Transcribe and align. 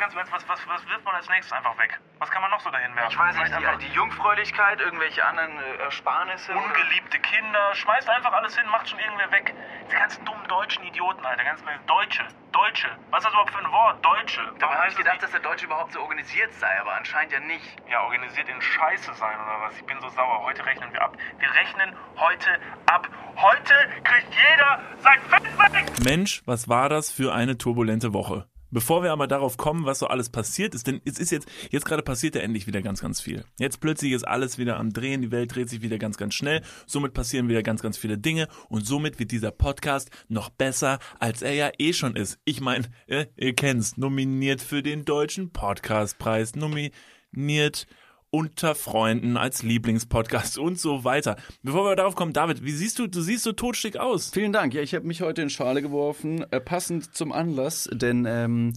ganz 0.00 0.12
im 0.12 0.18
Ernst, 0.18 0.32
was, 0.32 0.48
was, 0.48 0.66
was 0.68 0.86
wirft 0.88 1.04
man 1.04 1.14
als 1.14 1.28
nächstes 1.28 1.52
einfach 1.52 1.76
weg? 1.78 2.00
Was 2.18 2.30
kann 2.30 2.42
man 2.42 2.50
noch 2.50 2.60
so 2.60 2.70
dahin 2.70 2.94
werfen? 2.96 3.10
Ich 3.12 3.18
weiß 3.18 3.36
nicht, 3.36 3.52
die, 3.56 3.86
die 3.86 3.92
Jungfräulichkeit, 3.94 4.80
irgendwelche 4.80 5.24
anderen 5.24 5.56
äh, 5.58 5.76
Ersparnisse. 5.84 6.52
oder- 6.52 6.64
ungeliebte 6.64 7.18
Kinder. 7.20 7.74
Schmeißt 7.74 8.08
einfach 8.10 8.32
alles 8.32 8.58
hin, 8.58 8.68
macht 8.70 8.88
schon 8.88 8.98
irgendwer 8.98 9.30
weg. 9.30 9.54
Diese 9.86 9.96
ganzen 9.96 10.24
dummen 10.24 10.46
deutschen 10.48 10.84
Idioten, 10.84 11.24
Alter. 11.24 11.44
Ganz 11.44 11.62
Deutsche. 11.86 12.26
Deutsche. 12.52 12.88
Was 13.10 13.20
ist 13.20 13.26
das 13.26 13.32
überhaupt 13.32 13.50
für 13.52 13.64
ein 13.64 13.70
Wort? 13.70 14.04
Deutsche. 14.04 14.52
Dabei 14.58 14.74
habe 14.74 14.88
ich 14.88 14.96
gedacht, 14.96 15.22
das 15.22 15.30
dass 15.30 15.40
der 15.40 15.40
Deutsche 15.48 15.66
überhaupt 15.66 15.92
so 15.92 16.00
organisiert 16.00 16.52
sei, 16.54 16.80
aber 16.80 16.94
anscheinend 16.94 17.32
ja 17.32 17.40
nicht. 17.40 17.50
nicht? 17.50 17.90
Ja, 17.90 18.02
organisiert 18.02 18.48
in 18.48 18.60
Scheiße 18.60 19.14
sein 19.14 19.34
oder 19.40 19.60
was? 19.62 19.76
Ich 19.76 19.84
bin 19.84 20.00
so 20.00 20.08
sauer. 20.08 20.42
Heute 20.42 20.64
rechnen 20.64 20.92
wir 20.92 21.02
ab. 21.02 21.16
Wir 21.38 21.52
rechnen 21.54 21.94
heute 22.16 22.60
ab. 22.86 23.08
Heute 23.36 23.74
kriegt 24.04 24.34
jeder 24.34 24.80
sein 24.98 25.20
Fett 25.22 25.44
weg. 25.72 25.92
Mensch, 26.04 26.42
was 26.46 26.68
war 26.68 26.88
das 26.88 27.10
für 27.12 27.32
eine 27.32 27.58
turbulente 27.58 28.12
Woche? 28.12 28.49
Bevor 28.70 29.02
wir 29.02 29.12
aber 29.12 29.26
darauf 29.26 29.56
kommen, 29.56 29.84
was 29.84 29.98
so 29.98 30.06
alles 30.06 30.30
passiert 30.30 30.74
ist, 30.74 30.86
denn 30.86 31.00
es 31.04 31.18
ist 31.18 31.30
jetzt, 31.30 31.48
jetzt 31.70 31.84
gerade 31.84 32.02
passiert 32.02 32.36
ja 32.36 32.42
endlich 32.42 32.66
wieder 32.66 32.82
ganz, 32.82 33.00
ganz 33.00 33.20
viel. 33.20 33.44
Jetzt 33.58 33.80
plötzlich 33.80 34.12
ist 34.12 34.26
alles 34.26 34.58
wieder 34.58 34.78
am 34.78 34.92
Drehen, 34.92 35.22
die 35.22 35.32
Welt 35.32 35.54
dreht 35.54 35.68
sich 35.68 35.82
wieder 35.82 35.98
ganz, 35.98 36.16
ganz 36.16 36.34
schnell, 36.34 36.62
somit 36.86 37.12
passieren 37.12 37.48
wieder 37.48 37.62
ganz, 37.62 37.82
ganz 37.82 37.98
viele 37.98 38.18
Dinge 38.18 38.48
und 38.68 38.86
somit 38.86 39.18
wird 39.18 39.32
dieser 39.32 39.50
Podcast 39.50 40.10
noch 40.28 40.50
besser, 40.50 40.98
als 41.18 41.42
er 41.42 41.54
ja 41.54 41.70
eh 41.78 41.92
schon 41.92 42.14
ist. 42.16 42.38
Ich 42.44 42.60
meine, 42.60 42.86
äh, 43.06 43.26
ihr 43.36 43.54
kennt's, 43.54 43.96
nominiert 43.96 44.60
für 44.60 44.82
den 44.82 45.04
Deutschen 45.04 45.52
Podcastpreis, 45.52 46.54
nominiert 46.54 47.86
unter 48.32 48.76
Freunden 48.76 49.36
als 49.36 49.64
Lieblingspodcast 49.64 50.56
und 50.58 50.78
so 50.78 51.02
weiter. 51.02 51.36
Bevor 51.62 51.84
wir 51.84 51.96
darauf 51.96 52.14
kommen, 52.14 52.32
David, 52.32 52.64
wie 52.64 52.70
siehst 52.70 52.98
du, 53.00 53.08
du 53.08 53.20
siehst 53.20 53.42
so 53.42 53.52
totstick 53.52 53.96
aus. 53.96 54.30
Vielen 54.30 54.52
Dank. 54.52 54.72
Ja, 54.72 54.82
ich 54.82 54.94
habe 54.94 55.06
mich 55.06 55.20
heute 55.20 55.42
in 55.42 55.50
Schale 55.50 55.82
geworfen, 55.82 56.44
äh, 56.52 56.60
passend 56.60 57.14
zum 57.14 57.32
Anlass, 57.32 57.88
denn 57.92 58.26
ähm, 58.28 58.74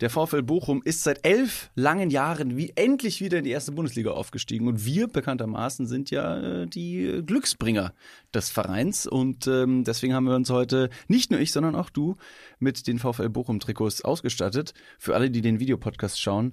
der 0.00 0.10
VfL 0.10 0.42
Bochum 0.42 0.82
ist 0.84 1.04
seit 1.04 1.24
elf 1.24 1.70
langen 1.76 2.10
Jahren 2.10 2.56
wie 2.56 2.72
endlich 2.74 3.20
wieder 3.20 3.38
in 3.38 3.44
die 3.44 3.50
erste 3.50 3.70
Bundesliga 3.70 4.10
aufgestiegen 4.10 4.66
und 4.66 4.84
wir 4.84 5.06
bekanntermaßen 5.06 5.86
sind 5.86 6.10
ja 6.10 6.62
äh, 6.62 6.66
die 6.66 7.22
Glücksbringer 7.24 7.94
des 8.34 8.50
Vereins 8.50 9.06
und 9.06 9.46
ähm, 9.46 9.84
deswegen 9.84 10.14
haben 10.14 10.26
wir 10.26 10.34
uns 10.34 10.50
heute 10.50 10.90
nicht 11.06 11.30
nur 11.30 11.38
ich, 11.38 11.52
sondern 11.52 11.76
auch 11.76 11.90
du 11.90 12.16
mit 12.58 12.88
den 12.88 12.98
VfL 12.98 13.28
Bochum 13.28 13.60
Trikots 13.60 14.04
ausgestattet. 14.04 14.74
Für 14.98 15.14
alle, 15.14 15.30
die 15.30 15.40
den 15.40 15.60
Videopodcast 15.60 16.20
schauen, 16.20 16.50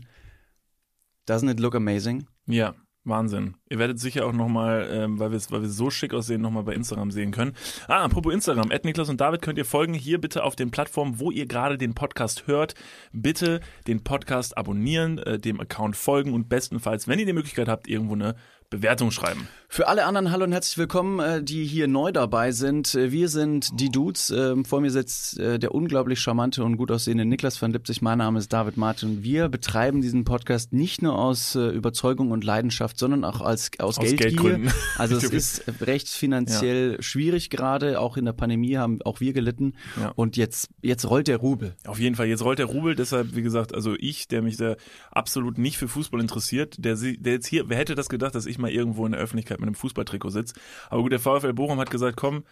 doesn't 1.27 1.49
it 1.49 1.59
look 1.59 1.73
amazing? 1.73 2.27
Ja, 2.47 2.75
Wahnsinn. 3.05 3.55
Ihr 3.69 3.77
werdet 3.77 3.99
sicher 3.99 4.25
auch 4.25 4.33
nochmal, 4.33 4.89
ähm, 4.91 5.19
weil 5.19 5.31
wir 5.31 5.39
weil 5.49 5.61
wir 5.61 5.69
so 5.69 5.91
schick 5.91 6.13
aussehen, 6.13 6.41
nochmal 6.41 6.63
bei 6.63 6.73
Instagram 6.73 7.11
sehen 7.11 7.31
können. 7.31 7.53
Ah, 7.87 8.03
apropos 8.03 8.33
Instagram, 8.33 8.71
Ed 8.71 8.83
Niklas 8.83 9.09
und 9.09 9.21
David 9.21 9.43
könnt 9.43 9.59
ihr 9.59 9.65
folgen. 9.65 9.93
Hier 9.93 10.19
bitte 10.19 10.43
auf 10.43 10.55
den 10.55 10.71
Plattformen, 10.71 11.19
wo 11.19 11.29
ihr 11.29 11.45
gerade 11.45 11.77
den 11.77 11.93
Podcast 11.93 12.47
hört. 12.47 12.73
Bitte 13.13 13.61
den 13.87 14.03
Podcast 14.03 14.57
abonnieren, 14.57 15.19
äh, 15.19 15.37
dem 15.37 15.59
Account 15.59 15.95
folgen 15.95 16.33
und 16.33 16.49
bestenfalls, 16.49 17.07
wenn 17.07 17.19
ihr 17.19 17.27
die 17.27 17.33
Möglichkeit 17.33 17.67
habt, 17.67 17.87
irgendwo 17.87 18.15
eine 18.15 18.35
Bewertung 18.71 19.11
schreiben. 19.11 19.47
Für 19.75 19.89
alle 19.89 20.05
anderen 20.05 20.31
hallo 20.31 20.45
und 20.45 20.53
herzlich 20.53 20.77
willkommen, 20.77 21.19
äh, 21.19 21.43
die 21.43 21.65
hier 21.65 21.89
neu 21.89 22.13
dabei 22.13 22.53
sind. 22.53 22.95
Äh, 22.95 23.11
Wir 23.11 23.27
sind 23.27 23.77
die 23.77 23.89
Dudes. 23.89 24.29
Ähm, 24.29 24.63
Vor 24.63 24.79
mir 24.79 24.89
sitzt 24.89 25.37
äh, 25.37 25.59
der 25.59 25.75
unglaublich 25.75 26.21
charmante 26.21 26.63
und 26.63 26.77
gut 26.77 26.91
aussehende 26.91 27.25
Niklas 27.25 27.61
van 27.61 27.73
Lipzig. 27.73 28.01
Mein 28.01 28.19
Name 28.19 28.39
ist 28.39 28.53
David 28.53 28.77
Martin. 28.77 29.21
Wir 29.21 29.49
betreiben 29.49 29.99
diesen 29.99 30.23
Podcast 30.23 30.71
nicht 30.71 31.01
nur 31.01 31.19
aus 31.19 31.55
Überzeugung 31.55 32.31
und 32.31 32.45
Leidenschaft, 32.45 32.97
sondern 32.97 33.25
auch 33.25 33.41
als, 33.41 33.71
aus, 33.79 33.97
Aus 33.97 34.05
Geldgier. 34.05 34.27
Geldgründen. 34.29 34.71
Also 34.97 35.17
es 35.17 35.25
ist 35.25 35.63
recht 35.81 36.07
finanziell 36.07 37.01
schwierig 37.01 37.49
gerade. 37.49 37.99
Auch 37.99 38.15
in 38.15 38.23
der 38.23 38.31
Pandemie 38.31 38.77
haben 38.77 39.01
auch 39.01 39.19
wir 39.19 39.33
gelitten. 39.33 39.73
Ja. 39.99 40.13
Und 40.15 40.37
jetzt, 40.37 40.69
jetzt 40.83 41.09
rollt 41.09 41.27
der 41.27 41.35
Rubel. 41.35 41.75
Auf 41.85 41.99
jeden 41.99 42.15
Fall, 42.15 42.27
jetzt 42.27 42.45
rollt 42.45 42.59
der 42.59 42.67
Rubel, 42.67 42.95
deshalb, 42.95 43.35
wie 43.35 43.41
gesagt, 43.41 43.75
also 43.75 43.93
ich, 43.99 44.29
der 44.29 44.41
mich 44.41 44.55
da 44.55 44.77
absolut 45.11 45.57
nicht 45.57 45.77
für 45.77 45.89
Fußball 45.89 46.21
interessiert, 46.21 46.77
der, 46.79 46.95
der 46.95 47.33
jetzt 47.33 47.47
hier, 47.47 47.67
wer 47.67 47.75
hätte 47.75 47.95
das 47.95 48.07
gedacht, 48.07 48.35
dass 48.35 48.45
ich 48.45 48.57
mal 48.57 48.71
irgendwo 48.71 49.05
in 49.05 49.11
der 49.11 49.19
Öffentlichkeit 49.19 49.59
mit 49.65 49.69
einem 49.69 49.75
Fußballtrikot 49.75 50.29
sitze? 50.29 50.55
Aber 50.89 51.01
gut, 51.01 51.11
der 51.11 51.19
VfL 51.19 51.53
Bochum 51.53 51.79
hat 51.79 51.91
gesagt, 51.91 52.17
komm, 52.17 52.43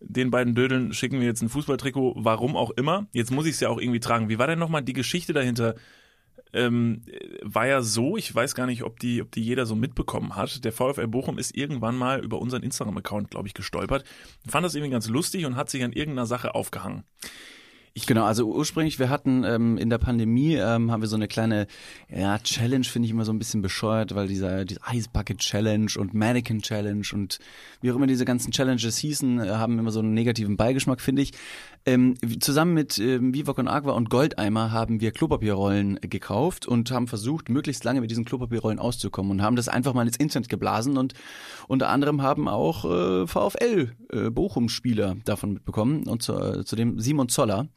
den 0.00 0.30
beiden 0.30 0.54
Dödeln 0.54 0.92
schicken 0.92 1.20
wir 1.20 1.26
jetzt 1.26 1.42
ein 1.42 1.48
Fußballtrikot, 1.48 2.14
warum 2.16 2.56
auch 2.56 2.70
immer. 2.70 3.06
Jetzt 3.12 3.30
muss 3.30 3.46
ich 3.46 3.52
es 3.52 3.60
ja 3.60 3.68
auch 3.68 3.78
irgendwie 3.78 4.00
tragen. 4.00 4.28
Wie 4.28 4.38
war 4.38 4.46
denn 4.46 4.58
nochmal 4.58 4.82
die 4.82 4.94
Geschichte 4.94 5.32
dahinter? 5.32 5.74
Ähm, 6.52 7.02
war 7.42 7.66
ja 7.66 7.82
so, 7.82 8.16
ich 8.16 8.34
weiß 8.34 8.54
gar 8.54 8.66
nicht, 8.66 8.82
ob 8.82 8.98
die, 8.98 9.22
ob 9.22 9.30
die 9.30 9.42
jeder 9.42 9.66
so 9.66 9.76
mitbekommen 9.76 10.36
hat. 10.36 10.64
Der 10.64 10.72
VfL 10.72 11.06
Bochum 11.06 11.38
ist 11.38 11.56
irgendwann 11.56 11.96
mal 11.96 12.24
über 12.24 12.40
unseren 12.40 12.62
Instagram-Account, 12.62 13.30
glaube 13.30 13.46
ich, 13.46 13.54
gestolpert. 13.54 14.04
Fand 14.48 14.64
das 14.64 14.74
irgendwie 14.74 14.90
ganz 14.90 15.08
lustig 15.08 15.44
und 15.44 15.56
hat 15.56 15.70
sich 15.70 15.84
an 15.84 15.92
irgendeiner 15.92 16.26
Sache 16.26 16.54
aufgehangen. 16.54 17.04
Genau, 18.06 18.24
also 18.24 18.46
ursprünglich, 18.46 19.00
wir 19.00 19.08
hatten 19.08 19.42
ähm, 19.42 19.76
in 19.76 19.90
der 19.90 19.98
Pandemie, 19.98 20.54
ähm, 20.54 20.92
haben 20.92 21.00
wir 21.00 21.08
so 21.08 21.16
eine 21.16 21.26
kleine 21.26 21.66
ja, 22.08 22.38
Challenge, 22.38 22.84
finde 22.84 23.06
ich 23.06 23.12
immer 23.12 23.24
so 23.24 23.32
ein 23.32 23.38
bisschen 23.38 23.62
bescheuert, 23.62 24.14
weil 24.14 24.28
dieser, 24.28 24.64
dieser 24.64 24.80
Ice 24.92 25.08
Bucket 25.12 25.38
Challenge 25.38 25.90
und 25.98 26.14
Mannequin 26.14 26.62
Challenge 26.62 27.06
und 27.12 27.40
wie 27.80 27.90
auch 27.90 27.96
immer 27.96 28.06
diese 28.06 28.24
ganzen 28.24 28.52
Challenges 28.52 28.98
hießen, 28.98 29.40
äh, 29.40 29.48
haben 29.50 29.78
immer 29.78 29.90
so 29.90 29.98
einen 29.98 30.14
negativen 30.14 30.56
Beigeschmack, 30.56 31.00
finde 31.00 31.22
ich. 31.22 31.32
Ähm, 31.84 32.14
zusammen 32.40 32.74
mit 32.74 32.98
ähm, 32.98 33.34
Vivok 33.34 33.58
und 33.58 33.66
Aqua 33.66 33.92
und 33.92 34.10
Goldeimer 34.10 34.70
haben 34.70 35.00
wir 35.00 35.12
Klopapierrollen 35.12 35.98
gekauft 36.02 36.66
und 36.66 36.90
haben 36.90 37.08
versucht, 37.08 37.48
möglichst 37.48 37.82
lange 37.84 38.02
mit 38.02 38.10
diesen 38.10 38.24
Klopapierrollen 38.24 38.78
auszukommen 38.78 39.32
und 39.32 39.42
haben 39.42 39.56
das 39.56 39.68
einfach 39.68 39.94
mal 39.94 40.06
ins 40.06 40.16
Internet 40.16 40.48
geblasen 40.48 40.96
und 40.96 41.14
unter 41.68 41.88
anderem 41.88 42.22
haben 42.22 42.48
auch 42.48 42.84
äh, 42.84 43.26
VfL 43.26 43.92
äh, 44.12 44.30
Bochum-Spieler 44.30 45.16
davon 45.24 45.54
mitbekommen 45.54 46.06
und 46.06 46.22
zu, 46.22 46.34
äh, 46.34 46.64
zu 46.64 46.76
dem 46.76 47.00
Simon 47.00 47.28
Zoller, 47.28 47.68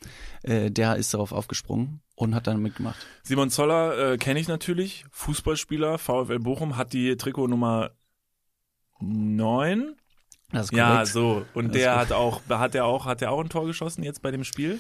äh, 0.44 0.72
der 0.72 0.96
ist 0.96 1.14
darauf 1.14 1.32
aufgesprungen 1.32 2.02
und 2.16 2.36
hat 2.36 2.48
dann 2.48 2.62
mitgemacht. 2.62 3.06
Simon 3.24 3.50
Zoller 3.50 4.14
äh, 4.14 4.18
kenne 4.18 4.40
ich 4.40 4.48
natürlich, 4.48 5.06
Fußballspieler, 5.12 5.98
VfL 5.98 6.40
Bochum, 6.40 6.78
hat 6.78 6.94
die 6.94 7.16
Trikotnummer 7.18 7.92
9. 9.00 9.96
Das 10.52 10.66
ist 10.66 10.74
Ja, 10.74 11.06
so. 11.06 11.46
Und 11.54 11.74
der 11.74 11.96
hat 11.96 12.12
auch, 12.12 12.42
hat 12.48 12.74
der 12.74 12.86
auch, 12.86 13.06
hat 13.06 13.22
der 13.22 13.32
auch 13.32 13.42
ein 13.42 13.50
Tor 13.50 13.66
geschossen 13.66 14.04
jetzt 14.04 14.22
bei 14.22 14.32
dem 14.32 14.44
Spiel? 14.44 14.80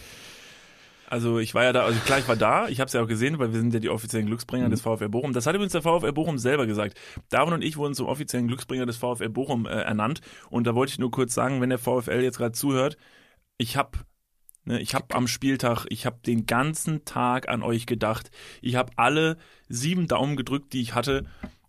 Also 1.13 1.37
ich 1.37 1.53
war 1.53 1.63
ja 1.63 1.73
da, 1.73 1.83
also 1.83 1.99
klar, 1.99 2.17
ich 2.17 2.27
war 2.27 2.35
da, 2.35 2.67
ich 2.69 2.79
habe 2.79 2.87
es 2.87 2.93
ja 2.93 3.03
auch 3.03 3.07
gesehen, 3.07 3.37
weil 3.37 3.53
wir 3.53 3.59
sind 3.59 3.71
ja 3.73 3.79
die 3.79 3.89
offiziellen 3.89 4.25
Glücksbringer 4.25 4.69
des 4.69 4.81
VfL 4.81 5.09
Bochum. 5.09 5.33
Das 5.33 5.45
hat 5.45 5.53
übrigens 5.53 5.73
der 5.73 5.83
VfL 5.83 6.11
Bochum 6.11 6.39
selber 6.39 6.65
gesagt. 6.65 6.99
Darwin 7.29 7.53
und 7.53 7.63
ich 7.63 7.77
wurden 7.77 7.93
zum 7.93 8.07
offiziellen 8.07 8.47
Glücksbringer 8.47 8.87
des 8.87 8.97
VfL 8.97 9.29
Bochum 9.29 9.67
äh, 9.67 9.69
ernannt. 9.69 10.21
Und 10.49 10.65
da 10.65 10.73
wollte 10.73 10.91
ich 10.91 10.99
nur 10.99 11.11
kurz 11.11 11.35
sagen, 11.35 11.61
wenn 11.61 11.69
der 11.69 11.77
VfL 11.77 12.21
jetzt 12.21 12.37
gerade 12.37 12.53
zuhört, 12.53 12.97
ich 13.57 13.77
habe 13.77 13.99
ich 14.65 14.95
habe 14.95 15.13
am 15.15 15.27
Spieltag, 15.27 15.85
ich 15.89 16.05
habe 16.05 16.17
den 16.25 16.45
ganzen 16.45 17.05
Tag 17.05 17.49
an 17.49 17.63
euch 17.63 17.85
gedacht. 17.85 18.31
Ich 18.61 18.75
habe 18.75 18.91
alle 18.95 19.37
sieben 19.67 20.07
Daumen 20.07 20.37
gedrückt, 20.37 20.73
die 20.73 20.81
ich 20.81 20.95
hatte. 20.95 21.25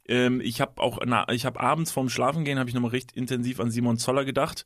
Ähm, 0.07 0.41
ich 0.41 0.61
habe 0.61 0.81
auch, 0.81 1.01
na, 1.05 1.29
ich 1.31 1.47
habe 1.47 1.61
abends 1.61 1.91
vorm 1.91 2.09
Schlafengehen 2.09 2.59
habe 2.59 2.69
ich 2.69 2.75
nochmal 2.75 2.93
recht 2.93 3.13
intensiv 3.13 3.61
an 3.61 3.71
Simon 3.71 3.97
Zoller 3.97 4.25
gedacht. 4.25 4.65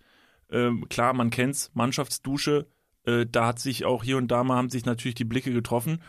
Ähm, 0.50 0.89
klar, 0.89 1.15
man 1.15 1.31
kennt's, 1.31 1.71
Mannschaftsdusche. 1.75 2.66
Äh, 3.05 3.27
da 3.31 3.47
hat 3.47 3.59
sich 3.59 3.84
auch 3.84 4.05
hier 4.05 4.16
und 4.16 4.28
da 4.28 4.45
mal 4.45 4.56
haben 4.56 4.71
sich 4.71 4.84
natürlich 4.84 5.15
die 5.15 5.25
Blicke 5.25 5.53
getroffen. 5.53 6.03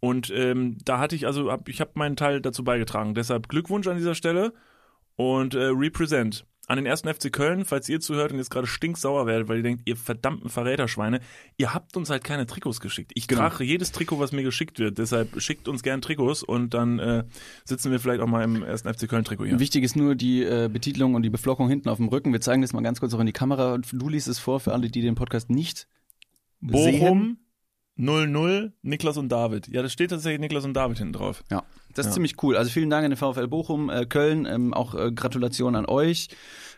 Und 0.00 0.30
ähm, 0.30 0.78
da 0.84 0.98
hatte 0.98 1.16
ich 1.16 1.26
also, 1.26 1.50
hab, 1.50 1.68
ich 1.68 1.80
habe 1.80 1.92
meinen 1.94 2.16
Teil 2.16 2.40
dazu 2.40 2.62
beigetragen. 2.62 3.14
Deshalb 3.14 3.48
Glückwunsch 3.48 3.86
an 3.86 3.96
dieser 3.96 4.14
Stelle 4.14 4.52
und 5.16 5.54
äh, 5.54 5.64
Represent. 5.66 6.44
An 6.68 6.76
den 6.76 6.86
ersten 6.86 7.08
FC 7.12 7.32
Köln, 7.32 7.64
falls 7.64 7.88
ihr 7.88 8.00
zuhört 8.00 8.32
und 8.32 8.38
jetzt 8.38 8.50
gerade 8.50 8.66
stinksauer 8.66 9.26
werdet, 9.26 9.48
weil 9.48 9.58
ihr 9.58 9.62
denkt, 9.62 9.82
ihr 9.86 9.96
verdammten 9.96 10.50
Verräterschweine, 10.50 11.20
ihr 11.56 11.72
habt 11.72 11.96
uns 11.96 12.10
halt 12.10 12.24
keine 12.24 12.44
Trikots 12.46 12.80
geschickt. 12.80 13.12
Ich 13.14 13.28
Genau. 13.28 13.42
trage 13.48 13.62
jedes 13.62 13.92
Trikot, 13.92 14.18
was 14.18 14.32
mir 14.32 14.42
geschickt 14.42 14.80
wird. 14.80 14.98
Deshalb 14.98 15.40
schickt 15.40 15.68
uns 15.68 15.84
gern 15.84 16.02
Trikots 16.02 16.42
und 16.42 16.74
dann 16.74 16.98
äh, 16.98 17.24
sitzen 17.64 17.92
wir 17.92 18.00
vielleicht 18.00 18.20
auch 18.20 18.26
mal 18.26 18.42
im 18.42 18.64
ersten 18.64 18.92
FC 18.92 19.08
Köln 19.08 19.22
Trikot 19.24 19.44
hier. 19.44 19.60
Wichtig 19.60 19.84
ist 19.84 19.94
nur 19.94 20.16
die 20.16 20.42
äh, 20.42 20.68
Betitelung 20.72 21.14
und 21.14 21.22
die 21.22 21.30
Beflockung 21.30 21.68
hinten 21.68 21.88
auf 21.88 21.98
dem 21.98 22.08
Rücken. 22.08 22.32
Wir 22.32 22.40
zeigen 22.40 22.62
das 22.62 22.72
mal 22.72 22.82
ganz 22.82 22.98
kurz 22.98 23.14
auch 23.14 23.20
in 23.20 23.26
die 23.26 23.32
Kamera. 23.32 23.78
Du 23.78 24.08
liest 24.08 24.26
es 24.26 24.40
vor 24.40 24.58
für 24.58 24.72
alle, 24.72 24.88
die 24.88 25.02
den 25.02 25.14
Podcast 25.14 25.48
nicht 25.50 25.86
Bochum 26.60 27.38
00 27.96 28.72
Niklas 28.82 29.16
und 29.16 29.30
David. 29.30 29.68
Ja, 29.68 29.82
das 29.82 29.92
steht 29.92 30.10
tatsächlich 30.10 30.40
Niklas 30.40 30.64
und 30.64 30.74
David 30.74 30.98
hinten 30.98 31.14
drauf. 31.14 31.42
Ja, 31.50 31.62
das 31.94 32.06
ist 32.06 32.10
Ja. 32.10 32.14
ziemlich 32.14 32.42
cool. 32.42 32.56
Also 32.56 32.70
vielen 32.70 32.90
Dank 32.90 33.04
an 33.04 33.10
den 33.10 33.16
VfL 33.16 33.48
Bochum, 33.48 33.88
äh, 33.90 34.04
Köln, 34.06 34.46
ähm, 34.46 34.74
auch 34.74 34.94
äh, 34.94 35.10
Gratulation 35.12 35.74
an 35.76 35.86
euch. 35.86 36.28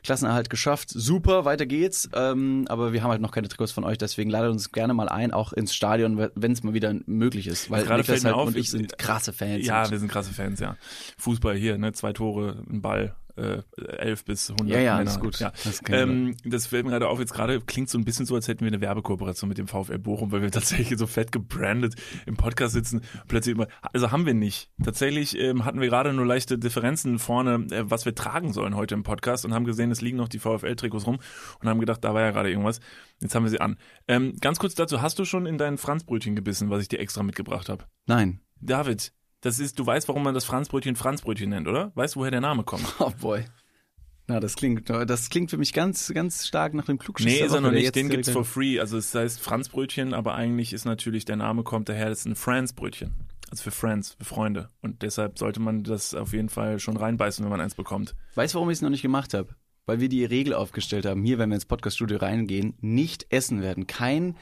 Klassenerhalt 0.05 0.49
geschafft, 0.49 0.91
super, 0.91 1.45
weiter 1.45 1.67
geht's. 1.67 2.09
Ähm, 2.15 2.67
aber 2.69 2.93
wir 2.93 3.03
haben 3.03 3.11
halt 3.11 3.21
noch 3.21 3.33
keine 3.33 3.49
Trikots 3.49 3.73
von 3.73 3.83
euch, 3.83 3.99
deswegen 3.99 4.31
ladet 4.31 4.53
uns 4.53 4.71
gerne 4.71 4.95
mal 4.95 5.09
ein, 5.09 5.33
auch 5.33 5.53
ins 5.53 5.75
Stadion, 5.75 6.29
wenn 6.35 6.53
es 6.53 6.63
mal 6.63 6.73
wieder 6.73 6.95
möglich 7.07 7.49
ist. 7.49 7.69
Weil 7.69 7.83
Gerade 7.85 8.03
Niklas 8.03 8.25
halt 8.25 8.35
auf, 8.37 8.47
und 8.49 8.57
ich 8.57 8.71
sind 8.71 8.97
krasse 8.97 9.33
Fans. 9.33 9.67
Ja, 9.67 9.91
wir 9.91 9.99
sind 9.99 10.09
krasse 10.09 10.33
Fans, 10.33 10.61
ja. 10.61 10.77
Fußball 11.19 11.57
hier, 11.57 11.79
ne, 11.79 11.93
zwei 11.93 12.13
Tore, 12.13 12.63
ein 12.71 12.81
Ball, 12.81 13.17
äh, 13.39 13.63
11 13.99 14.25
bis 14.25 14.51
100 14.51 14.69
ja, 14.69 14.81
ja, 14.81 14.97
Männer. 14.99 15.11
ist 15.11 15.21
gut. 15.21 15.39
Ja. 15.39 15.53
Das. 15.65 15.81
Ähm, 15.89 16.37
das 16.45 16.67
fällt 16.67 16.85
mir 16.85 16.93
gerade 16.93 17.09
auf, 17.09 17.19
jetzt 17.19 17.33
gerade 17.33 17.61
klingt 17.61 17.89
so 17.89 17.99
ein 17.99 18.05
bisschen 18.05 18.27
so, 18.27 18.35
als 18.35 18.49
hätten 18.49 18.61
wir 18.61 18.69
eine 18.69 18.81
Werbekooperation 18.81 19.49
mit 19.49 19.59
dem 19.59 19.69
VfL 19.69 19.99
Bochum, 19.99 20.33
weil 20.33 20.43
wir 20.43 20.51
tatsächlich 20.53 20.99
so 20.99 21.07
fett 21.07 21.33
gebrandet 21.33 21.95
im 22.27 22.37
Podcast 22.37 22.75
sitzen. 22.75 23.03
Plötzlich 23.29 23.55
immer, 23.55 23.69
also 23.93 24.11
haben 24.11 24.27
wir 24.27 24.35
nicht. 24.35 24.71
Tatsächlich 24.83 25.39
ähm, 25.39 25.65
hatten 25.65 25.81
wir 25.81 25.89
gerade 25.89 26.13
nur 26.13 26.27
leichte 26.27 26.59
Differenzen 26.59 27.19
vorne, 27.19 27.67
äh, 27.71 27.91
was 27.91 28.05
wir 28.05 28.15
tragen 28.15 28.53
sollen 28.53 28.77
heute 28.77 28.95
im 28.95 29.03
Podcast 29.03 29.45
und 29.45 29.55
haben 29.55 29.65
gesehen, 29.65 29.91
es 29.91 30.01
liegen 30.01 30.17
noch 30.17 30.29
die 30.29 30.39
VfL-Trikots 30.39 31.07
rum 31.07 31.19
und 31.61 31.69
haben 31.69 31.81
gedacht, 31.81 32.05
da 32.05 32.15
war 32.15 32.23
ja 32.23 32.31
gerade 32.31 32.51
irgendwas. 32.51 32.81
Jetzt 33.21 33.35
haben 33.35 33.45
wir 33.45 33.51
sie 33.51 33.61
an. 33.61 33.77
Ähm, 34.07 34.35
ganz 34.41 34.59
kurz 34.59 34.75
dazu, 34.75 35.03
hast 35.03 35.19
du 35.19 35.25
schon 35.25 35.47
in 35.47 35.59
dein 35.59 35.79
Franzbrötchen 35.79 36.37
gebissen, 36.37 36.71
was 36.71 36.83
ich 36.83 36.89
dir 36.89 37.01
extra 37.01 37.23
mitgebracht 37.23 37.69
habe? 37.69 37.85
Nein. 38.07 38.41
David, 38.61 39.13
das 39.41 39.59
ist, 39.59 39.79
du 39.79 39.87
weißt, 39.87 40.09
warum 40.09 40.23
man 40.23 40.35
das 40.35 40.45
Franzbrötchen 40.45 40.97
Franzbrötchen 40.97 41.51
nennt, 41.51 41.69
oder? 41.69 41.93
Weißt 41.95 42.15
du, 42.15 42.21
woher 42.21 42.31
der 42.31 42.41
Name 42.41 42.65
kommt? 42.65 42.85
Oh 42.99 43.13
boy. 43.21 43.45
Na, 44.27 44.41
das 44.41 44.57
klingt, 44.57 44.91
das 44.91 45.31
klingt 45.31 45.49
für 45.51 45.57
mich 45.57 45.73
ganz, 45.73 46.13
ganz 46.13 46.47
stark 46.47 46.75
nach 46.75 46.85
dem 46.85 46.99
Klugschiss. 46.99 47.27
Nee, 47.27 47.47
ist 47.47 47.55
er 47.55 47.63
noch 47.63 47.71
nicht. 47.71 47.95
Den 47.95 48.11
gibt's 48.11 48.29
for 48.29 48.45
free. 48.45 48.79
Also 48.79 48.99
es 48.99 49.15
heißt 49.15 49.41
Franzbrötchen, 49.41 50.13
aber 50.13 50.35
eigentlich 50.35 50.75
ist 50.75 50.85
natürlich 50.85 51.25
der 51.25 51.37
Name 51.37 51.63
kommt 51.63 51.89
daher, 51.89 52.11
das 52.11 52.21
ist 52.21 52.27
ein 52.27 52.37
Franzbrötchen. 52.37 53.15
Also 53.51 53.63
für 53.63 53.71
Friends, 53.71 54.17
für 54.19 54.27
Freunde. 54.27 54.69
Und 54.83 55.01
deshalb 55.01 55.39
sollte 55.39 55.61
man 55.61 55.83
das 55.83 56.15
auf 56.15 56.35
jeden 56.35 56.51
Fall 56.51 56.79
schon 56.79 56.99
reinbeißen, 56.99 57.43
wenn 57.43 57.51
man 57.51 57.63
eins 57.63 57.75
bekommt. 57.75 58.15
Weißt 58.35 58.53
du, 58.53 58.57
warum 58.57 58.69
ich 58.69 58.77
es 58.77 58.83
noch 58.83 58.91
nicht 58.91 59.01
gemacht 59.01 59.33
habe? 59.33 59.55
Weil 59.87 60.01
wir 60.01 60.11
die 60.11 60.27
Regel 60.27 60.53
aufgestellt 60.53 61.07
haben, 61.07 61.25
hier, 61.25 61.39
wenn 61.39 61.49
wir 61.49 61.55
ins 61.55 61.65
Podcaststudio 61.65 62.19
reingehen, 62.19 62.75
nicht 62.83 63.27
essen 63.31 63.63
werden. 63.63 63.87
Kein, 63.87 64.37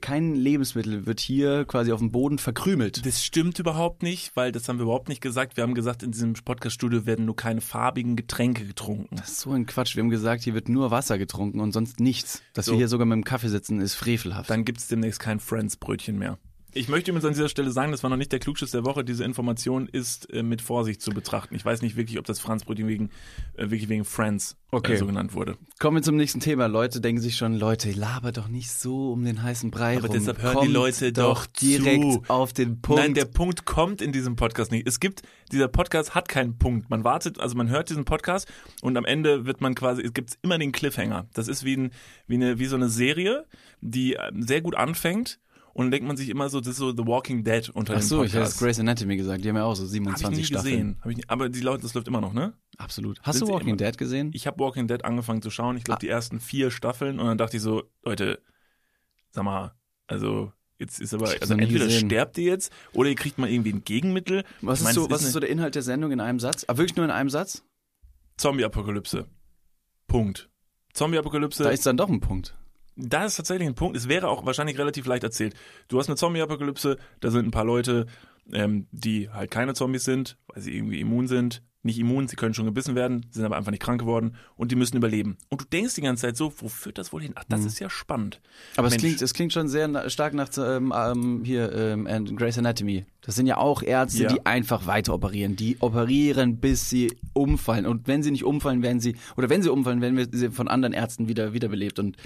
kein 0.00 0.34
Lebensmittel 0.34 1.06
wird 1.06 1.20
hier 1.20 1.64
quasi 1.64 1.92
auf 1.92 2.00
dem 2.00 2.10
Boden 2.10 2.38
verkrümelt. 2.38 3.04
Das 3.06 3.24
stimmt 3.24 3.58
überhaupt 3.58 4.02
nicht, 4.02 4.36
weil 4.36 4.52
das 4.52 4.68
haben 4.68 4.78
wir 4.78 4.84
überhaupt 4.84 5.08
nicht 5.08 5.20
gesagt. 5.20 5.56
Wir 5.56 5.62
haben 5.62 5.74
gesagt, 5.74 6.02
in 6.02 6.12
diesem 6.12 6.34
Podcast-Studio 6.34 7.06
werden 7.06 7.24
nur 7.24 7.36
keine 7.36 7.60
farbigen 7.60 8.14
Getränke 8.16 8.66
getrunken. 8.66 9.16
Das 9.16 9.30
ist 9.30 9.40
so 9.40 9.52
ein 9.52 9.66
Quatsch. 9.66 9.96
Wir 9.96 10.02
haben 10.02 10.10
gesagt, 10.10 10.42
hier 10.44 10.54
wird 10.54 10.68
nur 10.68 10.90
Wasser 10.90 11.18
getrunken 11.18 11.60
und 11.60 11.72
sonst 11.72 12.00
nichts. 12.00 12.42
Dass 12.52 12.66
So. 12.66 12.72
wir 12.72 12.78
hier 12.78 12.88
sogar 12.88 13.06
mit 13.06 13.16
dem 13.16 13.24
Kaffee 13.24 13.48
sitzen, 13.48 13.80
ist 13.80 13.94
frevelhaft. 13.94 14.50
Dann 14.50 14.64
gibt's 14.64 14.88
demnächst 14.88 15.20
kein 15.20 15.40
Friends-Brötchen 15.40 16.18
mehr. 16.18 16.38
Ich 16.74 16.88
möchte 16.88 17.10
übrigens 17.10 17.24
an 17.24 17.32
dieser 17.32 17.48
Stelle 17.48 17.70
sagen, 17.70 17.92
das 17.92 18.02
war 18.02 18.10
noch 18.10 18.18
nicht 18.18 18.30
der 18.30 18.40
Klugschiss 18.40 18.72
der 18.72 18.84
Woche. 18.84 19.02
Diese 19.02 19.24
Information 19.24 19.88
ist 19.88 20.30
äh, 20.32 20.42
mit 20.42 20.60
Vorsicht 20.60 21.00
zu 21.00 21.10
betrachten. 21.12 21.54
Ich 21.54 21.64
weiß 21.64 21.80
nicht 21.80 21.96
wirklich, 21.96 22.18
ob 22.18 22.26
das 22.26 22.40
Franzbrötchen 22.40 22.86
wegen, 22.86 23.08
äh, 23.56 23.62
wirklich 23.70 23.88
wegen 23.88 24.04
Friends 24.04 24.56
Okay. 24.70 24.92
äh, 24.92 24.96
so 24.98 25.06
genannt 25.06 25.32
wurde. 25.32 25.56
Kommen 25.78 25.96
wir 25.96 26.02
zum 26.02 26.16
nächsten 26.16 26.40
Thema. 26.40 26.66
Leute 26.66 27.00
denken 27.00 27.22
sich 27.22 27.36
schon, 27.36 27.54
Leute, 27.54 27.90
laber 27.92 28.32
doch 28.32 28.48
nicht 28.48 28.70
so 28.70 29.12
um 29.12 29.24
den 29.24 29.42
heißen 29.42 29.70
Brei 29.70 29.96
Aber 29.96 30.08
rum. 30.08 30.16
deshalb 30.16 30.42
hören 30.42 30.52
die 30.52 30.58
Kommt 30.66 30.72
Leute 30.72 31.12
doch 31.12 31.46
direkt 31.46 32.02
zu. 32.02 32.22
auf 32.28 32.52
den 32.52 32.82
Punkt. 32.82 33.02
Nein, 33.02 33.14
der 33.14 33.24
Punkt 33.24 33.64
kommt 33.64 34.02
in 34.02 34.12
diesem 34.12 34.36
Podcast 34.36 34.70
nicht. 34.70 34.86
Es 34.86 35.00
gibt, 35.00 35.22
dieser 35.50 35.68
Podcast 35.68 36.14
hat 36.14 36.28
keinen 36.28 36.58
Punkt. 36.58 36.90
Man 36.90 37.02
wartet, 37.02 37.40
also 37.40 37.56
man 37.56 37.70
hört 37.70 37.88
diesen 37.88 38.04
Podcast 38.04 38.46
und 38.82 38.94
am 38.98 39.06
Ende 39.06 39.46
wird 39.46 39.62
man 39.62 39.74
quasi, 39.74 40.02
es 40.02 40.12
gibt 40.12 40.36
immer 40.42 40.58
den 40.58 40.72
Cliffhanger. 40.72 41.26
Das 41.32 41.48
ist 41.48 41.64
wie, 41.64 41.76
ein, 41.78 41.90
wie, 42.26 42.34
eine, 42.34 42.58
wie 42.58 42.66
so 42.66 42.76
eine 42.76 42.90
Serie, 42.90 43.46
die 43.80 44.16
äh, 44.16 44.30
sehr 44.38 44.60
gut 44.60 44.74
anfängt 44.74 45.38
und 45.78 45.84
dann 45.84 45.90
denkt 45.92 46.08
man 46.08 46.16
sich 46.16 46.28
immer 46.28 46.48
so, 46.48 46.58
das 46.58 46.70
ist 46.70 46.76
so 46.78 46.90
The 46.90 47.06
Walking 47.06 47.44
Dead 47.44 47.68
unter 47.68 47.94
Ach 47.94 48.02
so, 48.02 48.24
ich 48.24 48.32
jetzt 48.32 48.58
Grey's 48.58 48.80
Anatomy 48.80 49.16
gesagt. 49.16 49.44
Die 49.44 49.48
haben 49.48 49.54
ja 49.54 49.62
auch 49.62 49.76
so 49.76 49.82
Hab 49.82 49.86
ich 49.86 49.92
27 49.92 50.38
nie 50.38 50.44
Staffeln. 50.44 50.72
gesehen. 50.72 50.98
Hab 51.02 51.10
ich 51.12 51.16
nie, 51.18 51.24
aber 51.28 51.48
die 51.48 51.60
Leute, 51.60 51.82
das 51.82 51.94
läuft 51.94 52.08
immer 52.08 52.20
noch, 52.20 52.32
ne? 52.32 52.52
Absolut. 52.78 53.20
Hast 53.22 53.38
Sind 53.38 53.46
du 53.46 53.54
Walking 53.54 53.76
Dead 53.76 53.96
gesehen? 53.96 54.32
Ich 54.34 54.48
habe 54.48 54.58
Walking 54.58 54.88
Dead 54.88 55.04
angefangen 55.04 55.40
zu 55.40 55.50
schauen. 55.50 55.76
Ich 55.76 55.84
glaube, 55.84 56.00
die 56.00 56.08
ersten 56.08 56.40
vier 56.40 56.72
Staffeln. 56.72 57.20
Und 57.20 57.26
dann 57.28 57.38
dachte 57.38 57.58
ich 57.58 57.62
so, 57.62 57.84
Leute, 58.02 58.42
sag 59.30 59.44
mal, 59.44 59.72
also 60.08 60.52
jetzt 60.80 61.00
ist 61.00 61.14
aber, 61.14 61.28
also 61.40 61.54
entweder 61.54 61.84
gesehen. 61.84 62.08
sterbt 62.08 62.38
ihr 62.38 62.44
jetzt 62.46 62.72
oder 62.92 63.10
ihr 63.10 63.14
kriegt 63.14 63.38
mal 63.38 63.48
irgendwie 63.48 63.72
ein 63.72 63.84
Gegenmittel. 63.84 64.42
Was, 64.62 64.80
Ich 64.80 64.84
mein, 64.84 64.90
ist, 64.90 64.94
so, 64.96 65.10
was 65.10 65.22
ist 65.22 65.30
so 65.32 65.38
der 65.38 65.48
Inhalt 65.48 65.76
der 65.76 65.82
Sendung 65.82 66.10
in 66.10 66.18
einem 66.18 66.40
Satz? 66.40 66.64
Ah, 66.66 66.76
wirklich 66.76 66.96
nur 66.96 67.04
in 67.04 67.12
einem 67.12 67.30
Satz? 67.30 67.62
Zombie-Apokalypse. 68.36 69.26
Punkt. 70.08 70.50
Zombie-Apokalypse. 70.94 71.62
Da 71.62 71.70
ist 71.70 71.86
dann 71.86 71.96
doch 71.96 72.08
ein 72.08 72.18
Punkt. 72.18 72.56
Da 73.00 73.24
ist 73.24 73.36
tatsächlich 73.36 73.68
ein 73.68 73.74
Punkt. 73.76 73.96
Es 73.96 74.08
wäre 74.08 74.28
auch 74.28 74.44
wahrscheinlich 74.44 74.76
relativ 74.76 75.06
leicht 75.06 75.22
erzählt. 75.22 75.54
Du 75.86 75.98
hast 75.98 76.08
eine 76.08 76.16
Zombie-Apokalypse, 76.16 76.98
da 77.20 77.30
sind 77.30 77.46
ein 77.46 77.52
paar 77.52 77.64
Leute, 77.64 78.06
ähm, 78.52 78.88
die 78.90 79.30
halt 79.30 79.50
keine 79.52 79.74
Zombies 79.74 80.04
sind, 80.04 80.36
weil 80.48 80.60
sie 80.62 80.74
irgendwie 80.76 81.00
immun 81.00 81.28
sind. 81.28 81.62
Nicht 81.84 82.00
immun, 82.00 82.26
sie 82.26 82.34
können 82.34 82.54
schon 82.54 82.64
gebissen 82.66 82.96
werden, 82.96 83.24
sind 83.30 83.44
aber 83.44 83.56
einfach 83.56 83.70
nicht 83.70 83.82
krank 83.82 84.00
geworden 84.00 84.34
und 84.56 84.72
die 84.72 84.76
müssen 84.76 84.96
überleben. 84.96 85.38
Und 85.48 85.60
du 85.60 85.64
denkst 85.64 85.94
die 85.94 86.00
ganze 86.00 86.22
Zeit 86.22 86.36
so, 86.36 86.52
wo 86.58 86.66
führt 86.68 86.98
das 86.98 87.12
wohl 87.12 87.22
hin? 87.22 87.34
Ach, 87.36 87.44
das 87.48 87.64
ist 87.64 87.78
ja 87.78 87.88
spannend. 87.88 88.40
Aber 88.76 88.88
es 88.88 88.96
klingt, 88.96 89.22
es 89.22 89.32
klingt 89.32 89.52
schon 89.52 89.68
sehr 89.68 89.86
na- 89.86 90.10
stark 90.10 90.34
nach 90.34 90.48
ähm, 90.58 90.92
ähm, 90.94 91.44
hier 91.44 91.72
ähm, 91.72 92.06
Grey's 92.36 92.58
Anatomy. 92.58 93.06
Das 93.20 93.36
sind 93.36 93.46
ja 93.46 93.58
auch 93.58 93.84
Ärzte, 93.84 94.24
Ja. 94.24 94.32
die 94.32 94.44
einfach 94.44 94.88
weiter 94.88 95.14
operieren. 95.14 95.54
Die 95.54 95.76
operieren, 95.80 96.58
bis 96.58 96.90
sie 96.90 97.16
umfallen. 97.32 97.86
Und 97.86 98.08
wenn 98.08 98.24
sie 98.24 98.32
nicht 98.32 98.44
umfallen, 98.44 98.82
werden 98.82 98.98
sie, 98.98 99.14
oder 99.36 99.48
wenn 99.48 99.62
sie 99.62 99.70
umfallen, 99.70 100.00
werden 100.00 100.16
wir 100.16 100.26
sie 100.32 100.50
von 100.50 100.66
anderen 100.66 100.92
Ärzten 100.92 101.28
wieder 101.28 101.52
wiederbelebt. 101.52 102.00
Und 102.00 102.16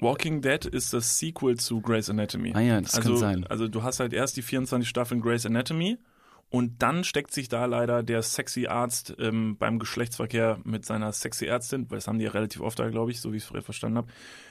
Walking 0.00 0.42
Dead 0.42 0.64
ist 0.64 0.92
das 0.92 1.18
Sequel 1.18 1.56
zu 1.56 1.80
Grey's 1.80 2.10
Anatomy. 2.10 2.52
Ah 2.54 2.60
ja, 2.60 2.80
das 2.80 2.94
also, 2.96 3.10
kann 3.10 3.18
sein. 3.18 3.46
Also 3.46 3.68
du 3.68 3.82
hast 3.82 4.00
halt 4.00 4.12
erst 4.12 4.36
die 4.36 4.42
24 4.42 4.88
Staffeln 4.88 5.20
Grey's 5.20 5.46
Anatomy 5.46 5.98
und 6.48 6.82
dann 6.82 7.04
steckt 7.04 7.32
sich 7.32 7.48
da 7.48 7.64
leider 7.66 8.02
der 8.02 8.22
sexy 8.22 8.66
Arzt 8.66 9.14
ähm, 9.18 9.56
beim 9.58 9.78
Geschlechtsverkehr 9.78 10.58
mit 10.64 10.86
seiner 10.86 11.12
sexy 11.12 11.46
Ärztin, 11.46 11.90
weil 11.90 11.98
das 11.98 12.06
haben 12.06 12.18
die 12.18 12.24
ja 12.24 12.30
relativ 12.30 12.60
oft 12.62 12.78
da, 12.78 12.88
glaube 12.88 13.10
ich, 13.10 13.20
so 13.20 13.32
wie 13.32 13.36
ich 13.36 13.50
es 13.50 13.64
verstanden 13.64 13.98
habe, 13.98 14.08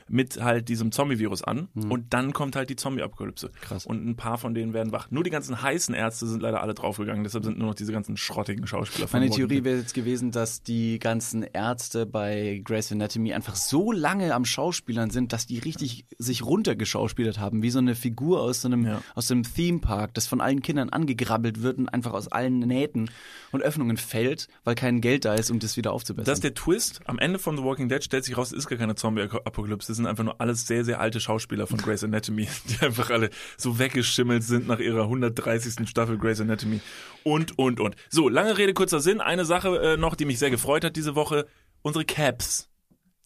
mit 0.08 0.42
halt 0.42 0.70
diesem 0.70 0.92
Zombie-Virus 0.92 1.44
an 1.44 1.70
und 1.74 2.14
dann 2.14 2.32
kommt 2.34 2.56
halt 2.56 2.70
die 2.70 2.76
Zombie-Apokalypse. 2.76 3.50
Krass. 3.62 3.86
Und 3.86 4.06
ein 4.06 4.16
paar 4.16 4.38
von 4.38 4.54
denen 4.54 4.74
werden 4.74 4.92
wach. 4.92 5.10
Nur 5.10 5.24
die 5.24 5.30
ganzen 5.32 5.62
heißen 5.62 5.96
Ärzte 5.96 6.28
sind 6.28 6.42
leider 6.42 6.62
alle 6.62 6.74
draufgegangen, 6.74 7.24
deshalb 7.24 7.44
sind 7.44 7.58
nur 7.58 7.70
noch 7.70 7.76
diese 7.76 7.92
ganzen 7.92 8.18
schrottigen 8.18 8.68
Schauspieler 8.68 9.08
meine 9.12 9.30
Theorie 9.30 9.64
wäre 9.64 9.78
jetzt 9.78 9.94
gewesen, 9.94 10.32
dass 10.32 10.62
die 10.62 11.00
ganzen 11.00 11.44
Ärzte 11.44 12.06
bei 12.06 12.62
Grey's 12.64 12.92
Anatomy 12.92 13.34
einfach 13.34 13.56
so 13.56 13.92
lange 13.92 14.34
am 14.34 14.46
Schauspielern 14.46 15.10
sind, 15.10 15.32
dass 15.34 15.46
die 15.48 15.60
richtig 15.60 16.06
sich 16.18 16.44
runtergeschauspielert 16.44 17.40
haben, 17.40 17.62
wie 17.64 17.70
so 17.70 17.80
eine 17.80 17.96
Figur 17.96 18.42
aus 18.42 18.62
so 18.62 18.68
einem, 18.68 18.86
Ja. 18.86 19.02
aus 19.16 19.28
so 19.28 19.34
einem 19.34 19.44
Theme 19.44 19.80
Park, 19.80 20.14
das 20.14 20.28
von 20.28 20.42
allen 20.42 20.62
Kindern 20.62 20.90
angegrabbelt 20.90 21.62
wird 21.62 21.85
und 21.86 21.94
einfach 21.94 22.14
aus 22.14 22.28
allen 22.28 22.60
Nähten 22.60 23.10
und 23.52 23.62
Öffnungen 23.62 23.98
fällt, 23.98 24.48
weil 24.64 24.76
kein 24.76 25.02
Geld 25.02 25.26
da 25.26 25.36
ist, 25.36 25.52
um 25.52 25.60
das 25.60 25.78
wieder 25.78 25.94
aufzubessern. 25.94 26.26
Das 26.26 26.40
ist 26.40 26.44
der 26.44 26.54
Twist. 26.54 27.02
Am 27.06 27.20
Ende 27.20 27.40
von 27.40 27.58
The 27.58 27.64
Walking 27.64 27.90
Dead 27.90 28.04
stellt 28.04 28.26
sich 28.26 28.38
raus, 28.38 28.52
es 28.52 28.60
ist 28.60 28.68
gar 28.68 28.78
keine 28.78 28.96
Zombie-Apokalypse. 28.96 29.88
Das 29.88 29.98
sind 29.98 30.08
einfach 30.08 30.24
nur 30.24 30.42
alles 30.42 30.66
sehr, 30.68 30.84
sehr 30.84 31.00
alte 31.00 31.20
Schauspieler 31.20 31.68
von 31.68 31.78
Grey's 31.78 32.04
Anatomy, 32.04 32.48
die 32.70 32.86
einfach 32.86 33.10
alle 33.12 33.30
so 33.58 33.78
weggeschimmelt 33.80 34.44
sind 34.44 34.68
nach 34.68 34.80
ihrer 34.80 35.04
130. 35.04 35.88
Staffel 35.88 36.18
Grey's 36.18 36.42
Anatomy. 36.42 36.82
Und, 37.24 37.58
und, 37.58 37.80
und. 37.80 37.96
So, 38.10 38.30
lange 38.30 38.58
Rede, 38.58 38.74
kurzer 38.74 39.00
Sinn. 39.00 39.22
Eine 39.22 39.46
Sache 39.46 39.78
äh, 39.78 39.98
noch, 39.98 40.16
die 40.16 40.26
mich 40.26 40.40
sehr 40.40 40.50
gefreut 40.50 40.84
hat 40.84 40.96
diese 40.96 41.16
Woche. 41.16 41.46
Unsere 41.82 42.06
Caps. 42.06 42.70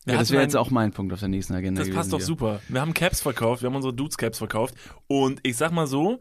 Wir 0.06 0.14
ja, 0.14 0.20
das 0.20 0.32
wäre 0.32 0.42
jetzt 0.42 0.56
auch 0.56 0.70
mein 0.70 0.92
Punkt 0.92 1.14
auf 1.14 1.20
der 1.20 1.30
nächsten 1.30 1.54
Agenda 1.54 1.84
das 1.84 1.94
passt 1.94 2.14
doch 2.14 2.20
hier. 2.20 2.26
super. 2.26 2.62
Wir 2.68 2.82
haben 2.82 2.94
Caps 2.94 3.22
verkauft, 3.22 3.62
wir 3.62 3.68
haben 3.68 3.76
unsere 3.76 3.94
Dudes-Caps 3.94 4.38
verkauft. 4.38 4.76
Und 5.08 5.40
ich 5.44 5.58
sag 5.58 5.72
mal 5.72 5.88
so, 5.88 6.20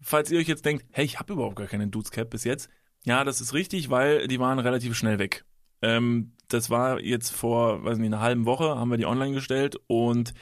falls 0.00 0.30
ihr 0.30 0.38
euch 0.38 0.48
jetzt 0.48 0.64
denkt, 0.64 0.84
hey, 0.90 1.04
ich 1.04 1.18
habe 1.18 1.32
überhaupt 1.32 1.56
gar 1.56 1.66
keine 1.66 1.88
Dudes-Cap 1.88 2.30
bis 2.30 2.44
jetzt. 2.44 2.68
Ja, 3.04 3.24
das 3.24 3.40
ist 3.40 3.54
richtig, 3.54 3.90
weil 3.90 4.28
die 4.28 4.40
waren 4.40 4.58
relativ 4.58 4.96
schnell 4.96 5.18
weg. 5.18 5.44
Ähm, 5.82 6.32
das 6.48 6.70
war 6.70 7.00
jetzt 7.00 7.30
vor, 7.30 7.84
weiß 7.84 7.98
nicht, 7.98 8.08
einer 8.08 8.20
halben 8.20 8.46
Woche, 8.46 8.76
haben 8.76 8.90
wir 8.90 8.96
die 8.98 9.06
online 9.06 9.34
gestellt 9.34 9.76
und 9.86 10.34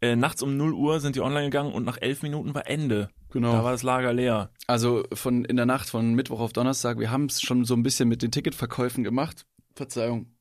äh, 0.00 0.16
nachts 0.16 0.42
um 0.42 0.56
0 0.56 0.72
Uhr 0.72 1.00
sind 1.00 1.16
die 1.16 1.20
online 1.20 1.46
gegangen 1.46 1.72
und 1.72 1.84
nach 1.84 1.98
elf 2.00 2.22
Minuten 2.22 2.54
war 2.54 2.66
Ende. 2.66 3.10
Genau. 3.30 3.52
Da 3.52 3.64
war 3.64 3.72
das 3.72 3.82
Lager 3.82 4.12
leer. 4.12 4.50
Also 4.66 5.04
von 5.12 5.44
in 5.44 5.56
der 5.56 5.66
Nacht 5.66 5.88
von 5.88 6.14
Mittwoch 6.14 6.40
auf 6.40 6.52
Donnerstag, 6.52 6.98
wir 6.98 7.10
haben 7.10 7.26
es 7.26 7.40
schon 7.40 7.64
so 7.64 7.74
ein 7.74 7.82
bisschen 7.82 8.08
mit 8.08 8.22
den 8.22 8.32
Ticketverkäufen 8.32 9.04
gemacht. 9.04 9.46
Verzeihung, 9.74 10.34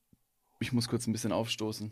ich 0.60 0.74
muss 0.74 0.88
kurz 0.88 1.08
ein 1.08 1.14
bisschen 1.14 1.32
aufstoßen. 1.32 1.92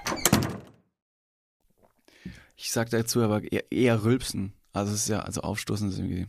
Ich 2.61 2.71
sag 2.71 2.91
dazu 2.91 3.21
aber 3.21 3.51
eher, 3.51 3.71
eher 3.71 4.03
rülpsen. 4.03 4.53
Also 4.71 4.93
es 4.93 5.01
ist 5.01 5.07
ja, 5.09 5.21
also 5.21 5.41
aufstoßen 5.41 5.89
ist 5.89 5.97
irgendwie. 5.97 6.27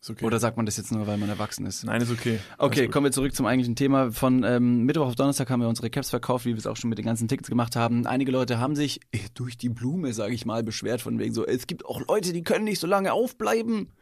Ist 0.00 0.10
okay. 0.10 0.24
Oder 0.24 0.38
sagt 0.38 0.56
man 0.56 0.64
das 0.64 0.76
jetzt 0.76 0.92
nur, 0.92 1.08
weil 1.08 1.16
man 1.16 1.28
erwachsen 1.28 1.66
ist? 1.66 1.82
Nein, 1.82 2.00
ist 2.00 2.10
okay. 2.12 2.38
Okay, 2.56 2.86
kommen 2.86 3.06
wir 3.06 3.10
zurück 3.10 3.34
zum 3.34 3.46
eigentlichen 3.46 3.74
Thema. 3.74 4.12
Von 4.12 4.44
ähm, 4.44 4.84
Mittwoch 4.84 5.06
auf 5.06 5.16
Donnerstag 5.16 5.50
haben 5.50 5.60
wir 5.60 5.68
unsere 5.68 5.90
Caps 5.90 6.10
verkauft, 6.10 6.44
wie 6.44 6.50
wir 6.50 6.58
es 6.58 6.68
auch 6.68 6.76
schon 6.76 6.88
mit 6.88 6.98
den 6.98 7.04
ganzen 7.04 7.26
Tickets 7.26 7.48
gemacht 7.48 7.74
haben. 7.74 8.06
Einige 8.06 8.30
Leute 8.30 8.60
haben 8.60 8.76
sich 8.76 9.00
äh, 9.10 9.18
durch 9.34 9.56
die 9.56 9.70
Blume, 9.70 10.12
sage 10.12 10.34
ich 10.34 10.46
mal, 10.46 10.62
beschwert 10.62 11.02
von 11.02 11.18
wegen 11.18 11.34
so, 11.34 11.44
es 11.44 11.66
gibt 11.66 11.84
auch 11.84 12.00
Leute, 12.06 12.32
die 12.32 12.44
können 12.44 12.64
nicht 12.64 12.78
so 12.78 12.86
lange 12.86 13.12
aufbleiben. 13.12 13.92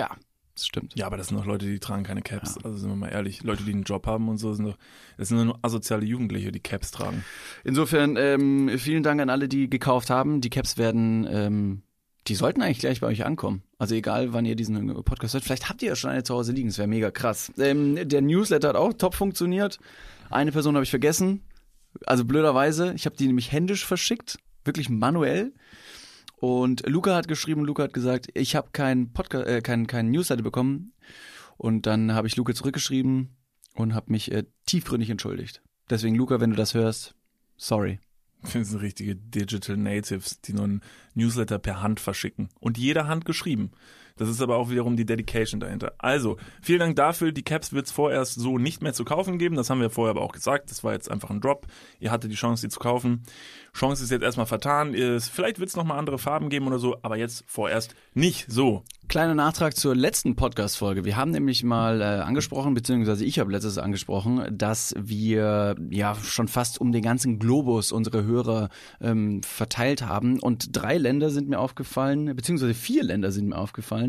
Ja, 0.00 0.16
das 0.56 0.66
stimmt. 0.66 0.94
Ja, 0.96 1.06
aber 1.06 1.18
das 1.18 1.28
sind 1.28 1.36
doch 1.36 1.44
Leute, 1.44 1.66
die 1.66 1.78
tragen 1.78 2.02
keine 2.02 2.22
Caps. 2.22 2.56
Also 2.64 2.78
sind 2.78 2.88
wir 2.88 2.96
mal 2.96 3.08
ehrlich. 3.08 3.42
Leute, 3.42 3.62
die 3.62 3.72
einen 3.72 3.82
Job 3.82 4.06
haben 4.06 4.28
und 4.28 4.38
so, 4.38 4.54
sind 4.54 4.64
doch, 4.64 4.76
das 5.18 5.28
sind 5.28 5.44
nur 5.44 5.58
asoziale 5.62 6.04
Jugendliche, 6.06 6.50
die 6.50 6.60
Caps 6.60 6.90
tragen. 6.90 7.24
Insofern 7.62 8.16
ähm, 8.16 8.70
vielen 8.78 9.02
Dank 9.02 9.20
an 9.20 9.28
alle, 9.28 9.48
die 9.48 9.68
gekauft 9.68 10.08
haben. 10.08 10.40
Die 10.40 10.48
Caps 10.48 10.78
werden, 10.78 11.26
ähm, 11.30 11.82
die 12.26 12.34
sollten 12.34 12.62
eigentlich 12.62 12.78
gleich 12.78 13.00
bei 13.00 13.06
euch 13.06 13.26
ankommen. 13.26 13.62
Also 13.78 13.94
egal, 13.94 14.32
wann 14.32 14.46
ihr 14.46 14.56
diesen 14.56 14.94
Podcast 15.04 15.34
hört. 15.34 15.44
Vielleicht 15.44 15.68
habt 15.68 15.82
ihr 15.82 15.90
ja 15.90 15.96
schon 15.96 16.10
eine 16.10 16.22
zu 16.22 16.34
Hause 16.34 16.52
liegen. 16.52 16.68
Das 16.68 16.78
wäre 16.78 16.88
mega 16.88 17.10
krass. 17.10 17.52
Ähm, 17.58 18.08
der 18.08 18.22
Newsletter 18.22 18.70
hat 18.70 18.76
auch 18.76 18.94
top 18.94 19.14
funktioniert. 19.14 19.78
Eine 20.30 20.52
Person 20.52 20.74
habe 20.74 20.84
ich 20.84 20.90
vergessen. 20.90 21.42
Also 22.06 22.24
blöderweise. 22.24 22.94
Ich 22.94 23.04
habe 23.04 23.16
die 23.16 23.26
nämlich 23.26 23.52
händisch 23.52 23.84
verschickt. 23.84 24.38
Wirklich 24.64 24.88
manuell. 24.88 25.52
Und 26.36 26.86
Luca 26.86 27.14
hat 27.14 27.28
geschrieben, 27.28 27.64
Luca 27.64 27.84
hat 27.84 27.94
gesagt, 27.94 28.28
ich 28.34 28.54
habe 28.54 28.68
keinen 28.72 29.12
Podcast, 29.12 29.46
äh, 29.46 29.62
keinen 29.62 29.86
keinen 29.86 30.10
Newsletter 30.10 30.42
bekommen. 30.42 30.92
Und 31.56 31.86
dann 31.86 32.12
habe 32.12 32.26
ich 32.28 32.36
Luca 32.36 32.54
zurückgeschrieben 32.54 33.36
und 33.74 33.94
habe 33.94 34.12
mich 34.12 34.30
äh, 34.30 34.44
tiefgründig 34.66 35.10
entschuldigt. 35.10 35.62
Deswegen, 35.88 36.14
Luca, 36.14 36.40
wenn 36.40 36.50
du 36.50 36.56
das 36.56 36.74
hörst, 36.74 37.14
sorry. 37.56 38.00
Das 38.42 38.52
sind 38.52 38.80
richtige 38.80 39.16
Digital 39.16 39.76
Natives, 39.76 40.40
die 40.42 40.52
nur 40.52 40.64
einen 40.64 40.82
Newsletter 41.14 41.58
per 41.58 41.82
Hand 41.82 42.00
verschicken. 42.00 42.48
Und 42.60 42.78
jeder 42.78 43.08
Hand 43.08 43.24
geschrieben. 43.24 43.72
Das 44.16 44.28
ist 44.28 44.40
aber 44.40 44.56
auch 44.56 44.70
wiederum 44.70 44.96
die 44.96 45.06
Dedication 45.06 45.60
dahinter. 45.60 45.92
Also, 45.98 46.36
vielen 46.62 46.80
Dank 46.80 46.96
dafür. 46.96 47.32
Die 47.32 47.42
Caps 47.42 47.72
wird 47.72 47.86
es 47.86 47.92
vorerst 47.92 48.34
so 48.34 48.58
nicht 48.58 48.82
mehr 48.82 48.94
zu 48.94 49.04
kaufen 49.04 49.38
geben. 49.38 49.56
Das 49.56 49.70
haben 49.70 49.80
wir 49.80 49.90
vorher 49.90 50.10
aber 50.10 50.22
auch 50.22 50.32
gesagt. 50.32 50.70
Das 50.70 50.82
war 50.84 50.92
jetzt 50.92 51.10
einfach 51.10 51.30
ein 51.30 51.40
Drop. 51.40 51.66
Ihr 52.00 52.10
hattet 52.10 52.30
die 52.30 52.36
Chance, 52.36 52.66
die 52.66 52.70
zu 52.70 52.80
kaufen. 52.80 53.22
Chance 53.74 54.04
ist 54.04 54.10
jetzt 54.10 54.22
erstmal 54.22 54.46
vertan. 54.46 54.94
Vielleicht 54.94 55.58
wird 55.58 55.68
es 55.68 55.76
nochmal 55.76 55.98
andere 55.98 56.18
Farben 56.18 56.48
geben 56.48 56.66
oder 56.66 56.78
so, 56.78 56.96
aber 57.02 57.16
jetzt 57.16 57.44
vorerst 57.46 57.94
nicht 58.14 58.46
so. 58.48 58.82
Kleiner 59.08 59.34
Nachtrag 59.34 59.76
zur 59.76 59.94
letzten 59.94 60.34
Podcast-Folge. 60.34 61.04
Wir 61.04 61.16
haben 61.16 61.30
nämlich 61.30 61.62
mal 61.62 62.00
äh, 62.00 62.04
angesprochen, 62.04 62.74
beziehungsweise 62.74 63.24
ich 63.24 63.38
habe 63.38 63.52
letztes 63.52 63.78
angesprochen, 63.78 64.46
dass 64.50 64.94
wir 64.98 65.76
ja 65.90 66.16
schon 66.16 66.48
fast 66.48 66.80
um 66.80 66.90
den 66.90 67.02
ganzen 67.02 67.38
Globus 67.38 67.92
unsere 67.92 68.24
Hörer 68.24 68.68
ähm, 69.00 69.42
verteilt 69.44 70.02
haben. 70.02 70.40
Und 70.40 70.76
drei 70.76 70.98
Länder 70.98 71.30
sind 71.30 71.48
mir 71.48 71.60
aufgefallen, 71.60 72.34
beziehungsweise 72.34 72.74
vier 72.74 73.04
Länder 73.04 73.30
sind 73.30 73.48
mir 73.48 73.58
aufgefallen, 73.58 74.05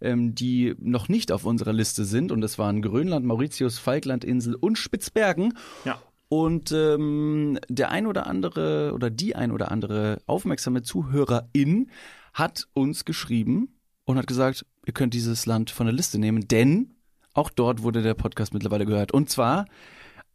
ähm, 0.00 0.34
die 0.34 0.74
noch 0.78 1.08
nicht 1.08 1.32
auf 1.32 1.44
unserer 1.44 1.72
Liste 1.72 2.04
sind. 2.04 2.30
Und 2.32 2.40
das 2.40 2.58
waren 2.58 2.82
Grönland, 2.82 3.26
Mauritius, 3.26 3.78
Falklandinsel 3.78 4.54
und 4.54 4.78
Spitzbergen. 4.78 5.54
Ja. 5.84 6.00
Und 6.28 6.70
ähm, 6.70 7.58
der 7.68 7.90
ein 7.90 8.06
oder 8.06 8.26
andere 8.28 8.92
oder 8.94 9.10
die 9.10 9.34
ein 9.34 9.50
oder 9.50 9.72
andere 9.72 10.22
aufmerksame 10.26 10.82
Zuhörerin 10.82 11.90
hat 12.32 12.68
uns 12.72 13.04
geschrieben 13.04 13.74
und 14.04 14.16
hat 14.16 14.28
gesagt, 14.28 14.64
ihr 14.86 14.92
könnt 14.92 15.14
dieses 15.14 15.46
Land 15.46 15.70
von 15.70 15.86
der 15.86 15.94
Liste 15.94 16.18
nehmen, 16.20 16.46
denn 16.46 16.94
auch 17.34 17.50
dort 17.50 17.82
wurde 17.82 18.02
der 18.02 18.14
Podcast 18.14 18.54
mittlerweile 18.54 18.86
gehört. 18.86 19.12
Und 19.12 19.28
zwar 19.28 19.66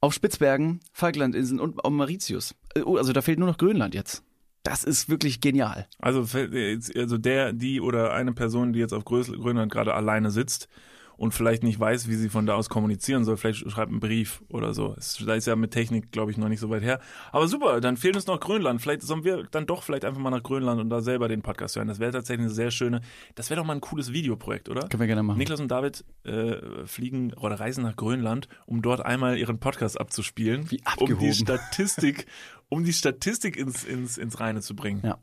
auf 0.01 0.13
Spitzbergen, 0.13 0.81
Falklandinseln 0.91 1.60
und 1.60 1.84
auf 1.84 1.91
Mauritius. 1.91 2.55
Äh, 2.75 2.81
oh, 2.81 2.98
Also 2.98 3.13
da 3.13 3.22
fehlt 3.22 3.39
nur 3.39 3.48
noch 3.48 3.57
Grönland 3.57 3.93
jetzt. 3.93 4.24
Das 4.65 4.84
ist 4.84 5.10
wirklich 5.10 5.39
genial. 5.39 5.88
Also, 6.00 6.24
jetzt- 6.38 6.95
also 6.98 7.17
der, 7.17 7.53
die 7.53 7.79
oder 7.79 8.13
eine 8.13 8.34
Person, 8.34 8.74
die 8.74 8.79
jetzt 8.79 8.93
auf 8.93 9.05
Grönland 9.05 9.72
gerade 9.72 9.93
alleine 9.93 10.31
sitzt 10.31 10.67
und 11.17 11.34
vielleicht 11.34 11.63
nicht 11.63 11.79
weiß, 11.79 12.10
wie 12.10 12.15
sie 12.15 12.27
von 12.27 12.45
da 12.45 12.55
aus 12.55 12.67
kommunizieren 12.67 13.24
soll, 13.24 13.38
vielleicht 13.38 13.72
schreibt 13.72 13.89
einen 13.89 14.01
Brief 14.01 14.43
oder 14.50 14.74
so. 14.74 14.93
Es, 14.98 15.24
da 15.25 15.34
ist 15.36 15.48
ja 15.48 15.55
mit 15.55 15.72
Technik, 15.72 16.12
glaube 16.12 16.31
ich, 16.31 16.38
noch 16.38 16.50
nicht 16.50 16.60
so 16.60 16.69
weit 16.69 16.84
her. 16.84 17.00
Aber 17.31 17.48
super, 17.48 17.79
dann 17.79 17.95
fehlt 17.95 18.17
uns 18.17 18.27
noch 18.27 18.38
Grönland. 18.41 18.81
Vielleicht 18.81 19.01
sollen 19.01 19.24
wir 19.24 19.43
dann 19.51 19.65
doch 19.65 19.81
vielleicht 19.84 20.03
einfach 20.03 20.19
mal 20.19 20.29
nach 20.29 20.43
Grönland 20.43 20.81
und 20.81 20.89
da 20.89 21.00
selber 21.00 21.29
den 21.29 21.41
Podcast 21.41 21.77
hören. 21.77 21.88
Das 21.88 22.00
wäre 22.00 22.12
tatsächlich 22.12 22.48
eine 22.48 22.53
sehr 22.53 22.69
schöne, 22.69 23.00
das 23.36 23.50
wäre 23.50 23.62
doch 23.62 23.65
mal 23.65 23.75
ein 23.75 23.81
cooles 23.81 24.12
Videoprojekt, 24.12 24.67
oder? 24.67 24.89
Können 24.89 25.00
wir 25.00 25.07
gerne 25.07 25.24
machen. 25.24 25.38
Niklas 25.38 25.62
und 25.62 25.69
David 25.69 26.03
äh, 26.25 26.57
fliegen 26.86 27.34
oder 27.36 27.62
reisen 27.62 27.84
nach 27.84 27.95
Grönland, 27.95 28.50
um 28.65 28.81
dort 28.81 29.05
einmal 29.05 29.38
ihren 29.38 29.57
Podcast 29.60 29.98
abzuspielen. 30.01 30.69
Wie 30.69 30.79
Um 30.79 30.81
die 30.81 30.86
abgehoben. 31.13 31.34
Statistik, 31.34 32.25
um 32.69 32.84
die 32.84 32.93
Statistik 32.93 33.57
ins, 33.57 33.84
ins, 33.84 34.17
ins 34.17 34.39
Reine 34.39 34.62
zu 34.62 34.75
bringen. 34.75 35.01
Ja. 35.03 35.19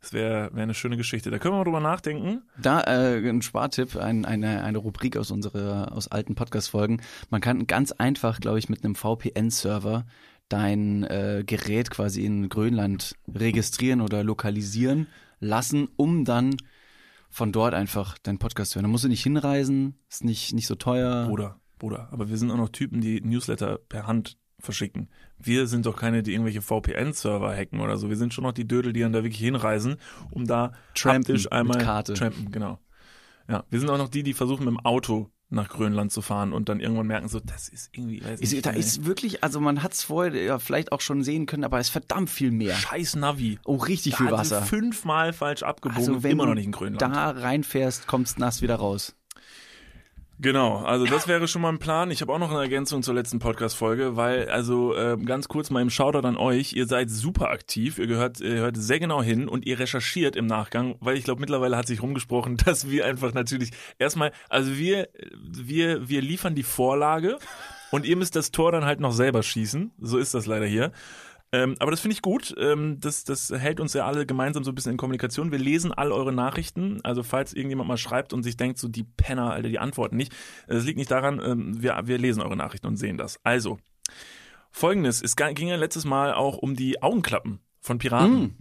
Das 0.00 0.12
wäre 0.14 0.50
wär 0.54 0.62
eine 0.62 0.74
schöne 0.74 0.96
Geschichte. 0.96 1.30
Da 1.30 1.38
können 1.38 1.54
wir 1.54 1.58
mal 1.58 1.64
drüber 1.64 1.80
nachdenken. 1.80 2.42
Da 2.60 2.80
äh, 2.82 3.28
ein 3.28 3.42
Spartipp, 3.42 3.96
ein, 3.96 4.24
eine, 4.24 4.64
eine 4.64 4.78
Rubrik 4.78 5.16
aus 5.16 5.30
unserer 5.30 5.92
aus 5.92 6.08
alten 6.08 6.34
Podcast-Folgen. 6.34 7.02
Man 7.28 7.42
kann 7.42 7.66
ganz 7.66 7.92
einfach, 7.92 8.40
glaube 8.40 8.58
ich, 8.58 8.68
mit 8.70 8.82
einem 8.82 8.94
VPN-Server 8.94 10.06
dein 10.48 11.04
äh, 11.04 11.44
Gerät 11.46 11.90
quasi 11.90 12.24
in 12.24 12.48
Grönland 12.48 13.14
registrieren 13.32 14.00
oder 14.00 14.24
lokalisieren 14.24 15.06
lassen, 15.38 15.88
um 15.96 16.24
dann 16.24 16.56
von 17.28 17.52
dort 17.52 17.74
einfach 17.74 18.18
deinen 18.18 18.38
Podcast 18.38 18.72
zu 18.72 18.76
hören. 18.76 18.84
Da 18.84 18.88
musst 18.88 19.04
du 19.04 19.08
nicht 19.08 19.22
hinreisen, 19.22 19.98
ist 20.08 20.24
nicht, 20.24 20.52
nicht 20.52 20.66
so 20.66 20.74
teuer. 20.74 21.26
Bruder, 21.26 21.60
Bruder. 21.78 22.08
Aber 22.10 22.28
wir 22.28 22.36
sind 22.38 22.50
auch 22.50 22.56
noch 22.56 22.70
Typen, 22.70 23.00
die 23.00 23.20
Newsletter 23.20 23.78
per 23.78 24.06
Hand 24.06 24.36
verschicken. 24.60 25.08
Wir 25.38 25.66
sind 25.66 25.86
doch 25.86 25.96
keine, 25.96 26.22
die 26.22 26.32
irgendwelche 26.32 26.62
VPN-Server 26.62 27.54
hacken 27.54 27.80
oder 27.80 27.96
so. 27.96 28.08
Wir 28.08 28.16
sind 28.16 28.34
schon 28.34 28.44
noch 28.44 28.52
die 28.52 28.66
Dödel, 28.68 28.92
die 28.92 29.00
dann 29.00 29.12
da 29.12 29.22
wirklich 29.22 29.40
hinreisen, 29.40 29.96
um 30.30 30.46
da 30.46 30.72
Trampen 30.94 31.20
haptisch 31.34 31.50
einmal 31.52 31.76
mit 31.78 31.84
Karte. 31.86 32.14
Trampen, 32.14 32.50
genau. 32.52 32.78
Ja, 33.48 33.64
wir 33.70 33.80
sind 33.80 33.90
auch 33.90 33.98
noch 33.98 34.08
die, 34.08 34.22
die 34.22 34.34
versuchen 34.34 34.64
mit 34.64 34.74
dem 34.74 34.80
Auto 34.80 35.30
nach 35.52 35.68
Grönland 35.68 36.12
zu 36.12 36.22
fahren 36.22 36.52
und 36.52 36.68
dann 36.68 36.78
irgendwann 36.78 37.08
merken 37.08 37.26
so, 37.28 37.40
das 37.40 37.68
ist 37.68 37.90
irgendwie, 37.92 38.22
weiß 38.24 38.38
Ist, 38.40 38.52
nicht, 38.52 38.64
da 38.64 38.70
ist 38.70 39.04
wirklich, 39.04 39.42
also 39.42 39.58
man 39.58 39.82
hat 39.82 39.94
es 39.94 40.04
vorher 40.04 40.40
ja, 40.40 40.58
vielleicht 40.60 40.92
auch 40.92 41.00
schon 41.00 41.24
sehen 41.24 41.46
können, 41.46 41.64
aber 41.64 41.80
es 41.80 41.88
ist 41.88 41.90
verdammt 41.90 42.30
viel 42.30 42.52
mehr. 42.52 42.76
scheiß 42.76 43.16
Navi. 43.16 43.58
Oh, 43.64 43.74
richtig 43.74 44.12
Da 44.12 44.18
viel 44.18 44.30
Wasser. 44.30 44.62
fünfmal 44.62 45.32
falsch 45.32 45.64
abgebogen, 45.64 45.98
Also 46.08 46.22
wenn 46.22 46.30
immer 46.30 46.46
noch 46.46 46.54
nicht 46.54 46.66
in 46.66 46.70
Grönland. 46.72 47.02
da 47.02 47.30
reinfährst, 47.30 48.06
kommst 48.06 48.38
nass 48.38 48.62
wieder 48.62 48.76
raus. 48.76 49.16
Genau, 50.42 50.78
also 50.78 51.04
das 51.04 51.28
wäre 51.28 51.46
schon 51.48 51.60
mal 51.60 51.68
ein 51.68 51.78
Plan. 51.78 52.10
Ich 52.10 52.22
habe 52.22 52.32
auch 52.32 52.38
noch 52.38 52.50
eine 52.50 52.60
Ergänzung 52.60 53.02
zur 53.02 53.12
letzten 53.12 53.40
Podcast-Folge, 53.40 54.16
weil, 54.16 54.48
also 54.48 54.94
äh, 54.94 55.18
ganz 55.18 55.48
kurz 55.48 55.68
mal 55.68 55.82
im 55.82 55.90
Shoutout 55.90 56.26
an 56.26 56.38
euch, 56.38 56.72
ihr 56.72 56.86
seid 56.86 57.10
super 57.10 57.50
aktiv, 57.50 57.98
ihr 57.98 58.06
gehört, 58.06 58.40
ihr 58.40 58.54
hört 58.54 58.78
sehr 58.78 58.98
genau 58.98 59.22
hin 59.22 59.48
und 59.48 59.66
ihr 59.66 59.78
recherchiert 59.78 60.36
im 60.36 60.46
Nachgang, 60.46 60.96
weil 61.00 61.18
ich 61.18 61.24
glaube, 61.24 61.40
mittlerweile 61.40 61.76
hat 61.76 61.86
sich 61.86 62.02
rumgesprochen, 62.02 62.56
dass 62.64 62.88
wir 62.88 63.04
einfach 63.04 63.34
natürlich 63.34 63.72
erstmal, 63.98 64.32
also 64.48 64.78
wir, 64.78 65.10
wir, 65.42 66.08
wir 66.08 66.22
liefern 66.22 66.54
die 66.54 66.62
Vorlage 66.62 67.38
und 67.90 68.06
ihr 68.06 68.16
müsst 68.16 68.34
das 68.34 68.50
Tor 68.50 68.72
dann 68.72 68.86
halt 68.86 69.00
noch 69.00 69.12
selber 69.12 69.42
schießen. 69.42 69.92
So 69.98 70.16
ist 70.16 70.32
das 70.32 70.46
leider 70.46 70.66
hier. 70.66 70.92
Ähm, 71.52 71.74
aber 71.80 71.90
das 71.90 72.00
finde 72.00 72.14
ich 72.14 72.22
gut. 72.22 72.54
Ähm, 72.58 72.98
das, 73.00 73.24
das 73.24 73.50
hält 73.50 73.80
uns 73.80 73.92
ja 73.92 74.06
alle 74.06 74.24
gemeinsam 74.24 74.62
so 74.62 74.70
ein 74.70 74.74
bisschen 74.74 74.92
in 74.92 74.98
Kommunikation. 74.98 75.50
Wir 75.50 75.58
lesen 75.58 75.92
all 75.92 76.12
eure 76.12 76.32
Nachrichten. 76.32 77.00
Also 77.02 77.22
falls 77.22 77.54
irgendjemand 77.54 77.88
mal 77.88 77.96
schreibt 77.96 78.32
und 78.32 78.42
sich 78.42 78.56
denkt, 78.56 78.78
so 78.78 78.88
die 78.88 79.02
Penner, 79.04 79.52
Alter, 79.52 79.68
die 79.68 79.78
antworten 79.78 80.16
nicht. 80.16 80.32
äh, 80.68 80.74
Das 80.74 80.84
liegt 80.84 80.98
nicht 80.98 81.10
daran, 81.10 81.40
ähm, 81.44 81.82
wir, 81.82 82.00
wir 82.04 82.18
lesen 82.18 82.40
eure 82.40 82.56
Nachrichten 82.56 82.86
und 82.86 82.96
sehen 82.96 83.18
das. 83.18 83.40
Also, 83.42 83.78
folgendes, 84.70 85.22
es 85.22 85.34
ging 85.36 85.68
ja 85.68 85.76
letztes 85.76 86.04
Mal 86.04 86.34
auch 86.34 86.58
um 86.58 86.76
die 86.76 87.02
Augenklappen 87.02 87.60
von 87.80 87.98
Piraten. 87.98 88.56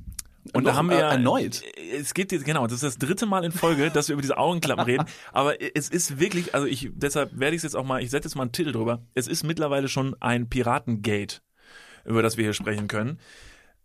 Und 0.54 0.64
da 0.64 0.72
Noch, 0.72 0.78
haben 0.78 0.90
wir 0.90 0.98
äh, 0.98 1.02
ja, 1.02 1.12
erneut? 1.12 1.62
Es 2.00 2.14
geht 2.14 2.32
jetzt, 2.32 2.46
genau, 2.46 2.66
das 2.66 2.82
ist 2.82 2.84
das 2.84 2.98
dritte 2.98 3.26
Mal 3.26 3.44
in 3.44 3.52
Folge, 3.52 3.92
dass 3.92 4.08
wir 4.08 4.14
über 4.14 4.22
diese 4.22 4.38
Augenklappen 4.38 4.84
reden. 4.86 5.06
Aber 5.32 5.62
es 5.76 5.90
ist 5.90 6.20
wirklich, 6.20 6.56
also 6.56 6.66
ich, 6.66 6.90
deshalb 6.96 7.38
werde 7.38 7.56
ich 7.56 7.60
es 7.60 7.64
jetzt 7.64 7.76
auch 7.76 7.84
mal, 7.86 8.02
ich 8.02 8.10
setze 8.10 8.30
jetzt 8.30 8.36
mal 8.36 8.44
einen 8.44 8.52
Titel 8.52 8.72
drüber. 8.72 9.04
Es 9.14 9.28
ist 9.28 9.44
mittlerweile 9.44 9.88
schon 9.88 10.16
ein 10.22 10.50
Piratengate, 10.50 11.42
über 12.06 12.22
das 12.22 12.38
wir 12.38 12.44
hier 12.44 12.54
sprechen 12.54 12.88
können. 12.88 13.20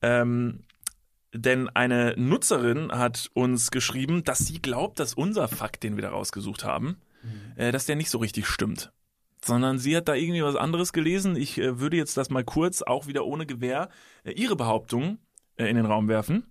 Ähm, 0.03 0.61
denn 1.33 1.69
eine 1.69 2.15
Nutzerin 2.17 2.93
hat 2.93 3.31
uns 3.35 3.71
geschrieben, 3.71 4.23
dass 4.23 4.39
sie 4.39 4.63
glaubt, 4.63 5.01
dass 5.01 5.15
unser 5.15 5.49
Fakt, 5.49 5.83
den 5.83 5.97
wir 5.97 6.03
da 6.03 6.11
rausgesucht 6.11 6.65
haben, 6.65 6.99
äh, 7.57 7.73
dass 7.73 7.87
der 7.87 7.97
nicht 7.97 8.11
so 8.11 8.19
richtig 8.19 8.47
stimmt. 8.47 8.93
Sondern 9.45 9.79
sie 9.79 9.97
hat 9.97 10.09
da 10.09 10.15
irgendwie 10.15 10.43
was 10.43 10.57
anderes 10.57 10.93
gelesen. 10.93 11.37
Ich 11.37 11.59
äh, 11.59 11.81
würde 11.81 11.97
jetzt 11.97 12.17
das 12.17 12.31
mal 12.31 12.45
kurz, 12.45 12.83
auch 12.83 13.07
wieder 13.07 13.27
ohne 13.27 13.47
Gewehr, 13.47 13.89
äh, 14.23 14.33
ihre 14.33 14.57
Behauptung 14.57 15.19
äh, 15.57 15.67
in 15.67 15.77
den 15.77 15.87
Raum 15.87 16.09
werfen. 16.09 16.45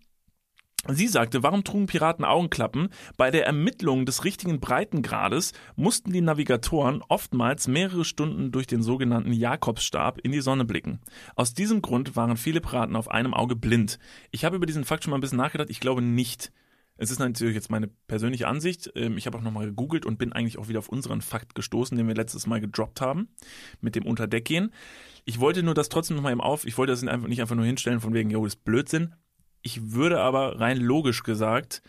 Sie 0.90 1.08
sagte, 1.08 1.44
warum 1.44 1.64
trugen 1.64 1.86
Piraten 1.86 2.26
Augenklappen? 2.26 2.90
Bei 3.16 3.32
der 3.32 3.46
Ermittlung 3.46 4.06
des 4.06 4.26
richtigen 4.26 4.60
Breitengrades 4.60 5.54
mussten 5.78 6.12
die 6.12 6.20
Navigatoren 6.20 7.02
oftmals 7.08 7.70
mehrere 7.70 8.04
Stunden 8.04 8.52
durch 8.52 8.68
den 8.68 8.84
sogenannten 8.84 9.32
Jakobsstab 9.32 10.20
in 10.20 10.34
die 10.34 10.42
Sonne 10.42 10.66
blicken. 10.66 11.00
Aus 11.38 11.54
diesem 11.54 11.82
Grund 11.82 12.18
waren 12.18 12.36
viele 12.36 12.60
Piraten 12.60 12.98
auf 12.98 13.10
einem 13.10 13.34
Auge 13.34 13.56
blind. 13.56 13.98
Ich 14.32 14.44
habe 14.44 14.58
über 14.58 14.66
diesen 14.66 14.84
Fakt 14.84 15.06
schon 15.06 15.12
mal 15.12 15.18
ein 15.18 15.22
bisschen 15.22 15.38
nachgedacht. 15.38 15.70
Ich 15.70 15.80
glaube 15.80 16.02
nicht. 16.02 16.52
Es 16.98 17.12
ist 17.12 17.20
natürlich 17.20 17.56
jetzt 17.56 17.72
meine 17.72 17.88
persönliche 17.88 18.48
Ansicht. 18.48 18.92
Ähm, 18.96 19.18
Ich 19.18 19.26
habe 19.26 19.38
auch 19.38 19.42
nochmal 19.42 19.66
gegoogelt 19.68 20.06
und 20.06 20.18
bin 20.18 20.34
eigentlich 20.34 20.58
auch 20.58 20.68
wieder 20.68 20.80
auf 20.80 20.90
unseren 20.90 21.22
Fakt 21.22 21.56
gestoßen, 21.56 21.98
den 21.98 22.08
wir 22.10 22.16
letztes 22.16 22.46
Mal 22.46 22.60
gedroppt 22.60 23.00
haben, 23.00 23.30
mit 23.80 23.96
dem 23.96 24.06
Unterdeckgehen. 24.06 24.72
Ich 25.24 25.40
wollte 25.40 25.64
nur 25.64 25.74
das 25.74 25.88
trotzdem 25.88 26.18
nochmal 26.18 26.34
eben 26.34 26.42
auf, 26.42 26.66
ich 26.66 26.78
wollte 26.78 26.92
das 26.92 27.02
nicht 27.02 27.42
einfach 27.42 27.56
nur 27.56 27.66
hinstellen 27.66 28.02
von 28.02 28.14
wegen, 28.14 28.30
jo, 28.30 28.44
das 28.44 28.56
ist 28.56 28.66
Blödsinn. 28.66 29.16
Ich 29.64 29.94
würde 29.94 30.22
aber 30.22 30.60
rein 30.60 30.78
logisch 30.78 31.24
gesagt 31.24 31.82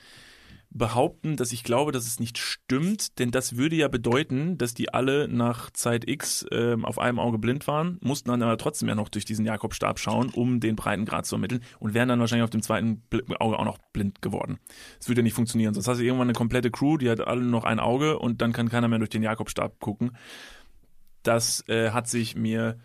behaupten, 0.74 1.36
dass 1.36 1.52
ich 1.52 1.62
glaube, 1.62 1.92
dass 1.92 2.06
es 2.06 2.18
nicht 2.18 2.36
stimmt, 2.36 3.20
denn 3.20 3.30
das 3.30 3.56
würde 3.56 3.76
ja 3.76 3.86
bedeuten, 3.86 4.58
dass 4.58 4.74
die 4.74 4.92
alle 4.92 5.28
nach 5.28 5.70
Zeit 5.70 6.08
X 6.08 6.44
ähm, 6.50 6.84
auf 6.84 6.98
einem 6.98 7.20
Auge 7.20 7.38
blind 7.38 7.68
waren, 7.68 7.98
mussten 8.02 8.30
dann 8.30 8.42
aber 8.42 8.58
trotzdem 8.58 8.88
ja 8.88 8.96
noch 8.96 9.08
durch 9.08 9.24
diesen 9.24 9.46
Jakobstab 9.46 10.00
schauen, 10.00 10.30
um 10.30 10.58
den 10.58 10.74
Breitengrad 10.74 11.26
zu 11.26 11.36
ermitteln 11.36 11.62
und 11.78 11.94
wären 11.94 12.08
dann 12.08 12.18
wahrscheinlich 12.18 12.42
auf 12.42 12.50
dem 12.50 12.62
zweiten 12.62 13.02
Auge 13.38 13.58
auch 13.58 13.64
noch 13.64 13.78
blind 13.92 14.20
geworden. 14.20 14.58
Das 14.98 15.08
würde 15.08 15.20
ja 15.20 15.22
nicht 15.22 15.34
funktionieren, 15.34 15.74
sonst 15.74 15.86
hast 15.86 15.98
du 15.98 16.04
irgendwann 16.04 16.26
eine 16.26 16.36
komplette 16.36 16.72
Crew, 16.72 16.96
die 16.96 17.08
hat 17.08 17.20
alle 17.20 17.42
noch 17.42 17.64
ein 17.64 17.78
Auge 17.78 18.18
und 18.18 18.42
dann 18.42 18.52
kann 18.52 18.68
keiner 18.68 18.88
mehr 18.88 18.98
durch 18.98 19.10
den 19.10 19.22
Jakobstab 19.22 19.78
gucken. 19.78 20.16
Das 21.22 21.66
äh, 21.68 21.90
hat 21.90 22.08
sich 22.08 22.34
mir 22.34 22.78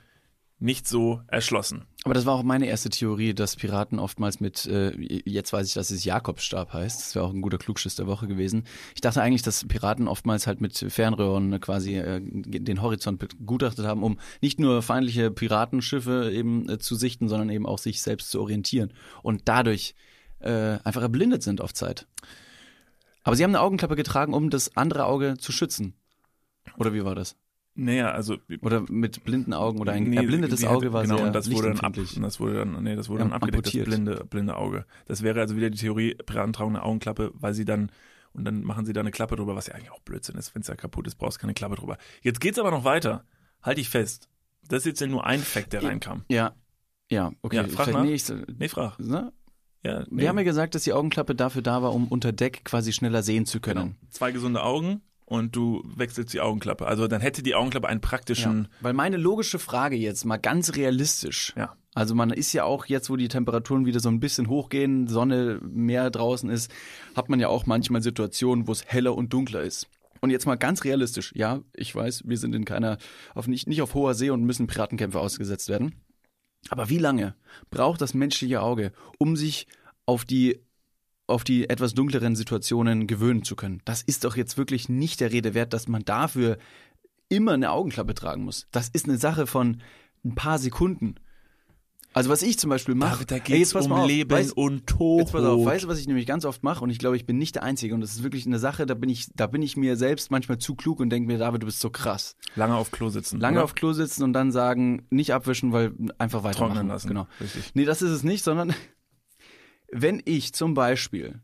nicht 0.60 0.88
so 0.88 1.22
erschlossen. 1.28 1.86
Aber 2.06 2.14
das 2.14 2.26
war 2.26 2.36
auch 2.36 2.44
meine 2.44 2.66
erste 2.66 2.90
Theorie, 2.90 3.34
dass 3.34 3.58
Piraten 3.58 4.00
oftmals 4.00 4.40
mit, 4.40 4.66
äh, 4.68 4.92
jetzt 4.98 5.52
weiß 5.52 5.68
ich, 5.68 5.74
dass 5.74 5.92
es 5.92 6.06
Jakobsstab 6.06 6.72
heißt. 6.72 7.02
Das 7.02 7.14
wäre 7.14 7.26
auch 7.26 7.34
ein 7.34 7.42
guter 7.42 7.58
Klugschiss 7.58 7.96
der 7.96 8.08
Woche 8.08 8.28
gewesen. 8.28 8.64
Ich 8.96 9.02
dachte 9.02 9.22
eigentlich, 9.22 9.42
dass 9.42 9.68
Piraten 9.68 10.08
oftmals 10.08 10.48
halt 10.48 10.62
mit 10.62 10.78
Fernröhren 10.78 11.60
quasi 11.60 11.98
äh, 11.98 12.22
den 12.24 12.82
Horizont 12.82 13.20
begutachtet 13.20 13.86
haben, 13.86 14.04
um 14.04 14.18
nicht 14.40 14.62
nur 14.62 14.82
feindliche 14.82 15.30
Piratenschiffe 15.30 16.32
eben 16.32 16.70
äh, 16.70 16.80
zu 16.80 16.96
sichten, 16.96 17.28
sondern 17.28 17.50
eben 17.50 17.66
auch 17.66 17.80
sich 17.80 18.02
selbst 18.02 18.32
zu 18.32 18.40
orientieren 18.40 18.94
und 19.22 19.42
dadurch 19.50 19.94
äh, 20.40 20.78
einfach 20.86 21.02
erblindet 21.02 21.44
sind 21.44 21.60
auf 21.60 21.74
Zeit. 21.74 22.08
Aber 23.24 23.36
sie 23.36 23.44
haben 23.44 23.52
eine 23.52 23.62
Augenklappe 23.62 23.98
getragen, 23.98 24.34
um 24.34 24.50
das 24.50 24.78
andere 24.78 25.04
Auge 25.04 25.38
zu 25.38 25.52
schützen. 25.52 25.96
Oder 26.78 26.94
wie 26.94 27.04
war 27.04 27.16
das? 27.16 27.36
Naja, 27.80 28.12
also 28.12 28.38
Oder 28.62 28.84
mit 28.90 29.24
blinden 29.24 29.54
Augen 29.54 29.80
oder 29.80 29.94
ein 29.94 30.04
Nee, 30.04 30.18
erblindetes 30.18 30.66
Auge 30.66 30.92
war 30.92 31.04
genau, 31.04 31.18
sehr 31.18 31.28
und 31.28 31.34
das 31.34 31.50
wurde 31.50 31.70
dann 31.70 31.80
ab, 31.80 31.94
das 31.96 32.40
wurde 32.40 32.54
dann, 32.56 32.84
nee, 32.84 32.96
das 32.96 33.08
wurde 33.08 33.20
dann 33.24 33.32
abgedeckt, 33.32 33.68
amputiert. 33.68 33.88
das 33.88 33.96
blinde, 33.96 34.26
blinde 34.30 34.58
Auge. 34.58 34.86
Das 35.06 35.22
wäre 35.24 35.40
also 35.40 35.56
wieder 35.56 35.70
die 35.70 35.78
Theorie, 35.78 36.16
Piraten 36.16 36.52
tragen 36.52 36.72
eine 36.76 36.84
Augenklappe, 36.84 37.32
weil 37.36 37.54
sie 37.54 37.64
dann, 37.66 37.90
und 38.34 38.44
dann 38.46 38.64
machen 38.64 38.86
sie 38.86 38.92
da 38.94 39.00
eine 39.00 39.12
Klappe 39.12 39.38
drüber, 39.38 39.56
was 39.56 39.68
ja 39.68 39.76
eigentlich 39.76 39.92
auch 39.92 40.02
Blödsinn 40.02 40.36
ist, 40.36 40.54
wenn 40.56 40.62
es 40.62 40.68
ja 40.68 40.76
kaputt 40.76 41.08
ist, 41.08 41.16
brauchst 41.16 41.38
du 41.38 41.42
keine 41.42 41.54
Klappe 41.54 41.76
drüber. 41.76 41.98
Jetzt 42.22 42.42
geht's 42.42 42.60
aber 42.60 42.72
noch 42.72 42.84
weiter. 42.84 43.24
Halt 43.64 43.78
dich 43.78 43.90
fest. 43.90 44.30
Das 44.68 44.80
ist 44.80 44.86
jetzt 44.86 45.02
ja 45.02 45.08
nur 45.08 45.26
ein 45.26 45.40
Fact, 45.40 45.72
der 45.74 45.82
reinkam. 45.84 46.26
Ja, 46.30 46.54
ja, 47.10 47.32
okay. 47.42 47.56
Ja, 47.56 47.68
frag 47.68 47.92
mal. 47.94 48.04
nicht, 48.06 48.32
Nee, 48.58 48.68
frag. 48.68 49.00
ne? 49.00 49.32
Ja, 49.84 50.02
nee. 50.10 50.22
Wir 50.24 50.30
haben 50.30 50.38
ja 50.38 50.44
gesagt, 50.44 50.76
dass 50.76 50.84
die 50.84 50.92
Augenklappe 50.94 51.34
dafür 51.34 51.62
da 51.62 51.82
war, 51.82 51.94
um 51.94 52.08
unter 52.10 52.34
Deck 52.34 52.66
quasi 52.66 52.92
schneller 52.92 53.24
sehen 53.24 53.46
zu 53.46 53.62
genau. 53.62 53.82
können. 53.82 53.96
zwei 54.10 54.32
gesunde 54.34 54.62
Augen 54.64 55.02
und 55.30 55.56
du 55.56 55.84
wechselst 55.96 56.34
die 56.34 56.42
Augenklappe. 56.42 56.88
Also 56.88 57.08
dann 57.08 57.22
hätte 57.22 57.44
die 57.44 57.56
Augenklappe 57.56 57.88
einen 57.88 58.02
praktischen, 58.02 58.68
Weil 58.82 58.94
meine 58.94 59.18
logische 59.18 59.60
Frage 59.60 59.96
jetzt 59.96 60.26
mal 60.26 60.38
ganz 60.38 60.76
realistisch. 60.76 61.54
ja. 61.56 61.76
Also 61.96 62.14
man 62.16 62.30
ist 62.30 62.54
ja 62.54 62.64
auch 62.66 62.86
jetzt, 62.86 63.10
wo 63.10 63.16
die 63.16 63.28
Temperaturen 63.28 63.86
wieder 63.86 64.00
so 64.00 64.10
ein 64.10 64.20
bisschen 64.20 64.48
hochgehen, 64.48 65.08
Sonne 65.08 65.60
mehr 65.64 66.10
draußen 66.12 66.50
ist, 66.50 66.72
hat 67.16 67.30
man 67.30 67.40
ja 67.40 67.48
auch 67.50 67.66
manchmal 67.66 68.02
Situationen, 68.02 68.68
wo 68.68 68.72
es 68.72 68.86
heller 68.86 69.16
und 69.16 69.34
dunkler 69.34 69.64
ist. 69.64 69.88
Und 70.22 70.30
jetzt 70.30 70.46
mal 70.46 70.56
ganz 70.56 70.84
realistisch. 70.84 71.34
Ja, 71.36 71.62
ich 71.74 71.94
weiß, 71.96 72.24
wir 72.26 72.38
sind 72.38 72.54
in 72.54 72.64
keiner, 72.64 73.00
auf 73.34 73.48
nicht, 73.48 73.68
nicht 73.68 73.82
auf 73.82 73.96
hoher 73.96 74.14
See 74.14 74.30
und 74.30 74.44
müssen 74.44 74.68
Piratenkämpfe 74.68 75.20
ausgesetzt 75.20 75.68
werden. 75.68 75.96
Aber 76.70 76.90
wie 76.90 77.00
lange 77.00 77.36
braucht 77.72 78.02
das 78.02 78.14
menschliche 78.14 78.62
Auge, 78.62 78.92
um 79.18 79.36
sich 79.36 79.68
auf 80.06 80.26
die 80.26 80.60
auf 81.30 81.44
die 81.44 81.70
etwas 81.70 81.94
dunkleren 81.94 82.36
Situationen 82.36 83.08
gewöhnen 83.08 83.44
zu 83.44 83.56
können. 83.56 83.82
Das 83.86 84.02
ist 84.02 84.24
doch 84.24 84.36
jetzt 84.36 84.58
wirklich 84.58 84.90
nicht 84.90 85.20
der 85.20 85.32
Rede 85.32 85.54
wert, 85.54 85.74
dass 85.74 85.88
man 85.88 86.04
dafür 86.04 86.58
immer 87.30 87.54
eine 87.54 87.72
Augenklappe 87.72 88.14
tragen 88.16 88.44
muss. 88.44 88.68
Das 88.72 88.90
ist 88.90 89.08
eine 89.08 89.18
Sache 89.18 89.48
von 89.48 89.82
ein 90.26 90.36
paar 90.36 90.60
Sekunden. 90.60 91.16
Also 92.12 92.32
was 92.32 92.42
ich 92.42 92.58
zum 92.58 92.72
Beispiel 92.72 92.96
mache, 92.96 93.24
Da 93.26 93.36
ey, 93.36 93.42
geht's 93.42 93.76
um 93.76 93.92
auf, 93.92 94.08
Leben 94.08 94.34
weißt- 94.36 94.54
und 94.54 94.88
Tod. 94.88 95.20
Jetzt 95.20 95.32
pass 95.32 95.44
auf, 95.46 95.64
weißt 95.64 95.84
du, 95.84 95.88
was 95.90 96.00
ich 96.00 96.08
nämlich 96.08 96.26
ganz 96.26 96.44
oft 96.44 96.64
mache 96.64 96.84
und 96.84 96.90
ich 96.90 96.98
glaube, 96.98 97.16
ich 97.16 97.28
bin 97.28 97.38
nicht 97.38 97.54
der 97.56 97.64
Einzige 97.64 97.94
und 97.94 98.02
das 98.02 98.12
ist 98.14 98.24
wirklich 98.24 98.48
eine 98.48 98.58
Sache, 98.58 98.88
da 98.88 98.96
bin 98.96 99.10
ich, 99.10 99.28
da 99.36 99.46
bin 99.46 99.62
ich 99.62 99.78
mir 99.78 99.96
selbst 99.96 100.32
manchmal 100.32 100.58
zu 100.58 100.74
klug 100.74 101.00
und 101.00 101.12
denke 101.12 101.28
mir, 101.28 101.38
David, 101.38 101.62
du 101.62 101.68
bist 101.68 101.80
so 101.80 101.92
krass. 101.92 102.36
Lange 102.56 102.76
auf 102.76 102.90
Klo 102.90 103.10
sitzen. 103.10 103.40
Lange 103.40 103.58
oder? 103.58 103.66
auf 103.66 103.76
Klo 103.76 103.94
sitzen 103.94 104.24
und 104.24 104.34
dann 104.34 104.52
sagen, 104.52 105.06
nicht 105.12 105.34
abwischen, 105.34 105.72
weil 105.72 105.94
einfach 106.18 106.44
weitermachen. 106.44 106.74
trocknen 106.74 106.88
lassen. 106.88 107.10
Genau. 107.10 107.28
Richtig. 107.40 107.72
Nee, 107.76 107.86
das 107.86 108.02
ist 108.02 108.10
es 108.10 108.24
nicht, 108.24 108.44
sondern 108.44 108.74
wenn 109.92 110.22
ich 110.26 110.54
zum 110.54 110.74
Beispiel 110.74 111.42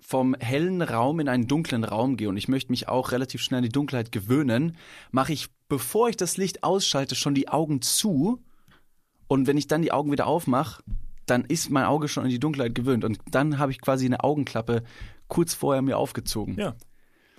vom 0.00 0.34
hellen 0.40 0.82
Raum 0.82 1.20
in 1.20 1.28
einen 1.28 1.46
dunklen 1.46 1.84
Raum 1.84 2.16
gehe 2.16 2.28
und 2.28 2.36
ich 2.36 2.48
möchte 2.48 2.72
mich 2.72 2.88
auch 2.88 3.12
relativ 3.12 3.42
schnell 3.42 3.58
an 3.58 3.64
die 3.64 3.68
Dunkelheit 3.68 4.10
gewöhnen, 4.12 4.76
mache 5.10 5.32
ich, 5.32 5.48
bevor 5.68 6.08
ich 6.08 6.16
das 6.16 6.36
Licht 6.36 6.64
ausschalte, 6.64 7.14
schon 7.14 7.34
die 7.34 7.48
Augen 7.48 7.80
zu 7.80 8.42
und 9.28 9.46
wenn 9.46 9.56
ich 9.56 9.68
dann 9.68 9.82
die 9.82 9.92
Augen 9.92 10.10
wieder 10.10 10.26
aufmache, 10.26 10.82
dann 11.26 11.44
ist 11.44 11.70
mein 11.70 11.84
Auge 11.84 12.08
schon 12.08 12.24
an 12.24 12.30
die 12.30 12.40
Dunkelheit 12.40 12.74
gewöhnt 12.74 13.04
und 13.04 13.18
dann 13.30 13.58
habe 13.58 13.70
ich 13.70 13.80
quasi 13.80 14.06
eine 14.06 14.24
Augenklappe 14.24 14.82
kurz 15.28 15.54
vorher 15.54 15.82
mir 15.82 15.96
aufgezogen. 15.96 16.58
Ja. 16.58 16.74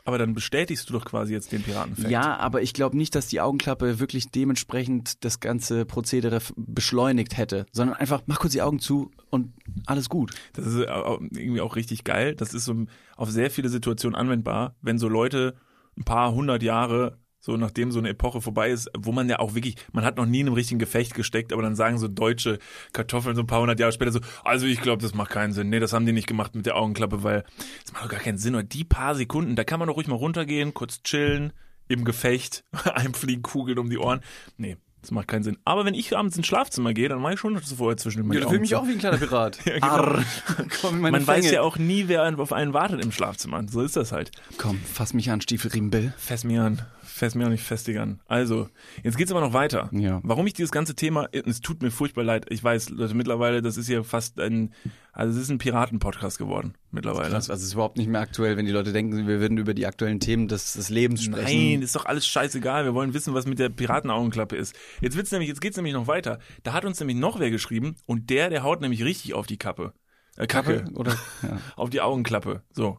Aber 0.04 0.18
dann 0.18 0.34
bestätigst 0.34 0.90
du 0.90 0.94
doch 0.94 1.06
quasi 1.06 1.34
jetzt 1.34 1.52
den 1.52 1.62
Piratenfakt. 1.62 2.10
Ja, 2.10 2.38
aber 2.38 2.62
ich 2.62 2.74
glaube 2.74 2.98
nicht, 2.98 3.14
dass 3.14 3.28
die 3.28 3.40
Augenklappe 3.42 4.00
wirklich 4.00 4.30
dementsprechend 4.32 5.24
das 5.24 5.40
ganze 5.40 5.86
Prozedere 5.86 6.40
beschleunigt 6.56 7.38
hätte, 7.38 7.66
sondern 7.72 7.98
einfach 7.98 8.22
mach 8.26 8.40
kurz 8.40 8.54
die 8.54 8.62
Augen 8.62 8.80
zu 8.80 9.12
und 9.30 9.54
alles 9.86 10.10
gut. 10.10 10.34
Das 10.54 10.66
ist 10.66 10.88
au- 10.88 11.20
irgendwie 11.32 11.62
auch 11.62 11.76
richtig 11.76 12.04
geil. 12.04 12.36
Das 12.36 12.54
ist 12.54 12.66
so 12.66 12.86
auf 13.16 13.30
sehr 13.30 13.52
viele 13.52 13.70
Situationen 13.70 14.16
anwendbar, 14.16 14.76
wenn 14.82 14.98
so 14.98 15.08
Leute 15.08 15.56
ein 15.98 16.04
paar 16.04 16.34
hundert 16.34 16.64
Jahre, 16.64 17.18
so 17.42 17.58
nachdem 17.58 17.92
so 17.92 18.00
eine 18.00 18.10
Epoche 18.10 18.40
vorbei 18.40 18.70
ist, 18.70 18.90
wo 18.98 19.12
man 19.12 19.28
ja 19.28 19.40
auch 19.40 19.56
wirklich, 19.56 19.76
man 19.92 20.06
hat 20.06 20.18
noch 20.18 20.26
nie 20.26 20.40
in 20.40 20.48
einem 20.48 20.54
richtigen 20.54 20.80
Gefecht 20.80 21.16
gesteckt, 21.16 21.52
aber 21.52 21.64
dann 21.64 21.76
sagen 21.76 21.98
so 21.98 22.08
deutsche 22.08 22.60
Kartoffeln 22.94 23.36
so 23.36 23.42
ein 23.42 23.48
paar 23.48 23.62
hundert 23.62 23.80
Jahre 23.80 23.92
später 23.92 24.12
so, 24.12 24.20
also 24.44 24.68
ich 24.68 24.80
glaube, 24.80 25.02
das 25.02 25.16
macht 25.16 25.32
keinen 25.32 25.52
Sinn. 25.52 25.70
Nee, 25.70 25.80
das 25.80 25.92
haben 25.92 26.06
die 26.06 26.14
nicht 26.14 26.28
gemacht 26.28 26.56
mit 26.56 26.68
der 26.68 26.78
Augenklappe, 26.78 27.24
weil 27.24 27.44
das 27.84 27.92
macht 27.94 28.06
doch 28.06 28.10
gar 28.10 28.20
keinen 28.20 28.38
Sinn. 28.38 28.56
Und 28.56 28.74
die 28.74 28.84
paar 28.84 29.16
Sekunden, 29.16 29.56
da 29.56 29.64
kann 29.64 29.80
man 29.80 29.88
doch 29.88 29.98
ruhig 29.98 30.08
mal 30.08 30.16
runtergehen, 30.16 30.74
kurz 30.74 31.02
chillen, 31.04 31.52
im 31.88 32.06
Gefecht, 32.06 32.64
einem 32.94 33.16
fliegen 33.16 33.42
Kugeln 33.42 33.80
um 33.80 33.90
die 33.90 33.98
Ohren. 33.98 34.22
Nee, 34.58 34.78
das 35.02 35.12
macht 35.12 35.28
keinen 35.28 35.44
Sinn. 35.44 35.58
Aber 35.66 35.86
wenn 35.86 35.94
ich 35.94 36.16
abends 36.16 36.38
ins 36.38 36.48
Schlafzimmer 36.48 36.94
gehe, 36.94 37.10
dann 37.10 37.22
mache 37.22 37.34
ich 37.34 37.40
schon 37.40 37.58
vorher 37.60 37.98
zwischen 37.98 38.30
den 38.30 38.44
Augen 38.44 38.66
zu. 38.66 38.88
wie 38.88 38.92
ein 38.94 39.00
kleiner 39.00 39.18
Pirat. 39.18 39.60
Ja, 39.66 39.74
genau. 39.76 39.88
Arr, 39.88 40.24
komm 40.82 41.02
Man 41.02 41.26
weiß 41.28 41.42
Fänge. 41.46 41.54
ja 41.54 41.62
auch 41.62 41.78
nie, 41.78 42.08
wer 42.08 42.24
auf 42.40 42.54
einen 42.54 42.74
wartet 42.74 43.04
im 43.04 43.12
Schlafzimmer. 43.12 43.64
So 43.70 43.82
ist 43.82 43.96
das 43.96 44.12
halt. 44.12 44.32
Komm, 44.58 44.80
fass 44.80 45.14
mich 45.14 45.30
an, 45.32 45.42
Stiefelriemenbill. 45.42 46.14
Fest 46.18 46.46
mir 46.46 46.64
an. 46.64 46.82
Fest 47.04 47.36
mir 47.36 47.46
auch 47.46 47.50
nicht 47.50 47.64
festig 47.64 48.00
an. 48.00 48.20
Also, 48.28 48.70
jetzt 49.04 49.18
geht's 49.18 49.32
aber 49.32 49.42
noch 49.42 49.54
weiter. 49.54 49.90
Ja. 49.92 50.20
Warum 50.24 50.48
ich 50.48 50.54
dieses 50.54 50.72
ganze 50.72 50.96
Thema, 50.96 51.28
es 51.32 51.62
tut 51.62 51.82
mir 51.82 51.92
furchtbar 51.92 52.24
leid. 52.24 52.46
Ich 52.50 52.64
weiß, 52.64 52.90
Leute, 52.90 53.14
mittlerweile, 53.14 53.62
das 53.62 53.78
ist 53.78 53.88
hier 53.88 54.04
fast 54.04 54.40
ein, 54.40 54.74
also 55.14 55.38
es 55.38 55.44
ist 55.44 55.50
ein 55.50 55.58
Piraten-Podcast 55.58 56.38
geworden. 56.38 56.74
Mittlerweile. 56.92 57.30
Das 57.30 57.50
also 57.50 57.62
es 57.62 57.68
ist 57.68 57.74
überhaupt 57.74 57.98
nicht 57.98 58.08
mehr 58.10 58.22
aktuell, 58.22 58.56
wenn 58.58 58.66
die 58.66 58.72
Leute 58.72 58.94
denken, 58.94 59.28
wir 59.28 59.40
würden 59.40 59.58
über 59.58 59.74
die 59.74 59.86
aktuellen 59.86 60.20
Themen 60.20 60.48
des, 60.48 60.74
des 60.74 60.90
Lebens 60.90 61.24
sprechen. 61.24 61.72
Nein, 61.74 61.82
ist 61.82 61.96
doch 61.96 62.06
alles 62.06 62.26
scheißegal. 62.28 62.86
Wir 62.86 62.94
wollen 62.94 63.14
wissen, 63.14 63.34
was 63.34 63.46
mit 63.46 63.60
der 63.60 63.70
Piratenaugenklappe 63.70 64.56
ist. 64.56 64.76
Jetzt 65.02 65.16
wird's 65.18 65.32
nämlich, 65.32 65.50
jetzt 65.50 65.62
geht's 65.62 65.76
nämlich 65.78 65.94
noch 65.94 66.08
weiter. 66.08 66.40
Da 66.64 66.74
hat 66.74 66.86
uns 66.86 67.00
nämlich 67.00 67.18
noch 67.18 67.40
wer 67.40 67.52
geschrieben 67.52 67.96
und 68.06 68.30
der, 68.30 68.50
der 68.50 68.64
haut 68.64 68.82
nämlich 68.82 69.04
richtig 69.04 69.34
auf 69.34 69.48
die 69.48 69.58
Kappe. 69.58 69.94
Äh, 70.38 70.48
Kacke. 70.48 70.86
Oder, 70.96 71.12
ja. 71.44 71.60
Auf 71.76 71.90
die 71.90 72.02
Augenklappe. 72.02 72.64
So. 72.72 72.98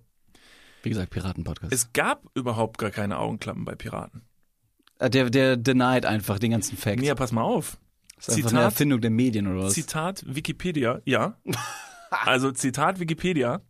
Wie 0.83 0.91
gesagt, 0.91 1.11
Piraten-Podcast. 1.11 1.73
Es 1.73 1.93
gab 1.93 2.25
überhaupt 2.35 2.77
gar 2.79 2.91
keine 2.91 3.19
Augenklappen 3.19 3.65
bei 3.65 3.75
Piraten. 3.75 4.23
Äh, 4.99 5.09
Der, 5.09 5.31
der 5.31 5.57
denied 5.57 6.05
einfach 6.05 6.39
den 6.39 6.51
ganzen 6.51 6.77
Fact. 6.77 7.03
Ja, 7.03 7.15
pass 7.15 7.33
mal 7.33 7.43
auf. 7.43 7.79
das 8.17 8.29
ist 8.29 8.35
einfach 8.37 8.51
eine 8.51 8.59
Zitat, 8.59 8.65
Erfindung 8.73 9.01
der 9.01 9.11
Medien 9.11 9.47
oder 9.47 9.63
was? 9.65 9.73
Zitat 9.75 10.25
Wikipedia, 10.27 11.01
ja. 11.05 11.39
Also 12.13 12.53
Zitat 12.53 13.01
Wikipedia. 13.01 13.63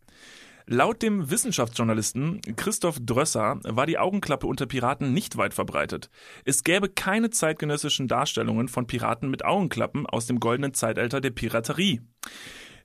Laut 0.65 1.01
dem 1.01 1.29
Wissenschaftsjournalisten 1.29 2.41
Christoph 2.55 2.97
Drösser 3.01 3.59
war 3.63 3.85
die 3.85 3.97
Augenklappe 3.97 4.47
unter 4.47 4.65
Piraten 4.65 5.13
nicht 5.13 5.37
weit 5.37 5.53
verbreitet. 5.53 6.09
Es 6.43 6.63
gäbe 6.63 6.89
keine 6.89 7.29
zeitgenössischen 7.29 8.07
Darstellungen 8.07 8.67
von 8.67 8.85
Piraten 8.85 9.29
mit 9.29 9.43
Augenklappen 9.43 10.05
aus 10.05 10.25
dem 10.25 10.39
goldenen 10.39 10.73
Zeitalter 10.73 11.21
der 11.21 11.31
Piraterie, 11.31 12.01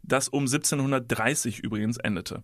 das 0.02 0.28
um 0.28 0.42
1730 0.44 1.60
übrigens 1.60 1.98
endete. 1.98 2.42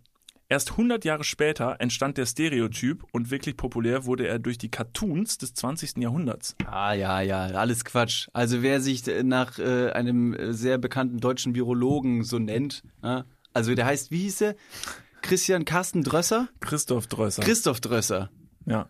Erst 0.54 0.70
100 0.70 1.04
Jahre 1.04 1.24
später 1.24 1.80
entstand 1.80 2.16
der 2.16 2.26
Stereotyp 2.26 3.02
und 3.10 3.32
wirklich 3.32 3.56
populär 3.56 4.04
wurde 4.04 4.28
er 4.28 4.38
durch 4.38 4.56
die 4.56 4.70
Cartoons 4.70 5.36
des 5.36 5.52
20. 5.54 5.96
Jahrhunderts. 5.96 6.54
Ah, 6.64 6.92
ja, 6.92 7.20
ja, 7.22 7.46
alles 7.46 7.84
Quatsch. 7.84 8.28
Also 8.32 8.62
wer 8.62 8.80
sich 8.80 9.04
äh, 9.08 9.24
nach 9.24 9.58
äh, 9.58 9.90
einem 9.90 10.32
äh, 10.32 10.52
sehr 10.52 10.78
bekannten 10.78 11.18
deutschen 11.18 11.56
Virologen 11.56 12.22
so 12.22 12.38
nennt, 12.38 12.84
ja? 13.02 13.24
also 13.52 13.74
der 13.74 13.86
heißt, 13.86 14.12
wie 14.12 14.18
hieß 14.18 14.42
er? 14.42 14.54
Christian 15.22 15.64
Carsten 15.64 16.04
Drösser? 16.04 16.48
Christoph 16.60 17.08
Drösser. 17.08 17.42
Christoph 17.42 17.80
Drösser. 17.80 18.30
ja. 18.64 18.88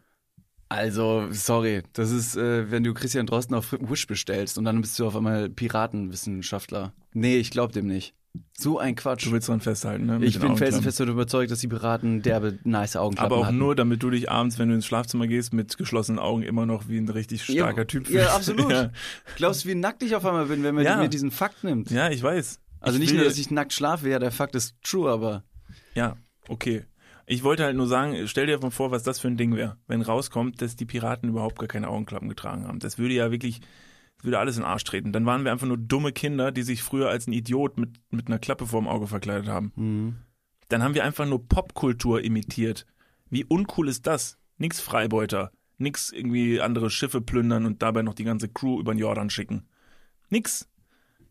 Also, 0.69 1.29
sorry, 1.31 1.83
das 1.95 2.11
ist, 2.11 2.37
äh, 2.37 2.71
wenn 2.71 2.85
du 2.85 2.93
Christian 2.93 3.25
Drosten 3.25 3.55
auf 3.55 3.75
Wish 3.81 4.07
bestellst 4.07 4.59
und 4.59 4.67
dann 4.67 4.83
bist 4.83 4.99
du 4.99 5.07
auf 5.07 5.17
einmal 5.17 5.49
Piratenwissenschaftler. 5.49 6.93
Nee, 7.15 7.37
ich 7.37 7.51
glaub 7.51 7.73
dem 7.73 7.87
nicht. 7.87 8.15
So 8.57 8.79
ein 8.79 8.95
Quatsch. 8.95 9.27
Du 9.27 9.33
willst 9.33 9.49
dran 9.49 9.61
festhalten, 9.61 10.07
ne? 10.07 10.19
mit 10.19 10.29
Ich 10.29 10.39
bin 10.39 10.57
felsenfest 10.57 11.01
davon 11.01 11.13
überzeugt, 11.13 11.51
dass 11.51 11.59
die 11.61 11.69
Piraten 11.69 12.23
derbe 12.23 12.59
nice 12.65 12.97
Augenklappen 12.97 13.33
Aber 13.33 13.41
auch 13.43 13.47
hatten. 13.47 13.59
nur, 13.59 13.75
damit 13.75 14.03
du 14.03 14.11
dich 14.11 14.31
abends, 14.31 14.59
wenn 14.59 14.69
du 14.69 14.75
ins 14.77 14.87
Schlafzimmer 14.87 15.27
gehst, 15.27 15.53
mit 15.53 15.77
geschlossenen 15.77 16.19
Augen 16.21 16.43
immer 16.43 16.65
noch 16.67 16.89
wie 16.89 16.99
ein 16.99 17.09
richtig 17.09 17.43
starker 17.45 17.79
ja, 17.79 17.85
Typ 17.85 18.07
fühlst. 18.07 18.27
Ja, 18.27 18.35
absolut. 18.35 18.71
Ja. 18.73 18.91
Glaubst 19.37 19.65
du, 19.65 19.69
wie 19.69 19.75
nackt 19.75 20.03
ich 20.03 20.15
auf 20.15 20.25
einmal 20.25 20.47
bin, 20.47 20.63
wenn 20.63 20.75
man 20.75 20.85
Ja. 20.85 20.97
mir 20.97 21.09
diesen 21.09 21.31
Fakt 21.31 21.65
nimmt? 21.65 21.91
ja, 21.91 22.11
ich 22.11 22.23
weiß. 22.23 22.61
Also 22.81 22.97
ich 22.97 23.01
nicht 23.01 23.11
will- 23.13 23.19
nur, 23.19 23.27
dass 23.29 23.39
ich 23.39 23.51
nackt 23.51 23.73
schlafe, 23.73 24.09
ja, 24.09 24.19
der 24.19 24.31
Fakt 24.31 24.55
ist 24.55 24.75
true, 24.83 25.11
aber 25.11 25.45
Ja, 25.95 26.17
okay. 26.49 26.85
Ich 27.27 27.43
wollte 27.43 27.65
halt 27.65 27.77
nur 27.77 27.87
sagen, 27.87 28.27
stell 28.29 28.47
dir 28.47 28.59
mal 28.59 28.71
vor, 28.71 28.91
was 28.91 29.03
das 29.03 29.19
für 29.19 29.29
ein 29.29 29.37
Ding 29.39 29.57
wäre, 29.57 29.79
wenn 29.87 30.03
rauskommt, 30.03 30.61
dass 30.61 30.77
die 30.77 30.85
Piraten 30.85 31.29
überhaupt 31.31 31.59
gar 31.59 31.69
keine 31.69 31.89
Augenklappen 31.89 32.29
getragen 32.29 32.67
haben. 32.69 32.79
Das 32.81 32.99
würde 32.99 33.15
ja 33.15 33.31
wirklich, 33.31 33.63
würde 34.25 34.39
alles 34.39 34.57
in 34.57 34.63
den 34.63 34.69
Arsch 34.69 34.85
treten. 34.85 35.13
Dann 35.13 35.27
waren 35.27 35.45
wir 35.45 35.53
einfach 35.53 35.67
nur 35.67 35.79
dumme 35.79 36.13
Kinder, 36.13 36.53
die 36.53 36.63
sich 36.63 36.83
früher 36.83 37.09
als 37.09 37.27
ein 37.27 37.33
Idiot 37.33 37.79
mit, 37.79 38.01
mit 38.11 38.27
einer 38.27 38.39
Klappe 38.39 38.67
vorm 38.67 38.89
Auge 38.89 39.07
verkleidet 39.07 39.49
haben. 39.49 39.73
Mhm. 39.77 40.15
Dann 40.69 40.83
haben 40.83 40.95
wir 40.95 41.05
einfach 41.05 41.27
nur 41.27 41.47
Popkultur 41.47 42.23
imitiert. 42.23 42.87
Wie 43.31 43.45
uncool 43.45 43.89
ist 43.89 44.07
das? 44.07 44.39
Nix 44.59 44.81
Freibeuter. 44.81 45.53
Nix 45.79 46.11
irgendwie 46.11 46.61
andere 46.61 46.91
Schiffe 46.91 47.21
plündern 47.21 47.67
und 47.67 47.83
dabei 47.83 48.03
noch 48.03 48.15
die 48.15 48.25
ganze 48.25 48.49
Crew 48.49 48.81
über 48.81 48.95
den 48.95 48.99
Jordan 48.99 49.31
schicken. 49.31 49.67
Nix. 50.31 50.69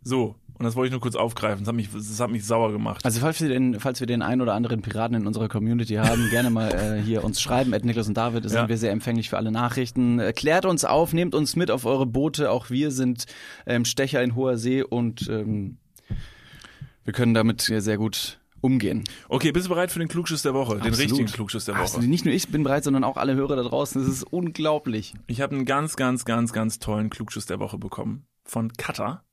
So. 0.04 0.36
Und 0.60 0.66
das 0.66 0.76
wollte 0.76 0.88
ich 0.88 0.92
nur 0.92 1.02
kurz 1.02 1.16
aufgreifen. 1.16 1.60
Das 1.66 1.68
hat 1.70 1.76
mich, 1.76 1.90
das 1.92 2.20
hat 2.20 2.30
mich 2.30 2.46
sauer 2.46 2.72
gemacht. 2.72 3.04
Also 3.04 3.20
falls 3.20 3.42
wir 3.42 3.50
den, 3.50 3.80
falls 3.80 4.00
wir 4.00 4.08
den 4.08 4.22
einen 4.22 4.40
oder 4.42 4.54
anderen 4.54 4.82
Piraten 4.82 5.16
in 5.18 5.26
unserer 5.28 5.50
Community 5.50 5.96
haben, 5.96 6.30
gerne 6.30 6.50
mal 6.52 6.70
äh, 6.74 7.02
hier 7.02 7.24
uns 7.24 7.42
schreiben, 7.42 7.74
at 7.74 7.84
Niklas 7.86 8.08
und 8.08 8.16
David, 8.16 8.46
da 8.46 8.50
sind 8.50 8.58
Ja. 8.60 8.70
wir 8.70 8.78
sehr 8.78 8.92
empfänglich 8.92 9.30
für 9.30 9.38
alle 9.38 9.52
Nachrichten. 9.52 10.20
Äh, 10.20 10.32
klärt 10.32 10.66
uns 10.66 10.86
auf, 10.86 11.12
nehmt 11.12 11.34
uns 11.36 11.56
mit 11.56 11.72
auf 11.72 11.86
eure 11.86 12.06
Boote, 12.06 12.52
auch 12.52 12.70
wir 12.70 12.92
sind 12.92 13.26
ähm, 13.66 13.84
Stecher 13.84 14.22
in 14.24 14.36
hoher 14.36 14.58
See 14.58 14.84
und 14.84 15.28
ähm, 15.30 15.78
wir 17.04 17.14
können 17.14 17.34
damit 17.34 17.62
sehr 17.62 17.98
gut 17.98 18.40
umgehen. 18.62 19.04
Okay, 19.28 19.52
bist 19.52 19.66
du 19.66 19.70
bereit 19.72 19.92
für 19.92 20.00
den 20.00 20.08
Klugschiss 20.08 20.44
der 20.44 20.54
Woche? 20.54 20.76
Den 20.76 20.84
Absolut. 20.88 21.00
richtigen 21.00 21.28
Klugschiss 21.30 21.66
der 21.66 21.76
Also 21.76 21.98
Woche. 21.98 22.06
nicht 22.08 22.24
nur 22.26 22.34
ich 22.34 22.48
bin 22.48 22.64
bereit, 22.64 22.84
sondern 22.86 23.04
auch 23.04 23.18
alle 23.18 23.36
Hörer 23.36 23.58
da 23.58 23.64
draußen. 23.64 24.02
Das 24.02 24.10
ist 24.10 24.24
unglaublich. 24.24 25.14
Ich 25.28 25.42
habe 25.42 25.56
einen 25.56 25.66
ganz, 25.66 25.98
ganz, 25.98 26.24
ganz, 26.24 26.54
ganz 26.54 26.80
tollen 26.80 27.10
Klugschiss 27.10 27.46
der 27.48 27.60
Woche 27.60 27.78
bekommen 27.78 28.26
von 28.46 28.72
Kata. 28.72 29.24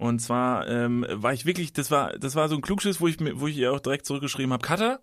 Und 0.00 0.20
zwar 0.20 0.66
ähm, 0.66 1.04
war 1.10 1.34
ich 1.34 1.44
wirklich, 1.44 1.74
das 1.74 1.90
war, 1.90 2.12
das 2.18 2.34
war 2.34 2.48
so 2.48 2.54
ein 2.54 2.62
Klugschiss, 2.62 3.00
wo 3.02 3.06
ich 3.06 3.18
wo 3.38 3.46
ich 3.46 3.56
ihr 3.58 3.70
auch 3.72 3.80
direkt 3.80 4.06
zurückgeschrieben 4.06 4.50
habe, 4.52 4.66
Kata, 4.66 5.00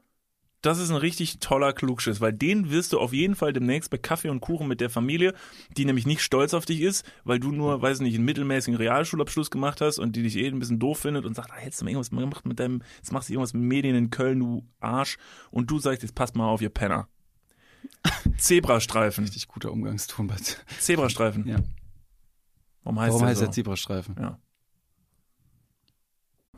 das 0.61 0.79
ist 0.79 0.89
ein 0.89 0.95
richtig 0.97 1.37
toller 1.39 1.71
Klugschiss, 1.71 2.19
weil 2.19 2.33
den 2.33 2.71
wirst 2.71 2.93
du 2.93 2.99
auf 2.99 3.13
jeden 3.13 3.35
Fall 3.35 3.53
demnächst 3.53 3.91
bei 3.91 3.99
Kaffee 3.99 4.29
und 4.29 4.39
Kuchen 4.41 4.67
mit 4.67 4.81
der 4.81 4.89
Familie, 4.89 5.35
die 5.77 5.85
nämlich 5.85 6.07
nicht 6.07 6.21
stolz 6.23 6.55
auf 6.55 6.65
dich 6.65 6.81
ist, 6.81 7.05
weil 7.23 7.39
du 7.39 7.51
nur, 7.51 7.79
weiß 7.79 7.99
nicht, 7.99 8.15
einen 8.15 8.25
mittelmäßigen 8.25 8.75
Realschulabschluss 8.75 9.51
gemacht 9.51 9.81
hast 9.81 9.99
und 9.99 10.15
die 10.15 10.23
dich 10.23 10.35
eh 10.35 10.47
ein 10.47 10.57
bisschen 10.57 10.79
doof 10.79 10.97
findet 10.97 11.25
und 11.25 11.35
sagt, 11.35 11.51
ah, 11.51 11.57
hättest 11.57 11.81
du 11.81 11.85
mal 11.85 11.91
irgendwas 11.91 12.09
gemacht 12.09 12.47
mit 12.47 12.59
deinem, 12.59 12.81
jetzt 12.97 13.11
machst 13.11 13.29
du 13.29 13.33
irgendwas 13.33 13.53
mit 13.53 13.61
Medien 13.63 13.95
in 13.95 14.09
Köln, 14.09 14.39
du 14.39 14.65
Arsch. 14.79 15.17
Und 15.51 15.69
du 15.69 15.77
sagst, 15.77 16.01
jetzt 16.01 16.15
passt 16.15 16.35
mal 16.35 16.47
auf, 16.47 16.59
ihr 16.59 16.69
Penner. 16.69 17.07
Zebrastreifen. 18.37 19.25
Richtig 19.25 19.47
guter 19.47 19.71
Umgangston. 19.71 20.25
bei- 20.25 20.35
Zebrastreifen. 20.79 21.47
Ja. 21.47 21.57
Warum 22.83 22.99
heißt 22.99 23.13
Warum 23.13 23.27
heißt 23.27 23.39
so? 23.41 23.45
der 23.45 23.51
Zebrastreifen? 23.51 24.15
Ja. 24.19 24.39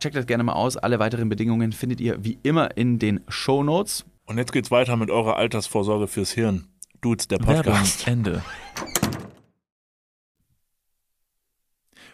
Checkt 0.00 0.14
das 0.14 0.26
gerne 0.26 0.44
mal 0.44 0.52
aus. 0.52 0.76
Alle 0.76 0.98
weiteren 0.98 1.28
Bedingungen 1.28 1.72
findet 1.72 2.00
ihr 2.00 2.22
wie 2.22 2.38
immer 2.42 2.76
in 2.76 2.98
den 2.98 3.20
Show 3.28 3.62
Notes. 3.62 4.04
Und 4.26 4.38
jetzt 4.38 4.52
geht's 4.52 4.70
weiter 4.70 4.96
mit 4.96 5.10
eurer 5.10 5.36
Altersvorsorge 5.36 6.06
fürs 6.06 6.32
Hirn. 6.32 6.68
Dudes, 7.00 7.28
der 7.28 7.38
Podcast. 7.38 8.06
Ende. 8.06 8.42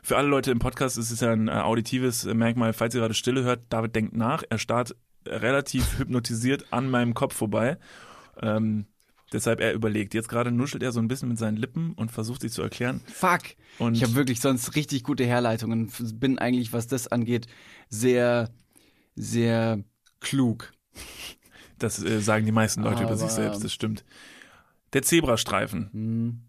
Für 0.02 0.16
alle 0.16 0.28
Leute 0.28 0.50
im 0.50 0.58
Podcast 0.58 0.98
ist 0.98 1.10
es 1.10 1.20
ja 1.20 1.32
ein 1.32 1.48
äh, 1.48 1.52
auditives 1.52 2.24
äh, 2.24 2.34
Merkmal. 2.34 2.72
Falls 2.72 2.94
ihr 2.94 3.00
gerade 3.00 3.14
Stille 3.14 3.44
hört, 3.44 3.60
David 3.68 3.94
denkt 3.94 4.16
nach. 4.16 4.42
Er 4.50 4.58
starrt 4.58 4.96
relativ 5.26 5.98
hypnotisiert 5.98 6.72
an 6.72 6.90
meinem 6.90 7.14
Kopf 7.14 7.34
vorbei. 7.34 7.78
Ähm, 8.40 8.86
deshalb 9.32 9.60
er 9.60 9.72
überlegt. 9.72 10.14
Jetzt 10.14 10.28
gerade 10.28 10.50
nuschelt 10.50 10.82
er 10.82 10.92
so 10.92 11.00
ein 11.00 11.08
bisschen 11.08 11.28
mit 11.28 11.38
seinen 11.38 11.56
Lippen 11.56 11.92
und 11.94 12.10
versucht 12.12 12.42
sich 12.42 12.52
zu 12.52 12.62
erklären. 12.62 13.00
Fuck. 13.06 13.42
Und 13.78 13.94
ich 13.94 14.02
habe 14.02 14.14
wirklich 14.14 14.40
sonst 14.40 14.74
richtig 14.76 15.02
gute 15.02 15.24
Herleitungen. 15.24 15.90
Bin 16.14 16.38
eigentlich, 16.38 16.72
was 16.72 16.86
das 16.86 17.08
angeht, 17.08 17.46
sehr, 17.88 18.50
sehr 19.16 19.82
klug. 20.20 20.72
das 21.78 22.02
äh, 22.02 22.20
sagen 22.20 22.46
die 22.46 22.52
meisten 22.52 22.82
Leute 22.82 23.02
über 23.02 23.16
sich 23.16 23.24
Aber- 23.26 23.34
selbst, 23.34 23.64
das 23.64 23.72
stimmt. 23.72 24.04
Der 24.92 25.02
Zebrastreifen. 25.02 25.88
Hm. 25.92 26.40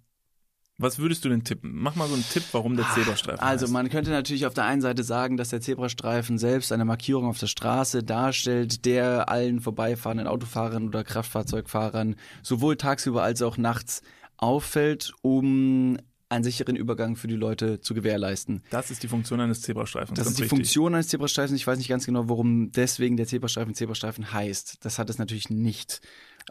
Was 0.77 0.97
würdest 0.97 1.23
du 1.23 1.29
denn 1.29 1.43
tippen? 1.43 1.71
Mach 1.75 1.95
mal 1.95 2.07
so 2.07 2.15
einen 2.15 2.25
Tipp, 2.27 2.43
warum 2.51 2.75
der 2.75 2.85
Zebrastreifen 2.93 3.39
Also 3.39 3.65
heißt. 3.65 3.73
man 3.73 3.89
könnte 3.89 4.09
natürlich 4.09 4.45
auf 4.47 4.55
der 4.55 4.65
einen 4.65 4.81
Seite 4.81 5.03
sagen, 5.03 5.37
dass 5.37 5.49
der 5.49 5.61
Zebrastreifen 5.61 6.37
selbst 6.39 6.71
eine 6.71 6.83
Markierung 6.83 7.25
auf 7.25 7.37
der 7.37 7.47
Straße 7.47 8.03
darstellt, 8.03 8.85
der 8.85 9.29
allen 9.29 9.59
vorbeifahrenden 9.61 10.27
Autofahrern 10.27 10.87
oder 10.87 11.03
Kraftfahrzeugfahrern 11.03 12.15
sowohl 12.41 12.75
tagsüber 12.75 13.21
als 13.21 13.41
auch 13.43 13.57
nachts 13.57 14.01
auffällt, 14.37 15.13
um 15.21 15.97
einen 16.29 16.43
sicheren 16.43 16.75
Übergang 16.75 17.15
für 17.15 17.27
die 17.27 17.35
Leute 17.35 17.79
zu 17.79 17.93
gewährleisten. 17.93 18.63
Das 18.71 18.89
ist 18.89 19.03
die 19.03 19.07
Funktion 19.07 19.39
eines 19.39 19.61
Zebrastreifens. 19.61 20.17
Das 20.17 20.27
ist 20.27 20.37
die 20.39 20.43
wichtig. 20.43 20.49
Funktion 20.57 20.95
eines 20.95 21.07
Zebrastreifens. 21.07 21.55
Ich 21.59 21.67
weiß 21.67 21.77
nicht 21.77 21.89
ganz 21.89 22.07
genau, 22.07 22.27
warum 22.27 22.71
deswegen 22.71 23.17
der 23.17 23.27
Zebrastreifen 23.27 23.75
Zebrastreifen 23.75 24.33
heißt. 24.33 24.77
Das 24.81 24.97
hat 24.97 25.11
es 25.11 25.19
natürlich 25.19 25.51
nicht 25.51 26.01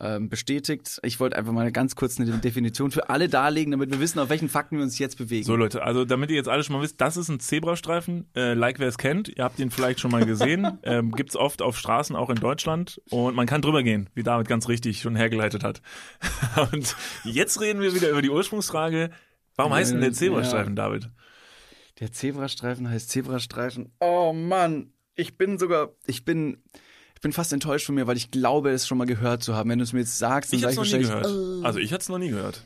ähm, 0.00 0.28
bestätigt. 0.28 1.00
Ich 1.02 1.20
wollte 1.20 1.36
einfach 1.36 1.52
mal 1.52 1.70
ganz 1.72 1.96
kurz 1.96 2.18
eine 2.18 2.30
Definition 2.38 2.90
für 2.90 3.08
alle 3.10 3.28
darlegen, 3.28 3.72
damit 3.72 3.90
wir 3.90 4.00
wissen, 4.00 4.18
auf 4.18 4.28
welchen 4.28 4.48
Fakten 4.48 4.76
wir 4.76 4.82
uns 4.82 4.98
jetzt 4.98 5.18
bewegen. 5.18 5.44
So 5.44 5.56
Leute, 5.56 5.82
also 5.82 6.04
damit 6.04 6.30
ihr 6.30 6.36
jetzt 6.36 6.48
alle 6.48 6.62
schon 6.64 6.76
mal 6.76 6.82
wisst, 6.82 7.00
das 7.00 7.16
ist 7.16 7.28
ein 7.28 7.40
Zebrastreifen, 7.40 8.28
äh, 8.34 8.54
like 8.54 8.78
wer 8.78 8.88
es 8.88 8.98
kennt, 8.98 9.28
ihr 9.28 9.44
habt 9.44 9.58
ihn 9.58 9.70
vielleicht 9.70 10.00
schon 10.00 10.10
mal 10.10 10.24
gesehen, 10.24 10.78
ähm, 10.82 11.12
gibt's 11.12 11.36
oft 11.36 11.62
auf 11.62 11.78
Straßen, 11.78 12.16
auch 12.16 12.30
in 12.30 12.36
Deutschland 12.36 13.00
und 13.10 13.34
man 13.34 13.46
kann 13.46 13.62
drüber 13.62 13.82
gehen, 13.82 14.08
wie 14.14 14.22
David 14.22 14.48
ganz 14.48 14.68
richtig 14.68 15.00
schon 15.00 15.16
hergeleitet 15.16 15.64
hat. 15.64 15.82
und 16.72 16.96
jetzt 17.24 17.60
reden 17.60 17.80
wir 17.80 17.94
wieder 17.94 18.10
über 18.10 18.22
die 18.22 18.30
Ursprungsfrage, 18.30 19.10
warum 19.56 19.72
heißt 19.72 19.92
denn 19.92 20.00
der 20.00 20.12
Zebrastreifen, 20.12 20.76
David? 20.76 21.10
Der 22.00 22.10
Zebrastreifen 22.10 22.88
heißt 22.88 23.10
Zebrastreifen. 23.10 23.92
Oh 24.00 24.32
Mann, 24.32 24.92
ich 25.14 25.36
bin 25.36 25.58
sogar, 25.58 25.90
ich 26.06 26.24
bin, 26.24 26.62
bin 27.22 27.32
fast 27.32 27.52
enttäuscht 27.54 27.86
von 27.86 27.94
mir, 27.94 28.06
weil 28.06 28.16
ich 28.18 28.30
glaube, 28.30 28.70
es 28.70 28.86
schon 28.86 28.98
mal 28.98 29.06
gehört 29.06 29.42
zu 29.42 29.54
haben. 29.54 29.70
Wenn 29.70 29.78
du 29.78 29.84
es 29.84 29.92
mir 29.94 30.00
jetzt 30.00 30.18
sagst, 30.18 30.52
dann 30.52 30.58
Ich 30.58 30.62
sag 30.62 30.76
hab's 30.76 30.86
ich 30.86 30.92
noch 30.92 30.98
nie 30.98 31.04
gehört. 31.06 31.64
Also 31.64 31.78
ich 31.78 31.92
hatte 31.92 32.02
es 32.02 32.08
noch 32.10 32.18
nie 32.18 32.28
gehört. 32.28 32.62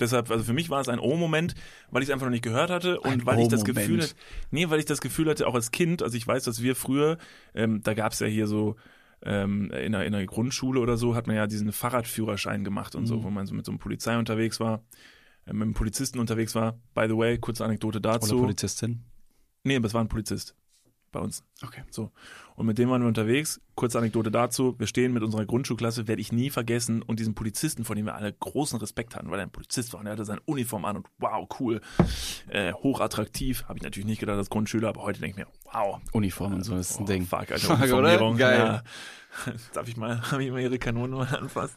Deshalb, 0.00 0.30
also 0.30 0.42
für 0.44 0.54
mich 0.54 0.70
war 0.70 0.80
es 0.80 0.88
ein 0.88 0.98
Oh-Moment, 0.98 1.54
weil 1.90 2.02
ich 2.02 2.08
es 2.08 2.12
einfach 2.12 2.24
noch 2.26 2.30
nicht 2.32 2.42
gehört 2.44 2.70
hatte 2.70 2.98
und 3.00 3.10
Ein 3.10 3.26
weil 3.26 3.40
ich 3.40 3.48
das. 3.48 3.64
Gefühl 3.64 4.00
hatte, 4.00 4.14
nee, 4.50 4.70
weil 4.70 4.78
ich 4.78 4.86
das 4.86 5.02
Gefühl 5.02 5.28
hatte, 5.28 5.46
auch 5.46 5.54
als 5.54 5.72
Kind, 5.72 6.02
also 6.02 6.16
ich 6.16 6.26
weiß, 6.26 6.44
dass 6.44 6.62
wir 6.62 6.74
früher, 6.74 7.18
ähm, 7.54 7.82
da 7.82 7.92
gab's 7.92 8.18
ja 8.20 8.26
hier 8.26 8.46
so, 8.46 8.76
ähm, 9.22 9.70
in, 9.72 9.92
der, 9.92 10.06
in 10.06 10.12
der 10.12 10.24
Grundschule 10.24 10.80
oder 10.80 10.96
so, 10.96 11.14
hat 11.14 11.26
man 11.26 11.36
ja 11.36 11.46
diesen 11.46 11.70
Fahrradführerschein 11.72 12.64
gemacht 12.64 12.94
und 12.94 13.02
Mhm. 13.02 13.06
so, 13.08 13.24
wo 13.24 13.28
man 13.28 13.46
so 13.46 13.54
mit 13.54 13.66
so 13.66 13.72
einem 13.72 13.78
Polizei 13.78 14.16
unterwegs 14.16 14.58
war, 14.58 14.82
äh, 15.44 15.52
mit 15.52 15.62
einem 15.64 15.74
Polizisten 15.74 16.18
unterwegs 16.18 16.54
war. 16.54 16.78
By 16.94 17.04
the 17.06 17.16
way, 17.18 17.36
kurze 17.36 17.62
Anekdote 17.66 17.98
Oder 17.98 18.12
dazu. 18.12 18.38
Polizistin. 18.40 19.02
nee, 19.64 19.76
aber 19.76 19.86
es 19.86 19.92
war 19.92 20.00
ein 20.02 20.08
Polizist 20.08 20.54
bei 21.10 21.20
uns. 21.20 21.44
Okay. 21.62 21.82
So. 21.90 22.10
Und 22.56 22.66
mit 22.66 22.78
dem 22.78 22.90
waren 22.90 23.00
wir 23.00 23.08
unterwegs. 23.08 23.60
Kurze 23.74 23.98
Anekdote 23.98 24.30
dazu. 24.30 24.74
Wir 24.78 24.86
stehen 24.86 25.12
mit 25.12 25.22
unserer 25.22 25.46
Grundschulklasse, 25.46 26.08
werde 26.08 26.20
ich 26.20 26.30
nie 26.32 26.50
vergessen. 26.50 27.02
Und 27.02 27.18
diesen 27.18 27.34
Polizisten, 27.34 27.84
von 27.84 27.96
dem 27.96 28.06
wir 28.06 28.14
alle 28.14 28.32
großen 28.32 28.78
Respekt 28.78 29.16
hatten, 29.16 29.30
weil 29.30 29.38
er 29.38 29.44
ein 29.46 29.50
Polizist 29.50 29.92
war 29.92 30.00
und 30.00 30.06
er 30.06 30.12
hatte 30.12 30.24
seine 30.24 30.40
Uniform 30.42 30.84
an 30.84 30.98
und 30.98 31.06
wow, 31.18 31.48
cool. 31.58 31.80
Äh, 32.48 32.72
hochattraktiv. 32.74 33.64
Habe 33.64 33.78
ich 33.78 33.82
natürlich 33.82 34.06
nicht 34.06 34.20
gedacht 34.20 34.36
als 34.36 34.50
Grundschüler, 34.50 34.88
aber 34.90 35.02
heute 35.02 35.20
denke 35.20 35.40
ich 35.40 35.46
mir, 35.46 35.52
wow. 35.72 36.00
Uniform 36.12 36.54
und 36.54 36.64
so 36.64 36.76
ist 36.76 36.98
ein 36.98 37.04
Oh, 37.04 37.06
Ding. 37.06 37.26
Fuck, 37.26 37.50
Alter, 37.50 37.76
Fuck, 37.78 37.92
oder? 37.92 38.34
Geil. 38.34 38.58
Ja. 38.58 38.82
Darf 39.72 39.88
ich 39.88 39.96
mal, 39.96 40.20
habe 40.30 40.44
ich 40.44 40.50
mal 40.50 40.60
ihre 40.60 40.78
Kanone 40.78 41.16
mal 41.16 41.34
anfassen? 41.34 41.76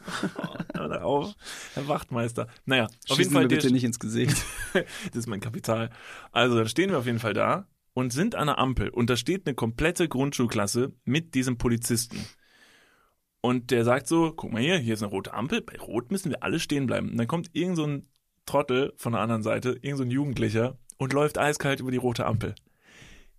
Hör 0.74 1.06
auf. 1.06 1.34
Herr 1.76 1.88
Wachtmeister. 1.88 2.48
Naja, 2.66 2.86
auf 2.86 2.92
Schießen 3.06 3.20
jeden 3.22 3.34
Fall 3.34 3.48
der, 3.48 3.56
bitte 3.58 3.72
nicht 3.72 3.84
ins 3.84 4.00
Gesicht. 4.00 4.44
das 4.74 5.16
ist 5.16 5.28
mein 5.28 5.40
Kapital. 5.40 5.90
Also, 6.32 6.58
dann 6.58 6.68
stehen 6.68 6.90
wir 6.90 6.98
auf 6.98 7.06
jeden 7.06 7.20
Fall 7.20 7.34
da 7.34 7.68
und 7.94 8.12
sind 8.12 8.36
an 8.36 8.48
der 8.48 8.58
Ampel 8.58 8.90
und 8.90 9.10
da 9.10 9.16
steht 9.16 9.46
eine 9.46 9.56
komplette 9.56 10.08
Grundschulklasse 10.08 10.94
mit 11.06 11.36
diesem 11.36 11.58
Polizisten. 11.58 12.18
Und 13.42 13.72
der 13.72 13.84
sagt 13.84 14.08
so, 14.08 14.32
guck 14.32 14.54
mal 14.54 14.62
hier, 14.62 14.78
hier 14.78 14.94
ist 14.94 15.04
eine 15.04 15.12
rote 15.12 15.34
Ampel, 15.34 15.62
bei 15.62 15.78
Rot 15.78 16.12
müssen 16.12 16.30
wir 16.30 16.44
alle 16.44 16.60
stehen 16.60 16.88
bleiben. 16.88 17.12
Und 17.12 17.18
dann 17.18 17.28
kommt 17.28 17.50
irgend 17.54 17.76
so 17.76 17.86
ein 17.86 18.08
Trottel 18.46 18.94
von 18.96 19.14
der 19.14 19.22
anderen 19.22 19.44
Seite, 19.44 19.78
irgend 19.82 19.98
so 19.98 20.04
ein 20.04 20.12
Jugendlicher 20.12 20.78
und 20.98 21.14
läuft 21.14 21.38
eiskalt 21.38 21.80
über 21.80 21.92
die 21.92 21.98
rote 21.98 22.26
Ampel. 22.26 22.56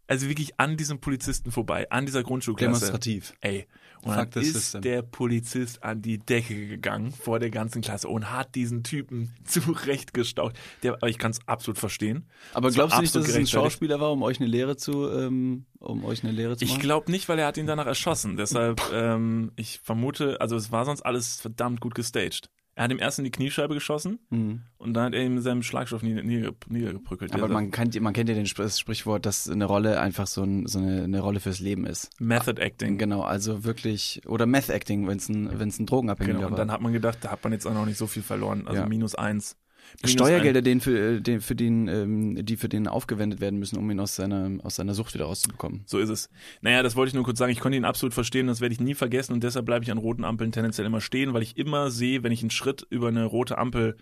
Also 0.07 0.29
wirklich 0.29 0.59
an 0.61 0.77
diesem 0.77 1.01
Polizisten 1.01 1.51
vorbei, 1.51 1.91
an 1.91 2.05
dieser 2.07 2.23
Grundschulklasse. 2.23 2.81
Demonstrativ. 2.81 3.35
Ey, 3.41 3.67
und 4.03 4.13
Fuck 4.13 4.33
dann 4.33 4.43
ist 4.43 4.53
system. 4.53 4.83
der 4.83 5.01
Polizist 5.01 5.83
an 5.83 6.03
die 6.03 6.19
Decke 6.19 6.67
gegangen 6.67 7.11
vor 7.11 7.39
der 7.39 7.49
ganzen 7.49 7.81
Klasse 7.81 8.09
und 8.09 8.31
hat 8.31 8.55
diesen 8.55 8.83
Typen 8.85 9.33
zurechtgestaucht. 9.45 10.57
Der, 10.83 10.95
aber 10.95 11.09
ich 11.09 11.17
kann 11.19 11.31
es 11.31 11.39
absolut 11.47 11.79
verstehen. 11.79 12.27
Aber 12.53 12.69
war 12.69 12.73
glaubst 12.75 12.97
du 12.99 13.01
nicht, 13.01 13.15
dass 13.15 13.29
es 13.29 13.35
ein. 13.35 13.47
Schauspieler 13.47 14.01
war, 14.01 14.13
um 14.13 14.23
euch 14.23 14.41
eine 14.41 14.49
Lehre 14.49 14.77
zu, 14.77 15.09
ähm, 15.11 15.65
um 15.79 16.05
euch 16.05 16.23
eine 16.23 16.33
Lehre 16.33 16.57
zu 16.57 16.65
Ich 16.65 16.73
machen? 16.73 16.83
glaube 16.83 17.11
nicht, 17.11 17.29
weil 17.29 17.39
er 17.39 17.47
hat 17.47 17.57
ihn 17.57 17.67
danach 17.67 17.87
erschossen. 17.87 18.37
Deshalb, 18.37 18.83
ähm, 18.93 19.53
ich 19.57 19.81
vermute, 19.83 20.41
also 20.41 20.57
es 20.57 20.71
war 20.71 20.85
sonst 20.85 21.01
alles 21.03 21.41
verdammt 21.41 21.81
gut 21.81 21.95
gestaged. 21.95 22.51
Er 22.77 22.85
hat 22.85 22.91
ihm 22.91 22.99
erst 22.99 23.19
in 23.19 23.25
die 23.25 23.31
Kniescheibe 23.31 23.73
geschossen 23.75 24.19
Mhm. 24.31 24.63
und 24.79 24.95
dann 24.95 25.05
hat 25.07 25.15
er 25.15 25.25
ihm 25.25 25.35
mit 25.35 25.45
seinem 25.45 25.63
Schlagstoff 25.63 26.03
nieder, 26.03 26.23
nieder, 26.25 26.51
niedergeprückelt. 26.69 27.33
Aber 27.33 27.47
Der- 27.47 27.55
man 27.55 27.71
kennt, 27.71 28.01
man 28.01 28.13
kennt 28.13 28.29
ja 28.29 28.35
den 28.35 28.49
das 28.57 28.79
Sprichwort, 28.81 29.25
dass 29.27 29.49
eine 29.49 29.65
Rolle 29.65 30.01
einfach 30.01 30.27
so, 30.27 30.43
ein, 30.43 30.67
so 30.67 30.79
eine, 30.81 31.05
eine 31.05 31.21
Rolle 31.21 31.39
fürs 31.41 31.61
Leben 31.61 31.87
ist. 31.87 32.11
Method 32.21 32.61
Acting. 32.61 32.99
Genau, 32.99 33.23
also 33.23 33.63
wirklich, 33.65 34.23
oder 34.27 34.47
Meth 34.47 34.71
Acting, 34.71 35.07
wenn 35.07 35.19
es 35.19 35.29
ein, 35.29 35.57
wenn's 35.59 35.79
ein 35.79 35.87
Drogenabhängiger 35.87 36.35
Genau. 36.39 36.47
Und 36.49 36.53
war. 36.53 36.59
dann 36.59 36.73
hat 36.73 36.81
man 36.81 36.93
gedacht, 36.93 37.19
da 37.21 37.31
hat 37.31 37.45
man 37.45 37.53
jetzt 37.53 37.67
auch 37.67 37.75
noch 37.75 37.87
nicht 37.87 37.97
so 37.99 38.07
viel 38.09 38.23
verloren. 38.23 38.67
Also 38.67 38.81
Ja. 38.83 38.89
minus 38.89 39.15
eins. 39.15 39.57
Steuergelder, 40.03 40.63
den 40.63 40.81
für, 40.81 41.17
äh, 41.17 41.21
den, 41.21 41.41
für 41.41 41.55
den, 41.55 41.89
ähm, 41.89 42.45
die 42.45 42.57
für 42.57 42.69
den 42.69 42.89
aufgewendet 42.89 43.41
werden 43.41 43.59
müssen, 43.59 43.79
um 43.79 43.91
ihn 43.91 44.01
aus 44.01 44.17
seiner, 44.17 44.51
aus 44.63 44.77
seiner 44.77 44.95
Sucht 44.95 45.15
wieder 45.15 45.27
rauszubekommen. 45.27 45.83
So 45.87 45.99
ist 45.99 46.09
es. 46.09 46.29
Naja, 46.61 46.83
das 46.83 46.97
wollte 46.97 47.09
ich 47.09 47.15
nur 47.15 47.25
kurz 47.25 47.39
sagen. 47.39 47.53
Ich 47.53 47.61
konnte 47.61 47.77
ihn 47.77 47.85
absolut 47.85 48.15
verstehen, 48.15 48.47
das 48.47 48.61
werde 48.61 48.73
ich 48.73 48.81
nie 48.81 48.95
vergessen 48.95 49.33
und 49.33 49.43
deshalb 49.45 49.67
bleibe 49.67 49.85
ich 49.85 49.91
an 49.91 49.99
roten 49.99 50.25
Ampeln 50.25 50.53
tendenziell 50.53 50.87
immer 50.87 51.01
stehen, 51.01 51.33
weil 51.35 51.43
ich 51.43 51.57
immer 51.57 51.91
sehe, 51.91 52.23
wenn 52.23 52.33
ich 52.33 52.43
einen 52.43 52.51
Schritt 52.51 52.87
über 52.91 53.09
eine 53.09 53.25
rote 53.25 53.59
Ampel 53.59 53.97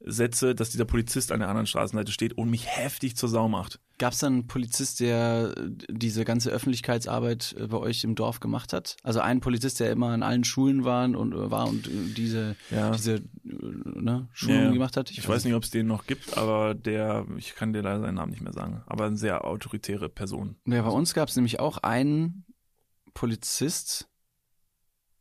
setze, 0.00 0.54
dass 0.54 0.70
dieser 0.70 0.84
Polizist 0.84 1.32
an 1.32 1.40
der 1.40 1.48
anderen 1.48 1.66
Straßenseite 1.66 2.12
steht 2.12 2.34
und 2.34 2.50
mich 2.50 2.66
heftig 2.66 3.16
zur 3.16 3.28
Sau 3.28 3.48
macht. 3.48 3.80
Gab 3.98 4.12
es 4.12 4.18
dann 4.18 4.32
einen 4.34 4.46
Polizist, 4.46 5.00
der 5.00 5.54
äh, 5.56 5.70
diese 5.88 6.24
ganze 6.26 6.50
Öffentlichkeitsarbeit 6.50 7.54
äh, 7.58 7.66
bei 7.66 7.78
euch 7.78 8.04
im 8.04 8.14
Dorf 8.14 8.40
gemacht 8.40 8.74
hat? 8.74 8.96
Also 9.02 9.20
ein 9.20 9.40
Polizist, 9.40 9.80
der 9.80 9.90
immer 9.90 10.08
an 10.10 10.22
allen 10.22 10.44
Schulen 10.44 10.84
war 10.84 11.04
und, 11.08 11.32
äh, 11.32 11.50
war 11.50 11.66
und 11.68 11.88
äh, 11.88 11.90
diese, 12.14 12.56
Ja. 12.70 12.90
diese 12.90 13.14
äh, 13.14 13.22
ne, 13.44 14.28
Schulungen 14.32 14.64
Ja, 14.66 14.72
gemacht 14.72 14.96
hat? 14.98 15.10
Ich, 15.10 15.26
weiß 15.26 15.44
nicht, 15.44 15.54
ob 15.54 15.62
es 15.62 15.70
den 15.70 15.86
noch 15.86 16.06
gibt, 16.06 16.36
aber 16.36 16.74
der, 16.74 17.26
ich 17.38 17.54
kann 17.54 17.72
dir 17.72 17.80
leider 17.82 18.00
seinen 18.00 18.16
Namen 18.16 18.32
nicht 18.32 18.42
mehr 18.42 18.52
sagen, 18.52 18.82
aber 18.86 19.06
eine 19.06 19.16
sehr 19.16 19.44
autoritäre 19.46 20.10
Person. 20.10 20.56
Ja, 20.66 20.82
bei 20.82 20.90
uns 20.90 21.14
gab 21.14 21.30
es 21.30 21.36
nämlich 21.36 21.58
auch 21.58 21.78
einen 21.78 22.44
Polizist. 23.14 24.08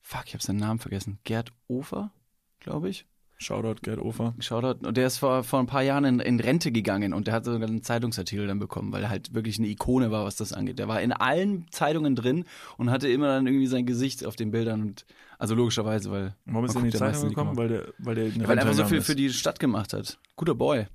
Fuck, 0.02 0.26
ich 0.28 0.34
habe 0.34 0.44
seinen 0.44 0.60
Namen 0.60 0.80
vergessen. 0.80 1.18
Gerd 1.24 1.54
Ofer, 1.68 2.12
glaube 2.60 2.90
ich. 2.90 3.08
Shoutout 3.38 3.82
Gerd 3.84 4.00
Ofer. 4.00 4.34
Shoutout. 4.40 4.88
Und 4.88 4.96
der 4.98 5.08
ist 5.08 5.18
vor, 5.18 5.44
vor 5.44 5.60
ein 5.60 5.66
paar 5.66 5.82
Jahren 5.84 6.06
in, 6.06 6.20
in 6.20 6.40
Rente 6.40 6.72
gegangen 6.72 7.14
und 7.14 7.28
der 7.28 7.34
hat 7.34 7.46
sogar 7.46 7.68
einen 7.68 7.84
Zeitungsartikel 7.84 8.48
dann 8.48 8.60
bekommen, 8.60 8.92
weil 8.94 9.04
er 9.04 9.10
halt 9.10 9.34
wirklich 9.34 9.58
eine 9.60 9.68
Ikone 9.68 10.10
war, 10.12 10.24
was 10.26 10.36
das 10.38 10.54
angeht. 10.54 10.80
Der 10.80 10.88
war 10.88 11.02
in 11.02 11.12
allen 11.12 11.66
Zeitungen 11.70 12.16
drin 12.16 12.46
und 12.78 12.90
hatte 12.92 13.08
immer 13.10 13.28
dann 13.28 13.46
irgendwie 13.48 13.68
sein 13.68 13.86
Gesicht 13.86 14.26
auf 14.26 14.36
den 14.36 14.52
Bildern 14.52 14.82
und 14.82 15.06
also 15.38 15.54
logischerweise, 15.54 16.12
weil 16.12 16.34
Warum 16.46 16.66
ist 16.66 16.76
er 16.76 16.80
in 16.86 16.92
die 16.92 16.98
Zeitung 16.98 17.30
gekommen? 17.30 17.58
Weil 17.58 17.68
der, 17.68 17.84
weil 17.98 18.16
der, 18.16 18.28
Ja, 18.30 18.48
weil 18.48 18.58
er 18.58 18.64
einfach 18.64 18.74
so 18.74 18.84
viel 18.84 19.00
gegangen 19.00 19.02
für 19.04 19.12
ist. 19.12 19.20
die 19.20 19.30
Stadt 19.32 19.60
gemacht 19.60 19.92
hat. 19.94 20.18
Guter 20.38 20.56
Boy. 20.56 20.86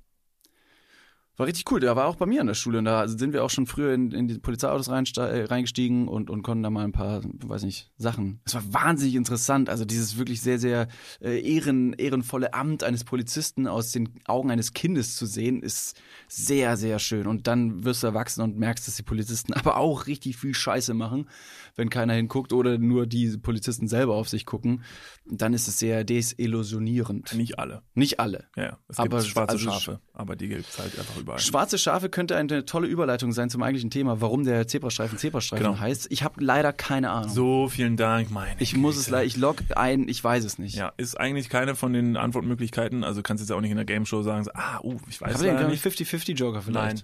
War 1.41 1.47
richtig 1.47 1.71
cool. 1.71 1.79
Der 1.79 1.95
war 1.95 2.05
auch 2.05 2.17
bei 2.17 2.27
mir 2.27 2.39
an 2.39 2.45
der 2.45 2.53
Schule 2.53 2.77
und 2.77 2.85
da 2.85 3.07
sind 3.07 3.33
wir 3.33 3.43
auch 3.43 3.49
schon 3.49 3.65
früher 3.65 3.95
in, 3.95 4.11
in 4.11 4.27
die 4.27 4.37
Polizeiautos 4.37 4.89
äh, 4.89 5.45
reingestiegen 5.45 6.07
und, 6.07 6.29
und 6.29 6.43
konnten 6.43 6.61
da 6.61 6.69
mal 6.69 6.83
ein 6.83 6.91
paar, 6.91 7.23
weiß 7.23 7.63
nicht, 7.63 7.89
Sachen. 7.97 8.41
Es 8.45 8.53
war 8.53 8.61
wahnsinnig 8.71 9.15
interessant. 9.15 9.67
Also 9.67 9.83
dieses 9.83 10.19
wirklich 10.19 10.39
sehr, 10.39 10.59
sehr 10.59 10.87
äh, 11.19 11.41
ehren, 11.41 11.93
ehrenvolle 11.93 12.53
Amt 12.53 12.83
eines 12.83 13.03
Polizisten 13.05 13.65
aus 13.65 13.91
den 13.91 14.09
Augen 14.27 14.51
eines 14.51 14.73
Kindes 14.73 15.15
zu 15.15 15.25
sehen, 15.25 15.63
ist 15.63 15.99
sehr, 16.27 16.77
sehr 16.77 16.99
schön. 16.99 17.25
Und 17.25 17.47
dann 17.47 17.85
wirst 17.85 18.03
du 18.03 18.07
erwachsen 18.07 18.41
und 18.41 18.59
merkst, 18.59 18.87
dass 18.87 18.97
die 18.97 19.01
Polizisten 19.01 19.53
aber 19.55 19.77
auch 19.77 20.05
richtig 20.05 20.37
viel 20.37 20.53
Scheiße 20.53 20.93
machen, 20.93 21.27
wenn 21.75 21.89
keiner 21.89 22.13
hinguckt 22.13 22.53
oder 22.53 22.77
nur 22.77 23.07
die 23.07 23.35
Polizisten 23.37 23.87
selber 23.87 24.13
auf 24.13 24.29
sich 24.29 24.45
gucken. 24.45 24.83
Dann 25.25 25.55
ist 25.55 25.67
es 25.67 25.79
sehr 25.79 26.03
desillusionierend. 26.03 27.33
Nicht 27.33 27.57
alle. 27.57 27.81
Nicht 27.95 28.19
alle. 28.19 28.45
Ja. 28.55 28.77
Es 28.87 28.99
Aber 28.99 29.17
gibt 29.17 29.31
schwarze 29.31 29.53
also 29.53 29.71
Schafe, 29.71 30.01
aber 30.21 30.35
die 30.35 30.47
gibt's 30.47 30.79
halt 30.79 30.97
einfach 30.97 31.17
überall. 31.17 31.39
Schwarze 31.39 31.77
Schafe 31.77 32.09
könnte 32.09 32.37
eine 32.37 32.65
tolle 32.65 32.87
Überleitung 32.87 33.31
sein 33.33 33.49
zum 33.49 33.61
eigentlichen 33.63 33.89
Thema, 33.89 34.21
warum 34.21 34.43
der 34.45 34.67
Zebrastreifen 34.67 35.17
Zebrastreifen 35.17 35.65
Genau. 35.65 35.79
heißt. 35.79 36.07
Ich 36.09 36.23
habe 36.23 36.43
leider 36.43 36.71
keine 36.71 37.09
Ahnung. 37.09 37.29
So, 37.29 37.67
vielen 37.67 37.97
Dank, 37.97 38.31
meine 38.31 38.55
ich 38.59 38.75
muss 38.77 38.95
es 38.97 39.09
leider, 39.09 39.25
ich 39.25 39.37
log 39.37 39.57
ein, 39.75 40.07
ich 40.07 40.23
weiß 40.23 40.43
es 40.45 40.57
nicht. 40.59 40.75
Ja, 40.75 40.93
ist 40.97 41.19
eigentlich 41.19 41.49
keine 41.49 41.75
von 41.75 41.93
den 41.93 42.15
Antwortmöglichkeiten. 42.15 43.03
Also 43.03 43.21
kannst 43.21 43.43
jetzt 43.43 43.51
auch 43.51 43.61
nicht 43.61 43.71
in 43.71 43.77
der 43.77 43.85
Game 43.85 44.05
Show 44.05 44.21
sagen, 44.21 44.43
so, 44.43 44.51
ah, 44.53 44.79
uh, 44.83 44.97
ich 45.09 45.19
weiß 45.19 45.33
Haben 45.33 45.43
wir 45.43 45.53
leider 45.53 45.63
den 45.65 45.71
nicht. 45.71 45.85
50-50 45.85 46.35
Joker 46.35 46.61
vielleicht? 46.61 46.97
Nein. 46.97 47.03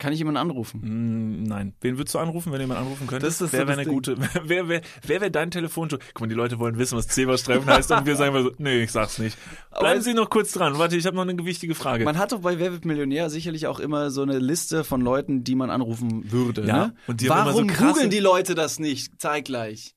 Kann 0.00 0.12
ich 0.12 0.20
jemanden 0.20 0.38
anrufen? 0.38 0.80
Mm, 0.84 1.42
Nein. 1.42 1.74
Wen 1.80 1.98
würdest 1.98 2.14
du 2.14 2.20
anrufen, 2.20 2.52
wenn 2.52 2.60
jemand 2.60 2.78
anrufen 2.78 3.08
könnte? 3.08 3.26
Das 3.26 3.40
ist 3.40 3.52
wer 3.52 3.62
so 3.62 3.66
wäre 3.68 3.80
eine 3.80 3.90
gute, 3.90 4.16
wer 4.44 4.68
wäre 4.68 4.80
wer 5.04 5.20
wär 5.20 5.30
dein 5.30 5.50
Telefonjoker? 5.50 6.04
Guck 6.14 6.20
mal, 6.20 6.26
die 6.28 6.36
Leute 6.36 6.60
wollen 6.60 6.78
wissen, 6.78 6.96
was 6.96 7.08
Zebrastreifen 7.08 7.66
heißt 7.68 7.90
und 7.90 8.06
wir 8.06 8.14
sagen 8.14 8.32
mal 8.32 8.44
so, 8.44 8.52
nee, 8.58 8.82
ich 8.84 8.92
sag's 8.92 9.18
nicht. 9.18 9.36
Bleiben 9.70 9.86
Aber- 9.86 10.00
Sie 10.00 10.14
noch 10.14 10.30
kurz 10.30 10.52
dran. 10.52 10.78
Warte, 10.78 10.96
ich 10.96 11.04
habe 11.04 11.16
noch 11.16 11.24
eine 11.26 11.44
wichtige 11.44 11.74
Frage. 11.74 12.04
Man 12.04 12.16
hat 12.16 12.30
doch 12.30 12.42
bei 12.42 12.60
Wer 12.60 12.70
wird 12.72 12.84
Millionär 12.84 13.28
sicherlich 13.28 13.66
auch 13.66 13.80
immer 13.80 14.10
so 14.12 14.22
eine 14.22 14.38
Liste 14.38 14.84
von 14.84 15.00
Leuten, 15.00 15.42
die 15.42 15.56
man 15.56 15.68
anrufen 15.70 16.30
würde. 16.30 16.64
Ja, 16.64 16.86
ne? 16.88 16.94
und 17.08 17.20
die 17.20 17.28
Warum 17.28 17.68
so 17.68 17.74
krasse- 17.74 17.86
googeln 17.94 18.10
die 18.10 18.20
Leute 18.20 18.54
das 18.54 18.78
nicht 18.78 19.20
zeitgleich? 19.20 19.96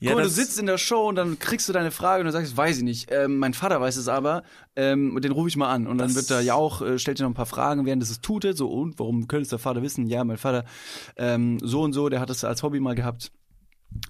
Ja, 0.00 0.10
Guck 0.10 0.18
mal, 0.18 0.24
du 0.24 0.30
sitzt 0.30 0.58
in 0.58 0.66
der 0.66 0.78
Show 0.78 1.08
und 1.08 1.16
dann 1.16 1.38
kriegst 1.38 1.68
du 1.68 1.72
deine 1.72 1.90
Frage 1.90 2.20
und 2.20 2.26
du 2.26 2.32
sagst, 2.32 2.56
weiß 2.56 2.78
ich 2.78 2.82
nicht. 2.82 3.10
Ähm, 3.10 3.38
mein 3.38 3.54
Vater 3.54 3.80
weiß 3.80 3.96
es 3.96 4.08
aber, 4.08 4.42
ähm, 4.76 5.14
und 5.14 5.24
den 5.24 5.32
rufe 5.32 5.48
ich 5.48 5.56
mal 5.56 5.70
an. 5.70 5.86
Und 5.86 5.98
dann 5.98 6.14
wird 6.14 6.30
da 6.30 6.40
ja 6.40 6.54
auch, 6.54 6.82
äh, 6.82 6.98
stellt 6.98 7.18
dir 7.18 7.24
noch 7.24 7.30
ein 7.30 7.34
paar 7.34 7.46
Fragen, 7.46 7.86
während 7.86 8.02
es 8.02 8.10
es 8.10 8.20
tutet. 8.20 8.56
So, 8.56 8.70
und 8.70 8.98
warum 8.98 9.28
könnte 9.28 9.42
es 9.42 9.48
der 9.48 9.58
Vater 9.58 9.82
wissen? 9.82 10.06
Ja, 10.06 10.24
mein 10.24 10.38
Vater 10.38 10.64
ähm, 11.16 11.58
so 11.62 11.82
und 11.82 11.92
so, 11.92 12.08
der 12.08 12.20
hat 12.20 12.30
es 12.30 12.44
als 12.44 12.62
Hobby 12.62 12.80
mal 12.80 12.94
gehabt. 12.94 13.32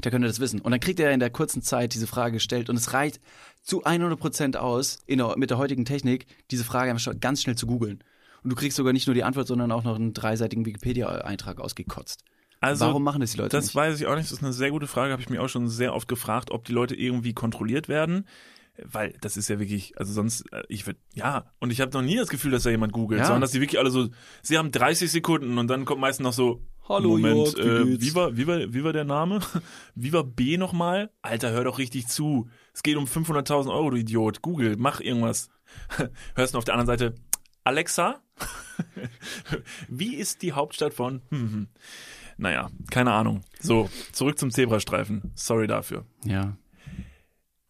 Der 0.04 0.10
könnte 0.10 0.28
das 0.28 0.40
wissen. 0.40 0.60
Und 0.60 0.70
dann 0.70 0.80
kriegt 0.80 1.00
er 1.00 1.12
in 1.12 1.20
der 1.20 1.30
kurzen 1.30 1.60
Zeit 1.60 1.94
diese 1.94 2.06
Frage 2.06 2.34
gestellt 2.34 2.70
und 2.70 2.76
es 2.76 2.92
reicht 2.92 3.20
zu 3.62 3.84
100% 3.84 4.56
aus, 4.56 4.98
der, 5.08 5.34
mit 5.36 5.50
der 5.50 5.58
heutigen 5.58 5.84
Technik, 5.84 6.26
diese 6.50 6.64
Frage 6.64 6.94
ganz 7.20 7.42
schnell 7.42 7.56
zu 7.56 7.66
googeln. 7.66 8.02
Und 8.42 8.50
du 8.50 8.56
kriegst 8.56 8.76
sogar 8.76 8.92
nicht 8.92 9.06
nur 9.06 9.14
die 9.14 9.24
Antwort, 9.24 9.46
sondern 9.46 9.70
auch 9.72 9.84
noch 9.84 9.96
einen 9.96 10.14
dreiseitigen 10.14 10.66
Wikipedia-Eintrag 10.66 11.60
ausgekotzt. 11.60 12.24
Also, 12.62 12.86
Warum 12.86 13.02
machen 13.02 13.20
das 13.20 13.32
die 13.32 13.38
Leute 13.38 13.50
Das 13.56 13.66
nicht? 13.66 13.74
weiß 13.74 14.00
ich 14.00 14.06
auch 14.06 14.14
nicht. 14.14 14.30
Das 14.30 14.38
ist 14.38 14.42
eine 14.42 14.52
sehr 14.52 14.70
gute 14.70 14.86
Frage. 14.86 15.12
Habe 15.12 15.20
ich 15.22 15.28
mich 15.28 15.38
auch 15.38 15.48
schon 15.48 15.68
sehr 15.68 15.94
oft 15.94 16.08
gefragt, 16.08 16.50
ob 16.50 16.64
die 16.64 16.72
Leute 16.72 16.94
irgendwie 16.94 17.34
kontrolliert 17.34 17.88
werden. 17.88 18.26
Weil 18.82 19.14
das 19.20 19.36
ist 19.36 19.48
ja 19.48 19.58
wirklich, 19.58 19.98
also 19.98 20.14
sonst, 20.14 20.50
äh, 20.52 20.62
ich 20.68 20.86
würde, 20.86 20.98
ja, 21.12 21.52
und 21.60 21.70
ich 21.70 21.82
habe 21.82 21.90
noch 21.92 22.00
nie 22.00 22.16
das 22.16 22.28
Gefühl, 22.30 22.52
dass 22.52 22.62
da 22.62 22.70
jemand 22.70 22.92
googelt, 22.94 23.20
Ja. 23.20 23.26
sondern 23.26 23.42
dass 23.42 23.50
die 23.50 23.60
wirklich 23.60 23.78
alle 23.78 23.90
so, 23.90 24.08
sie 24.40 24.56
haben 24.56 24.70
30 24.70 25.10
Sekunden 25.10 25.58
und 25.58 25.68
dann 25.68 25.84
kommt 25.84 26.00
meistens 26.00 26.24
noch 26.24 26.32
so, 26.32 26.64
Hallo, 26.88 27.10
Moment, 27.10 27.58
Jörg, 27.58 27.86
wie 27.86 27.92
äh, 27.94 28.00
wie, 28.00 28.14
war, 28.14 28.36
wie, 28.36 28.46
war, 28.46 28.58
wie 28.72 28.82
war 28.82 28.92
der 28.94 29.04
Name? 29.04 29.40
Wie 29.94 30.12
war 30.14 30.24
B 30.24 30.56
nochmal? 30.56 31.10
Alter, 31.20 31.50
hör 31.50 31.64
doch 31.64 31.78
richtig 31.78 32.08
zu. 32.08 32.48
Es 32.72 32.82
geht 32.82 32.96
um 32.96 33.04
500.000 33.04 33.70
Euro, 33.70 33.90
du 33.90 33.96
Idiot. 33.98 34.40
Google, 34.42 34.76
mach 34.78 35.00
irgendwas. 35.00 35.50
Hörst 36.34 36.54
du 36.54 36.58
auf 36.58 36.64
der 36.64 36.74
anderen 36.74 36.86
Seite, 36.98 37.14
Alexa? 37.64 38.20
wie 39.88 40.14
ist 40.16 40.42
die 40.42 40.52
Hauptstadt 40.52 40.94
von? 40.94 41.20
Naja, 42.42 42.70
keine 42.90 43.12
Ahnung. 43.12 43.42
So, 43.60 43.88
zurück 44.10 44.36
zum 44.36 44.50
Zebrastreifen. 44.50 45.30
Sorry 45.36 45.68
dafür. 45.68 46.04
Ja. 46.24 46.56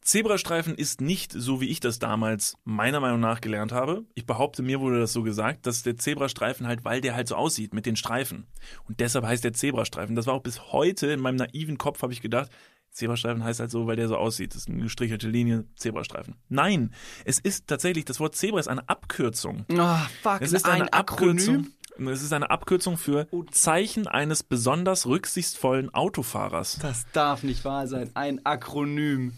Zebrastreifen 0.01 0.75
ist 0.75 1.03
nicht 1.03 1.31
so, 1.31 1.61
wie 1.61 1.69
ich 1.69 1.79
das 1.79 1.99
damals 1.99 2.57
meiner 2.65 2.99
Meinung 2.99 3.21
nach 3.21 3.43
gelernt 3.43 3.71
habe. 3.71 4.07
Ich 4.15 4.25
behaupte, 4.25 4.63
mir 4.63 4.81
wurde 4.81 4.99
das 4.99 5.13
so 5.13 5.23
gesagt, 5.23 5.67
dass 5.67 5.83
der 5.83 5.99
Zebrastreifen 5.99 6.67
halt, 6.67 6.87
weil 6.87 7.03
der 7.03 7.15
halt 7.15 7.29
so 7.29 7.37
aussieht 7.37 7.75
mit 7.75 7.85
den 7.85 7.97
Streifen. 7.97 8.47
Und 8.89 8.99
deshalb 9.01 9.27
heißt 9.27 9.45
der 9.45 9.53
Zebrastreifen. 9.53 10.17
Das 10.17 10.27
war 10.27 10.33
auch 10.33 10.43
bis 10.43 10.73
heute 10.73 11.09
in 11.09 11.21
meinem 11.21 11.37
naiven 11.37 11.77
Kopf, 11.77 12.01
habe 12.01 12.15
ich 12.15 12.23
gedacht, 12.23 12.51
Zebrastreifen 12.93 13.45
heißt 13.45 13.61
halt 13.61 13.71
so, 13.71 13.87
weil 13.87 13.97
der 13.97 14.09
so 14.09 14.17
aussieht. 14.17 14.55
Das 14.55 14.63
ist 14.63 14.69
eine 14.71 14.83
gestrichelte 14.83 15.29
Linie, 15.29 15.67
Zebrastreifen. 15.77 16.37
Nein, 16.49 16.95
es 17.27 17.39
ist 17.39 17.67
tatsächlich, 17.67 18.07
das 18.07 18.21
Wort 18.21 18.35
Zebra 18.37 18.59
ist 18.59 18.69
eine 18.69 18.89
Abkürzung. 18.89 19.67
Ah, 19.77 20.09
fuck, 20.23 20.41
Es 20.41 20.55
ist 20.55 20.67
eine 20.67 20.93
Abkürzung. 20.95 21.69
Es 22.09 22.23
ist 22.23 22.33
eine 22.33 22.51
Abkürzung 22.51 22.97
für 22.97 23.27
Zeichen 23.51 24.07
eines 24.07 24.43
besonders 24.43 25.07
rücksichtsvollen 25.07 25.93
Autofahrers. 25.95 26.79
Das 26.81 27.07
darf 27.13 27.43
nicht 27.43 27.65
wahr 27.65 27.87
sein. 27.87 28.11
Ein 28.15 28.45
Akronym. 28.45 29.35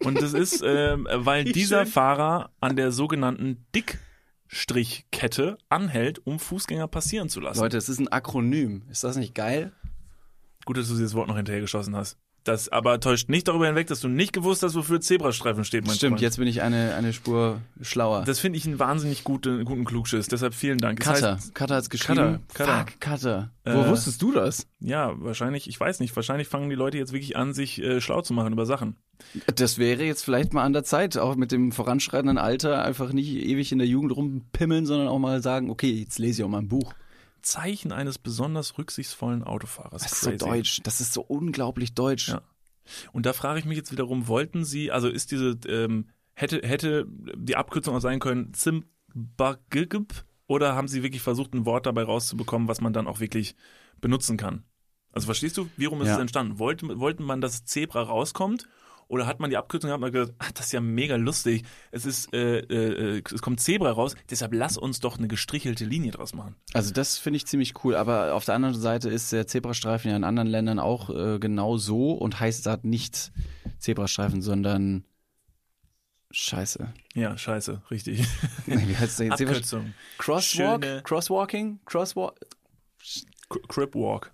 Und 0.00 0.20
das 0.20 0.34
ist, 0.34 0.62
ähm, 0.66 1.08
weil 1.10 1.46
Wie 1.46 1.52
dieser 1.52 1.84
schön. 1.84 1.92
Fahrer 1.92 2.50
an 2.60 2.76
der 2.76 2.92
sogenannten 2.92 3.66
Dickstrichkette 3.74 5.58
anhält, 5.68 6.26
um 6.26 6.38
Fußgänger 6.38 6.88
passieren 6.88 7.28
zu 7.28 7.40
lassen. 7.40 7.60
Leute, 7.60 7.78
es 7.78 7.88
ist 7.88 7.98
ein 7.98 8.08
Akronym. 8.08 8.82
Ist 8.90 9.04
das 9.04 9.16
nicht 9.16 9.34
geil? 9.34 9.72
Gut, 10.64 10.76
dass 10.76 10.88
du 10.88 10.94
dieses 10.94 11.14
Wort 11.14 11.28
noch 11.28 11.36
hinterhergeschossen 11.36 11.94
hast. 11.96 12.18
Das 12.44 12.68
aber 12.68 13.00
täuscht 13.00 13.30
nicht 13.30 13.48
darüber 13.48 13.66
hinweg, 13.66 13.86
dass 13.86 14.00
du 14.00 14.08
nicht 14.08 14.34
gewusst 14.34 14.62
hast, 14.62 14.74
wofür 14.74 15.00
Zebrastreifen 15.00 15.64
steht, 15.64 15.86
mein 15.86 15.96
Stimmt, 15.96 16.12
Freund. 16.16 16.20
jetzt 16.22 16.36
bin 16.36 16.46
ich 16.46 16.60
eine, 16.60 16.94
eine 16.94 17.14
Spur 17.14 17.62
schlauer. 17.80 18.24
Das 18.26 18.38
finde 18.38 18.58
ich 18.58 18.66
einen 18.66 18.78
wahnsinnig 18.78 19.24
gute, 19.24 19.64
guten 19.64 19.86
Klugschiss. 19.86 20.28
Deshalb 20.28 20.52
vielen 20.52 20.76
Dank. 20.76 21.00
Es 21.00 21.06
Cutter. 21.06 21.36
heißt- 21.38 21.54
Cutter 21.54 21.74
hat's 21.76 21.88
geschrieben. 21.88 22.40
Cutter, 22.52 22.66
Cutter. 22.66 22.78
Fuck, 22.86 23.00
Cutter. 23.00 23.50
Äh, 23.64 23.74
Wo 23.74 23.86
wusstest 23.88 24.20
du 24.20 24.30
das? 24.32 24.66
ja, 24.80 25.12
wahrscheinlich, 25.16 25.68
ich 25.70 25.80
weiß 25.80 26.00
nicht, 26.00 26.14
wahrscheinlich 26.14 26.46
fangen 26.46 26.68
die 26.68 26.76
Leute 26.76 26.98
jetzt 26.98 27.12
wirklich 27.14 27.34
an, 27.36 27.54
sich 27.54 27.82
äh, 27.82 28.02
schlau 28.02 28.20
zu 28.20 28.34
machen 28.34 28.52
über 28.52 28.66
Sachen. 28.66 28.96
Das 29.56 29.78
wäre 29.78 30.04
jetzt 30.04 30.22
vielleicht 30.22 30.52
mal 30.52 30.64
an 30.64 30.74
der 30.74 30.84
Zeit, 30.84 31.16
auch 31.16 31.36
mit 31.36 31.50
dem 31.50 31.72
voranschreitenden 31.72 32.36
Alter, 32.36 32.84
einfach 32.84 33.12
nicht 33.14 33.30
ewig 33.30 33.72
in 33.72 33.78
der 33.78 33.86
Jugend 33.88 34.14
rumpimmeln, 34.14 34.84
sondern 34.84 35.08
auch 35.08 35.18
mal 35.18 35.40
sagen, 35.40 35.70
okay, 35.70 35.92
jetzt 35.92 36.18
lese 36.18 36.42
ich 36.42 36.44
auch 36.44 36.50
mal 36.50 36.58
ein 36.58 36.68
Buch. 36.68 36.92
Zeichen 37.44 37.92
eines 37.92 38.18
besonders 38.18 38.76
rücksichtsvollen 38.78 39.42
Autofahrers. 39.44 40.02
Das 40.02 40.12
ist 40.12 40.20
so 40.22 40.30
Crazy. 40.30 40.38
deutsch. 40.44 40.80
Das 40.82 41.00
ist 41.00 41.12
so 41.12 41.22
unglaublich 41.22 41.94
deutsch. 41.94 42.28
Ja. 42.28 42.42
Und 43.12 43.26
da 43.26 43.32
frage 43.32 43.58
ich 43.58 43.64
mich 43.64 43.76
jetzt 43.76 43.92
wiederum, 43.92 44.26
wollten 44.28 44.64
Sie, 44.64 44.90
also 44.90 45.08
ist 45.08 45.30
diese, 45.30 45.58
ähm, 45.68 46.08
hätte, 46.34 46.60
hätte 46.66 47.06
die 47.08 47.56
Abkürzung 47.56 47.94
auch 47.96 48.00
sein 48.00 48.18
können, 48.20 48.52
Zimbagigib, 48.54 50.24
oder 50.46 50.74
haben 50.74 50.88
Sie 50.88 51.02
wirklich 51.02 51.22
versucht, 51.22 51.54
ein 51.54 51.64
Wort 51.64 51.86
dabei 51.86 52.02
rauszubekommen, 52.02 52.68
was 52.68 52.80
man 52.80 52.92
dann 52.92 53.06
auch 53.06 53.20
wirklich 53.20 53.56
benutzen 54.00 54.36
kann? 54.36 54.64
Also 55.12 55.26
verstehst 55.26 55.56
du, 55.56 55.68
warum 55.78 56.02
ist 56.02 56.08
Ja. 56.08 56.14
es 56.14 56.20
entstanden? 56.20 56.58
Wollte, 56.58 56.98
wollten 56.98 57.22
man, 57.22 57.40
dass 57.40 57.64
Zebra 57.64 58.02
rauskommt? 58.02 58.68
Oder 59.08 59.26
hat 59.26 59.38
man 59.40 59.50
die 59.50 59.56
Abkürzung 59.56 59.88
gehabt 59.88 60.02
und 60.02 60.06
hat 60.06 60.12
gesagt, 60.12 60.34
ach, 60.38 60.52
das 60.52 60.66
ist 60.66 60.72
ja 60.72 60.80
mega 60.80 61.16
lustig. 61.16 61.64
Es 61.90 62.04
ist, 62.06 62.32
äh, 62.34 62.58
äh, 62.60 63.22
es 63.32 63.42
kommt 63.42 63.60
Zebra 63.60 63.90
raus, 63.90 64.14
deshalb 64.30 64.52
lass 64.54 64.76
uns 64.78 65.00
doch 65.00 65.18
eine 65.18 65.28
gestrichelte 65.28 65.84
Linie 65.84 66.10
draus 66.12 66.34
machen. 66.34 66.56
Also 66.72 66.92
das 66.92 67.18
finde 67.18 67.36
ich 67.36 67.46
ziemlich 67.46 67.84
cool, 67.84 67.94
aber 67.96 68.34
auf 68.34 68.44
der 68.44 68.54
anderen 68.54 68.74
Seite 68.74 69.08
ist 69.10 69.32
der 69.32 69.46
Zebrastreifen 69.46 70.10
ja 70.10 70.16
in 70.16 70.24
anderen 70.24 70.48
Ländern 70.48 70.78
auch 70.78 71.10
äh, 71.10 71.38
genau 71.38 71.76
so 71.76 72.12
und 72.12 72.40
heißt 72.40 72.66
da 72.66 72.78
nicht 72.82 73.32
Zebrastreifen, 73.78 74.42
sondern 74.42 75.04
Scheiße. 76.30 76.92
Ja, 77.14 77.38
scheiße, 77.38 77.82
richtig. 77.90 78.26
Nee, 78.66 78.88
Wie 78.88 78.96
heißt 78.96 79.20
jetzt? 79.20 79.36
Zebra- 79.38 79.50
Abkürzung. 79.52 79.94
Crosswalk? 80.18 80.82
Schöne- 80.84 81.02
Crosswalking? 81.04 81.78
Crosswalk? 81.84 82.34
Cri- 83.48 83.66
Cripwalk. 83.68 84.32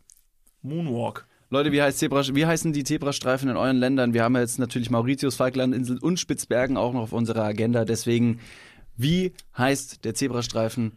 Moonwalk. 0.62 1.26
Leute, 1.52 1.72
wie, 1.72 1.82
heißt 1.82 1.98
Zebra, 1.98 2.22
wie 2.32 2.46
heißen 2.46 2.72
die 2.72 2.84
Zebrastreifen 2.84 3.48
in 3.48 3.56
euren 3.56 3.76
Ländern? 3.76 4.14
Wir 4.14 4.22
haben 4.22 4.34
ja 4.36 4.40
jetzt 4.40 4.60
natürlich 4.60 4.88
Mauritius, 4.88 5.34
Falklandinseln 5.34 5.98
und 5.98 6.20
Spitzbergen 6.20 6.76
auch 6.76 6.92
noch 6.92 7.00
auf 7.02 7.12
unserer 7.12 7.42
Agenda. 7.42 7.84
Deswegen, 7.84 8.38
wie 8.96 9.32
heißt 9.58 10.04
der 10.04 10.14
Zebrastreifen 10.14 10.92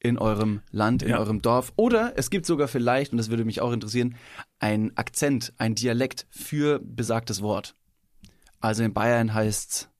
in 0.00 0.16
eurem 0.16 0.62
Land, 0.70 1.02
in 1.02 1.10
Ja. 1.10 1.18
eurem 1.18 1.42
Dorf? 1.42 1.74
Oder 1.76 2.14
es 2.16 2.30
gibt 2.30 2.46
sogar 2.46 2.68
vielleicht, 2.68 3.12
und 3.12 3.18
das 3.18 3.28
würde 3.28 3.44
mich 3.44 3.60
auch 3.60 3.70
interessieren, 3.72 4.14
ein 4.60 4.96
Akzent, 4.96 5.52
ein 5.58 5.74
Dialekt 5.74 6.26
für 6.30 6.80
besagtes 6.82 7.42
Wort. 7.42 7.74
Also 8.60 8.84
in 8.84 8.94
Bayern 8.94 9.34
heißt 9.34 9.90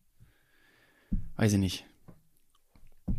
weiß 1.37 1.53
ich 1.53 1.59
nicht. 1.59 1.85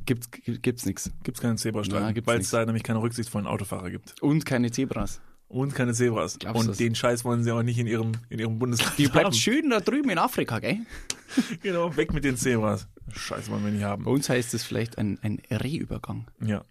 Gibt's, 0.05 0.29
gibt's 0.31 0.85
nix. 0.85 1.11
Gibt's 1.23 1.39
keinen 1.39 1.57
Zebrastreifen, 1.57 2.25
weil 2.25 2.39
es 2.39 2.49
da 2.49 2.65
nämlich 2.65 2.83
keine 2.83 3.01
rücksichtsvollen 3.01 3.47
Autofahrer 3.47 3.89
gibt. 3.91 4.21
Und 4.21 4.45
keine 4.45 4.71
Zebras. 4.71 5.21
Und 5.49 5.73
keine 5.75 5.93
Zebras. 5.93 6.37
Glaubst 6.39 6.61
und 6.61 6.67
du's? 6.69 6.77
den 6.77 6.93
Scheiß 6.95 7.25
wollen 7.25 7.43
sie 7.43 7.51
auch 7.51 7.63
nicht 7.63 7.77
in 7.79 7.87
ihrem, 7.87 8.11
in 8.29 8.39
ihrem 8.39 8.57
Bundesland 8.59 8.97
Die 8.97 9.05
haben. 9.07 9.11
bleibt 9.13 9.35
schön 9.35 9.69
da 9.71 9.79
drüben 9.81 10.09
in 10.11 10.17
Afrika, 10.17 10.59
gell? 10.59 10.77
Genau, 11.61 11.95
weg 11.97 12.13
mit 12.13 12.23
den 12.23 12.37
Zebras. 12.37 12.87
Scheiß 13.15 13.49
wollen 13.51 13.63
wir 13.65 13.71
nicht 13.71 13.83
haben. 13.83 14.03
Bei 14.05 14.11
uns 14.11 14.29
heißt 14.29 14.53
es 14.53 14.63
vielleicht 14.63 14.97
ein, 14.97 15.19
ein 15.21 15.39
Rehübergang. 15.51 16.27
Ja. 16.43 16.63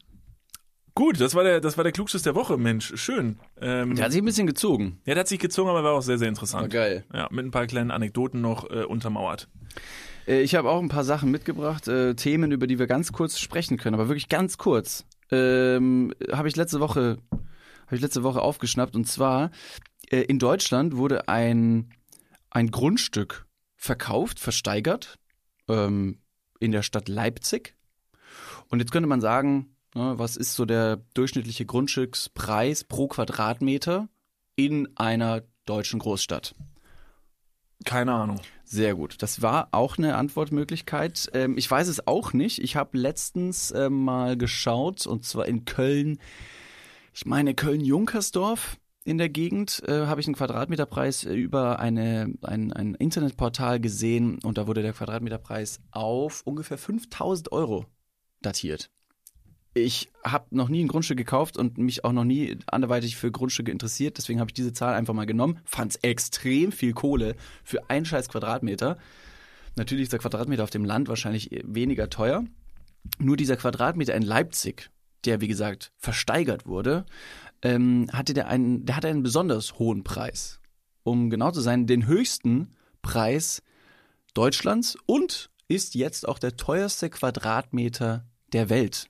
Gut, 0.95 1.21
das 1.21 1.35
war 1.37 1.45
der, 1.45 1.61
das 1.61 1.77
war 1.77 1.85
der 1.85 1.93
Klugschiss 1.93 2.23
der 2.23 2.35
Woche, 2.35 2.57
Mensch. 2.57 2.93
Schön. 2.97 3.39
Ähm, 3.61 3.95
Der 3.95 4.05
hat 4.07 4.13
sich 4.13 4.21
ein 4.21 4.25
bisschen 4.25 4.49
gezogen. 4.49 5.01
ja, 5.07 5.15
der 5.15 5.21
hat 5.21 5.29
sich 5.29 5.39
gezogen, 5.39 5.71
aber 5.71 5.85
war 5.85 5.93
auch 5.93 6.03
sehr, 6.03 6.19
sehr 6.19 6.29
interessant. 6.29 6.71
geil. 6.73 7.05
Ja, 7.13 7.29
mit 7.31 7.45
ein 7.47 7.53
paar 7.53 7.67
kleinen 7.69 7.93
Anekdoten 7.93 8.41
noch 8.41 8.69
äh, 8.69 8.83
untermauert. 8.85 9.49
Äh, 10.27 10.41
Ich 10.43 10.57
habe 10.57 10.69
auch 10.69 10.81
ein 10.83 10.89
paar 10.89 11.05
Sachen 11.05 11.31
mitgebracht, 11.31 11.87
äh, 11.87 12.15
Themen, 12.15 12.51
über 12.51 12.67
die 12.67 12.81
wir 12.81 12.89
ganz 12.89 13.13
kurz 13.13 13.39
sprechen 13.39 13.77
können, 13.77 13.95
aber 13.95 14.09
wirklich 14.09 14.29
ganz 14.29 14.59
kurz. 14.59 15.05
Ähm, 15.31 16.13
habe 16.33 16.49
ich 16.49 16.57
letzte 16.57 16.81
Woche 16.81 17.19
habe 17.89 17.97
ich 17.97 18.03
letzte 18.03 18.23
Woche 18.23 18.43
aufgeschnappt 18.43 18.95
und 18.95 19.07
zwar 19.07 19.51
äh, 20.11 20.21
in 20.21 20.39
Deutschland 20.39 20.97
wurde 20.97 21.29
ein 21.29 21.91
ein 22.51 22.71
Grundstück 22.71 23.47
verkauft, 23.77 24.41
versteigert 24.41 25.19
ähm, 25.69 26.21
in 26.61 26.73
der 26.73 26.83
Stadt 26.83 27.09
Leipzig. 27.09 27.75
Und 28.69 28.81
jetzt 28.81 28.93
könnte 28.93 29.09
man 29.09 29.21
sagen, 29.21 29.77
ne, 29.95 30.15
was 30.19 30.37
ist 30.37 30.55
so 30.55 30.65
der 30.65 31.03
durchschnittliche 31.15 31.67
Grundstückspreis 31.67 32.85
pro 32.85 33.09
Quadratmeter 33.09 34.09
in 34.57 34.89
einer 34.97 35.43
deutschen 35.67 36.01
Großstadt? 36.01 36.55
Keine 37.85 38.13
Ahnung. 38.13 38.41
Sehr 38.65 38.95
gut. 38.95 39.23
Das 39.23 39.41
war 39.41 39.69
auch 39.71 39.97
eine 39.97 40.17
Antwortmöglichkeit. 40.17 41.31
Ähm, 41.33 41.57
ich 41.57 41.71
weiß 41.71 41.89
es 41.89 42.07
auch 42.07 42.33
nicht. 42.33 42.59
Ich 42.59 42.77
habe 42.77 42.99
letztens 42.99 43.71
ähm, 43.71 44.05
mal 44.05 44.37
geschaut, 44.37 45.07
und 45.07 45.25
zwar 45.25 45.47
in 45.47 45.65
Köln, 45.65 46.19
ich 47.19 47.27
meine 47.27 47.53
Köln-Junkersdorf 47.53 48.79
in 49.05 49.19
der 49.19 49.29
Gegend, 49.29 49.83
äh, 49.89 50.07
habe 50.07 50.21
ich 50.21 50.29
einen 50.29 50.37
Quadratmeterpreis 50.37 51.25
äh, 51.25 51.35
über 51.35 51.81
eine, 51.81 52.33
ein, 52.43 52.73
ein 52.73 52.95
Internetportal 52.95 53.81
gesehen 53.81 54.39
und 54.45 54.57
da 54.57 54.69
wurde 54.69 54.83
der 54.83 54.93
Quadratmeterpreis 54.93 55.81
auf 55.91 56.43
ungefähr 56.45 56.79
5000 56.79 57.51
Euro 57.51 57.87
datiert. 58.41 58.89
Ich 59.75 60.13
habe 60.23 60.55
noch 60.55 60.69
nie 60.69 60.85
ein 60.85 60.87
Grundstück 60.87 61.17
gekauft 61.17 61.57
und 61.57 61.77
mich 61.77 62.05
auch 62.05 62.13
noch 62.13 62.23
nie 62.23 62.57
anderweitig 62.67 63.17
für 63.17 63.33
Grundstücke 63.33 63.73
interessiert. 63.73 64.17
Deswegen 64.17 64.39
habe 64.39 64.51
ich 64.51 64.55
diese 64.55 64.73
Zahl 64.73 64.95
einfach 64.95 65.15
mal 65.15 65.27
genommen. 65.27 65.59
Fand 65.65 65.97
es 65.97 65.97
extrem 66.03 66.71
viel 66.71 66.93
Kohle 66.93 67.35
für 67.65 67.91
einen 67.91 68.07
scheiß 68.07 68.29
Quadratmeter. 68.29 68.97
Natürlich 69.75 70.05
ist 70.05 70.13
der 70.13 70.21
Quadratmeter 70.21 70.63
auf 70.63 70.71
dem 70.71 70.85
Land 70.85 71.09
wahrscheinlich 71.09 71.51
weniger 71.65 72.11
teuer. 72.11 72.45
Nur 73.19 73.37
dieser 73.37 73.57
Quadratmeter 73.57 74.15
in 74.15 74.23
Leipzig, 74.23 74.91
der 75.25 75.41
wie 75.41 75.49
gesagt 75.49 75.93
versteigert 75.97 76.67
wurde, 76.67 77.07
ähm, 77.63 78.07
hatte 78.13 78.35
der 78.35 78.49
einen, 78.49 78.87
der 78.87 78.97
hatte 78.97 79.09
einen 79.09 79.23
besonders 79.23 79.79
hohen 79.79 80.05
Preis. 80.05 80.61
Um 81.03 81.31
genau 81.31 81.51
zu 81.51 81.61
sein, 81.61 81.87
den 81.87 82.07
höchsten 82.07 82.75
Preis 83.03 83.63
Deutschlands 84.35 84.97
und 85.07 85.51
ist 85.69 85.95
jetzt 85.95 86.29
auch 86.29 86.39
der 86.39 86.57
teuerste 86.57 87.11
Quadratmeter 87.11 88.25
der 88.53 88.71
Welt. 88.71 89.09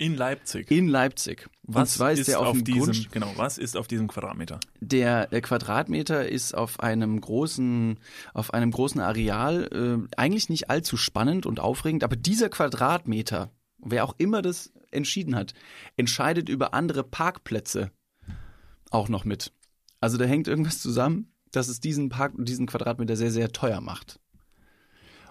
In 0.00 0.14
Leipzig. 0.14 0.70
In 0.70 0.86
Leipzig. 0.86 1.48
was 1.64 1.90
und 1.90 1.96
zwar 1.96 2.12
ist, 2.12 2.20
ist 2.20 2.28
der 2.28 2.38
auf, 2.38 2.48
auf 2.48 2.62
diesem, 2.62 2.82
Grundstück- 2.92 3.10
genau, 3.10 3.32
was 3.36 3.58
ist 3.58 3.76
auf 3.76 3.88
diesem 3.88 4.06
Quadratmeter? 4.06 4.60
der, 4.80 5.26
der 5.26 5.40
Quadratmeter 5.40 6.28
ist 6.28 6.54
auf 6.54 6.78
einem 6.78 7.20
großen, 7.20 7.98
auf 8.32 8.54
einem 8.54 8.70
großen 8.70 9.00
Areal 9.00 9.68
äh, 9.72 10.16
eigentlich 10.16 10.48
nicht 10.50 10.70
allzu 10.70 10.96
spannend 10.96 11.46
und 11.46 11.58
aufregend, 11.58 12.04
aber 12.04 12.14
dieser 12.14 12.48
Quadratmeter, 12.48 13.50
wer 13.78 14.04
auch 14.04 14.14
immer 14.18 14.40
das 14.40 14.72
entschieden 14.90 15.36
hat, 15.36 15.54
entscheidet 15.96 16.48
über 16.48 16.74
andere 16.74 17.04
Parkplätze 17.04 17.90
auch 18.90 19.08
noch 19.08 19.24
mit. 19.24 19.52
Also 20.00 20.16
da 20.16 20.24
hängt 20.24 20.48
irgendwas 20.48 20.80
zusammen, 20.80 21.32
dass 21.50 21.68
es 21.68 21.80
diesen 21.80 22.08
Park, 22.08 22.34
diesen 22.36 22.66
Quadratmeter 22.66 23.16
sehr, 23.16 23.30
sehr 23.30 23.52
teuer 23.52 23.80
macht. 23.80 24.20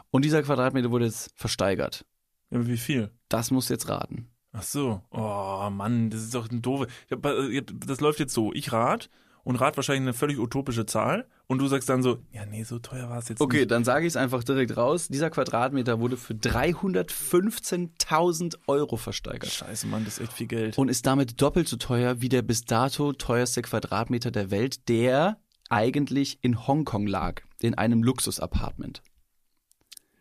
Und 0.09 0.25
dieser 0.25 0.43
Quadratmeter 0.43 0.91
wurde 0.91 1.05
jetzt 1.05 1.31
versteigert. 1.35 2.05
Ja, 2.49 2.65
wie 2.67 2.77
viel? 2.77 3.11
Das 3.29 3.51
musst 3.51 3.69
du 3.69 3.73
jetzt 3.73 3.89
raten. 3.89 4.29
Ach 4.51 4.63
so. 4.63 5.01
Oh 5.11 5.69
Mann, 5.69 6.09
das 6.09 6.21
ist 6.21 6.33
doch 6.33 6.49
ein 6.49 6.61
doofe. 6.61 6.87
Das 7.09 7.99
läuft 7.99 8.19
jetzt 8.19 8.33
so. 8.33 8.53
Ich 8.53 8.71
rat 8.71 9.09
und 9.47 9.55
rat 9.55 9.77
wahrscheinlich 9.77 10.01
eine 10.01 10.13
völlig 10.13 10.39
utopische 10.39 10.85
Zahl 10.85 11.25
und 11.47 11.59
du 11.59 11.67
sagst 11.67 11.87
dann 11.87 12.03
so, 12.03 12.17
ja, 12.33 12.45
nee, 12.45 12.63
so 12.63 12.79
teuer 12.79 13.09
war 13.09 13.19
es 13.19 13.29
jetzt 13.29 13.39
Okay, 13.39 13.59
nicht. 13.59 13.71
dann 13.71 13.85
sage 13.85 14.05
ich 14.05 14.11
es 14.11 14.17
einfach 14.17 14.43
direkt 14.43 14.75
raus. 14.75 15.07
Dieser 15.07 15.29
Quadratmeter 15.29 16.01
wurde 16.01 16.17
für 16.17 16.33
315.000 16.33 18.57
Euro 18.67 18.97
versteigert 18.97 19.51
Scheiße, 19.51 19.87
Mann, 19.87 20.03
das 20.05 20.17
ist 20.17 20.23
echt 20.25 20.33
viel 20.33 20.47
Geld. 20.47 20.77
und 20.77 20.89
ist 20.89 21.05
damit 21.05 21.41
doppelt 21.41 21.67
so 21.67 21.77
teuer 21.77 22.21
wie 22.21 22.29
der 22.29 22.41
bis 22.41 22.65
dato 22.65 23.13
teuerste 23.13 23.61
Quadratmeter 23.61 24.31
der 24.31 24.51
Welt, 24.51 24.87
der 24.89 25.37
eigentlich 25.69 26.39
in 26.41 26.65
Hongkong 26.67 27.07
lag, 27.07 27.41
in 27.59 27.75
einem 27.75 28.03
Luxusapartment. 28.03 29.01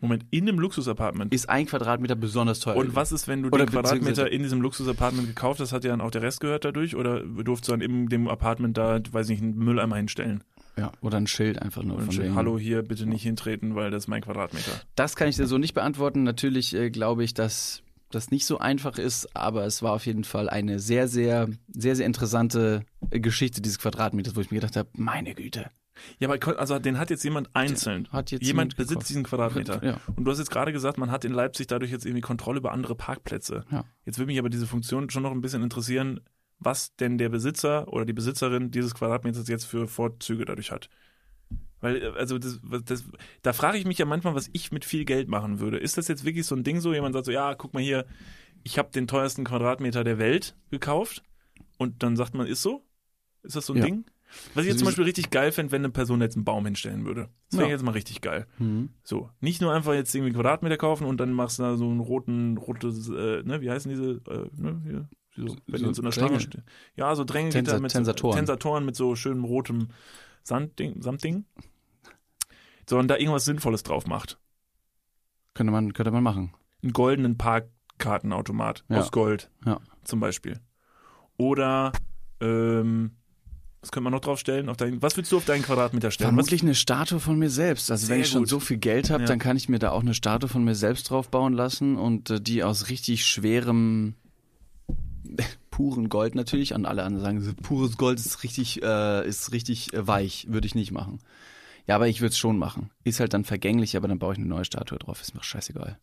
Moment, 0.01 0.27
in 0.31 0.49
einem 0.49 0.59
Luxusapartment. 0.59 1.33
Ist 1.33 1.49
ein 1.49 1.67
Quadratmeter 1.67 2.15
besonders 2.17 2.61
teuer. 2.61 2.77
Und 2.77 2.95
was 2.95 3.13
ist, 3.13 3.29
wenn 3.29 3.43
du 3.43 3.49
Oder 3.49 3.65
den 3.65 3.71
Quadratmeter 3.73 4.31
in 4.31 4.43
diesem 4.43 4.61
Luxusapartment 4.61 5.27
gekauft 5.27 5.61
hast, 5.61 5.73
hat 5.73 5.85
dir 5.85 5.89
dann 5.89 6.01
auch 6.03 6.11
der 6.11 6.23
Rest 6.23 6.41
gehört 6.41 6.65
dadurch? 6.67 6.95
Oder 6.97 7.21
durftest 7.21 7.69
du 7.69 7.73
dann 7.73 7.81
in 7.81 8.09
dem 8.09 8.29
Apartment 8.29 8.77
da, 8.77 9.01
weiß 9.11 9.29
nicht, 9.29 9.43
einen 9.43 9.57
Mülleimer 9.57 9.97
hinstellen? 9.97 10.45
Ja, 10.79 10.93
oder 11.01 11.17
ein 11.17 11.27
Schild 11.27 11.63
einfach 11.63 11.83
nur 11.83 11.99
von 12.03 12.15
wegen- 12.15 12.35
hallo, 12.35 12.59
hier 12.59 12.83
bitte 12.83 13.07
nicht 13.07 13.23
hintreten, 13.23 13.75
weil 13.75 13.91
das 13.91 14.05
ist 14.05 14.09
mein 14.09 14.21
Quadratmeter. 14.21 14.73
Das 14.95 15.17
kann 15.17 15.29
ich 15.29 15.37
dir 15.37 15.47
so 15.47 15.57
nicht 15.57 15.73
beantworten. 15.73 16.23
Natürlich 16.23 16.75
äh, 16.75 16.91
glaube 16.91 17.25
ich, 17.25 17.33
dass 17.33 17.83
das 18.11 18.31
nicht 18.31 18.45
so 18.45 18.59
einfach 18.59 18.99
ist, 18.99 19.35
aber 19.35 19.65
es 19.65 19.83
war 19.83 19.93
auf 19.93 20.05
jeden 20.05 20.25
Fall 20.25 20.51
eine 20.51 20.79
sehr, 20.79 21.09
sehr, 21.09 21.49
sehr, 21.69 21.97
sehr 21.97 22.05
interessante 22.07 22.85
äh, 23.11 23.19
Geschichte 23.21 23.63
dieses 23.63 23.79
Quadratmeters, 23.79 24.37
wo 24.37 24.41
ich 24.43 24.51
mir 24.51 24.61
gedacht 24.61 24.77
habe, 24.77 24.91
meine 24.93 25.35
Güte. 25.35 25.71
Ja, 26.19 26.29
aber 26.29 26.59
also 26.59 26.79
den 26.79 26.99
hat 26.99 27.11
jetzt 27.11 27.25
jemand 27.25 27.55
einzeln. 27.55 28.09
Hat 28.11 28.31
jetzt 28.31 28.43
jemand 28.43 28.73
jemand 28.73 28.77
besitzt 28.77 28.91
gekauft. 28.91 29.09
diesen 29.09 29.25
Quadratmeter. 29.25 29.85
Ja. 29.85 30.01
Und 30.17 30.25
du 30.25 30.31
hast 30.31 30.39
jetzt 30.39 30.51
gerade 30.51 30.73
gesagt, 30.73 30.99
man 30.99 31.11
hat 31.11 31.25
in 31.25 31.33
Leipzig 31.33 31.67
dadurch 31.67 31.91
jetzt 31.91 32.05
irgendwie 32.07 32.21
Kontrolle 32.23 32.59
über 32.59 32.73
andere 32.73 32.95
Parkplätze. 32.95 33.65
Ja. 33.71 33.85
Jetzt 34.05 34.19
würde 34.19 34.27
mich 34.27 34.39
aber 34.39 34.51
diese 34.51 34.67
Funktion 34.67 35.11
schon 35.11 35.23
noch 35.23 35.33
ein 35.33 35.41
bisschen 35.41 35.63
interessieren, 35.63 36.21
was 36.59 36.95
denn 36.97 37.19
der 37.19 37.29
Besitzer 37.29 37.93
oder 37.93 38.05
die 38.05 38.13
Besitzerin 38.13 38.71
dieses 38.71 38.95
Quadratmeters 38.95 39.47
jetzt 39.49 39.65
für 39.65 39.87
Vorzüge 39.87 40.45
dadurch 40.45 40.71
hat. 40.71 40.89
Weil, 41.81 42.03
äh, 42.03 42.13
also 42.17 42.39
das, 42.39 42.61
das, 42.85 43.05
da 43.43 43.53
frage 43.53 43.79
ich 43.79 43.85
mich 43.85 43.99
ja 43.99 44.07
manchmal, 44.07 44.35
was 44.35 44.49
ich 44.53 44.73
mit 44.73 44.85
viel 44.85 45.05
Geld 45.05 45.29
machen 45.29 45.61
würde. 45.61 45.79
Ist 45.79 45.99
das 45.99 46.09
jetzt 46.09 46.25
wirklich 46.25 46.47
so 46.47 46.55
ein 46.55 46.65
Ding 46.65 46.81
so, 46.81 46.93
jemand 46.95 47.15
sagt 47.15 47.27
so, 47.27 47.33
ja, 47.33 47.55
guck 47.55 47.75
mal 47.75 47.83
hier, 47.83 48.07
ich 48.65 48.79
habe 48.79 48.91
den 48.91 49.07
teuersten 49.07 49.45
Quadratmeter 49.45 50.03
der 50.03 50.19
Welt 50.19 50.57
gekauft 50.71 51.23
und 51.79 52.03
dann 52.03 52.17
sagt 52.17 52.35
man, 52.35 52.47
ist 52.47 52.63
so? 52.63 52.85
Ist 53.43 53.55
das 53.57 53.67
so 53.67 53.75
ein 53.75 53.79
Ja. 53.79 53.85
Ding? 53.85 54.05
Was 54.55 54.65
ich 54.65 54.71
jetzt 54.71 54.79
zum 54.79 54.87
Beispiel 54.87 55.05
richtig 55.05 55.31
geil 55.31 55.53
fände, 55.53 55.73
wenn 55.73 55.83
eine 55.83 55.91
Person 55.93 56.21
jetzt 56.21 56.37
einen 56.37 56.45
Baum 56.45 56.65
hinstellen 56.65 57.05
würde. 57.07 57.29
Das 57.51 57.59
wäre 57.59 57.69
Ja. 57.69 57.75
jetzt 57.75 57.85
mal 57.85 57.93
richtig 57.93 58.21
geil. 58.21 58.47
Mhm. 58.59 58.91
So, 59.03 59.31
nicht 59.41 59.61
nur 59.61 59.73
einfach 59.73 59.95
jetzt 59.95 60.15
irgendwie 60.15 60.33
Quadratmeter 60.33 60.77
kaufen 60.77 61.07
und 61.07 61.19
dann 61.19 61.33
machst 61.33 61.59
du 61.59 61.63
da 61.65 61.77
so 61.77 61.85
einen 61.89 62.01
roten, 62.01 62.57
rotes, 62.57 63.09
äh, 63.09 63.43
ne, 63.43 63.61
wie 63.61 63.71
heißen 63.71 63.91
diese, 63.91 64.21
äh, 64.31 64.49
ne, 64.61 64.81
hier, 64.85 65.09
so, 65.37 65.55
wenn 65.67 65.81
so 65.81 65.93
so 65.93 66.03
einer 66.03 66.11
Dränge. 66.11 66.41
stehen. 66.41 66.63
Ja, 66.97 67.15
so 67.15 67.25
Dränge 67.25 67.51
Tensa- 67.51 67.79
mit 67.81 67.93
Tensatoren. 67.93 68.33
So, 68.33 68.39
Tensatoren 68.39 68.85
mit 68.87 68.97
so 68.97 69.15
schönem 69.17 69.45
rotem 69.45 69.89
Sandding, 70.43 71.03
Samtding. 71.03 71.45
Sondern 72.89 73.09
da 73.09 73.17
irgendwas 73.17 73.45
Sinnvolles 73.45 73.83
drauf 73.83 74.07
macht. 74.07 74.39
Könnte 75.55 75.73
man, 75.73 75.93
könnte 75.93 76.11
man 76.13 76.23
machen. 76.23 76.55
Einen 76.83 76.93
goldenen 76.93 77.37
Parkkartenautomat 77.37 78.85
Ja. 78.89 78.99
aus 79.01 79.11
Gold. 79.11 79.51
Ja. 79.65 79.81
Zum 80.05 80.21
Beispiel. 80.21 80.61
Oder, 81.37 81.93
ähm, 82.41 83.13
was 83.87 83.93
könnte 83.93 84.05
man 84.05 84.13
noch 84.13 84.21
draufstellen? 84.21 84.69
Auf 84.69 84.77
dein, 84.77 85.01
was 85.01 85.17
willst 85.17 85.31
du 85.31 85.37
auf 85.37 85.45
deinen 85.45 85.63
Quadratmeter 85.63 86.11
stellen? 86.11 86.31
Vermutlich 86.31 86.63
eine 86.63 86.75
Statue 86.75 87.21
von 87.21 87.39
mir 87.39 87.51
selbst. 87.51 87.91
Also 87.91 88.09
wenn 88.09 88.17
Sehr 88.17 88.25
ich 88.25 88.29
schon 88.31 88.43
gut. 88.43 88.49
so 88.49 88.59
viel 88.59 88.79
Geld 88.79 89.11
habe, 89.11 89.23
Ja. 89.23 89.29
dann 89.29 89.39
kann 89.39 89.57
ich 89.57 89.69
mir 89.69 89.79
da 89.79 89.93
auch 89.93 90.01
eine 90.01 90.13
Statue 90.15 90.49
von 90.49 90.65
mir 90.65 90.75
selbst 90.75 91.09
drauf 91.11 91.29
bauen 91.31 91.53
lassen 91.53 91.97
und 91.97 92.31
äh, 92.31 92.41
die 92.41 92.65
aus 92.65 92.89
richtig 92.89 93.25
schwerem 93.25 94.15
puren 95.71 96.09
Gold 96.09 96.35
natürlich. 96.35 96.75
Und 96.75 96.85
alle 96.87 97.05
anderen 97.05 97.41
sagen, 97.41 97.57
pures 97.63 97.97
Gold 97.97 98.19
ist 98.19 98.43
richtig, 98.43 98.83
äh, 98.83 99.27
ist 99.27 99.53
richtig 99.53 99.93
äh, 99.95 100.07
weich. 100.07 100.47
Würde 100.51 100.67
ich 100.67 100.75
nicht 100.75 100.91
machen. 100.91 101.21
Ja, 101.87 101.95
aber 101.95 102.09
ich 102.09 102.21
würde 102.21 102.31
es 102.31 102.39
schon 102.39 102.59
machen. 102.59 102.91
Ist 103.05 103.21
halt 103.21 103.33
dann 103.35 103.45
vergänglich, 103.45 103.97
aber 103.97 104.09
dann 104.09 104.19
baue 104.19 104.33
ich 104.33 104.39
eine 104.39 104.49
neue 104.49 104.65
Statue 104.65 104.99
drauf. 104.99 105.21
Ist 105.23 105.35
mir 105.35 105.43
scheißegal. 105.45 105.99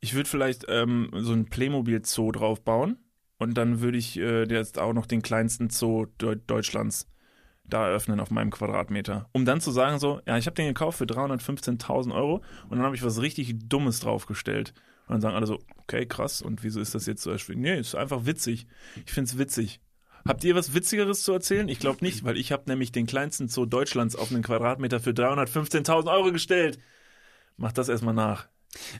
Ich 0.00 0.14
würde 0.14 0.28
vielleicht 0.28 0.66
ähm, 0.68 1.10
so 1.12 1.32
ein 1.32 1.46
Playmobil-Zoo 1.46 2.30
draufbauen 2.30 2.98
und 3.38 3.54
dann 3.54 3.80
würde 3.80 3.98
ich 3.98 4.16
äh, 4.18 4.44
jetzt 4.44 4.78
auch 4.78 4.92
noch 4.92 5.06
den 5.06 5.22
kleinsten 5.22 5.68
Zoo 5.70 6.06
Deu 6.18 6.36
Deutschlands 6.36 7.08
da 7.68 7.88
eröffnen 7.88 8.20
auf 8.20 8.30
meinem 8.30 8.50
Quadratmeter. 8.50 9.28
Um 9.32 9.44
dann 9.44 9.60
zu 9.60 9.70
sagen 9.70 9.98
so, 9.98 10.20
ja, 10.26 10.36
ich 10.38 10.46
habe 10.46 10.54
den 10.54 10.68
gekauft 10.68 10.98
für 10.98 11.04
315.000 11.04 12.14
Euro 12.14 12.42
und 12.68 12.78
dann 12.78 12.82
habe 12.82 12.94
ich 12.96 13.04
was 13.04 13.20
richtig 13.20 13.68
Dummes 13.68 14.00
draufgestellt. 14.00 14.74
Und 15.06 15.14
dann 15.14 15.20
sagen 15.20 15.36
alle 15.36 15.46
so, 15.46 15.58
okay, 15.78 16.06
krass, 16.06 16.42
und 16.42 16.64
wieso 16.64 16.80
ist 16.80 16.94
das 16.94 17.06
jetzt 17.06 17.22
so 17.22 17.30
erschwingend? 17.30 17.62
Nee, 17.62 17.78
ist 17.78 17.94
einfach 17.94 18.26
witzig. 18.26 18.66
Ich 19.04 19.12
find's 19.12 19.38
witzig. 19.38 19.80
Habt 20.26 20.42
ihr 20.42 20.56
was 20.56 20.74
Witzigeres 20.74 21.22
zu 21.22 21.32
erzählen? 21.32 21.68
Ich 21.68 21.78
glaube 21.78 22.04
nicht, 22.04 22.24
weil 22.24 22.36
ich 22.36 22.50
habe 22.50 22.64
nämlich 22.66 22.90
den 22.90 23.06
kleinsten 23.06 23.48
Zoo 23.48 23.64
Deutschlands 23.64 24.16
auf 24.16 24.32
einen 24.32 24.42
Quadratmeter 24.42 24.98
für 24.98 25.10
315.000 25.10 26.12
Euro 26.12 26.32
gestellt. 26.32 26.80
Macht 27.56 27.78
das 27.78 27.88
erstmal 27.88 28.14
nach. 28.14 28.48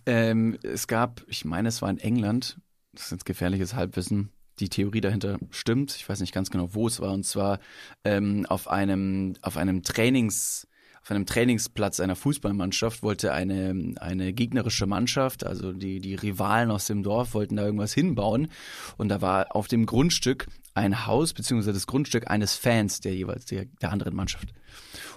Ähm, 0.07 0.57
es 0.63 0.87
gab, 0.87 1.23
ich 1.27 1.45
meine, 1.45 1.69
es 1.69 1.83
war 1.83 1.91
in 1.91 1.99
England, 1.99 2.61
das 2.93 3.07
ist 3.07 3.11
jetzt 3.11 3.27
gefährliches 3.27 3.75
Halbwissen, 3.75 4.31
die 4.59 4.69
Theorie 4.69 5.01
dahinter 5.01 5.39
stimmt. 5.51 5.95
Ich 5.97 6.09
weiß 6.09 6.21
nicht 6.21 6.35
ganz 6.35 6.51
genau, 6.51 6.75
wo 6.75 6.87
es 6.87 7.01
war. 7.01 7.13
Und 7.13 7.25
zwar 7.25 7.59
ähm, 8.05 8.47
auf 8.49 8.69
einem 8.69 9.35
auf 9.43 9.57
einem 9.57 9.83
Trainings 9.83 10.67
auf 11.07 11.13
einem 11.13 11.25
Trainingsplatz 11.25 12.01
einer 12.01 12.17
Fußballmannschaft 12.17 13.05
wollte 13.05 13.33
eine, 13.33 13.95
eine 14.01 14.33
gegnerische 14.33 14.89
Mannschaft, 14.89 15.47
also 15.47 15.73
die, 15.73 16.01
die 16.01 16.17
Rivalen 16.17 16.73
aus 16.73 16.89
dem 16.89 17.05
Dorf, 17.05 17.33
wollten 17.33 17.55
da 17.55 17.65
irgendwas 17.65 17.95
hinbauen. 17.95 18.49
Und 18.97 19.09
da 19.11 19.21
war 19.21 19.55
auf 19.55 19.69
dem 19.69 19.87
Grundstück 19.87 20.49
ein 20.75 21.07
Haus, 21.07 21.33
beziehungsweise 21.33 21.73
das 21.73 21.87
Grundstück 21.87 22.29
eines 22.29 22.57
Fans 22.57 22.99
der 23.03 23.15
jeweils 23.15 23.45
der, 23.45 23.67
der 23.81 23.93
anderen 23.93 24.17
Mannschaft. 24.17 24.53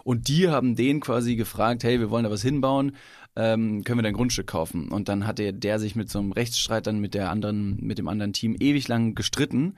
Und 0.03 0.27
die 0.27 0.47
haben 0.47 0.75
den 0.75 0.99
quasi 0.99 1.35
gefragt, 1.35 1.83
hey, 1.83 1.99
wir 1.99 2.11
wollen 2.11 2.23
da 2.23 2.29
was 2.29 2.43
hinbauen, 2.43 2.95
ähm, 3.35 3.83
können 3.83 3.99
wir 3.99 4.03
dein 4.03 4.13
Grundstück 4.13 4.47
kaufen? 4.47 4.89
Und 4.89 5.09
dann 5.09 5.25
hatte 5.25 5.53
der 5.53 5.79
sich 5.79 5.95
mit 5.95 6.09
so 6.09 6.19
einem 6.19 6.31
Rechtsstreit 6.31 6.87
dann 6.87 6.99
mit 6.99 7.13
der 7.13 7.29
anderen, 7.29 7.77
mit 7.81 7.97
dem 7.97 8.07
anderen 8.07 8.33
Team 8.33 8.55
ewig 8.59 8.87
lang 8.87 9.15
gestritten 9.15 9.75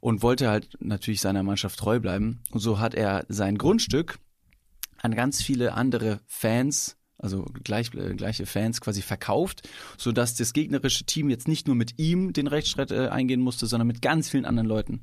und 0.00 0.22
wollte 0.22 0.48
halt 0.48 0.76
natürlich 0.80 1.20
seiner 1.20 1.42
Mannschaft 1.42 1.78
treu 1.78 2.00
bleiben. 2.00 2.40
Und 2.50 2.60
so 2.60 2.78
hat 2.78 2.94
er 2.94 3.24
sein 3.28 3.58
Grundstück 3.58 4.18
an 4.98 5.14
ganz 5.14 5.42
viele 5.42 5.74
andere 5.74 6.20
Fans, 6.26 6.96
also 7.18 7.44
gleich, 7.64 7.94
äh, 7.94 8.14
gleiche 8.14 8.46
Fans 8.46 8.80
quasi 8.80 9.02
verkauft, 9.02 9.68
so 9.96 10.12
dass 10.12 10.34
das 10.34 10.52
gegnerische 10.52 11.04
Team 11.04 11.30
jetzt 11.30 11.48
nicht 11.48 11.66
nur 11.66 11.76
mit 11.76 11.98
ihm 11.98 12.32
den 12.32 12.46
Rechtsstreit 12.46 12.90
äh, 12.90 13.08
eingehen 13.08 13.40
musste, 13.40 13.66
sondern 13.66 13.86
mit 13.86 14.02
ganz 14.02 14.28
vielen 14.28 14.44
anderen 14.44 14.68
Leuten. 14.68 15.02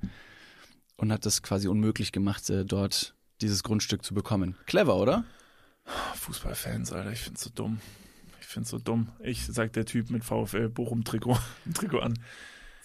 Und 0.98 1.12
hat 1.12 1.26
das 1.26 1.44
quasi 1.44 1.68
unmöglich 1.68 2.12
gemacht, 2.12 2.50
äh, 2.50 2.66
dort 2.66 3.16
dieses 3.42 3.64
Grundstück 3.64 4.04
zu 4.04 4.14
bekommen. 4.14 4.56
Clever, 4.66 4.98
oder? 4.98 5.26
Fußballfans, 6.16 6.92
Alter, 6.92 7.12
ich 7.12 7.22
find's 7.22 7.44
so 7.44 7.50
dumm. 7.54 7.80
Ich 8.40 8.48
find's 8.48 8.70
so 8.70 8.80
dumm. 8.80 9.10
Ich 9.20 9.46
sag 9.46 9.74
der 9.74 9.86
Typ 9.86 10.10
mit 10.10 10.24
VfL 10.24 10.70
Bochum 10.70 11.04
Trikot, 11.04 11.38
Trikot 11.74 12.00
an. 12.00 12.20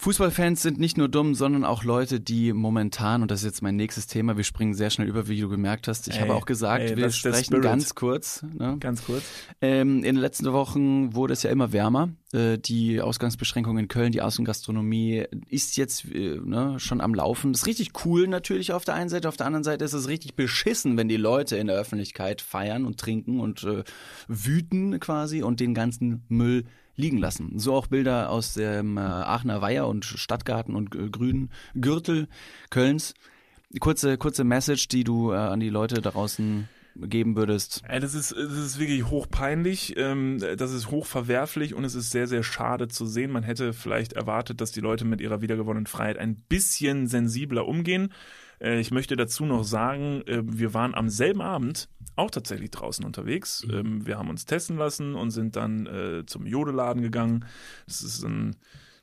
Fußballfans 0.03 0.61
sind 0.61 0.79
nicht 0.81 0.97
nur 0.97 1.07
dumm, 1.07 1.33
sondern 1.33 1.63
auch 1.63 1.85
Leute, 1.85 2.19
die 2.19 2.51
momentan, 2.51 3.21
und 3.21 3.31
das 3.31 3.39
ist 3.39 3.45
jetzt 3.45 3.61
mein 3.61 3.77
nächstes 3.77 4.05
Thema, 4.05 4.35
wir 4.35 4.43
springen 4.43 4.73
sehr 4.73 4.89
schnell 4.89 5.07
über, 5.07 5.29
wie 5.29 5.39
du 5.39 5.47
gemerkt 5.47 5.87
hast. 5.87 6.09
Ich 6.09 6.15
Ey, 6.15 6.23
habe 6.23 6.33
auch 6.33 6.45
gesagt, 6.45 6.83
ey, 6.83 6.97
wir 6.97 7.09
sprechen 7.09 7.61
ganz 7.61 7.95
kurz. 7.95 8.43
Ne? 8.53 8.75
Ganz 8.81 9.05
kurz. 9.05 9.23
Ähm, 9.61 9.99
in 9.99 10.15
den 10.15 10.17
letzten 10.17 10.51
Wochen 10.51 11.15
wurde 11.15 11.31
es 11.31 11.43
ja 11.43 11.51
immer 11.51 11.71
wärmer. 11.71 12.09
Äh, 12.33 12.57
die 12.57 12.99
Ausgangsbeschränkungen 12.99 13.83
in 13.83 13.87
Köln, 13.87 14.11
die 14.11 14.21
Außengastronomie 14.21 15.23
ist 15.47 15.77
jetzt 15.77 16.03
äh, 16.11 16.37
ne, 16.43 16.81
schon 16.81 16.99
am 16.99 17.13
Laufen. 17.13 17.53
Das 17.53 17.61
ist 17.61 17.67
richtig 17.67 17.91
cool 18.03 18.27
natürlich 18.27 18.73
auf 18.73 18.83
der 18.83 18.95
einen 18.95 19.07
Seite. 19.07 19.29
Auf 19.29 19.37
der 19.37 19.45
anderen 19.45 19.63
Seite 19.63 19.85
ist 19.85 19.93
es 19.93 20.09
richtig 20.09 20.35
beschissen, 20.35 20.97
wenn 20.97 21.07
die 21.07 21.15
Leute 21.15 21.55
in 21.55 21.67
der 21.67 21.77
Öffentlichkeit 21.77 22.41
feiern 22.41 22.83
und 22.83 22.99
trinken 22.99 23.39
und 23.39 23.63
äh, 23.63 23.85
wüten 24.27 24.99
quasi 24.99 25.43
und 25.43 25.61
den 25.61 25.73
ganzen 25.73 26.25
Müll 26.27 26.65
liegen 26.95 27.17
lassen. 27.17 27.59
So 27.59 27.73
auch 27.73 27.87
Bilder 27.87 28.29
aus 28.29 28.53
dem 28.53 28.97
äh, 28.97 29.01
Aachener 29.01 29.61
Weiher 29.61 29.87
und 29.87 30.05
Stadtgarten 30.05 30.75
und 30.75 30.95
äh, 30.95 31.09
Grünen 31.09 31.51
Gürtel 31.75 32.27
Kölns. 32.69 33.13
Kurze, 33.79 34.17
kurze 34.17 34.43
Message, 34.43 34.87
die 34.87 35.03
du 35.03 35.31
äh, 35.31 35.35
an 35.35 35.59
die 35.59 35.69
Leute 35.69 36.01
da 36.01 36.11
draußen 36.11 36.69
geben 36.95 37.35
würdest. 37.35 37.81
Das 37.89 38.13
ist, 38.13 38.31
das 38.31 38.57
ist 38.57 38.79
wirklich 38.79 39.05
hochpeinlich, 39.09 39.95
ähm, 39.97 40.39
das 40.57 40.71
ist 40.71 40.91
hochverwerflich 40.91 41.73
und 41.73 41.83
es 41.83 41.95
ist 41.95 42.11
sehr, 42.11 42.27
sehr 42.27 42.43
schade 42.43 42.87
zu 42.87 43.05
sehen. 43.05 43.31
Man 43.31 43.43
hätte 43.43 43.73
vielleicht 43.73 44.13
erwartet, 44.13 44.61
dass 44.61 44.71
die 44.71 44.79
Leute 44.79 45.05
mit 45.05 45.21
ihrer 45.21 45.41
wiedergewonnenen 45.41 45.87
Freiheit 45.87 46.17
ein 46.17 46.35
bisschen 46.35 47.07
sensibler 47.07 47.67
umgehen. 47.67 48.13
Äh, 48.63 48.79
ich 48.79 48.91
möchte 48.91 49.15
dazu 49.15 49.45
noch 49.45 49.63
sagen, 49.63 50.21
äh, 50.25 50.41
wir 50.45 50.73
waren 50.73 50.95
am 50.95 51.09
selben 51.09 51.41
Abend 51.41 51.89
auch 52.15 52.31
tatsächlich 52.31 52.71
draußen 52.71 53.05
unterwegs. 53.05 53.65
Ähm, 53.71 54.05
wir 54.05 54.17
haben 54.17 54.29
uns 54.29 54.45
testen 54.45 54.77
lassen 54.77 55.15
und 55.15 55.31
sind 55.31 55.55
dann 55.55 55.85
äh, 55.85 56.25
zum 56.25 56.45
Jodeladen 56.45 57.01
gegangen. 57.01 57.45
Das 57.85 58.01
ist 58.01 58.23
ein, 58.23 58.55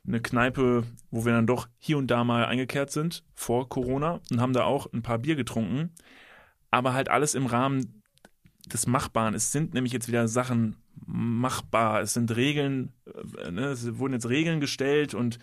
eine 0.07 0.21
Kneipe, 0.21 0.83
wo 1.11 1.25
wir 1.25 1.33
dann 1.33 1.47
doch 1.47 1.67
hier 1.77 1.97
und 1.97 2.07
da 2.07 2.23
mal 2.23 2.45
eingekehrt 2.45 2.91
sind 2.91 3.23
vor 3.35 3.69
Corona 3.69 4.19
und 4.31 4.41
haben 4.41 4.53
da 4.53 4.63
auch 4.63 4.91
ein 4.93 5.01
paar 5.01 5.19
Bier 5.19 5.35
getrunken 5.35 5.91
aber 6.71 6.93
halt 6.93 7.09
alles 7.09 7.35
im 7.35 7.45
Rahmen 7.45 8.01
des 8.65 8.87
Machbaren. 8.87 9.35
Es 9.35 9.51
sind 9.51 9.73
nämlich 9.73 9.93
jetzt 9.93 10.07
wieder 10.07 10.27
Sachen 10.27 10.77
machbar. 11.05 12.01
Es 12.01 12.13
sind 12.13 12.35
Regeln, 12.35 12.93
äh, 13.43 13.51
ne? 13.51 13.65
es 13.65 13.99
wurden 13.99 14.13
jetzt 14.13 14.29
Regeln 14.29 14.61
gestellt 14.61 15.13
und 15.13 15.37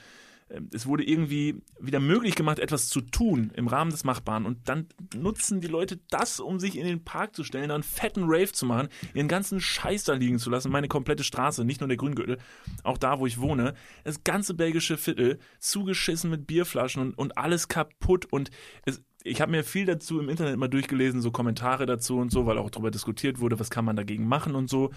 es 0.72 0.86
wurde 0.86 1.04
irgendwie 1.04 1.62
wieder 1.78 2.00
möglich 2.00 2.34
gemacht, 2.34 2.58
etwas 2.58 2.88
zu 2.88 3.00
tun 3.00 3.52
im 3.54 3.66
Rahmen 3.66 3.90
des 3.90 4.04
Machbaren. 4.04 4.46
Und 4.46 4.68
dann 4.68 4.86
nutzen 5.14 5.60
die 5.60 5.68
Leute 5.68 6.00
das, 6.10 6.40
um 6.40 6.58
sich 6.58 6.78
in 6.78 6.86
den 6.86 7.04
Park 7.04 7.34
zu 7.34 7.44
stellen, 7.44 7.68
dann 7.68 7.76
einen 7.76 7.82
fetten 7.82 8.24
Rave 8.24 8.52
zu 8.52 8.66
machen, 8.66 8.88
ihren 9.14 9.28
ganzen 9.28 9.60
Scheiß 9.60 10.04
da 10.04 10.14
liegen 10.14 10.38
zu 10.38 10.50
lassen. 10.50 10.72
Meine 10.72 10.88
komplette 10.88 11.24
Straße, 11.24 11.64
nicht 11.64 11.80
nur 11.80 11.88
der 11.88 11.96
Grüngürtel, 11.96 12.38
auch 12.82 12.98
da, 12.98 13.18
wo 13.18 13.26
ich 13.26 13.40
wohne. 13.40 13.74
Das 14.04 14.24
ganze 14.24 14.54
belgische 14.54 14.96
Viertel 14.96 15.38
zugeschissen 15.58 16.30
mit 16.30 16.46
Bierflaschen 16.46 17.02
und, 17.02 17.18
und 17.18 17.36
alles 17.36 17.68
kaputt. 17.68 18.26
Und 18.30 18.50
es, 18.86 19.02
ich 19.24 19.40
habe 19.40 19.50
mir 19.50 19.64
viel 19.64 19.84
dazu 19.84 20.18
im 20.18 20.28
Internet 20.28 20.56
mal 20.56 20.68
durchgelesen, 20.68 21.20
so 21.20 21.30
Kommentare 21.30 21.86
dazu 21.86 22.18
und 22.18 22.30
so, 22.30 22.46
weil 22.46 22.58
auch 22.58 22.70
darüber 22.70 22.90
diskutiert 22.90 23.40
wurde, 23.40 23.60
was 23.60 23.70
kann 23.70 23.84
man 23.84 23.96
dagegen 23.96 24.26
machen 24.26 24.54
und 24.54 24.70
so. 24.70 24.90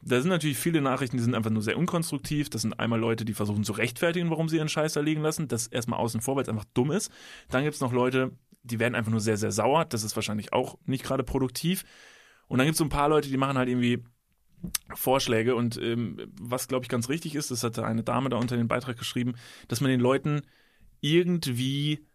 Da 0.00 0.20
sind 0.20 0.30
natürlich 0.30 0.58
viele 0.58 0.80
Nachrichten, 0.80 1.16
die 1.16 1.22
sind 1.22 1.34
einfach 1.34 1.50
nur 1.50 1.62
sehr 1.62 1.76
unkonstruktiv. 1.76 2.50
Das 2.50 2.62
sind 2.62 2.78
einmal 2.78 3.00
Leute, 3.00 3.24
die 3.24 3.34
versuchen 3.34 3.64
zu 3.64 3.72
rechtfertigen, 3.72 4.30
warum 4.30 4.48
sie 4.48 4.56
ihren 4.56 4.68
Scheiß 4.68 4.92
da 4.92 5.00
liegen 5.00 5.22
lassen. 5.22 5.48
Das 5.48 5.66
erstmal 5.66 5.98
außen 5.98 6.20
vor, 6.20 6.36
weil 6.36 6.44
es 6.44 6.48
einfach 6.48 6.66
dumm 6.74 6.90
ist. 6.90 7.10
Dann 7.48 7.64
gibt's 7.64 7.80
noch 7.80 7.92
Leute, 7.92 8.32
die 8.62 8.78
werden 8.78 8.94
einfach 8.94 9.10
nur 9.10 9.20
sehr, 9.20 9.36
sehr 9.36 9.52
sauer. 9.52 9.84
Das 9.84 10.04
ist 10.04 10.14
wahrscheinlich 10.16 10.52
auch 10.52 10.78
nicht 10.86 11.04
gerade 11.04 11.24
produktiv. 11.24 11.84
Und 12.46 12.58
dann 12.58 12.66
gibt's 12.66 12.78
so 12.78 12.84
ein 12.84 12.90
paar 12.90 13.08
Leute, 13.08 13.28
die 13.28 13.36
machen 13.36 13.58
halt 13.58 13.68
irgendwie 13.68 14.04
Vorschläge. 14.94 15.56
Und 15.56 15.76
ähm, 15.78 16.32
was, 16.40 16.68
glaube 16.68 16.84
ich, 16.84 16.88
ganz 16.88 17.08
richtig 17.08 17.34
ist, 17.34 17.50
das 17.50 17.64
hatte 17.64 17.84
eine 17.84 18.04
Dame 18.04 18.28
da 18.28 18.36
unter 18.36 18.56
den 18.56 18.68
Beitrag 18.68 18.96
geschrieben, 18.98 19.34
dass 19.66 19.80
man 19.80 19.90
den 19.90 20.00
Leuten 20.00 20.42
irgendwie 21.00 22.06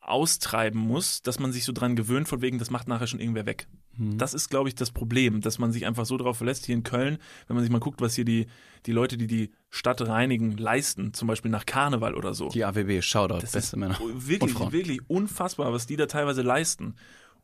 austreiben 0.00 0.80
muss, 0.80 1.22
dass 1.22 1.38
man 1.38 1.52
sich 1.52 1.64
so 1.64 1.72
dran 1.72 1.96
gewöhnt, 1.96 2.28
von 2.28 2.42
wegen, 2.42 2.58
das 2.58 2.70
macht 2.70 2.88
nachher 2.88 3.06
schon 3.06 3.20
irgendwer 3.20 3.46
weg. 3.46 3.68
Das 3.98 4.32
ist, 4.32 4.48
glaube 4.48 4.68
ich, 4.68 4.74
das 4.74 4.90
Problem, 4.90 5.40
dass 5.42 5.58
man 5.58 5.70
sich 5.70 5.86
einfach 5.86 6.06
so 6.06 6.16
darauf 6.16 6.38
verlässt. 6.38 6.66
Hier 6.66 6.74
in 6.74 6.82
Köln, 6.82 7.18
wenn 7.46 7.56
man 7.56 7.62
sich 7.62 7.70
mal 7.70 7.78
guckt, 7.78 8.00
was 8.00 8.14
hier 8.14 8.24
die, 8.24 8.46
die 8.86 8.92
Leute, 8.92 9.18
die 9.18 9.26
die 9.26 9.50
Stadt 9.70 10.00
reinigen, 10.00 10.56
leisten, 10.56 11.12
zum 11.12 11.28
Beispiel 11.28 11.50
nach 11.50 11.66
Karneval 11.66 12.14
oder 12.14 12.32
so. 12.34 12.48
Die 12.48 12.64
AWB, 12.64 13.02
Shoutout, 13.02 13.40
das 13.40 13.52
beste 13.52 13.76
Männer. 13.78 13.98
wirklich, 14.14 14.58
wirklich 14.72 15.00
unfassbar, 15.08 15.72
was 15.72 15.86
die 15.86 15.96
da 15.96 16.06
teilweise 16.06 16.42
leisten, 16.42 16.94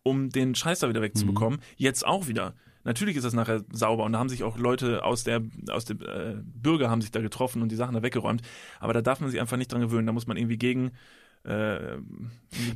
um 0.02 0.30
den 0.30 0.54
Scheiß 0.54 0.80
da 0.80 0.88
wieder 0.88 1.02
wegzubekommen. 1.02 1.60
Jetzt 1.76 2.06
auch 2.06 2.28
wieder. 2.28 2.54
Natürlich 2.84 3.16
ist 3.16 3.24
das 3.24 3.34
nachher 3.34 3.64
sauber 3.70 4.04
und 4.04 4.12
da 4.12 4.18
haben 4.18 4.30
sich 4.30 4.44
auch 4.44 4.56
Leute 4.56 5.04
aus 5.04 5.24
der, 5.24 5.42
aus 5.68 5.84
dem 5.84 6.00
äh, 6.00 6.36
Bürger 6.42 6.88
haben 6.88 7.02
sich 7.02 7.10
da 7.10 7.20
getroffen 7.20 7.60
und 7.60 7.70
die 7.70 7.76
Sachen 7.76 7.94
da 7.94 8.02
weggeräumt. 8.02 8.40
Aber 8.80 8.94
da 8.94 9.02
darf 9.02 9.20
man 9.20 9.30
sich 9.30 9.40
einfach 9.40 9.58
nicht 9.58 9.70
dran 9.70 9.82
gewöhnen. 9.82 10.06
Da 10.06 10.12
muss 10.12 10.26
man 10.26 10.38
irgendwie 10.38 10.56
gegen. 10.56 10.92
Äh, 11.48 11.96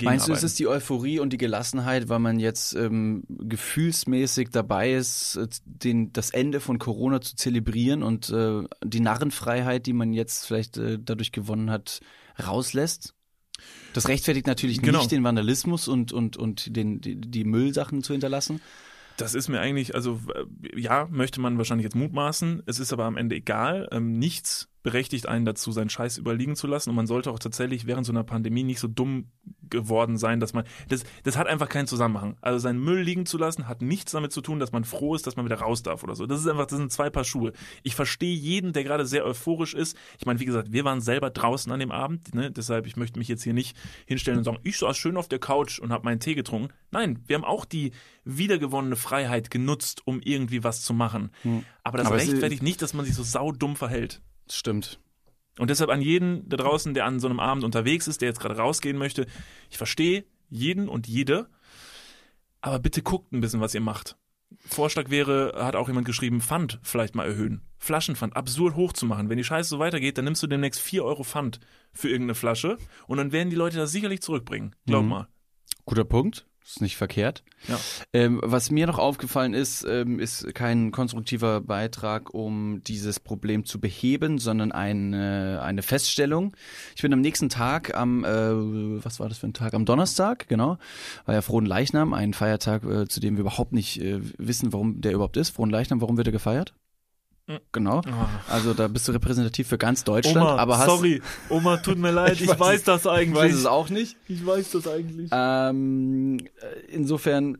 Meinst 0.03 0.29
du, 0.29 0.33
es 0.33 0.43
ist 0.43 0.59
die 0.59 0.67
Euphorie 0.67 1.19
und 1.19 1.31
die 1.31 1.37
Gelassenheit, 1.39 2.09
weil 2.09 2.21
man 2.21 2.41
jetzt 2.41 2.75
ähm, 2.75 3.23
gefühlsmäßig 3.29 4.49
dabei 4.51 4.95
ist, 4.95 5.37
äh, 5.37 5.47
den, 5.67 6.13
das 6.15 6.31
Ende 6.31 6.61
von 6.61 6.79
Corona 6.79 7.21
zu 7.21 7.37
zelebrieren 7.37 8.03
und 8.03 8.31
äh, 8.31 8.63
die 8.83 9.01
Narrenfreiheit, 9.01 9.85
die 9.85 9.93
man 9.93 10.15
jetzt 10.15 10.47
vielleicht 10.47 10.79
äh, 10.79 10.99
dadurch 10.99 11.33
gewonnen 11.33 11.71
hat, 11.71 12.01
rauslässt? 12.43 13.15
Das 13.93 14.09
rechtfertigt 14.09 14.47
natürlich 14.47 14.81
Genau. 14.81 15.01
nicht 15.01 15.13
den 15.13 15.23
Vandalismus 15.23 15.87
und, 15.87 16.13
und, 16.13 16.39
und 16.39 16.75
den, 16.75 17.03
die, 17.03 17.21
die 17.21 17.45
Müllsachen 17.45 18.03
zu 18.03 18.15
hinterlassen. 18.15 18.61
Das 19.19 19.35
ist 19.35 19.49
mir 19.49 19.61
eigentlich, 19.61 19.95
also 19.95 20.19
ja, 20.75 21.07
möchte 21.11 21.43
man 21.43 21.59
wahrscheinlich 21.59 21.85
jetzt 21.85 21.95
mutmaßen. 21.97 22.63
Es 22.65 22.79
ist 22.79 22.95
aber 22.95 23.05
am 23.05 23.19
Ende 23.19 23.37
egal. 23.37 23.87
Ähm, 23.93 24.19
nichts 24.19 24.69
berechtigt 24.83 25.27
einen 25.29 25.45
dazu, 25.45 25.73
seinen 25.73 25.91
Scheiß 25.91 26.19
überliegen 26.19 26.57
zu 26.57 26.67
lassen. 26.67 26.91
Und 26.91 26.97
man 26.97 27.07
sollte 27.07 27.31
auch 27.31 27.39
tatsächlich 27.39 27.87
während 27.87 28.07
so 28.07 28.13
einer 28.13 28.25
Pandemie 28.25 28.65
nicht 28.65 28.81
so 28.81 28.89
dumm 28.89 29.29
geworden 29.71 30.19
sein, 30.19 30.41
dass 30.41 30.53
man. 30.53 30.65
Das, 30.89 31.05
das 31.23 31.37
hat 31.39 31.47
einfach 31.47 31.69
keinen 31.69 31.87
Zusammenhang. 31.87 32.37
Also 32.41 32.59
seinen 32.59 32.81
Müll 32.81 33.01
liegen 33.01 33.25
zu 33.27 33.39
lassen, 33.39 33.69
hat 33.69 33.81
nichts 33.83 34.13
damit 34.13 34.33
zu 34.33 34.41
tun, 34.41 34.59
dass 34.59 34.73
man 34.73 34.85
froh 34.85 35.15
ist, 35.15 35.27
dass 35.27 35.37
man 35.37 35.45
wieder 35.45 35.61
raus 35.61 35.83
darf 35.83 36.03
oder 36.03 36.15
so. 36.15 36.27
Das 36.27 36.41
ist 36.41 36.47
einfach, 36.47 36.67
das 36.67 36.79
sind 36.79 36.93
zwei 36.93 37.11
Paar 37.11 37.25
Schuhe. 37.25 37.53
Ich 37.83 37.95
verstehe 37.95 38.35
jeden, 38.35 38.73
der 38.73 38.85
gerade 38.85 39.07
sehr 39.07 39.25
euphorisch 39.25 39.75
ist. 39.75 39.97
Ich 40.19 40.27
meine, 40.27 40.41
wie 40.41 40.45
gesagt, 40.45 40.73
wir 40.73 40.85
waren 40.85 41.01
selber 41.01 41.31
draußen 41.31 41.71
an 41.73 41.81
dem 41.81 41.91
Abend, 41.93 42.35
ne? 42.35 42.51
deshalb, 42.51 42.87
ich 42.87 42.97
möchte 42.97 43.19
mich 43.19 43.29
jetzt 43.29 43.43
hier 43.45 43.55
nicht 43.55 43.77
hinstellen 44.07 44.39
und 44.39 44.45
sagen, 44.45 44.59
ich 44.63 44.79
saß 44.79 44.97
schön 44.97 45.17
auf 45.17 45.29
der 45.29 45.39
Couch 45.39 45.79
und 45.79 45.93
habe 45.93 46.05
meinen 46.05 46.21
Tee 46.21 46.35
getrunken. 46.35 46.73
Nein, 46.91 47.21
wir 47.27 47.37
haben 47.37 47.45
auch 47.45 47.65
die 47.65 47.93
wiedergewonnene 48.25 48.97
Freiheit 48.97 49.51
genutzt, 49.51 50.03
um 50.07 50.21
irgendwie 50.23 50.65
was 50.65 50.83
zu 50.83 50.93
machen. 50.95 51.31
Aber 51.83 51.99
das 51.99 52.07
Aber 52.09 52.17
es- 52.17 52.29
rechtfertigt 52.29 52.63
nicht, 52.63 52.83
dass 52.83 52.95
man 52.95 53.05
sich 53.05 53.15
so 53.15 53.23
saudumm 53.23 53.77
verhält. 53.77 54.21
Stimmt. 54.53 54.99
Und 55.59 55.69
deshalb 55.71 55.91
an 55.91 56.01
jeden 56.01 56.49
da 56.49 56.57
draußen, 56.57 56.95
der 56.95 57.05
an 57.05 57.21
so 57.21 57.29
einem 57.29 57.41
Abend 57.41 57.65
unterwegs 57.65 58.07
ist, 58.09 58.21
der 58.21 58.29
jetzt 58.29 58.41
gerade 58.41 58.57
rausgehen 58.57 58.97
möchte, 58.97 59.27
ich 59.71 59.77
verstehe 59.77 60.25
jeden 60.49 60.89
und 60.89 61.07
jede, 61.07 61.49
aber 62.61 62.79
bitte 62.79 63.03
guckt 63.03 63.33
ein 63.33 63.41
bisschen, 63.41 63.61
was 63.61 63.75
ihr 63.75 63.81
macht. 63.81 64.17
Vorschlag 64.67 65.09
wäre, 65.11 65.55
hat 65.57 65.77
auch 65.77 65.89
jemand 65.89 66.07
geschrieben, 66.07 66.41
Pfand 66.41 66.79
vielleicht 66.83 67.15
mal 67.15 67.27
erhöhen. 67.27 67.63
Flaschenpfand 67.79 68.37
absurd 68.37 68.77
hoch 68.77 68.93
zu 68.93 69.07
machen. 69.07 69.29
Wenn 69.29 69.39
die 69.39 69.45
Scheiße 69.45 69.69
so 69.71 69.79
weitergeht, 69.79 70.19
dann 70.19 70.27
nimmst 70.27 70.43
du 70.43 70.47
demnächst 70.47 70.81
4 70.81 71.05
Euro 71.05 71.25
Pfand 71.25 71.59
für 71.93 72.09
irgendeine 72.09 72.35
Flasche 72.35 72.77
und 73.07 73.17
dann 73.17 73.33
werden 73.33 73.51
die 73.51 73.57
Leute 73.57 73.79
das 73.79 73.93
sicherlich 73.93 74.21
zurückbringen. 74.23 74.77
Glaub 74.87 75.03
Mhm. 75.03 75.09
mal. 75.09 75.29
Guter 75.85 76.05
Punkt. 76.05 76.47
Ist 76.65 76.81
nicht 76.81 76.97
verkehrt. 76.97 77.43
Ja. 77.69 77.79
Ähm, 78.13 78.41
was 78.43 78.71
mir 78.71 78.87
noch 78.87 78.99
aufgefallen 78.99 79.53
ist, 79.53 79.85
ähm, 79.85 80.19
ist 80.19 80.55
kein 80.55 80.91
konstruktiver 80.91 81.61
Beitrag, 81.61 82.33
um 82.35 82.83
dieses 82.85 83.21
Problem 83.21 83.65
zu 83.65 83.81
beheben, 83.81 84.39
sondern 84.39 84.73
eine, 84.73 85.61
eine 85.63 85.83
Feststellung. 85.83 86.57
Ich 86.95 87.03
bin 87.03 87.13
am 87.13 87.21
nächsten 87.21 87.49
Tag, 87.49 87.95
am, 87.95 88.25
äh, 88.25 89.05
was 89.05 89.21
war 89.21 89.29
das 89.29 89.39
für 89.39 89.49
ein 89.49 89.55
Tag? 89.55 89.75
Am 89.75 89.85
Donnerstag, 89.85 90.49
genau, 90.49 90.79
war 91.25 91.35
ja 91.35 91.43
Frohen 91.43 91.67
Leichnam, 91.67 92.15
ein 92.15 92.33
Feiertag, 92.33 92.85
äh, 92.85 93.09
zu 93.09 93.21
dem 93.21 93.37
wir 93.37 93.43
überhaupt 93.43 93.73
nicht 93.73 94.01
äh, 94.01 94.21
wissen, 94.39 94.73
warum 94.73 95.01
der 95.01 95.13
überhaupt 95.13 95.37
ist. 95.37 95.51
Frohen 95.51 95.71
Leichnam, 95.71 96.01
warum 96.01 96.17
wird 96.17 96.29
er 96.29 96.33
gefeiert? 96.33 96.75
Genau. 97.73 98.03
Also 98.49 98.73
da 98.73 98.87
bist 98.89 99.09
du 99.09 99.13
repräsentativ 99.13 99.67
für 99.69 99.77
ganz 99.77 100.05
Deutschland, 100.05 100.39
Oma, 100.47 100.57
aber 100.57 100.79
hast 100.79 100.87
sorry, 100.87 101.21
Oma, 101.51 101.77
tut 101.79 101.99
mir 101.99 102.11
leid, 102.13 102.41
ich, 102.41 102.49
weiß 102.49 102.59
weiß, 102.61 102.79
es- 102.79 102.85
das 102.85 103.05
ich 103.05 103.11
eigentlich. 103.11 103.35
weiß 103.35 103.55
es 103.55 103.67
auch 103.67 103.91
nicht. 103.91 104.17
Ich 104.29 104.47
weiß 104.47 104.71
das 104.71 104.87
eigentlich. 104.89 105.29
Ähm, 105.33 106.39
äh, 106.39 106.93
insofern, 106.93 107.57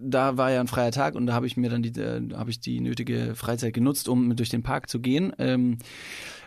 da 0.00 0.36
war 0.36 0.50
ja 0.50 0.60
ein 0.60 0.66
freier 0.68 0.90
Tag 0.90 1.14
und 1.14 1.26
da 1.26 1.34
habe 1.34 1.46
ich 1.46 1.56
mir 1.56 1.68
dann 1.70 1.82
die, 1.82 1.98
äh, 2.00 2.22
habe 2.34 2.50
ich 2.50 2.60
die 2.60 2.80
nötige 2.80 3.34
Freizeit 3.34 3.74
genutzt, 3.74 4.08
um 4.08 4.34
durch 4.36 4.48
den 4.48 4.62
Park 4.62 4.88
zu 4.88 5.00
gehen. 5.00 5.32
Ähm, 5.38 5.78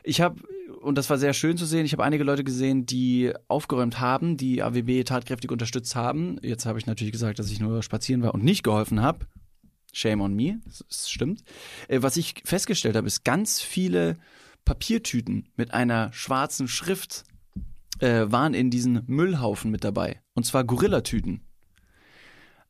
ich 0.03 0.19
habe 0.21 0.41
und 0.81 0.97
das 0.97 1.09
war 1.09 1.17
sehr 1.17 1.33
schön 1.33 1.57
zu 1.57 1.65
sehen. 1.65 1.85
Ich 1.85 1.91
habe 1.91 2.03
einige 2.03 2.23
Leute 2.23 2.43
gesehen, 2.43 2.85
die 2.85 3.33
aufgeräumt 3.49 3.99
haben, 3.99 4.37
die 4.37 4.63
AWB 4.63 5.03
tatkräftig 5.03 5.51
unterstützt 5.51 5.95
haben. 5.95 6.37
Jetzt 6.41 6.65
habe 6.65 6.79
ich 6.79 6.85
natürlich 6.85 7.11
gesagt, 7.11 7.37
dass 7.37 7.51
ich 7.51 7.59
nur 7.59 7.83
spazieren 7.83 8.23
war 8.23 8.33
und 8.33 8.43
nicht 8.43 8.63
geholfen 8.63 9.01
habe. 9.01 9.19
Shame 9.91 10.21
on 10.21 10.33
me, 10.33 10.59
das, 10.65 11.09
stimmt. 11.09 11.43
Äh, 11.87 12.01
was 12.01 12.17
ich 12.17 12.35
festgestellt 12.45 12.95
habe, 12.95 13.07
ist 13.07 13.23
ganz 13.23 13.61
viele 13.61 14.17
Papiertüten 14.65 15.49
mit 15.55 15.73
einer 15.73 16.13
schwarzen 16.13 16.67
Schrift 16.67 17.23
äh, 17.99 18.25
waren 18.27 18.53
in 18.53 18.69
diesen 18.69 19.03
Müllhaufen 19.07 19.71
mit 19.71 19.83
dabei. 19.83 20.21
Und 20.33 20.45
zwar 20.45 20.63
Gorillatüten. 20.63 21.41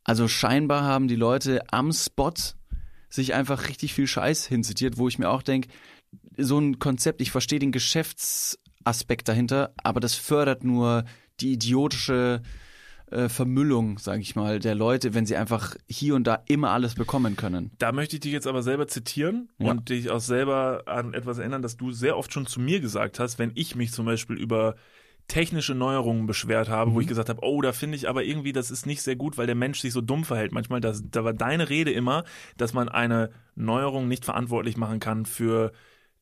Also 0.03 0.28
scheinbar 0.28 0.84
haben 0.84 1.07
die 1.07 1.15
Leute 1.15 1.61
am 1.72 1.91
Spot 1.91 2.34
sich 3.09 3.34
einfach 3.34 3.67
richtig 3.67 3.93
viel 3.93 4.07
Scheiß 4.07 4.45
hinzitiert, 4.45 4.97
wo 4.97 5.07
ich 5.07 5.20
mir 5.20 5.30
auch 5.30 5.41
denke, 5.41 5.70
so 6.38 6.59
ein 6.59 6.80
Konzept, 6.80 7.22
ich 7.22 7.32
verstehe 7.32 7.59
den 7.59 7.72
Geschäftsaspekt 7.72 9.28
dahinter, 9.28 9.74
aber 9.84 9.99
das 9.99 10.15
fördert 10.15 10.63
nur 10.63 11.05
die 11.39 11.53
idiotische 11.53 12.41
äh, 13.12 13.30
Vermüllung, 13.30 13.97
sage 13.97 14.22
ich 14.22 14.36
mal, 14.36 14.60
der 14.60 14.76
Leute, 14.76 15.14
wenn 15.14 15.26
sie 15.26 15.36
einfach 15.36 15.76
hier 15.88 16.16
und 16.16 16.26
da 16.28 16.43
immer 16.47 16.72
alles 16.72 16.95
bekommen 16.95 17.36
können. 17.36 17.72
Da 17.80 17.91
möchte 17.91 18.16
ich 18.16 18.20
dich 18.22 18.32
jetzt 18.32 18.47
aber 18.47 18.62
selber 18.64 18.88
zitieren 18.88 19.49
Ja. 19.57 19.72
und 19.72 19.89
dich 19.89 20.10
auch 20.10 20.20
selber 20.20 20.84
an 20.86 21.14
etwas 21.14 21.38
erinnern, 21.39 21.62
das 21.62 21.78
du 21.78 21.91
sehr 21.91 22.18
oft 22.18 22.32
schon 22.34 22.45
zu 22.45 22.60
mir 22.62 22.80
gesagt 22.80 23.20
hast, 23.20 23.39
wenn 23.39 23.51
ich 23.55 23.76
mich 23.76 23.91
zum 23.91 24.05
Beispiel 24.05 24.38
über 24.38 24.76
technische 25.28 25.76
Neuerungen 25.76 26.26
beschwert 26.26 26.70
habe, 26.70 26.93
wo 26.93 27.01
ich 27.01 27.07
gesagt 27.07 27.30
habe, 27.30 27.41
oh, 27.43 27.62
da 27.62 27.72
finde 27.72 27.95
ich 27.95 28.10
aber 28.10 28.24
irgendwie, 28.24 28.51
das 28.51 28.72
ist 28.72 28.88
nicht 28.88 29.03
sehr 29.03 29.16
gut, 29.16 29.38
weil 29.38 29.45
der 29.45 29.53
Mensch 29.55 29.80
sich 29.80 29.93
so 29.93 30.01
dumm 30.01 30.24
verhält. 30.24 30.51
Manchmal, 30.51 30.82
das, 30.82 31.03
da 31.12 31.24
war 31.24 31.34
deine 31.34 31.70
Rede 31.70 31.91
immer, 31.91 32.24
dass 32.57 32.74
man 32.74 32.89
eine 32.89 33.30
Neuerung 33.55 34.07
nicht 34.07 34.26
verantwortlich 34.26 34.76
machen 34.76 34.99
kann 34.99 35.28
für 35.28 35.72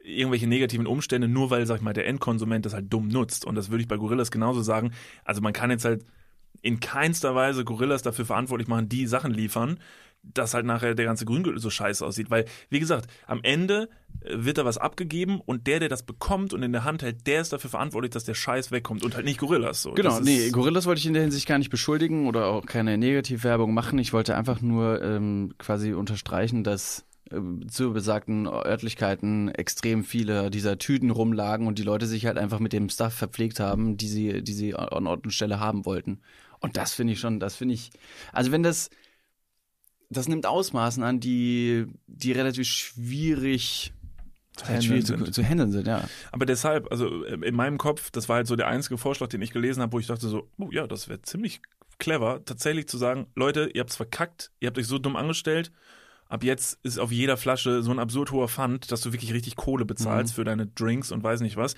irgendwelche 0.03 0.47
negativen 0.47 0.87
Umstände, 0.87 1.27
nur 1.29 1.49
weil, 1.51 1.65
sag 1.65 1.77
ich 1.77 1.81
mal, 1.81 1.93
der 1.93 2.05
Endkonsument 2.07 2.65
das 2.65 2.73
halt 2.73 2.91
dumm 2.91 3.07
nutzt. 3.07 3.45
Und 3.45 3.55
das 3.55 3.69
würde 3.69 3.81
ich 3.81 3.87
bei 3.87 3.95
Gorillas 3.97 4.29
genauso 4.31 4.61
sagen. 4.61 4.91
Also 5.23 5.41
man 5.41 5.53
kann 5.53 5.71
jetzt 5.71 5.85
halt 5.85 6.03
in 6.61 6.79
keinster 6.79 7.35
Weise 7.35 7.63
Gorillas 7.63 8.01
dafür 8.01 8.25
verantwortlich 8.25 8.67
machen, 8.67 8.89
die 8.89 9.07
Sachen 9.07 9.31
liefern, 9.31 9.79
dass 10.33 10.53
halt 10.53 10.65
nachher 10.65 10.95
der 10.95 11.05
ganze 11.05 11.25
Grüngürtel 11.25 11.59
so 11.59 11.69
scheiße 11.69 12.05
aussieht. 12.05 12.29
Weil, 12.29 12.45
wie 12.69 12.79
gesagt, 12.79 13.09
am 13.25 13.39
Ende 13.43 13.89
äh, 14.21 14.33
wird 14.35 14.57
da 14.57 14.65
was 14.65 14.77
abgegeben 14.77 15.41
und 15.45 15.67
der, 15.67 15.79
der 15.79 15.89
das 15.89 16.03
bekommt 16.03 16.53
und 16.53 16.63
in 16.63 16.71
der 16.71 16.83
Hand 16.83 17.01
hält, 17.01 17.27
der 17.27 17.41
ist 17.41 17.53
dafür 17.53 17.69
verantwortlich, 17.69 18.11
dass 18.11 18.25
der 18.25 18.33
Scheiß 18.33 18.71
wegkommt 18.71 19.03
und 19.03 19.15
halt 19.15 19.25
nicht 19.25 19.39
Gorillas. 19.39 19.81
So. 19.81 19.93
Genau, 19.93 20.19
nee, 20.19 20.49
Gorillas 20.49 20.85
wollte 20.85 20.99
ich 20.99 21.05
in 21.05 21.13
der 21.13 21.23
Hinsicht 21.23 21.47
gar 21.47 21.57
nicht 21.57 21.69
beschuldigen 21.69 22.27
oder 22.27 22.47
auch 22.47 22.65
keine 22.65 22.97
Negativwerbung 22.97 23.73
machen. 23.73 23.99
Ich 23.99 24.13
wollte 24.13 24.35
einfach 24.35 24.61
nur 24.61 25.01
ähm, 25.01 25.53
quasi 25.57 25.93
unterstreichen, 25.93 26.63
dass 26.63 27.05
ähm, 27.31 27.67
zu 27.69 27.93
besagten 27.93 28.47
Örtlichkeiten 28.47 29.49
extrem 29.49 30.03
viele 30.03 30.49
dieser 30.49 30.77
Tüten 30.77 31.09
rumlagen 31.09 31.67
und 31.67 31.77
die 31.77 31.83
Leute 31.83 32.05
sich 32.05 32.25
halt 32.25 32.37
einfach 32.37 32.59
mit 32.59 32.73
dem 32.73 32.89
Stuff 32.89 33.13
verpflegt 33.13 33.59
haben, 33.59 33.97
die 33.97 34.07
sie, 34.07 34.43
die 34.43 34.53
sie 34.53 34.75
an 34.75 35.07
Ort 35.07 35.25
und 35.25 35.31
Stelle 35.31 35.59
haben 35.59 35.85
wollten. 35.85 36.19
Und 36.59 36.77
das 36.77 36.93
finde 36.93 37.13
ich 37.13 37.19
schon, 37.19 37.39
das 37.39 37.55
finde 37.55 37.73
ich, 37.75 37.91
also 38.33 38.51
wenn 38.51 38.63
das, 38.63 38.89
das 40.09 40.27
nimmt 40.27 40.45
Ausmaßen 40.45 41.03
an, 41.03 41.19
die, 41.19 41.85
die 42.07 42.31
relativ 42.31 42.67
schwierig, 42.67 43.93
handeln 44.63 44.81
schwierig 44.81 45.05
zu, 45.05 45.31
zu 45.31 45.43
handeln 45.43 45.71
sind, 45.71 45.87
ja. 45.87 46.09
Aber 46.31 46.45
deshalb, 46.45 46.91
also 46.91 47.23
äh, 47.25 47.35
in 47.47 47.55
meinem 47.55 47.77
Kopf, 47.77 48.09
das 48.11 48.27
war 48.29 48.37
halt 48.37 48.47
so 48.47 48.55
der 48.55 48.67
einzige 48.67 48.97
Vorschlag, 48.97 49.27
den 49.27 49.41
ich 49.41 49.51
gelesen 49.51 49.81
habe, 49.81 49.93
wo 49.93 49.99
ich 49.99 50.07
dachte 50.07 50.27
so, 50.27 50.49
oh 50.57 50.69
ja, 50.71 50.87
das 50.87 51.07
wäre 51.09 51.21
ziemlich 51.21 51.61
clever, 51.99 52.43
tatsächlich 52.45 52.87
zu 52.87 52.97
sagen, 52.97 53.27
Leute, 53.35 53.69
ihr 53.73 53.81
habt's 53.81 53.95
verkackt, 53.95 54.51
ihr 54.59 54.67
habt 54.67 54.77
euch 54.77 54.87
so 54.87 54.97
dumm 54.97 55.15
angestellt, 55.15 55.71
ab 56.29 56.43
jetzt 56.43 56.79
ist 56.83 56.99
auf 56.99 57.11
jeder 57.11 57.37
Flasche 57.37 57.81
so 57.81 57.91
ein 57.91 57.99
absurd 57.99 58.31
hoher 58.31 58.47
Pfand, 58.47 58.91
dass 58.91 59.01
du 59.01 59.13
wirklich 59.13 59.33
richtig 59.33 59.55
Kohle 59.55 59.85
bezahlst 59.85 60.33
für 60.33 60.43
deine 60.43 60.67
Drinks 60.67 61.11
und 61.11 61.23
weiß 61.23 61.41
nicht 61.41 61.57
was. 61.57 61.75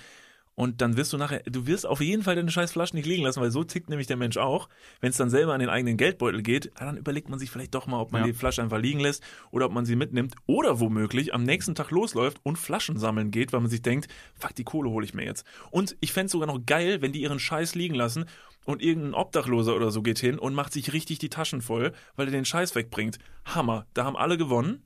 Und 0.59 0.81
dann 0.81 0.97
wirst 0.97 1.13
du 1.13 1.17
nachher, 1.17 1.41
du 1.45 1.67
wirst 1.67 1.85
auf 1.87 2.01
jeden 2.01 2.21
Fall 2.21 2.35
deine 2.35 2.51
scheiß 2.51 2.73
Flaschen 2.73 2.97
nicht 2.97 3.05
liegen 3.05 3.23
lassen, 3.23 3.39
weil 3.39 3.49
so 3.49 3.63
tickt 3.63 3.89
nämlich 3.89 4.07
der 4.07 4.17
Mensch 4.17 4.35
auch. 4.35 4.67
Wenn 4.99 5.09
es 5.09 5.15
dann 5.15 5.29
selber 5.29 5.53
an 5.53 5.61
den 5.61 5.69
eigenen 5.69 5.95
Geldbeutel 5.95 6.41
geht, 6.41 6.69
ah, 6.75 6.83
dann 6.83 6.97
überlegt 6.97 7.29
man 7.29 7.39
sich 7.39 7.49
vielleicht 7.49 7.73
doch 7.75 7.87
mal, 7.87 8.01
ob 8.01 8.11
man 8.11 8.23
Ja. 8.23 8.27
die 8.27 8.33
Flasche 8.33 8.61
einfach 8.61 8.77
liegen 8.77 8.99
lässt 8.99 9.23
oder 9.51 9.67
ob 9.67 9.71
man 9.71 9.85
sie 9.85 9.95
mitnimmt 9.95 10.35
oder 10.47 10.81
womöglich 10.81 11.33
am 11.33 11.43
nächsten 11.43 11.75
Tag 11.75 11.91
losläuft 11.91 12.41
und 12.43 12.57
Flaschen 12.57 12.97
sammeln 12.97 13.31
geht, 13.31 13.53
weil 13.53 13.61
man 13.61 13.69
sich 13.69 13.81
denkt, 13.81 14.09
fuck, 14.35 14.53
die 14.53 14.65
Kohle 14.65 14.89
hole 14.89 15.05
ich 15.05 15.13
mir 15.13 15.23
jetzt. 15.23 15.45
Und 15.71 15.95
ich 16.01 16.11
fänd's 16.11 16.33
sogar 16.33 16.47
noch 16.47 16.59
geil, 16.65 17.01
wenn 17.01 17.13
die 17.13 17.21
ihren 17.21 17.39
Scheiß 17.39 17.75
liegen 17.75 17.95
lassen 17.95 18.25
und 18.65 18.81
irgendein 18.81 19.13
Obdachloser 19.13 19.77
oder 19.77 19.91
so 19.91 20.01
geht 20.01 20.19
hin 20.19 20.37
und 20.37 20.55
macht 20.55 20.73
sich 20.73 20.91
richtig 20.91 21.19
die 21.19 21.29
Taschen 21.29 21.61
voll, 21.61 21.93
weil 22.17 22.27
er 22.27 22.31
den 22.33 22.43
Scheiß 22.43 22.75
wegbringt. 22.75 23.17
Hammer, 23.45 23.85
da 23.93 24.03
haben 24.03 24.17
alle 24.17 24.37
gewonnen. 24.37 24.83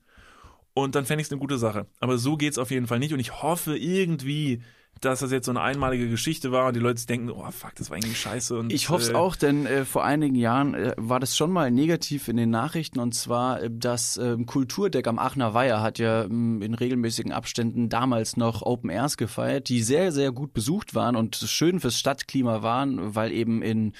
Und 0.72 0.94
dann 0.94 1.04
fände 1.04 1.20
ich 1.22 1.26
es 1.26 1.32
eine 1.32 1.40
gute 1.40 1.58
Sache. 1.58 1.86
Aber 1.98 2.16
so 2.16 2.36
geht's 2.36 2.58
auf 2.58 2.70
jeden 2.70 2.86
Fall 2.86 3.00
nicht. 3.00 3.12
Und 3.12 3.18
ich 3.20 3.42
hoffe 3.42 3.76
irgendwie, 3.76 4.62
dass 5.04 5.20
das 5.20 5.30
jetzt 5.30 5.46
so 5.46 5.52
eine 5.52 5.60
einmalige 5.60 6.08
Geschichte 6.08 6.52
war 6.52 6.68
und 6.68 6.76
die 6.76 6.80
Leute 6.80 7.04
denken, 7.06 7.30
oh 7.30 7.50
fuck, 7.50 7.74
das 7.76 7.90
war 7.90 7.96
irgendwie 7.96 8.14
scheiße. 8.14 8.58
Und, 8.58 8.72
Ich 8.72 8.88
hoffe 8.88 9.02
es 9.02 9.10
äh, 9.10 9.14
auch, 9.14 9.36
denn 9.36 9.66
äh, 9.66 9.84
vor 9.84 10.04
einigen 10.04 10.34
Jahren 10.34 10.74
äh, 10.74 10.94
war 10.96 11.20
das 11.20 11.36
schon 11.36 11.50
mal 11.50 11.70
negativ 11.70 12.28
in 12.28 12.36
den 12.36 12.50
Nachrichten 12.50 12.98
und 12.98 13.14
zwar 13.14 13.62
äh, 13.62 13.70
das 13.72 14.16
ähm, 14.16 14.46
Kulturdeck 14.46 15.06
am 15.06 15.18
Aachener 15.18 15.54
Weiher 15.54 15.82
hat 15.82 15.98
ja 15.98 16.24
ähm, 16.24 16.62
in 16.62 16.74
regelmäßigen 16.74 17.32
Abständen 17.32 17.88
damals 17.88 18.36
noch 18.36 18.62
Open 18.62 18.90
Airs 18.90 19.16
gefeiert, 19.16 19.68
die 19.68 19.82
sehr, 19.82 20.12
sehr 20.12 20.32
gut 20.32 20.52
besucht 20.52 20.94
waren 20.94 21.16
und 21.16 21.36
schön 21.36 21.80
fürs 21.80 21.98
Stadtklima 21.98 22.62
waren, 22.62 23.14
weil 23.14 23.32
eben 23.32 23.62
in 23.62 23.92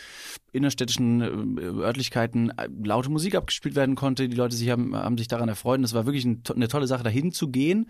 innerstädtischen 0.54 1.58
äh, 1.58 1.62
Örtlichkeiten 1.62 2.50
äh, 2.50 2.68
laute 2.82 3.10
Musik 3.10 3.34
abgespielt 3.34 3.74
werden 3.74 3.96
konnte. 3.96 4.28
Die 4.28 4.36
Leute 4.36 4.54
sich 4.54 4.70
haben, 4.70 4.94
haben 4.94 5.18
sich 5.18 5.28
daran 5.28 5.48
erfreut. 5.48 5.78
Und 5.78 5.84
es 5.84 5.94
war 5.94 6.06
wirklich 6.06 6.24
ein, 6.24 6.42
eine 6.54 6.68
tolle 6.68 6.86
Sache, 6.86 7.02
dahin 7.02 7.32
zu 7.32 7.48
gehen. 7.48 7.88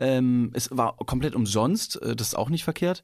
Ähm, 0.00 0.50
es 0.54 0.70
war 0.72 0.96
komplett 0.96 1.34
umsonst, 1.34 2.00
äh, 2.02 2.16
das 2.16 2.28
ist 2.28 2.34
auch 2.34 2.47
nicht 2.50 2.64
verkehrt. 2.64 3.02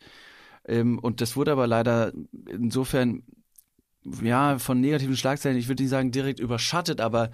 Ähm, 0.67 0.99
und 0.99 1.21
das 1.21 1.37
wurde 1.37 1.53
aber 1.53 1.67
leider 1.67 2.13
insofern 2.49 3.23
ja, 4.23 4.59
von 4.59 4.81
negativen 4.81 5.17
Schlagzeilen, 5.17 5.59
ich 5.59 5.69
würde 5.69 5.83
nicht 5.83 5.91
sagen 5.91 6.11
direkt 6.11 6.41
überschattet, 6.41 7.01
aber 7.01 7.31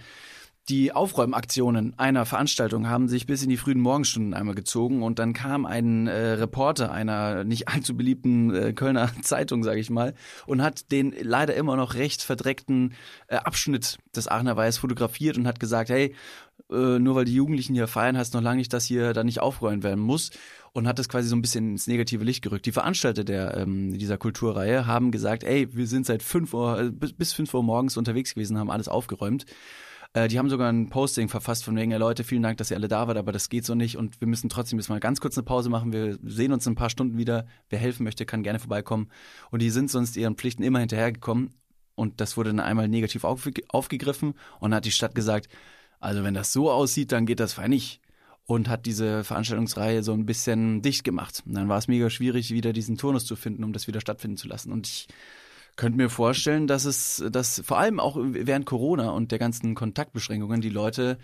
die 0.68 0.92
Aufräumaktionen 0.92 1.98
einer 1.98 2.26
Veranstaltung 2.26 2.88
haben 2.88 3.08
sich 3.08 3.26
bis 3.26 3.42
in 3.42 3.48
die 3.48 3.56
frühen 3.56 3.80
Morgenstunden 3.80 4.34
einmal 4.34 4.54
gezogen 4.54 5.02
und 5.02 5.18
dann 5.18 5.32
kam 5.32 5.66
ein 5.66 6.06
äh, 6.06 6.32
Reporter 6.32 6.92
einer 6.92 7.44
nicht 7.44 7.68
allzu 7.68 7.96
beliebten 7.96 8.54
äh, 8.54 8.72
Kölner 8.72 9.10
Zeitung, 9.22 9.64
sage 9.64 9.80
ich 9.80 9.90
mal, 9.90 10.14
und 10.46 10.62
hat 10.62 10.92
den 10.92 11.14
leider 11.20 11.54
immer 11.56 11.76
noch 11.76 11.94
recht 11.94 12.22
verdreckten 12.22 12.94
äh, 13.26 13.36
Abschnitt 13.36 13.98
des 14.14 14.28
Aachener 14.28 14.56
Weihes 14.56 14.78
fotografiert 14.78 15.38
und 15.38 15.46
hat 15.46 15.58
gesagt, 15.58 15.90
hey, 15.90 16.14
äh, 16.70 16.98
nur 16.98 17.14
weil 17.14 17.24
die 17.24 17.34
Jugendlichen 17.34 17.74
hier 17.74 17.86
feiern, 17.86 18.16
heißt 18.16 18.34
noch 18.34 18.42
lange 18.42 18.58
nicht, 18.58 18.72
dass 18.72 18.84
hier 18.84 19.12
da 19.12 19.24
nicht 19.24 19.40
aufgeräumt 19.40 19.82
werden 19.82 20.00
muss 20.00 20.30
und 20.72 20.86
hat 20.86 20.98
das 20.98 21.08
quasi 21.08 21.28
so 21.28 21.36
ein 21.36 21.42
bisschen 21.42 21.72
ins 21.72 21.86
negative 21.86 22.24
Licht 22.24 22.42
gerückt. 22.42 22.66
Die 22.66 22.72
Veranstalter 22.72 23.24
der 23.24 23.56
ähm, 23.56 23.98
dieser 23.98 24.18
Kulturreihe 24.18 24.86
haben 24.86 25.10
gesagt, 25.10 25.44
ey, 25.44 25.74
wir 25.74 25.86
sind 25.86 26.06
seit 26.06 26.22
fünf 26.22 26.54
Uhr 26.54 26.80
äh, 26.80 26.90
bis, 26.90 27.12
bis 27.12 27.32
fünf 27.32 27.52
Uhr 27.54 27.62
morgens 27.62 27.96
unterwegs 27.96 28.34
gewesen, 28.34 28.58
haben 28.58 28.70
alles 28.70 28.88
aufgeräumt. 28.88 29.46
Äh, 30.12 30.28
die 30.28 30.38
haben 30.38 30.50
sogar 30.50 30.72
ein 30.72 30.88
Posting 30.88 31.28
verfasst 31.28 31.64
von 31.64 31.76
wegen, 31.76 31.90
ja 31.90 31.98
Leute, 31.98 32.24
vielen 32.24 32.42
Dank, 32.42 32.58
dass 32.58 32.70
ihr 32.70 32.76
alle 32.76 32.88
da 32.88 33.06
wart, 33.08 33.16
aber 33.16 33.32
das 33.32 33.48
geht 33.48 33.64
so 33.64 33.74
nicht 33.74 33.96
und 33.96 34.20
wir 34.20 34.28
müssen 34.28 34.48
trotzdem 34.48 34.78
jetzt 34.78 34.88
mal 34.88 35.00
ganz 35.00 35.20
kurz 35.20 35.36
eine 35.36 35.44
Pause 35.44 35.70
machen. 35.70 35.92
Wir 35.92 36.18
sehen 36.22 36.52
uns 36.52 36.66
in 36.66 36.72
ein 36.72 36.76
paar 36.76 36.90
Stunden 36.90 37.18
wieder. 37.18 37.46
Wer 37.68 37.78
helfen 37.78 38.04
möchte, 38.04 38.26
kann 38.26 38.42
gerne 38.42 38.58
vorbeikommen. 38.58 39.08
Und 39.50 39.62
die 39.62 39.70
sind 39.70 39.90
sonst 39.90 40.16
ihren 40.16 40.36
Pflichten 40.36 40.62
immer 40.62 40.80
hinterhergekommen 40.80 41.50
und 41.94 42.20
das 42.20 42.36
wurde 42.36 42.50
dann 42.50 42.60
einmal 42.60 42.88
negativ 42.88 43.24
aufge 43.24 43.62
aufgegriffen 43.68 44.34
und 44.58 44.74
hat 44.74 44.84
die 44.84 44.92
Stadt 44.92 45.14
gesagt, 45.14 45.48
also 46.00 46.24
wenn 46.24 46.34
das 46.34 46.52
so 46.52 46.70
aussieht, 46.70 47.12
dann 47.12 47.26
geht 47.26 47.40
das 47.40 47.52
fein 47.52 47.70
nicht 47.70 48.00
und 48.46 48.68
hat 48.68 48.86
diese 48.86 49.22
Veranstaltungsreihe 49.22 50.02
so 50.02 50.12
ein 50.12 50.26
bisschen 50.26 50.82
dicht 50.82 51.04
gemacht. 51.04 51.42
Und 51.46 51.54
dann 51.54 51.68
war 51.68 51.78
es 51.78 51.86
mega 51.86 52.10
schwierig, 52.10 52.50
wieder 52.50 52.72
diesen 52.72 52.96
Turnus 52.96 53.24
zu 53.24 53.36
finden, 53.36 53.62
um 53.62 53.72
das 53.72 53.86
wieder 53.86 54.00
stattfinden 54.00 54.36
zu 54.36 54.48
lassen. 54.48 54.72
Und 54.72 54.88
ich 54.88 55.08
könnte 55.76 55.98
mir 55.98 56.10
vorstellen, 56.10 56.66
dass 56.66 56.84
es, 56.84 57.22
dass 57.30 57.62
vor 57.64 57.78
allem 57.78 58.00
auch 58.00 58.16
während 58.18 58.66
Corona 58.66 59.10
und 59.10 59.30
der 59.30 59.38
ganzen 59.38 59.74
Kontaktbeschränkungen 59.74 60.60
die 60.60 60.68
Leute 60.68 61.18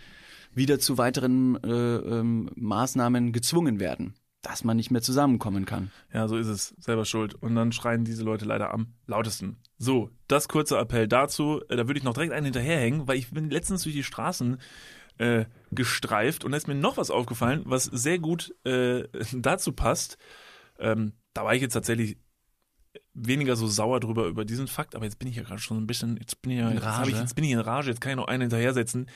wieder 0.53 0.79
zu 0.79 0.97
weiteren 0.97 1.61
äh, 1.63 1.69
ähm, 1.69 2.49
Maßnahmen 2.55 3.33
gezwungen 3.33 3.79
werden. 3.79 4.15
Dass 4.41 4.63
man 4.63 4.77
nicht 4.77 4.91
mehr 4.91 5.01
zusammenkommen 5.01 5.65
kann. 5.65 5.91
Ja, 6.13 6.27
so 6.27 6.37
ist 6.37 6.47
es. 6.47 6.75
Selber 6.79 7.05
schuld. 7.05 7.33
Und 7.35 7.55
dann 7.55 7.71
schreien 7.71 8.05
diese 8.05 8.23
Leute 8.23 8.45
leider 8.45 8.73
am 8.73 8.93
lautesten. 9.05 9.57
So, 9.77 10.09
das 10.27 10.47
kurze 10.47 10.77
Appell 10.77 11.07
dazu. 11.07 11.61
Äh, 11.69 11.75
Da 11.75 11.87
würde 11.87 11.97
ich 11.97 12.03
noch 12.03 12.13
direkt 12.13 12.33
einen 12.33 12.45
hinterherhängen, 12.45 13.07
weil 13.07 13.17
ich 13.17 13.31
bin 13.31 13.49
letztens 13.49 13.83
durch 13.83 13.95
die 13.95 14.03
Straßen 14.03 14.57
äh, 15.17 15.45
gestreift 15.71 16.45
und 16.45 16.51
da 16.51 16.57
ist 16.57 16.67
mir 16.67 16.75
noch 16.75 16.97
was 16.97 17.09
aufgefallen, 17.11 17.63
was 17.65 17.85
sehr 17.85 18.19
gut 18.19 18.53
äh, 18.65 19.03
dazu 19.33 19.73
passt. 19.73 20.17
Ähm, 20.79 21.13
da 21.33 21.43
war 21.43 21.55
ich 21.55 21.61
jetzt 21.61 21.73
tatsächlich 21.73 22.17
weniger 23.13 23.55
so 23.55 23.67
sauer 23.67 23.99
drüber 23.99 24.27
über 24.27 24.45
diesen 24.45 24.67
Fakt, 24.67 24.95
aber 24.95 25.05
jetzt 25.05 25.19
bin 25.19 25.27
ich 25.27 25.35
ja 25.35 25.43
gerade 25.43 25.59
schon 25.59 25.77
ein 25.77 25.87
bisschen, 25.87 26.17
jetzt 26.17 26.41
bin 26.41 26.51
ich 26.51 26.59
ja, 26.59 26.69
In 26.69 26.77
jetzt, 26.77 27.07
ich, 27.07 27.15
jetzt 27.15 27.35
bin 27.35 27.45
ich 27.45 27.51
in 27.51 27.59
Rage, 27.59 27.89
jetzt 27.89 27.99
kann 28.01 28.11
ich 28.11 28.15
noch 28.15 28.27
einen 28.27 28.41
hinterhersetzen. 28.41 29.09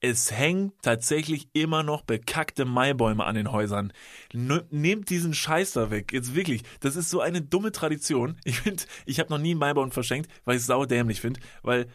Es 0.00 0.32
hängen 0.32 0.72
tatsächlich 0.80 1.48
immer 1.52 1.82
noch 1.82 2.02
bekackte 2.02 2.64
Maibäume 2.64 3.24
an 3.24 3.34
den 3.34 3.52
Häusern. 3.52 3.92
Nehmt 4.32 5.10
diesen 5.10 5.34
Scheiß 5.34 5.72
da 5.72 5.90
weg. 5.90 6.12
Jetzt 6.12 6.34
wirklich. 6.34 6.62
Das 6.80 6.96
ist 6.96 7.10
so 7.10 7.20
eine 7.20 7.42
dumme 7.42 7.70
Tradition. 7.70 8.38
Ich 8.44 8.60
finde, 8.60 8.82
ich 9.04 9.20
habe 9.20 9.30
noch 9.30 9.38
nie 9.38 9.50
einen 9.50 9.60
Maibaum 9.60 9.92
verschenkt, 9.92 10.30
weil 10.44 10.56
ich 10.56 10.62
es 10.62 10.66
saudämlich 10.66 11.20
finde. 11.20 11.40
Weil, 11.62 11.86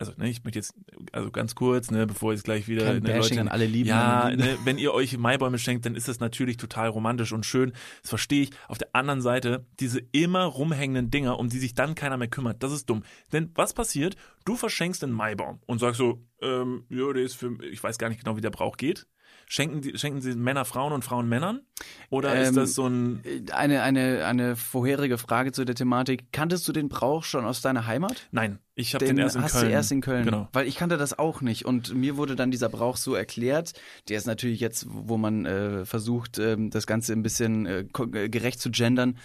also, 0.00 0.12
ne, 0.16 0.30
ich 0.30 0.42
möchte 0.44 0.58
jetzt, 0.58 0.74
also 1.12 1.30
ganz 1.30 1.54
kurz, 1.54 1.90
ne, 1.90 2.06
bevor 2.06 2.32
jetzt 2.32 2.44
gleich 2.44 2.68
wieder 2.68 2.86
Kein 2.86 3.02
ne, 3.02 3.12
Bashing 3.12 3.36
Leute, 3.36 3.40
an 3.42 3.48
alle 3.48 3.66
Lieben. 3.66 3.90
ja, 3.90 4.28
Lieben. 4.28 4.42
ne, 4.42 4.58
wenn 4.64 4.78
ihr 4.78 4.94
euch 4.94 5.18
Maibäume 5.18 5.58
schenkt, 5.58 5.84
dann 5.84 5.94
ist 5.94 6.08
das 6.08 6.20
natürlich 6.20 6.56
total 6.56 6.88
romantisch 6.88 7.32
und 7.32 7.44
schön. 7.44 7.74
Das 8.00 8.08
verstehe 8.08 8.44
ich. 8.44 8.50
Auf 8.68 8.78
der 8.78 8.88
anderen 8.94 9.20
Seite, 9.20 9.66
diese 9.78 10.00
immer 10.12 10.44
rumhängenden 10.44 11.10
Dinger, 11.10 11.38
um 11.38 11.50
die 11.50 11.58
sich 11.58 11.74
dann 11.74 11.94
keiner 11.94 12.16
mehr 12.16 12.28
kümmert, 12.28 12.62
das 12.62 12.72
ist 12.72 12.88
dumm. 12.88 13.02
Denn 13.32 13.50
was 13.54 13.74
passiert? 13.74 14.16
Du 14.46 14.56
verschenkst 14.56 15.04
einen 15.04 15.12
Maibaum 15.12 15.60
und 15.66 15.80
sagst 15.80 15.98
so, 15.98 16.24
ähm, 16.40 16.86
ja, 16.88 17.12
der 17.12 17.22
ist 17.22 17.34
für, 17.34 17.62
ich 17.62 17.82
weiß 17.82 17.98
gar 17.98 18.08
nicht 18.08 18.24
genau, 18.24 18.38
wie 18.38 18.40
der 18.40 18.50
Brauch 18.50 18.78
geht. 18.78 19.06
Schenken, 19.46 19.80
die, 19.80 19.98
schenken 19.98 20.20
sie 20.20 20.36
Männer 20.36 20.64
Frauen 20.64 20.92
und 20.92 21.04
Frauen 21.04 21.28
Männern? 21.28 21.62
Oder 22.08 22.40
ist 22.40 22.50
Ähm, 22.50 22.54
das 22.54 22.74
so 22.74 22.86
ein, 22.86 23.20
Eine, 23.52 23.82
eine, 23.82 24.24
eine 24.24 24.54
vorherige 24.54 25.18
Frage 25.18 25.50
zu 25.50 25.64
der 25.64 25.74
Thematik. 25.74 26.32
Kanntest 26.32 26.68
du 26.68 26.72
den 26.72 26.88
Brauch 26.88 27.24
schon 27.24 27.44
aus 27.44 27.60
deiner 27.60 27.86
Heimat? 27.86 28.28
nein, 28.30 28.60
ich 28.76 28.94
habe 28.94 29.04
den, 29.04 29.18
erst 29.18 29.34
in 29.36 29.42
hast 29.42 29.52
Köln. 29.52 29.64
du 29.66 29.72
erst 29.72 29.92
in 29.92 30.00
Köln. 30.00 30.24
Genau. 30.24 30.48
Weil 30.52 30.68
ich 30.68 30.76
kannte 30.76 30.96
das 30.96 31.18
auch 31.18 31.40
nicht. 31.40 31.64
Und 31.64 31.94
mir 31.94 32.16
wurde 32.16 32.36
dann 32.36 32.50
dieser 32.52 32.68
Brauch 32.68 32.96
so 32.96 33.14
erklärt. 33.14 33.72
Der 34.08 34.16
ist 34.18 34.26
natürlich 34.26 34.60
jetzt, 34.60 34.86
wo 34.88 35.16
man 35.16 35.44
äh, 35.46 35.84
versucht, 35.84 36.38
ähm, 36.38 36.70
das 36.70 36.86
Ganze 36.86 37.12
ein 37.12 37.22
bisschen 37.24 37.66
äh, 37.66 37.80
äh, 37.80 38.28
gerecht 38.28 38.60
zu 38.60 38.70
gendern, 38.70 39.18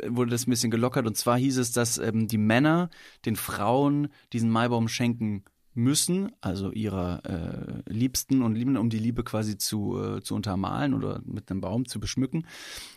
äh, 0.00 0.08
wurde 0.10 0.32
das 0.32 0.46
ein 0.46 0.50
bisschen 0.50 0.72
gelockert. 0.72 1.06
Und 1.06 1.16
zwar 1.16 1.38
hieß 1.38 1.56
es, 1.58 1.70
dass 1.70 1.98
ähm, 1.98 2.26
die 2.26 2.36
Männer 2.38 2.90
den 3.24 3.36
Frauen 3.36 4.08
diesen 4.32 4.50
Maibaum 4.50 4.88
schenken 4.88 5.44
müssen, 5.74 6.32
also 6.40 6.70
ihrer 6.70 7.22
äh, 7.24 7.90
Liebsten 7.90 8.42
und 8.42 8.54
Lieben, 8.54 8.76
um 8.76 8.90
die 8.90 8.98
Liebe 8.98 9.24
quasi 9.24 9.56
zu, 9.56 9.98
äh, 9.98 10.22
zu 10.22 10.34
untermalen 10.34 10.94
oder 10.94 11.22
mit 11.24 11.50
einem 11.50 11.60
Baum 11.60 11.86
zu 11.86 12.00
beschmücken. 12.00 12.46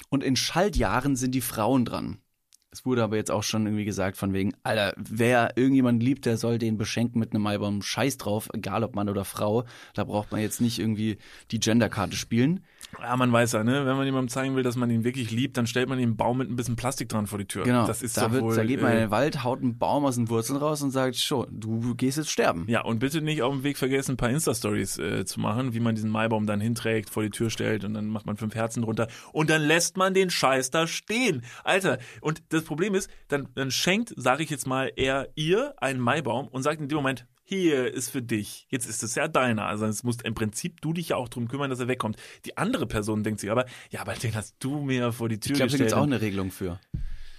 Und 0.09 0.23
in 0.23 0.35
Schaltjahren 0.35 1.15
sind 1.15 1.35
die 1.35 1.41
Frauen 1.41 1.85
dran. 1.85 2.19
Es 2.75 2.85
wurde 2.85 3.03
aber 3.03 3.15
jetzt 3.15 3.31
auch 3.31 3.43
schon 3.43 3.65
irgendwie 3.65 3.85
gesagt 3.85 4.17
von 4.17 4.33
wegen, 4.33 4.53
Alter, 4.63 4.93
wer 4.97 5.55
irgendjemand 5.55 6.03
liebt, 6.03 6.25
der 6.25 6.37
soll 6.37 6.57
den 6.57 6.77
beschenken 6.77 7.19
mit 7.19 7.33
einem 7.33 7.43
Maibaum. 7.43 7.81
Scheiß 7.81 8.17
drauf, 8.17 8.49
egal 8.53 8.83
ob 8.83 8.95
Mann 8.95 9.07
oder 9.07 9.23
Frau. 9.23 9.63
Da 9.93 10.03
braucht 10.03 10.33
man 10.33 10.41
jetzt 10.41 10.59
nicht 10.59 10.79
irgendwie 10.79 11.17
die 11.51 11.61
Genderkarte 11.61 12.17
spielen. 12.17 12.65
Ja, 13.01 13.15
man 13.15 13.31
weiß 13.31 13.53
ja, 13.53 13.63
ne? 13.63 13.85
Wenn 13.85 13.95
man 13.97 14.05
jemandem 14.05 14.29
zeigen 14.29 14.55
will, 14.55 14.63
dass 14.63 14.75
man 14.75 14.89
ihn 14.89 15.03
wirklich 15.03 15.31
liebt, 15.31 15.57
dann 15.57 15.67
stellt 15.67 15.89
man 15.89 15.99
ihm 15.99 16.09
einen 16.09 16.17
Baum 16.17 16.37
mit 16.37 16.49
ein 16.49 16.55
bisschen 16.55 16.75
Plastik 16.75 17.09
dran 17.09 17.27
vor 17.27 17.39
die 17.39 17.45
Tür. 17.45 17.63
Genau. 17.63 17.85
Das 17.87 18.01
ist 18.01 18.17
da, 18.17 18.31
wird, 18.31 18.43
wohl, 18.43 18.55
da 18.55 18.63
geht 18.63 18.81
man 18.81 18.91
in 18.91 18.97
äh, 18.97 19.01
den 19.01 19.11
Wald, 19.11 19.43
haut 19.43 19.61
einen 19.61 19.77
Baum 19.77 20.05
aus 20.05 20.15
den 20.15 20.29
Wurzeln 20.29 20.57
raus 20.57 20.81
und 20.81 20.91
sagt, 20.91 21.15
schon, 21.17 21.47
du 21.51 21.95
gehst 21.95 22.17
jetzt 22.17 22.31
sterben. 22.31 22.65
Ja, 22.67 22.81
und 22.81 22.99
bitte 22.99 23.21
nicht 23.21 23.41
auf 23.41 23.53
dem 23.53 23.63
Weg 23.63 23.77
vergessen, 23.77 24.13
ein 24.13 24.17
paar 24.17 24.29
Insta-Stories 24.29 24.97
äh, 24.97 25.25
zu 25.25 25.39
machen, 25.39 25.73
wie 25.73 25.79
man 25.79 25.95
diesen 25.95 26.09
Maibaum 26.09 26.47
dann 26.47 26.61
hinträgt, 26.61 27.09
vor 27.09 27.23
die 27.23 27.29
Tür 27.29 27.49
stellt 27.49 27.83
und 27.83 27.93
dann 27.93 28.07
macht 28.07 28.25
man 28.25 28.37
fünf 28.37 28.55
Herzen 28.55 28.83
drunter 28.83 29.07
und 29.31 29.49
dann 29.49 29.61
lässt 29.61 29.97
man 29.97 30.13
den 30.13 30.29
Scheiß 30.29 30.71
da 30.71 30.87
stehen. 30.87 31.43
Alter, 31.63 31.99
und 32.21 32.43
das 32.49 32.63
Problem 32.63 32.95
ist, 32.95 33.09
dann, 33.27 33.47
dann 33.55 33.71
schenkt, 33.71 34.13
sage 34.15 34.43
ich 34.43 34.49
jetzt 34.49 34.67
mal, 34.67 34.91
er 34.95 35.29
ihr 35.35 35.73
einen 35.77 35.99
Maibaum 35.99 36.47
und 36.47 36.63
sagt 36.63 36.81
in 36.81 36.87
dem 36.87 36.97
Moment, 36.97 37.25
hier 37.47 37.93
ist 37.93 38.09
für 38.09 38.21
dich. 38.21 38.65
Jetzt 38.69 38.87
ist 38.89 39.03
es 39.03 39.15
ja 39.15 39.27
deiner. 39.27 39.65
Also 39.65 39.85
es 39.85 40.03
musst 40.03 40.23
im 40.23 40.33
Prinzip 40.33 40.81
du 40.81 40.91
dich 40.93 41.09
ja 41.09 41.15
auch 41.15 41.29
drum 41.29 41.47
kümmern, 41.47 41.69
dass 41.69 41.79
er 41.79 41.87
wegkommt. 41.87 42.17
Die 42.45 42.57
andere 42.57 42.87
Person 42.87 43.23
denkt 43.23 43.39
sich 43.39 43.51
aber, 43.51 43.65
ja, 43.91 44.01
aber 44.01 44.13
den 44.15 44.35
hast 44.35 44.55
du 44.59 44.79
mir 44.81 45.11
vor 45.13 45.29
die 45.29 45.39
Tür 45.39 45.51
Ich 45.51 45.57
glaube, 45.57 45.59
da 45.59 45.65
gestellt. 45.77 45.79
gibt's 45.89 45.93
auch 45.93 46.03
eine 46.03 46.21
Regelung 46.21 46.51
für. 46.51 46.79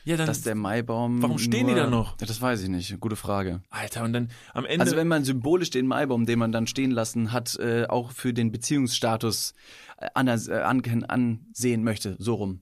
ja, 0.04 0.16
dann, 0.16 0.26
Dass 0.28 0.42
der 0.42 0.54
Maibaum. 0.54 1.20
Warum 1.22 1.38
stehen 1.38 1.66
die 1.66 1.72
nur, 1.74 1.82
da 1.82 1.90
noch? 1.90 2.20
Ja, 2.20 2.26
das 2.26 2.40
weiß 2.40 2.62
ich 2.62 2.68
nicht. 2.68 2.98
Gute 3.00 3.16
Frage. 3.16 3.62
Alter, 3.70 4.04
und 4.04 4.12
dann 4.12 4.28
am 4.54 4.64
Ende. 4.64 4.84
Also 4.84 4.94
wenn 4.96 5.08
man 5.08 5.24
symbolisch 5.24 5.70
den 5.70 5.86
Maibaum, 5.88 6.24
den 6.24 6.38
man 6.38 6.52
dann 6.52 6.68
stehen 6.68 6.92
lassen 6.92 7.32
hat, 7.32 7.56
äh, 7.58 7.86
auch 7.88 8.12
für 8.12 8.32
den 8.32 8.52
Beziehungsstatus 8.52 9.54
äh, 9.98 10.06
aner- 10.14 10.48
äh, 10.48 10.62
an, 10.62 11.04
ansehen 11.08 11.82
möchte, 11.82 12.14
so 12.20 12.34
rum, 12.34 12.60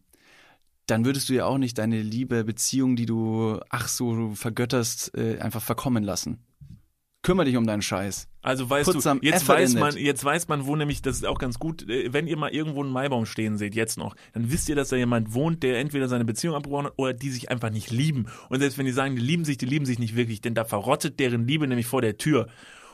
dann 0.87 1.05
würdest 1.05 1.29
du 1.29 1.35
ja 1.35 1.45
auch 1.47 1.59
nicht 1.59 1.77
deine 1.79 2.01
liebe 2.03 2.45
Beziehung, 2.45 2.97
die 2.97 3.07
du 3.07 3.59
ach 3.71 3.89
so 3.89 4.33
vergötterst, 4.35 5.15
äh, 5.17 5.39
einfach 5.41 5.63
verkommen 5.63 6.05
lassen. 6.05 6.39
Kümmer 7.25 7.45
dich 7.45 7.57
um 7.57 7.66
deinen 7.66 7.83
Scheiß. 7.83 8.29
Also 8.43 8.68
weißt 8.68 8.93
Put 8.93 9.05
du, 9.05 9.18
jetzt 9.22 9.43
effort 9.43 9.55
weiß 9.57 9.75
man, 9.75 9.97
jetzt 9.97 10.25
weiß 10.25 10.47
man, 10.49 10.66
wo 10.66 10.77
nämlich, 10.77 11.01
das 11.01 11.16
ist 11.16 11.27
auch 11.27 11.39
ganz 11.39 11.59
gut, 11.59 11.89
äh, 11.89 12.12
wenn 12.12 12.27
ihr 12.27 12.37
mal 12.37 12.51
irgendwo 12.51 12.83
einen 12.83 12.93
Maibaum 12.93 13.25
stehen 13.25 13.57
seht, 13.57 13.75
jetzt 13.75 13.97
noch, 13.97 14.14
dann 14.35 14.53
wisst 14.53 14.68
ihr, 14.68 14.77
dass 14.77 14.91
da 14.91 14.97
jemand 14.97 15.33
wohnt, 15.33 15.62
der 15.62 15.79
entweder 15.79 16.07
seine 16.07 16.27
Beziehung 16.27 16.55
abgebrochen 16.55 16.87
hat 16.87 16.93
oder 16.99 17.14
die 17.14 17.31
sich 17.31 17.51
einfach 17.51 17.70
nicht 17.70 17.91
lieben. 17.91 18.27
Und 18.51 18.61
selbst 18.61 18.77
wenn 18.77 18.85
die 18.85 18.93
sagen, 18.93 19.16
die 19.16 19.22
lieben 19.22 19.47
sich, 19.47 19.57
die 19.57 19.64
lieben 19.64 19.87
sich 19.87 19.99
nicht 19.99 20.14
wirklich, 20.14 20.43
denn 20.43 20.55
da 20.55 20.64
verrottet 20.64 21.18
deren 21.18 21.49
Liebe 21.49 21.66
nämlich 21.66 21.87
vor 21.87 22.03
der 22.03 22.18
Tür. 22.18 22.47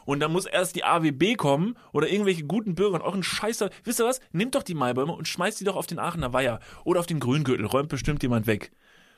Und 0.04 0.20
dann 0.20 0.32
muss 0.32 0.46
erst 0.46 0.76
die 0.76 0.84
AWB 0.84 1.34
kommen 1.34 1.76
oder 1.92 2.08
irgendwelche 2.08 2.44
guten 2.44 2.76
Bürger 2.76 2.94
und 2.94 3.02
euren 3.02 3.24
Scheißer. 3.24 3.70
Wisst 3.84 4.00
ihr 4.00 4.06
was? 4.06 4.20
Nehmt 4.30 4.54
doch 4.54 4.62
die 4.62 4.74
Maibäume 4.74 5.12
und 5.12 5.26
schmeißt 5.26 5.60
die 5.60 5.64
doch 5.64 5.76
auf 5.76 5.88
den 5.88 5.98
Aachener 5.98 6.32
Weiher 6.32 6.60
oder 6.84 7.00
auf 7.00 7.06
den 7.06 7.20
Grüngürtel. 7.20 7.66
Räumt 7.66 7.88
bestimmt 7.88 8.22
jemand 8.22 8.46
weg. 8.46 8.70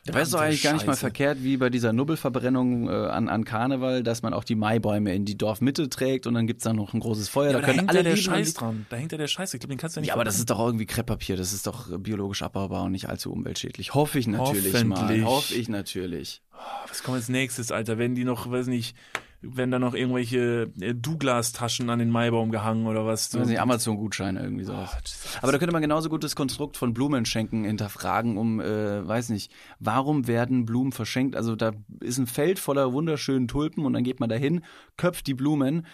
Da 0.05 0.15
wäre 0.15 0.25
es 0.25 0.31
doch 0.31 0.41
eigentlich 0.41 0.63
gar 0.63 0.73
nicht 0.73 0.87
mal 0.87 0.97
verkehrt, 0.97 1.45
wie 1.45 1.57
bei 1.57 1.71
dieser 1.71 1.93
Nubbelverbrennung 1.93 2.89
äh, 2.89 2.93
an, 2.93 3.29
an 3.29 3.45
Karneval, 3.45 4.03
dass 4.03 4.23
man 4.23 4.35
auch 4.35 4.43
die 4.43 4.57
Maibäume 4.57 5.15
in 5.15 5.25
die 5.25 5.39
Dorfmitte 5.39 5.89
trägt 5.89 6.27
und 6.27 6.35
dann 6.35 6.49
gibt's 6.49 6.65
da 6.65 6.73
noch 6.73 6.93
ein 6.93 6.99
großes 6.99 7.29
Feuer. 7.29 7.53
Ja, 7.53 7.53
da 7.53 7.61
da 7.61 7.67
können 7.67 7.79
hängt 7.79 7.91
alle 7.91 8.03
der 8.03 8.17
Scheiß 8.17 8.55
dran. 8.55 8.87
Da 8.89 8.97
hängt 8.97 9.13
ja 9.13 9.19
der 9.19 9.29
Scheiß. 9.29 9.55
Ich 9.55 9.61
glaube, 9.61 9.73
den 9.75 9.79
kannst 9.79 9.95
du 9.95 10.01
ja 10.01 10.03
nicht 10.03 10.09
Ja, 10.09 10.15
aber 10.15 10.25
das 10.25 10.39
ist 10.39 10.51
doch 10.51 10.59
irgendwie 10.59 10.87
Krepppapier. 10.87 11.37
Das 11.37 11.53
ist 11.53 11.69
doch 11.69 11.97
biologisch 11.99 12.43
abbaubar 12.43 12.83
und 12.83 12.93
nicht 12.93 13.09
allzu 13.09 13.33
umweltschädlich. 13.33 13.95
Hoffe 13.95 14.19
ich 14.19 14.27
natürlich 14.27 14.85
mal. 14.85 15.25
Hoffe 15.25 15.55
ich 15.55 15.69
natürlich. 15.69 16.43
Was 16.89 17.05
kommt 17.05 17.19
als 17.19 17.29
nächstes, 17.29 17.71
Alter? 17.71 17.97
Wenn 17.97 18.17
die 18.17 18.25
noch, 18.25 18.51
weiß 18.51 18.67
nicht, 18.67 18.97
wenn 19.43 19.71
da 19.71 19.79
noch 19.79 19.95
irgendwelche 19.95 20.73
äh, 20.81 20.95
Douglas-Taschen 20.95 21.91
an 21.91 21.99
den 21.99 22.11
Maibaum 22.11 22.51
gehangen 22.51 22.87
oder 22.87 23.05
was? 23.05 23.35
Weiß 23.35 23.49
nicht, 23.49 23.61
Amazon-Gutscheine 23.61 24.41
irgendwie 24.41 24.65
sowas. 24.65 24.97
Aber 25.43 25.53
da 25.53 25.59
könnte 25.59 25.73
man 25.73 25.83
genauso 25.83 26.09
gut 26.09 26.25
das 26.25 26.37
Konstrukt 26.37 26.77
von 26.77 26.95
Blumenschenken 26.95 27.65
hinterfragen, 27.65 28.39
um, 28.39 28.61
äh, 28.61 29.07
weiß 29.07 29.31
nicht, 29.31 29.53
warum 29.81 30.27
werden 30.27 30.65
Blumen 30.65 30.93
verschenkt? 30.93 31.37
Also 31.37 31.57
da 31.57 31.73
ist 32.01 32.19
ein 32.19 32.27
Feld 32.27 32.59
voller 32.59 32.93
wunderschönen 32.93 33.49
Tulpen 33.49 33.85
und 33.85 33.93
dann 33.93 34.05
geht 34.05 34.21
man 34.21 34.29
dahin, 34.29 34.65
köpft 34.97 35.27
die 35.27 35.35
Blumen, 35.35 35.87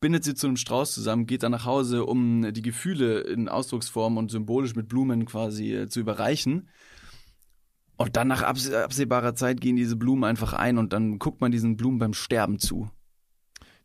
bindet 0.00 0.22
sie 0.22 0.34
zu 0.34 0.46
einem 0.46 0.56
Strauß 0.56 0.92
zusammen, 0.92 1.26
geht 1.26 1.42
dann 1.42 1.52
nach 1.52 1.64
Hause, 1.64 2.04
um 2.04 2.52
die 2.52 2.62
Gefühle 2.62 3.20
in 3.20 3.48
Ausdrucksform 3.48 4.18
und 4.18 4.30
symbolisch 4.30 4.74
mit 4.74 4.88
Blumen 4.88 5.24
quasi 5.24 5.74
äh, 5.74 5.88
zu 5.88 6.00
überreichen. 6.00 6.68
Und 7.96 8.16
dann 8.16 8.28
nach 8.28 8.42
abs 8.42 8.70
absehbarer 8.72 9.34
Zeit 9.34 9.60
gehen 9.60 9.76
diese 9.76 9.96
Blumen 9.96 10.24
einfach 10.24 10.52
ein 10.52 10.78
und 10.78 10.92
dann 10.92 11.18
guckt 11.18 11.40
man 11.40 11.52
diesen 11.52 11.76
Blumen 11.76 11.98
beim 11.98 12.12
Sterben 12.14 12.58
zu. 12.58 12.90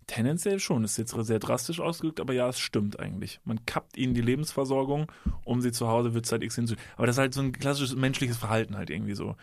Tendenziell 0.07 0.59
schon. 0.59 0.83
Ist 0.83 0.97
jetzt 0.97 1.15
sehr 1.15 1.37
drastisch 1.37 1.79
ausgedrückt, 1.79 2.19
aber 2.19 2.33
ja, 2.33 2.49
es 2.49 2.59
stimmt 2.59 2.99
eigentlich. 2.99 3.39
Man 3.43 3.63
kappt 3.67 3.95
ihnen 3.95 4.15
die 4.15 4.21
Lebensversorgung, 4.21 5.11
um 5.45 5.61
sie 5.61 5.71
zu 5.71 5.87
Hause 5.87 6.15
wird 6.15 6.25
Zeit 6.25 6.41
X 6.43 6.55
hinzu. 6.55 6.73
Aber 6.97 7.05
das 7.05 7.17
ist 7.17 7.19
halt 7.19 7.33
so 7.35 7.41
ein 7.41 7.51
klassisches 7.51 7.95
menschliches 7.95 8.37
Verhalten 8.37 8.75
halt 8.75 8.89
irgendwie 8.89 9.13
so. 9.13 9.25
Man 9.25 9.35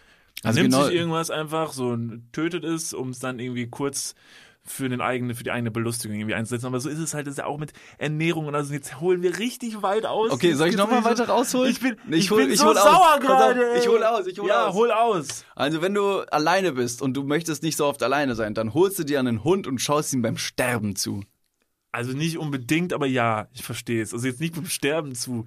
Also 0.42 0.60
nimmt 0.60 0.72
genau- 0.74 0.86
sich 0.86 0.96
irgendwas 0.96 1.30
einfach, 1.30 1.72
so 1.72 1.96
tötet 2.32 2.64
es, 2.64 2.92
um 2.92 3.10
es 3.10 3.20
dann 3.20 3.38
irgendwie 3.38 3.68
kurz 3.68 4.16
für 4.66 4.88
den 4.88 5.00
eigene, 5.00 5.34
für 5.34 5.44
die 5.44 5.50
eigene 5.50 5.70
Belustigung 5.70 6.16
irgendwie 6.16 6.34
einzusetzen. 6.34 6.66
Aber 6.66 6.80
so 6.80 6.88
ist 6.88 6.98
es 6.98 7.14
halt, 7.14 7.26
das 7.26 7.32
ist 7.34 7.38
ja 7.38 7.46
auch 7.46 7.58
mit 7.58 7.72
Ernährung 7.98 8.46
und 8.46 8.54
also 8.54 8.72
jetzt 8.74 9.00
holen 9.00 9.22
wir 9.22 9.38
richtig 9.38 9.82
weit 9.82 10.04
aus. 10.06 10.30
Okay, 10.32 10.54
soll 10.54 10.68
ich 10.68 10.76
nochmal 10.76 11.04
weiter 11.04 11.28
rausholen? 11.28 11.70
Ich 11.70 11.80
bin, 11.80 11.96
Ich 12.10 12.16
ich 12.26 12.30
hol- 12.30 12.38
bin 12.42 12.50
ich 12.52 12.58
so 12.58 12.66
hol 12.66 12.76
aus. 12.78 12.84
sauer 12.84 13.14
auf, 13.14 13.20
gerade. 13.20 13.72
ey. 13.72 13.78
ich 13.80 13.88
hol 13.88 14.02
aus, 14.02 14.26
ich 14.26 14.38
hol 14.38 14.48
ja, 14.48 14.66
aus. 14.66 14.74
hol 14.74 14.90
aus. 14.90 15.44
Also 15.54 15.82
wenn 15.82 15.94
du 15.94 16.20
alleine 16.30 16.72
bist 16.72 17.02
und 17.02 17.14
du 17.14 17.22
möchtest 17.24 17.62
nicht 17.62 17.76
so 17.76 17.86
oft 17.86 18.02
alleine 18.02 18.34
sein, 18.34 18.54
dann 18.54 18.74
holst 18.74 18.98
du 18.98 19.04
dir 19.04 19.18
einen 19.20 19.44
Hund 19.44 19.66
und 19.66 19.80
schaust 19.80 20.12
ihm 20.12 20.22
beim 20.22 20.36
Sterben 20.38 20.96
zu. 20.96 21.22
Also 21.92 22.12
nicht 22.12 22.36
unbedingt, 22.38 22.92
aber 22.92 23.06
ja, 23.06 23.48
ich 23.54 23.62
verstehe 23.62 24.02
es. 24.02 24.12
Also 24.12 24.26
jetzt 24.26 24.40
nicht 24.40 24.54
beim 24.54 24.66
Sterben 24.66 25.14
zu. 25.14 25.46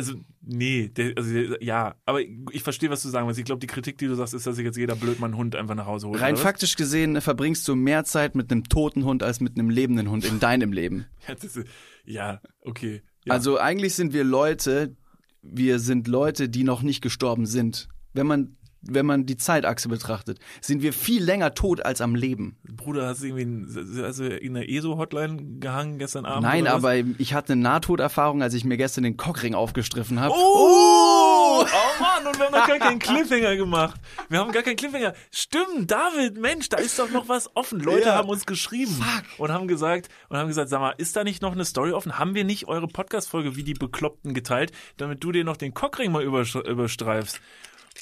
Also, 0.00 0.14
nee, 0.40 0.88
der, 0.88 1.12
also 1.14 1.30
ja, 1.60 1.94
aber 2.06 2.20
ich 2.22 2.62
verstehe, 2.62 2.88
was 2.88 3.02
du 3.02 3.10
sagen 3.10 3.26
willst. 3.26 3.38
Ich 3.38 3.44
glaube, 3.44 3.60
die 3.60 3.66
Kritik, 3.66 3.98
die 3.98 4.06
du 4.06 4.14
sagst, 4.14 4.32
ist, 4.32 4.46
dass 4.46 4.56
sich 4.56 4.64
jetzt 4.64 4.78
jeder 4.78 4.96
blöd 4.96 5.20
mal 5.20 5.26
einen 5.26 5.36
Hund 5.36 5.54
einfach 5.54 5.74
nach 5.74 5.84
Hause 5.84 6.08
holt. 6.08 6.18
Rein 6.22 6.38
faktisch 6.38 6.76
gesehen 6.76 7.20
verbringst 7.20 7.68
du 7.68 7.74
mehr 7.74 8.04
Zeit 8.04 8.34
mit 8.34 8.50
einem 8.50 8.64
toten 8.64 9.04
Hund 9.04 9.22
als 9.22 9.40
mit 9.40 9.58
einem 9.58 9.68
lebenden 9.68 10.08
Hund 10.08 10.24
in 10.24 10.40
deinem 10.40 10.72
Leben. 10.72 11.04
Ja, 11.28 11.34
ist, 11.34 11.60
ja 12.06 12.40
okay. 12.62 13.02
Ja. 13.24 13.34
Also 13.34 13.58
eigentlich 13.58 13.94
sind 13.94 14.14
wir 14.14 14.24
Leute, 14.24 14.96
wir 15.42 15.78
sind 15.78 16.08
Leute, 16.08 16.48
die 16.48 16.64
noch 16.64 16.80
nicht 16.80 17.02
gestorben 17.02 17.44
sind. 17.44 17.88
Wenn 18.14 18.26
man 18.26 18.56
wenn 18.82 19.06
man 19.06 19.26
die 19.26 19.36
Zeitachse 19.36 19.88
betrachtet, 19.88 20.38
sind 20.60 20.82
wir 20.82 20.92
viel 20.92 21.22
länger 21.22 21.54
tot 21.54 21.84
als 21.84 22.00
am 22.00 22.14
Leben. 22.14 22.56
Bruder, 22.64 23.06
hast 23.06 23.22
du 23.22 23.26
irgendwie 23.26 23.42
in, 23.42 24.02
also 24.04 24.24
in 24.24 24.54
der 24.54 24.68
ESO-Hotline 24.70 25.58
gehangen 25.60 25.98
gestern 25.98 26.24
Abend? 26.24 26.42
Nein, 26.42 26.66
aber 26.66 26.94
ich 26.96 27.34
hatte 27.34 27.52
eine 27.52 27.62
Nahtoderfahrung, 27.62 28.42
als 28.42 28.54
ich 28.54 28.64
mir 28.64 28.76
gestern 28.76 29.04
den 29.04 29.16
Cockring 29.16 29.54
aufgestriffen 29.54 30.20
habe. 30.20 30.34
Oh! 30.36 31.64
Mann, 32.00 32.26
und 32.26 32.38
wir 32.38 32.46
haben 32.46 32.52
noch 32.52 32.66
gar 32.66 32.78
keinen 32.78 32.98
Cliffhanger 32.98 33.56
gemacht. 33.56 34.00
Wir 34.28 34.38
haben 34.38 34.52
gar 34.52 34.62
keinen 34.62 34.76
Cliffhanger. 34.76 35.14
Stimmt, 35.30 35.90
David, 35.90 36.38
Mensch, 36.38 36.68
da 36.68 36.78
ist 36.78 36.98
doch 36.98 37.10
noch 37.10 37.28
was 37.28 37.54
offen. 37.54 37.80
Leute 37.80 38.06
Ja. 38.08 38.14
haben 38.16 38.28
uns 38.28 38.46
geschrieben 38.46 39.04
und 39.38 39.50
haben 39.52 39.68
gesagt, 39.68 40.08
und 40.28 40.38
haben 40.38 40.48
gesagt, 40.48 40.70
sag 40.70 40.80
mal, 40.80 40.94
ist 40.96 41.16
da 41.16 41.24
nicht 41.24 41.42
noch 41.42 41.52
eine 41.52 41.64
Story 41.64 41.92
offen? 41.92 42.18
Haben 42.18 42.34
wir 42.34 42.44
nicht 42.44 42.66
eure 42.68 42.88
Podcast-Folge 42.88 43.56
wie 43.56 43.62
die 43.64 43.74
Bekloppten 43.74 44.32
geteilt, 44.34 44.72
damit 44.96 45.22
du 45.22 45.32
dir 45.32 45.44
noch 45.44 45.56
den 45.56 45.74
Cockring 45.74 46.12
mal 46.12 46.22
überstreifst? 46.22 47.40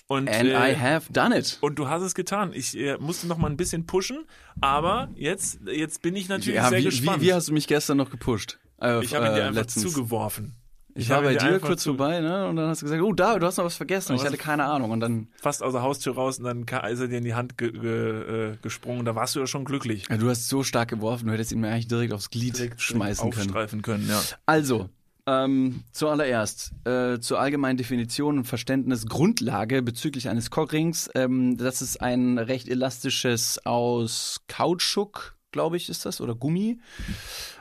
Und, 0.09 0.29
And 0.29 0.49
äh, 0.49 0.73
I 0.73 0.75
have 0.77 1.13
done 1.13 1.39
it. 1.39 1.59
und 1.61 1.79
du 1.79 1.89
hast 1.89 2.03
es 2.03 2.15
getan. 2.15 2.53
Ich 2.55 2.77
äh, 2.79 2.97
musste 2.99 3.27
noch 3.27 3.37
mal 3.37 3.49
ein 3.51 3.59
bisschen 3.59 3.85
pushen, 3.87 4.25
aber 4.61 5.11
jetzt, 5.15 5.61
jetzt 5.71 6.01
bin 6.03 6.17
ich 6.17 6.29
natürlich 6.31 6.57
Ja, 6.57 6.71
sehr 6.71 6.79
wie, 6.81 6.85
gespannt. 6.85 7.21
wie, 7.23 7.27
wie 7.27 7.35
hast 7.35 7.49
du 7.49 7.53
mich 7.53 7.67
gestern 7.67 7.99
noch 7.99 8.11
gepusht? 8.11 8.59
Äh, 8.81 9.05
ich 9.05 9.15
habe 9.15 9.27
ihn 9.27 9.33
äh, 9.33 9.35
dir 9.37 9.45
einfach 9.47 9.61
letztens. 9.63 9.93
zugeworfen. 9.93 10.55
Ich 10.95 11.11
war 11.11 11.19
hab 11.19 11.25
bei 11.25 11.35
dir 11.37 11.61
kurz 11.61 11.83
zu- 11.83 11.91
vorbei, 11.91 12.21
ne? 12.21 12.49
Und 12.49 12.57
dann 12.57 12.71
hast 12.71 12.81
du 12.83 12.87
gesagt, 12.87 13.03
oh, 13.03 13.13
da, 13.13 13.39
du 13.39 13.47
hast 13.47 13.59
noch 13.59 13.67
was 13.67 13.77
vergessen. 13.77 14.13
Und 14.13 14.19
ich 14.19 14.25
hatte 14.27 14.39
keine 14.39 14.65
Ahnung. 14.65 14.91
Und 14.91 14.99
dann, 15.01 15.29
Fast 15.41 15.63
aus 15.63 15.73
der 15.75 15.83
Haustür 15.83 16.15
raus 16.15 16.39
und 16.41 16.45
dann 16.45 16.63
ist 16.91 16.99
er 17.01 17.07
dir 17.07 17.19
in 17.19 17.25
die 17.25 17.35
Hand 17.35 17.57
ge 17.59 17.71
ge 17.71 18.53
äh, 18.53 18.57
gesprungen. 18.63 19.05
Da 19.05 19.15
warst 19.15 19.37
du 19.37 19.41
ja 19.41 19.47
schon 19.47 19.65
glücklich. 19.65 20.07
ja, 20.09 20.17
du 20.17 20.29
hast 20.29 20.49
so 20.49 20.65
stark 20.65 20.89
geworfen, 20.89 21.27
du 21.27 21.35
hättest 21.35 21.53
ihn 21.53 21.61
mir 21.61 21.69
eigentlich 21.69 21.87
direkt 21.87 22.13
aufs 22.15 22.31
Glied 22.31 22.73
schmeißen 22.79 23.31
können. 23.31 23.47
Aufstreifen 23.47 23.83
können, 23.83 24.09
ja. 24.09 24.21
Also, 24.47 24.89
ähm, 25.29 25.85
zuallererst 25.93 26.73
äh, 26.87 27.21
zur 27.21 27.39
allgemeinen 27.39 27.77
Definition 27.77 28.39
und 28.39 28.45
Verständnis 28.45 29.07
Grundlage 29.07 29.83
bezüglich 29.83 30.31
eines 30.31 30.51
Cockrings. 30.51 31.11
Ähm, 31.15 31.59
das 31.59 31.83
ist 31.83 32.01
ein 32.01 32.39
recht 32.39 32.67
elastisches 32.67 33.65
aus 33.67 34.41
Kautschuk, 34.49 35.37
glaube 35.53 35.77
ich, 35.77 35.91
ist 35.91 36.07
das, 36.07 36.23
oder 36.23 36.35
Gummi, 36.35 36.81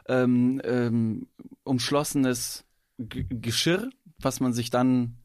ähm, 0.08 0.62
ähm, 0.64 1.28
umschlossenes 1.64 2.64
G 2.98 3.26
Geschirr, 3.30 3.90
was 4.18 4.40
man 4.40 4.54
sich 4.54 4.70
dann 4.70 5.18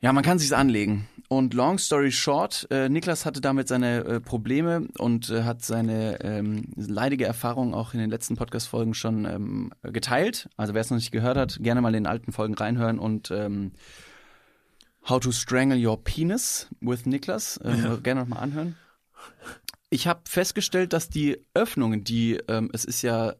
ja, 0.00 0.12
man 0.12 0.22
kann 0.22 0.38
sich's 0.38 0.52
anlegen. 0.52 1.08
Und 1.28 1.52
long 1.52 1.76
story 1.76 2.10
short, 2.10 2.66
äh, 2.70 2.88
Niklas 2.88 3.26
hatte 3.26 3.42
damit 3.42 3.68
seine 3.68 3.98
äh, 3.98 4.20
Probleme 4.20 4.88
und 4.96 5.28
äh, 5.28 5.42
hat 5.42 5.62
seine 5.62 6.24
ähm, 6.24 6.72
leidige 6.74 7.26
Erfahrung 7.26 7.74
auch 7.74 7.92
in 7.92 8.00
den 8.00 8.08
letzten 8.08 8.36
Podcast-Folgen 8.36 8.94
schon 8.94 9.26
ähm, 9.26 9.70
geteilt. 9.82 10.48
Also 10.56 10.72
wer 10.72 10.80
es 10.80 10.90
noch 10.90 10.96
nicht 10.96 11.12
gehört 11.12 11.36
hat, 11.36 11.58
gerne 11.60 11.82
mal 11.82 11.88
in 11.88 12.04
den 12.04 12.06
alten 12.06 12.32
Folgen 12.32 12.54
reinhören 12.54 12.98
und 12.98 13.30
ähm, 13.30 13.72
How 15.06 15.20
to 15.20 15.30
Strangle 15.30 15.86
Your 15.86 16.02
Penis 16.02 16.68
with 16.80 17.04
Niklas 17.04 17.60
ähm, 17.62 18.02
gerne 18.02 18.22
noch 18.22 18.28
mal 18.28 18.38
anhören. 18.38 18.76
Ich 19.90 20.06
habe 20.06 20.20
festgestellt, 20.24 20.94
dass 20.94 21.10
die 21.10 21.44
Öffnungen, 21.52 22.04
die 22.04 22.38
ähm, 22.48 22.70
es 22.72 22.86
ist 22.86 23.02
ja 23.02 23.34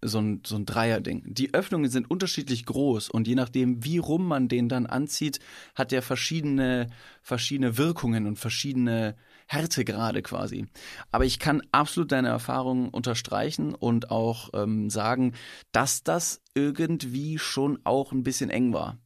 so 0.00 0.18
ein, 0.18 0.42
so 0.46 0.56
ein 0.56 0.66
Dreierding. 0.66 1.22
Die 1.26 1.54
Öffnungen 1.54 1.90
sind 1.90 2.10
unterschiedlich 2.10 2.64
groß 2.64 3.10
und 3.10 3.26
je 3.26 3.34
nachdem, 3.34 3.84
wie 3.84 3.98
rum 3.98 4.26
man 4.26 4.48
den 4.48 4.68
dann 4.68 4.86
anzieht, 4.86 5.40
hat 5.74 5.92
der 5.92 6.02
verschiedene, 6.02 6.88
verschiedene 7.22 7.76
Wirkungen 7.78 8.26
und 8.26 8.38
verschiedene 8.38 9.16
Härtegrade 9.46 10.22
quasi. 10.22 10.66
Aber 11.10 11.24
ich 11.24 11.38
kann 11.38 11.62
absolut 11.72 12.12
deine 12.12 12.28
Erfahrungen 12.28 12.90
unterstreichen 12.90 13.74
und 13.74 14.10
auch 14.10 14.50
ähm, 14.52 14.90
sagen, 14.90 15.34
dass 15.72 16.02
das 16.02 16.42
irgendwie 16.54 17.38
schon 17.38 17.78
auch 17.84 18.12
ein 18.12 18.22
bisschen 18.22 18.50
eng 18.50 18.72
war. 18.72 18.98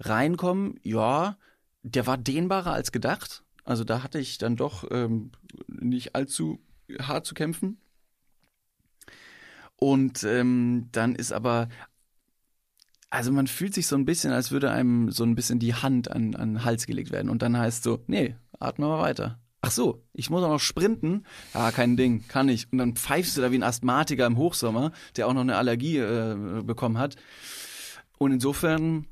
Reinkommen, 0.00 0.80
ja, 0.82 1.38
der 1.82 2.06
war 2.06 2.18
dehnbarer 2.18 2.72
als 2.72 2.90
gedacht. 2.92 3.44
Also 3.64 3.84
da 3.84 4.02
hatte 4.02 4.18
ich 4.18 4.38
dann 4.38 4.56
doch 4.56 4.84
ähm, 4.90 5.30
nicht 5.68 6.14
allzu 6.14 6.60
hart 7.00 7.24
zu 7.24 7.34
kämpfen. 7.34 7.78
Und 9.76 10.24
ähm, 10.24 10.88
dann 10.92 11.14
ist 11.14 11.32
aber, 11.32 11.68
also 13.10 13.32
man 13.32 13.46
fühlt 13.46 13.74
sich 13.74 13.86
so 13.86 13.96
ein 13.96 14.04
bisschen, 14.04 14.32
als 14.32 14.50
würde 14.50 14.70
einem 14.70 15.10
so 15.10 15.24
ein 15.24 15.34
bisschen 15.34 15.58
die 15.58 15.74
Hand 15.74 16.10
an, 16.10 16.34
an 16.34 16.54
den 16.54 16.64
Hals 16.64 16.86
gelegt 16.86 17.12
werden. 17.12 17.28
Und 17.28 17.42
dann 17.42 17.56
heißt 17.56 17.84
so, 17.84 18.02
nee, 18.06 18.36
atme 18.58 18.86
mal 18.86 19.00
weiter. 19.00 19.38
Ach 19.66 19.70
so, 19.70 20.04
ich 20.12 20.28
muss 20.28 20.42
auch 20.42 20.50
noch 20.50 20.60
sprinten. 20.60 21.24
Ja, 21.54 21.70
kein 21.70 21.96
Ding, 21.96 22.28
kann 22.28 22.50
ich. 22.50 22.70
Und 22.70 22.78
dann 22.78 22.96
pfeifst 22.96 23.36
du 23.36 23.40
da 23.40 23.50
wie 23.50 23.56
ein 23.56 23.62
Asthmatiker 23.62 24.26
im 24.26 24.36
Hochsommer, 24.36 24.92
der 25.16 25.26
auch 25.26 25.32
noch 25.32 25.40
eine 25.40 25.56
Allergie 25.56 25.98
äh, 25.98 26.62
bekommen 26.62 26.98
hat. 26.98 27.16
Und 28.18 28.32
insofern, 28.32 29.06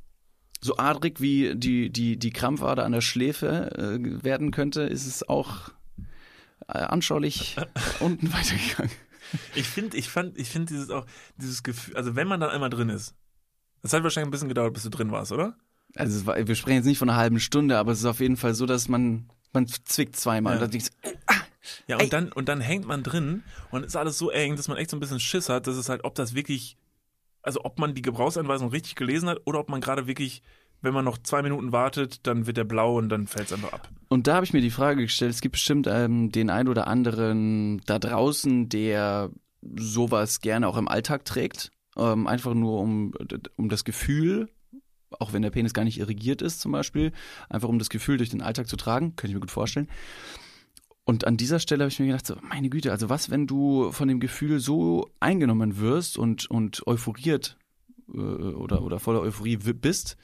so 0.61 0.77
adrig 0.77 1.21
wie 1.21 1.55
die, 1.57 1.91
die, 1.91 2.19
die 2.19 2.31
Krampfader 2.31 2.85
an 2.85 2.93
der 2.93 3.01
Schläfe 3.01 3.71
äh, 3.77 4.25
werden 4.25 4.51
könnte, 4.51 4.83
ist 4.83 5.07
es 5.07 5.27
auch 5.27 5.71
äh, 6.69 6.79
anschaulich 6.79 7.57
unten 8.01 8.33
weitergegangen. 8.33 8.93
Ich 9.55 9.69
finde, 9.69 9.97
ich 9.97 10.09
fand, 10.09 10.39
ich 10.39 10.49
finde 10.49 10.73
dieses 10.73 10.91
auch, 10.91 11.07
dieses 11.37 11.63
Gefühl, 11.63 11.97
also 11.97 12.17
wenn 12.17 12.29
man 12.29 12.41
dann 12.41 12.51
einmal 12.51 12.71
drin 12.71 12.89
ist, 12.89 13.15
das 13.83 13.93
hat 13.93 14.03
wahrscheinlich 14.03 14.29
ein 14.29 14.33
bisschen 14.33 14.49
gedauert, 14.49 14.75
bis 14.75 14.83
du 14.83 14.91
drin 14.91 15.11
warst, 15.11 15.33
oder? 15.33 15.57
Also 15.95 16.25
war, 16.27 16.47
wir 16.47 16.55
sprechen 16.55 16.77
jetzt 16.77 16.87
nicht 16.87 16.99
von 16.99 17.11
einer 17.11 17.19
halben 17.19 17.41
Stunde, 17.41 17.79
aber 17.79 17.93
es 17.93 17.99
ist 17.99 18.05
auf 18.05 18.21
jeden 18.21 18.37
Fall 18.37 18.55
so, 18.55 18.67
dass 18.67 18.89
man 18.89 19.29
man 19.53 19.67
zwickt 19.67 20.17
zweimal. 20.17 20.53
Ja. 20.53 20.57
Und 20.57 20.63
dann 20.63 20.71
denkst 20.71 20.91
du, 21.03 21.11
Ja, 21.87 21.99
und 21.99 22.13
dann, 22.13 22.33
und 22.33 22.49
dann 22.49 22.61
hängt 22.61 22.87
man 22.87 23.03
drin 23.03 23.45
und 23.71 23.85
ist 23.85 23.97
alles 23.97 24.19
so 24.19 24.31
eng, 24.31 24.57
dass 24.57 24.69
man 24.69 24.77
echt 24.77 24.91
so 24.91 24.97
ein 24.97 25.01
bisschen 25.01 25.21
Schiss 25.21 25.49
hat, 25.49 25.67
dass 25.67 25.77
es 25.77 25.89
halt, 25.89 26.05
ob 26.05 26.15
das 26.15 26.35
wirklich, 26.35 26.77
also 27.43 27.65
ob 27.65 27.79
man 27.79 27.95
die 27.95 28.03
Gebrauchsanweisung 28.03 28.69
richtig 28.71 28.97
gelesen 28.97 29.29
hat 29.29 29.41
oder 29.45 29.61
ob 29.61 29.69
man 29.69 29.81
gerade 29.81 30.07
wirklich, 30.07 30.43
wenn 30.83 30.93
man 30.93 31.05
noch 31.05 31.19
zwei 31.19 31.43
Minuten 31.43 31.73
wartet, 31.73 32.27
dann 32.27 32.47
wird 32.47 32.57
der 32.57 32.65
blau 32.65 32.99
und 32.99 33.09
dann 33.09 33.27
fällt 33.27 33.47
es 33.47 33.53
einfach 33.53 33.73
ab. 33.73 33.89
Und 34.09 34.27
da 34.27 34.35
habe 34.35 34.45
ich 34.45 34.53
mir 34.53 34.61
die 34.61 34.71
Frage 34.71 35.03
gestellt, 35.03 35.33
es 35.33 35.41
gibt 35.41 35.53
bestimmt 35.53 35.87
ähm, 35.89 36.31
den 36.31 36.51
ein 36.51 36.69
oder 36.69 36.87
anderen 36.87 37.81
da 37.87 37.99
draußen, 37.99 38.69
der 38.69 39.31
sowas 39.77 40.41
gerne 40.41 40.69
auch 40.69 40.77
im 40.77 40.89
Alltag 40.89 41.25
trägt. 41.25 41.71
Ähm, 41.97 42.27
einfach 42.27 42.55
nur 42.55 42.81
um, 42.81 43.13
um 43.57 43.69
das 43.69 43.85
Gefühl, 43.85 44.49
auch 45.19 45.33
wenn 45.33 45.43
der 45.43 45.51
Penis 45.51 45.75
gar 45.75 45.85
nicht 45.85 45.99
irrigiert 45.99 46.43
ist 46.43 46.61
zum 46.61 46.73
Beispiel, 46.73 47.13
einfach 47.49 47.69
um 47.69 47.79
das 47.79 47.91
Gefühl 47.91 48.17
durch 48.17 48.31
den 48.31 48.43
Alltag 48.43 48.69
zu 48.69 48.77
tragen, 48.77 49.15
könnte 49.17 49.29
ich 49.29 49.35
mir 49.35 49.41
gut 49.41 49.51
vorstellen. 49.51 49.89
Und 51.05 51.27
an 51.27 51.37
dieser 51.37 51.59
Stelle 51.59 51.85
habe 51.85 51.93
ich 51.93 51.99
mir 51.99 52.07
gedacht, 52.07 52.27
so, 52.27 52.37
meine 52.43 52.71
Güte, 52.71 52.93
also 52.93 53.09
was, 53.09 53.31
wenn 53.31 53.47
du 53.47 53.91
von 53.93 54.09
dem 54.09 54.21
Gefühl 54.21 54.61
so 54.61 55.11
eingenommen 55.21 55.79
wirst 55.79 56.17
und, 56.17 56.49
und 56.51 56.87
euphoriert 56.87 57.57
oder, 58.15 58.83
oder 58.83 58.99
voller 58.99 59.21
Euphorie 59.21 59.57
bist, 59.57 60.17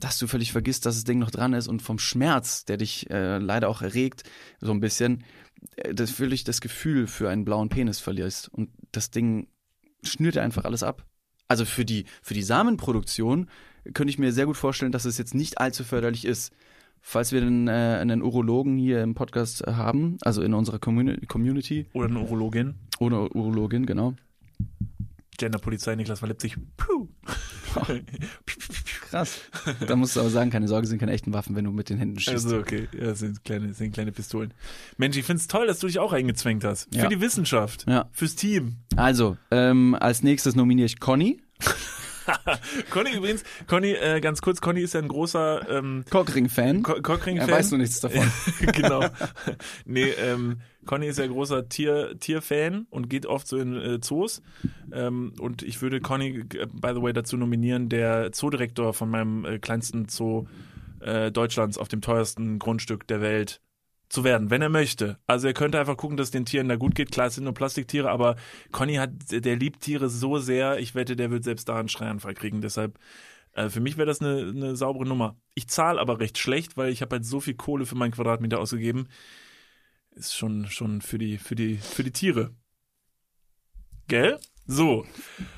dass 0.00 0.18
du 0.18 0.26
völlig 0.26 0.52
vergisst, 0.52 0.86
dass 0.86 0.94
das 0.96 1.04
Ding 1.04 1.18
noch 1.18 1.30
dran 1.30 1.54
ist 1.54 1.68
und 1.68 1.82
vom 1.82 1.98
Schmerz, 1.98 2.64
der 2.64 2.76
dich 2.76 3.10
äh, 3.10 3.38
leider 3.38 3.68
auch 3.68 3.82
erregt, 3.82 4.22
so 4.60 4.72
ein 4.72 4.80
bisschen, 4.80 5.24
äh, 5.76 5.94
das 5.94 6.10
völlig 6.10 6.44
das 6.44 6.60
Gefühl 6.60 7.06
für 7.06 7.28
einen 7.30 7.44
blauen 7.44 7.68
Penis 7.68 7.98
verlierst. 8.00 8.48
Und 8.48 8.70
das 8.92 9.10
Ding 9.10 9.48
schnürt 10.02 10.36
dir 10.36 10.42
einfach 10.42 10.64
alles 10.64 10.82
ab. 10.82 11.04
Also 11.48 11.64
für 11.64 11.84
die, 11.84 12.04
für 12.22 12.34
die 12.34 12.42
Samenproduktion 12.42 13.48
könnte 13.94 14.10
ich 14.10 14.18
mir 14.18 14.32
sehr 14.32 14.46
gut 14.46 14.56
vorstellen, 14.56 14.92
dass 14.92 15.04
es 15.04 15.18
jetzt 15.18 15.34
nicht 15.34 15.58
allzu 15.58 15.82
förderlich 15.82 16.24
ist. 16.24 16.52
Falls 17.00 17.32
wir 17.32 17.40
einen, 17.40 17.68
äh, 17.68 17.98
einen 18.00 18.22
Urologen 18.22 18.76
hier 18.76 19.02
im 19.02 19.14
Podcast 19.14 19.66
haben, 19.66 20.18
also 20.22 20.42
in 20.42 20.52
unserer 20.52 20.78
Communi- 20.78 21.26
Community, 21.26 21.86
Oder 21.92 22.08
eine 22.08 22.20
Urologin. 22.20 22.74
oder 22.98 23.34
Urologin, 23.34 23.86
genau. 23.86 24.14
Genderpolizei 25.38 25.94
Niklas 25.96 26.20
von 26.20 26.28
Leipzig. 26.28 26.56
Puh. 26.76 27.08
Krass. 29.10 29.40
Da 29.86 29.96
musst 29.96 30.16
du 30.16 30.20
aber 30.20 30.30
sagen, 30.30 30.50
keine 30.50 30.68
Sorge, 30.68 30.86
sind 30.86 30.98
keine 30.98 31.12
echten 31.12 31.32
Waffen, 31.32 31.56
wenn 31.56 31.64
du 31.64 31.70
mit 31.72 31.88
den 31.88 31.96
Händen 31.98 32.18
schießt. 32.18 32.44
Also 32.46 32.58
okay, 32.58 32.88
ja, 32.92 33.06
das 33.06 33.20
sind 33.20 33.42
kleine, 33.44 33.72
sind 33.72 33.92
kleine 33.92 34.12
Pistolen. 34.12 34.52
Mensch, 34.98 35.16
ich 35.16 35.24
find's 35.24 35.46
toll, 35.46 35.66
dass 35.66 35.78
du 35.78 35.86
dich 35.86 35.98
auch 35.98 36.12
eingezwängt 36.12 36.64
hast. 36.64 36.88
Für 36.92 37.02
Ja. 37.02 37.08
die 37.08 37.20
Wissenschaft. 37.20 37.86
Ja. 37.88 38.08
Fürs 38.12 38.34
Team. 38.36 38.76
Also, 38.96 39.36
ähm, 39.50 39.94
als 39.98 40.22
nächstes 40.22 40.54
nominiere 40.54 40.86
ich 40.86 41.00
Conny. 41.00 41.40
Conny 42.90 43.14
übrigens, 43.14 43.44
Conny, 43.66 43.92
äh, 43.92 44.20
ganz 44.20 44.42
kurz, 44.42 44.60
Conny 44.60 44.80
ist 44.80 44.94
ja 44.94 45.00
ein 45.00 45.08
großer 45.08 45.68
ähm, 45.68 46.04
Cockring-Fan. 46.10 46.82
Co 46.82 46.94
Cockring-Fan. 47.00 47.48
Er 47.48 47.54
weiß 47.54 47.70
nur 47.70 47.78
nichts 47.78 48.00
davon. 48.00 48.30
genau. 48.72 49.04
Nee, 49.84 50.10
ähm, 50.10 50.60
Conny 50.86 51.06
ist 51.06 51.18
ja 51.18 51.26
großer 51.26 51.68
Tier, 51.68 52.18
Tierfan 52.18 52.86
und 52.90 53.10
geht 53.10 53.26
oft 53.26 53.46
so 53.46 53.58
in 53.58 53.76
äh, 53.76 54.00
Zoos. 54.00 54.42
Ähm, 54.92 55.34
und 55.38 55.62
ich 55.62 55.82
würde 55.82 56.00
Conny, 56.00 56.44
äh, 56.54 56.66
by 56.66 56.92
the 56.94 57.02
way, 57.02 57.12
dazu 57.12 57.36
nominieren, 57.36 57.88
der 57.88 58.32
Zoodirektor 58.32 58.94
von 58.94 59.10
meinem 59.10 59.44
äh, 59.44 59.58
kleinsten 59.58 60.08
Zoo 60.08 60.46
äh, 61.00 61.30
Deutschlands 61.30 61.78
auf 61.78 61.88
dem 61.88 62.00
teuersten 62.00 62.58
Grundstück 62.58 63.06
der 63.06 63.20
Welt 63.20 63.60
zu 64.08 64.24
werden, 64.24 64.50
wenn 64.50 64.62
er 64.62 64.68
möchte. 64.68 65.18
Also 65.26 65.48
er 65.48 65.54
könnte 65.54 65.78
einfach 65.78 65.96
gucken, 65.96 66.16
dass 66.16 66.30
den 66.30 66.46
Tieren 66.46 66.68
da 66.68 66.76
gut 66.76 66.94
geht. 66.94 67.12
Klar, 67.12 67.26
es 67.26 67.34
sind 67.34 67.44
nur 67.44 67.54
Plastiktiere, 67.54 68.10
aber 68.10 68.36
Conny 68.72 68.94
hat, 68.94 69.10
der 69.30 69.56
liebt 69.56 69.80
Tiere 69.80 70.08
so 70.08 70.38
sehr, 70.38 70.78
ich 70.78 70.94
wette, 70.94 71.14
der 71.14 71.30
wird 71.30 71.44
selbst 71.44 71.68
da 71.68 71.78
einen 71.78 71.88
Schreianfall 71.88 72.34
kriegen. 72.34 72.62
Deshalb, 72.62 72.98
äh, 73.52 73.68
für 73.68 73.80
mich 73.80 73.96
wäre 73.98 74.06
das 74.06 74.20
eine, 74.20 74.48
eine 74.48 74.76
saubere 74.76 75.06
Nummer. 75.06 75.36
Ich 75.54 75.68
zahle 75.68 76.00
aber 76.00 76.20
recht 76.20 76.38
schlecht, 76.38 76.76
weil 76.76 76.90
ich 76.90 77.02
habe 77.02 77.16
halt 77.16 77.26
so 77.26 77.40
viel 77.40 77.54
Kohle 77.54 77.84
für 77.84 77.96
meinen 77.96 78.12
Quadratmeter 78.12 78.58
ausgegeben. 78.58 79.08
Ist 80.12 80.34
schon, 80.34 80.66
schon 80.68 81.02
für 81.02 81.18
die, 81.18 81.36
für 81.36 81.54
die, 81.54 81.76
für 81.76 82.02
die 82.02 82.12
Tiere. 82.12 82.54
Gell? 84.08 84.38
So. 84.70 85.06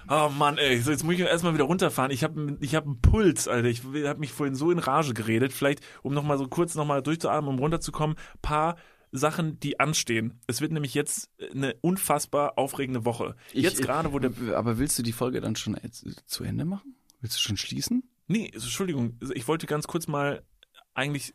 Oh 0.08 0.28
Mann, 0.30 0.56
ey. 0.56 0.80
So, 0.80 0.92
jetzt 0.92 1.02
muss 1.04 1.14
ich 1.14 1.20
erstmal 1.20 1.52
wieder 1.54 1.64
runterfahren. 1.64 2.12
Ich 2.12 2.22
habe 2.24 2.56
ich 2.60 2.74
hab 2.76 2.86
einen 2.86 3.00
Puls, 3.00 3.48
Alter. 3.48 3.68
Ich 3.68 3.82
habe 3.84 4.20
mich 4.20 4.32
vorhin 4.32 4.54
so 4.54 4.70
in 4.70 4.78
Rage 4.78 5.14
geredet. 5.14 5.52
Vielleicht, 5.52 5.80
um 6.02 6.14
nochmal 6.14 6.38
so 6.38 6.46
kurz 6.46 6.76
nochmal 6.76 7.02
durchzuatmen, 7.02 7.50
um 7.52 7.58
runterzukommen, 7.58 8.16
paar 8.40 8.76
Sachen, 9.12 9.58
die 9.58 9.80
anstehen. 9.80 10.40
Es 10.46 10.60
wird 10.60 10.70
nämlich 10.70 10.94
jetzt 10.94 11.28
eine 11.52 11.74
unfassbar 11.80 12.56
aufregende 12.56 13.04
Woche. 13.04 13.34
Ich- 13.52 13.64
jetzt 13.64 13.82
gerade, 13.82 14.12
wo 14.12 14.20
der. 14.20 14.30
Aber 14.56 14.78
willst 14.78 14.96
du 14.98 15.02
die 15.02 15.12
Folge 15.12 15.40
dann 15.40 15.56
schon 15.56 15.74
äh, 15.74 15.90
zu 15.90 16.44
Ende 16.44 16.64
machen? 16.64 16.94
Willst 17.20 17.36
du 17.36 17.40
schon 17.40 17.56
schließen? 17.56 18.04
Nee, 18.28 18.48
Entschuldigung, 18.54 19.18
ich 19.34 19.48
wollte 19.48 19.66
ganz 19.66 19.88
kurz 19.88 20.06
mal 20.06 20.44
eigentlich 20.94 21.34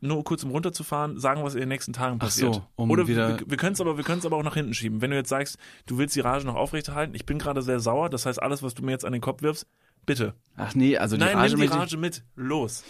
nur 0.00 0.22
kurz 0.24 0.44
um 0.44 0.50
runterzufahren, 0.50 1.18
sagen, 1.18 1.42
was 1.42 1.54
in 1.54 1.60
den 1.60 1.68
nächsten 1.68 1.92
Tagen 1.92 2.18
Ach 2.20 2.30
so, 2.30 2.46
passiert. 2.50 2.66
um 2.76 2.90
Oder 2.90 3.08
wieder- 3.08 3.40
wir, 3.40 3.50
wir 3.50 3.56
können 3.56 3.72
es 3.74 3.80
aber, 3.80 3.96
wir 3.96 4.04
können 4.04 4.20
es 4.20 4.26
aber 4.26 4.36
auch 4.36 4.42
nach 4.44 4.54
hinten 4.54 4.74
schieben. 4.74 5.00
Wenn 5.00 5.10
du 5.10 5.16
jetzt 5.16 5.28
sagst, 5.28 5.58
du 5.86 5.98
willst 5.98 6.14
die 6.16 6.20
Rage 6.20 6.46
noch 6.46 6.54
aufrechterhalten, 6.54 7.14
ich 7.14 7.26
bin 7.26 7.38
gerade 7.38 7.62
sehr 7.62 7.80
sauer, 7.80 8.08
das 8.08 8.26
heißt, 8.26 8.40
alles, 8.42 8.62
was 8.62 8.74
du 8.74 8.82
mir 8.84 8.92
jetzt 8.92 9.04
an 9.04 9.12
den 9.12 9.20
Kopf 9.22 9.42
wirfst, 9.42 9.66
bitte. 10.06 10.34
Ach 10.56 10.74
nee, 10.74 10.96
also 10.96 11.16
die 11.16 11.24
Nein, 11.24 11.36
Rage 11.36 11.56
nimm 11.56 11.62
die 11.70 11.76
Rage 11.76 11.96
mit. 11.96 12.22
Los. 12.36 12.84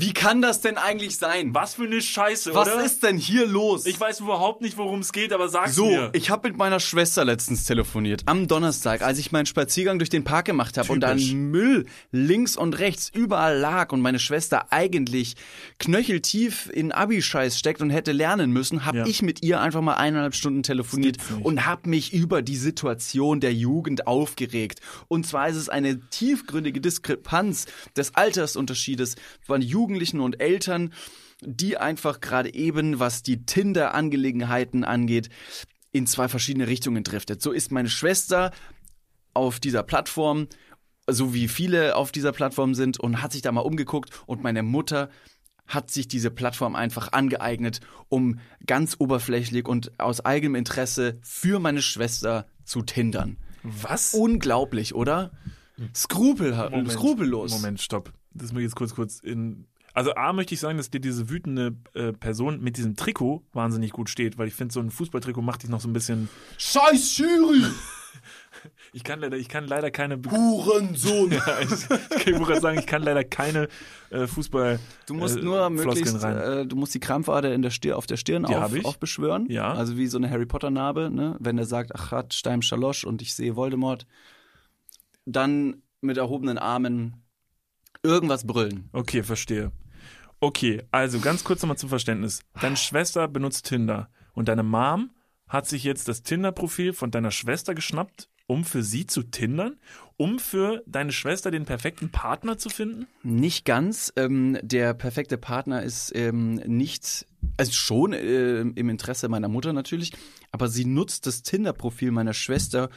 Wie 0.00 0.12
kann 0.14 0.40
das 0.40 0.60
denn 0.60 0.78
eigentlich 0.78 1.16
sein? 1.18 1.54
Was 1.54 1.74
für 1.74 1.84
eine 1.84 2.00
Scheiße, 2.00 2.54
Was 2.54 2.68
oder? 2.72 2.84
ist 2.84 3.02
denn 3.02 3.18
hier 3.18 3.46
los? 3.46 3.84
ich 3.86 4.00
weiß 4.00 4.20
überhaupt 4.20 4.62
nicht, 4.62 4.76
worum 4.76 5.00
es 5.00 5.12
geht, 5.12 5.32
aber 5.32 5.48
sag's 5.48 5.74
so, 5.74 5.86
mir. 5.86 6.10
ich 6.14 6.30
habe 6.30 6.48
mit 6.48 6.56
meiner 6.56 6.80
Schwester 6.80 7.24
letztens 7.24 7.64
telefoniert. 7.64 8.22
Am 8.26 8.48
Donnerstag, 8.48 9.02
als 9.02 9.18
ich 9.18 9.30
meinen 9.32 9.46
Spaziergang 9.46 9.98
durch 9.98 10.08
den 10.10 10.24
Park 10.24 10.46
gemacht 10.46 10.78
habe 10.78 10.90
und 10.92 11.00
dann. 11.00 11.20
Müll 11.50 11.86
links 12.12 12.56
und 12.56 12.78
rechts 12.78 13.10
überall 13.12 13.58
lag 13.58 13.92
und 13.92 14.00
meine 14.00 14.18
Schwester 14.18 14.72
eigentlich 14.72 15.34
knöcheltief 15.78 16.70
in 16.72 16.92
Abi-Scheiß 16.92 17.58
steckt 17.58 17.80
und 17.82 17.90
hätte 17.90 18.12
lernen 18.12 18.52
müssen, 18.52 18.84
habe 18.86 18.98
Ja. 18.98 19.06
ich 19.06 19.22
mit 19.22 19.42
ihr 19.42 19.60
einfach 19.60 19.80
mal 19.80 19.94
eineinhalb 19.94 20.34
Stunden 20.34 20.62
telefoniert 20.62 21.16
und 21.42 21.66
habe 21.66 21.88
mich 21.88 22.12
über 22.12 22.42
die 22.42 22.56
Situation 22.56 23.40
der 23.40 23.52
Jugend 23.52 24.06
aufgeregt. 24.06 24.80
Und 25.08 25.26
zwar 25.26 25.48
ist 25.48 25.56
es 25.56 25.68
eine 25.68 26.00
tiefgründige 26.10 26.80
Diskrepanz 26.80 27.66
des 27.96 28.14
Altersunterschiedes 28.14 29.16
von 29.42 29.60
Jugendlichen 29.90 30.20
und 30.20 30.40
Eltern, 30.40 30.92
die 31.42 31.76
einfach 31.76 32.20
gerade 32.20 32.54
eben, 32.54 33.00
was 33.00 33.22
die 33.22 33.44
Tinder-Angelegenheiten 33.44 34.84
angeht, 34.84 35.30
in 35.90 36.06
zwei 36.06 36.28
verschiedene 36.28 36.68
Richtungen 36.68 37.02
driftet. 37.02 37.42
So 37.42 37.50
ist 37.50 37.72
meine 37.72 37.88
Schwester 37.88 38.52
auf 39.34 39.58
dieser 39.58 39.82
Plattform, 39.82 40.46
so 41.08 41.34
wie 41.34 41.48
viele 41.48 41.96
auf 41.96 42.12
dieser 42.12 42.30
Plattform 42.30 42.74
sind, 42.74 43.00
und 43.00 43.20
hat 43.20 43.32
sich 43.32 43.42
da 43.42 43.50
mal 43.50 43.62
umgeguckt 43.62 44.22
und 44.26 44.44
meine 44.44 44.62
Mutter 44.62 45.10
hat 45.66 45.90
sich 45.90 46.06
diese 46.06 46.30
Plattform 46.30 46.76
einfach 46.76 47.12
angeeignet, 47.12 47.80
um 48.08 48.38
ganz 48.66 48.96
oberflächlich 48.98 49.66
und 49.66 49.98
aus 49.98 50.24
eigenem 50.24 50.54
Interesse 50.54 51.18
für 51.22 51.58
meine 51.58 51.82
Schwester 51.82 52.46
zu 52.64 52.82
tindern. 52.82 53.38
Was? 53.62 54.14
Unglaublich, 54.14 54.94
oder? 54.94 55.32
Skrupel, 55.94 56.52
Moment, 56.54 56.92
skrupellos. 56.92 57.50
Moment, 57.52 57.80
stopp. 57.80 58.12
Das 58.32 58.52
muss 58.52 58.60
ich 58.60 58.66
jetzt 58.66 58.76
kurz 58.76 58.94
kurz 58.94 59.18
in. 59.18 59.66
Also 59.94 60.14
A 60.14 60.32
möchte 60.32 60.54
ich 60.54 60.60
sagen, 60.60 60.76
dass 60.76 60.90
dir 60.90 61.00
diese 61.00 61.28
wütende 61.30 61.74
äh, 61.94 62.12
Person 62.12 62.60
mit 62.60 62.76
diesem 62.76 62.96
Trikot 62.96 63.42
wahnsinnig 63.52 63.90
gut 63.92 64.08
steht, 64.08 64.38
weil 64.38 64.48
ich 64.48 64.54
finde, 64.54 64.72
so 64.72 64.80
ein 64.80 64.90
Fußballtrikot 64.90 65.42
macht 65.42 65.62
dich 65.62 65.70
noch 65.70 65.80
so 65.80 65.88
ein 65.88 65.92
bisschen. 65.92 66.28
Scheiß 66.58 67.10
Schiri! 67.12 67.64
Ich 68.92 69.04
kann 69.04 69.20
leider, 69.20 69.36
ich 69.36 69.48
kann 69.48 69.66
leider 69.66 69.90
keine. 69.90 70.18
Be 70.18 70.30
Hurensohn! 70.30 71.30
ja, 71.32 71.60
ich, 71.60 71.70
ich 71.70 72.24
kann 72.24 72.42
gerade 72.42 72.60
sagen, 72.60 72.78
ich 72.78 72.86
kann 72.86 73.02
leider 73.02 73.22
keine 73.24 73.68
äh, 74.10 74.26
Fußball. 74.26 74.80
Du 75.06 75.14
musst 75.14 75.38
äh, 75.38 75.42
nur 75.42 75.70
möglichst, 75.70 76.22
rein. 76.22 76.36
äh, 76.36 76.66
du 76.66 76.76
musst 76.76 76.92
die 76.94 77.00
Krampfader 77.00 77.54
in 77.54 77.62
der 77.62 77.70
Stirn, 77.70 77.94
auf 77.94 78.06
der 78.06 78.16
Stirn 78.16 78.42
Die 78.42 78.54
auf, 78.54 78.60
hab 78.62 78.74
ich. 78.74 78.84
aufbeschwören. 78.84 79.46
Ja. 79.48 79.72
Also 79.72 79.96
wie 79.96 80.06
so 80.08 80.18
eine 80.18 80.28
Harry 80.28 80.44
Potter 80.46 80.70
Narbe, 80.70 81.10
ne? 81.10 81.36
Wenn 81.38 81.56
er 81.56 81.66
sagt, 81.66 81.92
ach 81.94 82.10
hat 82.10 82.34
Stein 82.34 82.62
Schalosch 82.62 83.04
und 83.04 83.22
ich 83.22 83.34
sehe 83.34 83.54
Voldemort. 83.56 84.06
Dann 85.24 85.82
mit 86.00 86.16
erhobenen 86.16 86.58
Armen 86.58 87.22
irgendwas 88.02 88.46
brüllen. 88.46 88.88
Okay, 88.92 89.22
verstehe. 89.22 89.72
Okay, 90.40 90.82
also 90.90 91.20
ganz 91.20 91.44
kurz 91.44 91.62
nochmal 91.62 91.76
zum 91.76 91.90
Verständnis. 91.90 92.40
Deine 92.60 92.76
Schwester 92.76 93.28
benutzt 93.28 93.66
Tinder 93.66 94.08
und 94.32 94.48
deine 94.48 94.62
Mom 94.62 95.10
hat 95.48 95.66
sich 95.66 95.84
jetzt 95.84 96.08
das 96.08 96.22
Tinder-Profil 96.22 96.92
von 96.92 97.10
deiner 97.10 97.30
Schwester 97.30 97.74
geschnappt, 97.74 98.28
um 98.46 98.64
für 98.64 98.82
sie 98.82 99.06
zu 99.06 99.22
tindern, 99.22 99.76
um 100.16 100.38
für 100.38 100.82
deine 100.86 101.12
Schwester 101.12 101.50
den 101.50 101.66
perfekten 101.66 102.10
Partner 102.10 102.56
zu 102.56 102.68
finden? 102.68 103.06
Nicht 103.22 103.64
ganz. 103.64 104.12
Ähm, 104.16 104.58
der 104.62 104.94
perfekte 104.94 105.36
Partner 105.38 105.82
ist 105.82 106.12
ähm, 106.14 106.54
nicht, 106.54 107.26
also 107.56 107.72
schon 107.72 108.12
äh, 108.12 108.60
im 108.60 108.88
Interesse 108.88 109.28
meiner 109.28 109.48
Mutter 109.48 109.72
natürlich, 109.72 110.12
aber 110.52 110.68
sie 110.68 110.84
nutzt 110.84 111.26
das 111.26 111.42
Tinder-Profil 111.42 112.12
meiner 112.12 112.32
Schwester 112.32 112.90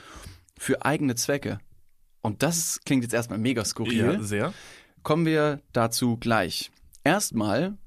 für 0.57 0.85
eigene 0.85 1.15
Zwecke. 1.15 1.59
Und 2.21 2.41
das 2.41 2.79
klingt 2.85 3.03
jetzt 3.03 3.13
erstmal 3.13 3.37
mega 3.39 3.65
skurril. 3.65 4.21
sehr. 4.21 4.53
Kommen 5.03 5.25
wir 5.25 5.59
dazu 5.73 6.17
gleich. 6.17 6.71
Erstmal 7.03 7.77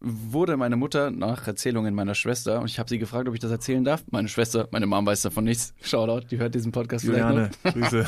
wurde 0.00 0.56
meine 0.56 0.76
Mutter 0.76 1.10
nach 1.10 1.46
Erzählungen 1.46 1.94
meiner 1.94 2.14
Schwester, 2.14 2.60
und 2.60 2.70
ich 2.70 2.78
habe 2.78 2.88
sie 2.88 2.98
gefragt, 2.98 3.28
ob 3.28 3.34
ich 3.34 3.40
das 3.40 3.50
erzählen 3.50 3.84
darf. 3.84 4.02
Meine 4.10 4.28
Schwester, 4.28 4.66
meine 4.70 4.86
Mom 4.86 5.04
weiß 5.04 5.22
davon 5.22 5.44
nichts. 5.44 5.74
Shoutout, 5.82 6.26
die 6.30 6.38
hört 6.38 6.54
diesen 6.54 6.72
Podcast 6.72 7.04
vielleicht 7.04 7.22
noch. 7.22 7.30
Juliane, 7.30 7.50
Grüße. 7.64 8.06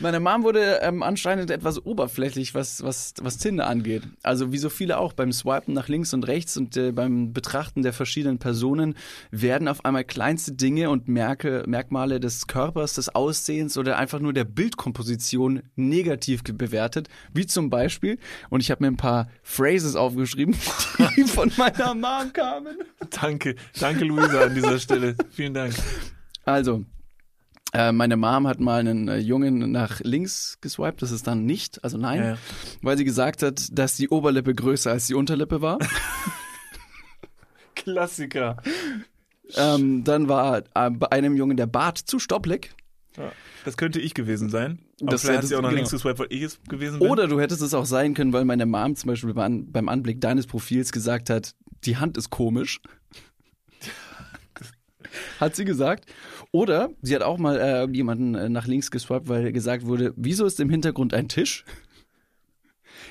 Meine 0.00 0.20
Mom 0.20 0.42
wurde 0.42 0.80
ähm, 0.82 1.02
anscheinend 1.02 1.50
etwas 1.50 1.84
oberflächlich, 1.84 2.54
was, 2.54 2.82
was, 2.82 3.14
was 3.20 3.36
Tinder 3.36 3.66
angeht. 3.66 4.02
Also 4.22 4.52
wie 4.52 4.58
so 4.58 4.70
viele 4.70 4.98
auch 4.98 5.12
beim 5.12 5.32
Swipen 5.32 5.74
nach 5.74 5.88
links 5.88 6.14
und 6.14 6.26
rechts 6.26 6.56
und 6.56 6.76
äh, 6.76 6.92
beim 6.92 7.32
Betrachten 7.32 7.82
der 7.82 7.92
verschiedenen 7.92 8.38
Personen 8.38 8.94
werden 9.30 9.68
auf 9.68 9.84
einmal 9.84 10.04
kleinste 10.04 10.52
Dinge 10.52 10.88
und 10.88 11.08
Merke, 11.08 11.64
Merkmale 11.66 12.20
des 12.20 12.46
Körpers, 12.46 12.94
des 12.94 13.14
Aussehens 13.14 13.76
oder 13.76 13.98
einfach 13.98 14.20
nur 14.20 14.32
der 14.32 14.44
Bildkomposition 14.44 15.62
negativ 15.76 16.42
bewertet. 16.44 17.08
Wie 17.34 17.46
zum 17.46 17.68
Beispiel, 17.68 18.18
und 18.48 18.60
ich 18.60 18.70
habe 18.70 18.82
mir 18.82 18.88
ein 18.88 18.96
paar 18.96 19.28
Phrases 19.42 19.96
aufgeschrieben, 19.96 20.56
die 20.98 21.09
von 21.26 21.52
meiner 21.56 21.94
Mom 21.94 22.32
kamen. 22.32 22.76
danke, 23.10 23.56
danke 23.78 24.04
Luisa 24.04 24.42
an 24.42 24.54
dieser 24.54 24.78
Stelle. 24.78 25.16
Vielen 25.30 25.54
Dank. 25.54 25.74
Also, 26.44 26.84
äh, 27.72 27.92
meine 27.92 28.16
Mom 28.16 28.46
hat 28.46 28.60
mal 28.60 28.80
einen 28.80 29.08
äh, 29.08 29.18
Jungen 29.18 29.70
nach 29.70 30.00
links 30.00 30.58
geswiped, 30.60 31.02
das 31.02 31.12
ist 31.12 31.26
dann 31.26 31.44
nicht, 31.44 31.84
also 31.84 31.98
nein, 31.98 32.20
ja. 32.20 32.38
weil 32.82 32.96
sie 32.96 33.04
gesagt 33.04 33.42
hat, 33.42 33.68
dass 33.70 33.96
die 33.96 34.08
Oberlippe 34.08 34.54
größer 34.54 34.90
als 34.90 35.06
die 35.06 35.14
Unterlippe 35.14 35.62
war. 35.62 35.78
Klassiker. 37.76 38.56
ähm, 39.54 40.02
dann 40.04 40.28
war 40.28 40.64
äh, 40.74 40.90
bei 40.90 41.12
einem 41.12 41.36
Jungen 41.36 41.56
der 41.56 41.66
Bart 41.66 41.98
zu 41.98 42.18
stopplig. 42.18 42.74
Ja, 43.16 43.32
das 43.64 43.76
könnte 43.76 44.00
ich 44.00 44.14
gewesen 44.14 44.48
sein. 44.50 44.78
Aber 45.00 45.10
Das 45.12 45.22
vielleicht 45.22 45.38
hättest- 45.38 45.48
sie 45.50 45.56
auch 45.56 45.62
nach 45.62 45.68
genau. 45.70 45.78
links 45.78 45.90
geswiped, 45.90 46.18
weil 46.18 46.26
ich 46.30 46.42
es 46.42 46.60
gewesen 46.68 46.98
bin. 46.98 47.08
Oder 47.08 47.26
du 47.28 47.40
hättest 47.40 47.62
es 47.62 47.74
auch 47.74 47.86
sein 47.86 48.14
können, 48.14 48.32
weil 48.32 48.44
meine 48.44 48.66
Mom 48.66 48.96
zum 48.96 49.08
Beispiel 49.08 49.34
beim, 49.34 49.70
beim 49.70 49.88
Anblick 49.88 50.20
deines 50.20 50.46
Profils 50.46 50.92
gesagt 50.92 51.30
hat, 51.30 51.54
die 51.84 51.96
Hand 51.96 52.16
ist 52.16 52.30
komisch. 52.30 52.80
hat 55.40 55.56
sie 55.56 55.64
gesagt. 55.64 56.06
Oder 56.52 56.90
sie 57.02 57.14
hat 57.14 57.22
auch 57.22 57.38
mal 57.38 57.58
äh, 57.58 57.86
jemanden 57.92 58.34
äh, 58.34 58.48
nach 58.48 58.66
links 58.66 58.90
geswiped, 58.90 59.28
weil 59.28 59.52
gesagt 59.52 59.86
wurde, 59.86 60.12
wieso 60.16 60.44
ist 60.46 60.60
im 60.60 60.70
Hintergrund 60.70 61.14
ein 61.14 61.28
Tisch? 61.28 61.64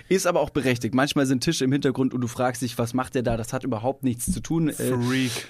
Ist 0.09 0.25
aber 0.25 0.39
auch 0.39 0.49
berechtigt. 0.49 0.95
Manchmal 0.95 1.27
sind 1.27 1.41
Tische 1.43 1.63
im 1.63 1.71
Hintergrund 1.71 2.15
und 2.15 2.21
du 2.21 2.27
fragst 2.27 2.63
dich, 2.63 2.79
was 2.79 2.95
macht 2.95 3.13
der 3.13 3.21
da? 3.21 3.37
Das 3.37 3.53
hat 3.53 3.63
überhaupt 3.63 4.03
nichts 4.03 4.31
zu 4.31 4.41
tun. 4.41 4.69
Äh, 4.69 4.73
Freak. 4.73 5.47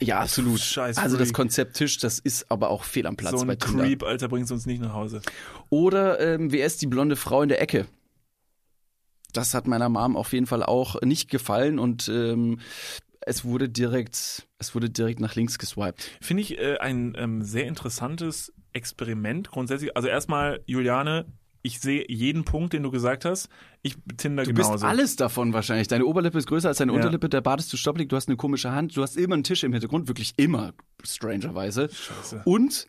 ja, 0.00 0.20
absolut. 0.20 0.60
Scheiß 0.60 0.98
also 0.98 1.16
das. 1.16 1.32
Konzept 1.32 1.76
Tisch, 1.76 1.96
das 1.96 2.18
ist 2.18 2.50
aber 2.50 2.68
auch 2.68 2.84
fehl 2.84 3.06
am 3.06 3.16
Platz 3.16 3.40
So 3.40 3.46
bei 3.46 3.54
ein 3.54 3.58
Tinder. 3.58 3.84
Creep, 3.84 4.02
Alter, 4.02 4.28
bringt's 4.28 4.50
uns 4.52 4.66
nicht 4.66 4.82
nach 4.82 4.92
Hause. 4.92 5.22
Oder 5.70 6.20
ähm, 6.20 6.52
wer 6.52 6.66
ist 6.66 6.82
die 6.82 6.86
blonde 6.86 7.16
Frau 7.16 7.40
in 7.42 7.48
der 7.48 7.62
Ecke? 7.62 7.86
Das 9.32 9.54
hat 9.54 9.66
meiner 9.66 9.88
Mom 9.88 10.14
auf 10.14 10.34
jeden 10.34 10.46
Fall 10.46 10.62
auch 10.62 11.00
nicht 11.00 11.30
gefallen 11.30 11.78
und 11.78 12.08
ähm, 12.08 12.60
es 13.22 13.44
wurde 13.46 13.70
direkt, 13.70 14.46
es 14.58 14.74
wurde 14.74 14.90
direkt 14.90 15.20
nach 15.20 15.34
links 15.34 15.58
geswiped. 15.58 16.10
Finde 16.20 16.42
ich 16.42 16.58
äh, 16.58 16.76
ein 16.78 17.14
ähm, 17.16 17.42
sehr 17.42 17.66
interessantes 17.66 18.52
Experiment 18.74 19.50
grundsätzlich. 19.50 19.96
Also 19.96 20.08
erstmal, 20.08 20.60
Juliane, 20.66 21.26
ich 21.62 21.80
sehe 21.80 22.04
jeden 22.08 22.44
Punkt, 22.44 22.72
den 22.72 22.82
du 22.82 22.90
gesagt 22.90 23.24
hast. 23.24 23.48
Ich 23.82 23.96
Tinder 24.16 24.42
Du 24.44 24.52
genauso. 24.52 24.72
bist 24.72 24.84
alles 24.84 25.16
davon 25.16 25.52
wahrscheinlich. 25.52 25.88
Deine 25.88 26.04
Oberlippe 26.06 26.38
ist 26.38 26.46
größer 26.46 26.68
als 26.68 26.78
deine 26.78 26.92
Ja. 26.92 26.96
Unterlippe, 26.96 27.28
der 27.28 27.40
Bart 27.40 27.60
ist 27.60 27.68
zu 27.70 27.76
stoppelig, 27.76 28.08
du 28.08 28.16
hast 28.16 28.28
eine 28.28 28.36
komische 28.36 28.72
Hand, 28.72 28.96
du 28.96 29.02
hast 29.02 29.16
immer 29.16 29.34
einen 29.34 29.44
Tisch 29.44 29.62
im 29.64 29.72
Hintergrund, 29.72 30.08
wirklich 30.08 30.34
immer, 30.36 30.72
strangerweise. 31.02 31.88
Scheiße. 31.92 32.42
Und 32.44 32.88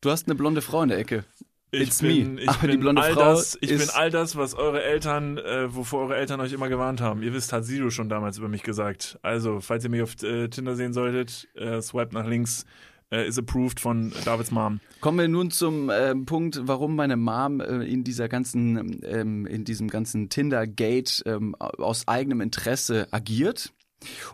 du 0.00 0.10
hast 0.10 0.26
eine 0.26 0.34
blonde 0.34 0.62
Frau 0.62 0.82
in 0.82 0.88
der 0.88 0.98
Ecke. 0.98 1.24
Ich 1.72 1.82
It's 1.88 2.00
bin, 2.00 2.34
me. 2.36 2.40
ich 2.42 2.48
Aber 2.48 2.58
bin 2.60 2.70
die 2.70 2.76
blonde 2.76 3.02
all 3.02 3.12
Frau 3.12 3.20
das, 3.20 3.58
ich 3.60 3.70
ist 3.70 3.86
bin 3.88 3.96
all 3.96 4.08
das, 4.10 4.36
was 4.36 4.54
eure 4.54 4.82
Eltern, 4.82 5.36
äh, 5.36 5.74
wovor 5.74 6.02
eure 6.02 6.16
Eltern 6.16 6.40
euch 6.40 6.52
immer 6.52 6.68
gewarnt 6.68 7.00
haben. 7.00 7.22
Ihr 7.22 7.34
wisst, 7.34 7.52
hat 7.52 7.64
Sido 7.64 7.90
schon 7.90 8.08
damals 8.08 8.38
über 8.38 8.48
mich 8.48 8.62
gesagt. 8.62 9.18
Also, 9.22 9.60
falls 9.60 9.82
ihr 9.84 9.90
mich 9.90 10.00
auf 10.02 10.22
äh, 10.22 10.48
Tinder 10.48 10.76
sehen 10.76 10.92
solltet, 10.92 11.48
äh, 11.56 11.82
swipe 11.82 12.14
nach 12.14 12.26
links, 12.26 12.64
äh, 13.10 13.26
ist 13.26 13.36
approved 13.38 13.80
von 13.80 14.12
Davids 14.24 14.52
Mom. 14.52 14.80
Kommen 15.06 15.18
wir 15.20 15.28
nun 15.28 15.52
zum 15.52 15.88
ähm, 15.88 16.26
Punkt, 16.26 16.62
warum 16.64 16.96
meine 16.96 17.16
Mom 17.16 17.60
äh, 17.60 17.84
in 17.84 18.02
dieser 18.02 18.28
ganzen, 18.28 19.04
ähm, 19.04 19.46
in 19.46 19.64
diesem 19.64 19.86
ganzen 19.86 20.30
Tinder-Gate 20.30 21.22
ähm, 21.26 21.54
aus 21.54 22.08
eigenem 22.08 22.40
Interesse 22.40 23.06
agiert. 23.12 23.72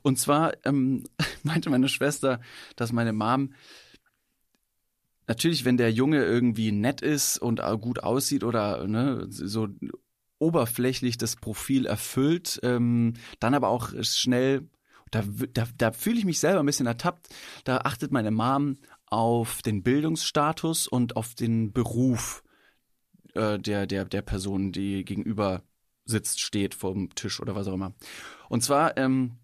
Und 0.00 0.18
zwar 0.18 0.54
ähm, 0.64 1.04
meinte 1.42 1.68
meine 1.68 1.90
Schwester, 1.90 2.40
dass 2.74 2.90
meine 2.90 3.12
Mom 3.12 3.52
natürlich, 5.26 5.66
wenn 5.66 5.76
der 5.76 5.92
Junge 5.92 6.24
irgendwie 6.24 6.72
nett 6.72 7.02
ist 7.02 7.36
und 7.36 7.60
äh, 7.60 7.76
gut 7.76 8.02
aussieht 8.02 8.42
oder 8.42 8.86
ne, 8.88 9.26
so 9.28 9.68
oberflächlich 10.38 11.18
das 11.18 11.36
Profil 11.36 11.84
erfüllt, 11.84 12.60
ähm, 12.62 13.12
dann 13.40 13.52
aber 13.52 13.68
auch 13.68 13.90
schnell, 14.00 14.70
da, 15.10 15.22
da, 15.52 15.66
da 15.76 15.92
fühle 15.92 16.16
ich 16.18 16.24
mich 16.24 16.40
selber 16.40 16.60
ein 16.60 16.66
bisschen 16.66 16.86
ertappt, 16.86 17.28
da 17.64 17.76
achtet 17.84 18.10
meine 18.10 18.30
Mom 18.30 18.78
auf 19.12 19.60
den 19.60 19.82
Bildungsstatus 19.82 20.86
und 20.86 21.16
auf 21.16 21.34
den 21.34 21.72
Beruf 21.74 22.42
äh, 23.34 23.58
der, 23.58 23.86
der, 23.86 24.06
der 24.06 24.22
Person, 24.22 24.72
die 24.72 25.04
gegenüber 25.04 25.62
sitzt, 26.06 26.40
steht 26.40 26.74
vor 26.74 26.94
dem 26.94 27.14
Tisch 27.14 27.38
oder 27.38 27.54
was 27.54 27.68
auch 27.68 27.74
immer. 27.74 27.92
Und 28.48 28.62
zwar, 28.62 28.96
ähm, 28.96 29.36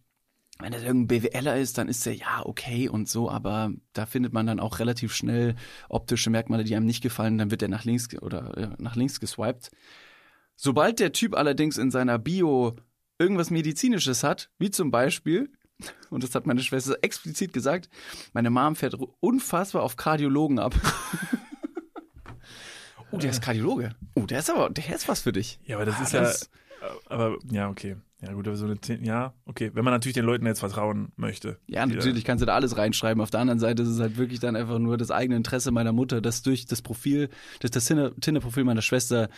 wenn 0.58 0.72
das 0.72 0.82
irgendein 0.82 1.20
BWLer 1.20 1.58
ist, 1.58 1.76
dann 1.76 1.88
ist 1.88 2.06
der 2.06 2.14
ja 2.14 2.46
okay 2.46 2.88
und 2.88 3.10
so, 3.10 3.30
aber 3.30 3.70
da 3.92 4.06
findet 4.06 4.32
man 4.32 4.46
dann 4.46 4.58
auch 4.58 4.78
relativ 4.78 5.14
schnell 5.14 5.54
optische 5.90 6.30
Merkmale, 6.30 6.64
die 6.64 6.74
einem 6.74 6.86
nicht 6.86 7.02
gefallen, 7.02 7.36
dann 7.36 7.50
wird 7.50 7.60
der 7.60 7.68
nach 7.68 7.84
links 7.84 8.08
oder 8.22 8.56
äh, 8.56 8.70
nach 8.78 8.96
links 8.96 9.20
geswiped. 9.20 9.70
Sobald 10.56 10.98
der 10.98 11.12
Typ 11.12 11.36
allerdings 11.36 11.76
in 11.76 11.90
seiner 11.90 12.18
Bio 12.18 12.74
irgendwas 13.18 13.50
Medizinisches 13.50 14.24
hat, 14.24 14.50
wie 14.58 14.70
zum 14.70 14.90
Beispiel, 14.90 15.52
und 16.10 16.24
das 16.24 16.34
hat 16.34 16.46
meine 16.46 16.62
Schwester 16.62 16.96
explizit 17.02 17.52
gesagt, 17.52 17.88
meine 18.32 18.50
Mom 18.50 18.76
fährt 18.76 18.96
unfassbar 19.20 19.82
auf 19.82 19.96
Kardiologen 19.96 20.58
ab. 20.58 20.74
oh, 23.10 23.18
der 23.18 23.30
ist 23.30 23.42
Kardiologe. 23.42 23.94
Oh, 24.14 24.26
der 24.26 24.40
ist 24.40 24.50
aber, 24.50 24.70
der 24.70 24.94
ist 24.94 25.08
was 25.08 25.22
für 25.22 25.32
dich. 25.32 25.58
Ja, 25.64 25.76
aber 25.76 25.86
das 25.86 25.96
Ah, 25.98 26.02
ist 26.02 26.14
das- 26.14 26.50
ja, 26.80 26.88
aber 27.08 27.36
ja, 27.50 27.68
okay. 27.68 27.96
Ja, 28.20 28.32
gut, 28.32 28.48
aber 28.48 28.56
so 28.56 28.66
eine, 28.66 28.76
ja, 29.04 29.32
okay. 29.46 29.70
Wenn 29.74 29.84
man 29.84 29.94
natürlich 29.94 30.14
den 30.14 30.24
Leuten 30.24 30.44
jetzt 30.44 30.58
vertrauen 30.58 31.12
möchte. 31.14 31.60
Ja, 31.68 31.86
natürlich 31.86 32.24
kannst 32.24 32.42
du 32.42 32.46
da 32.46 32.54
alles 32.56 32.76
reinschreiben. 32.76 33.22
Auf 33.22 33.30
der 33.30 33.38
anderen 33.38 33.60
Seite 33.60 33.84
ist 33.84 33.90
es 33.90 34.00
halt 34.00 34.16
wirklich 34.16 34.40
dann 34.40 34.56
einfach 34.56 34.80
nur 34.80 34.96
das 34.96 35.12
eigene 35.12 35.36
Interesse 35.36 35.70
meiner 35.70 35.92
Mutter, 35.92 36.20
das 36.20 36.42
durch 36.42 36.66
das 36.66 36.82
Profil, 36.82 37.28
dass 37.60 37.70
das 37.70 37.84
Tinder- 37.86 38.12
Tinder-Profil 38.20 38.64
meiner 38.64 38.82
Schwester 38.82 39.28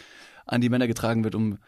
an 0.47 0.63
die 0.63 0.71
Männer 0.71 0.87
getragen 0.87 1.25
wird, 1.25 1.35
um 1.35 1.59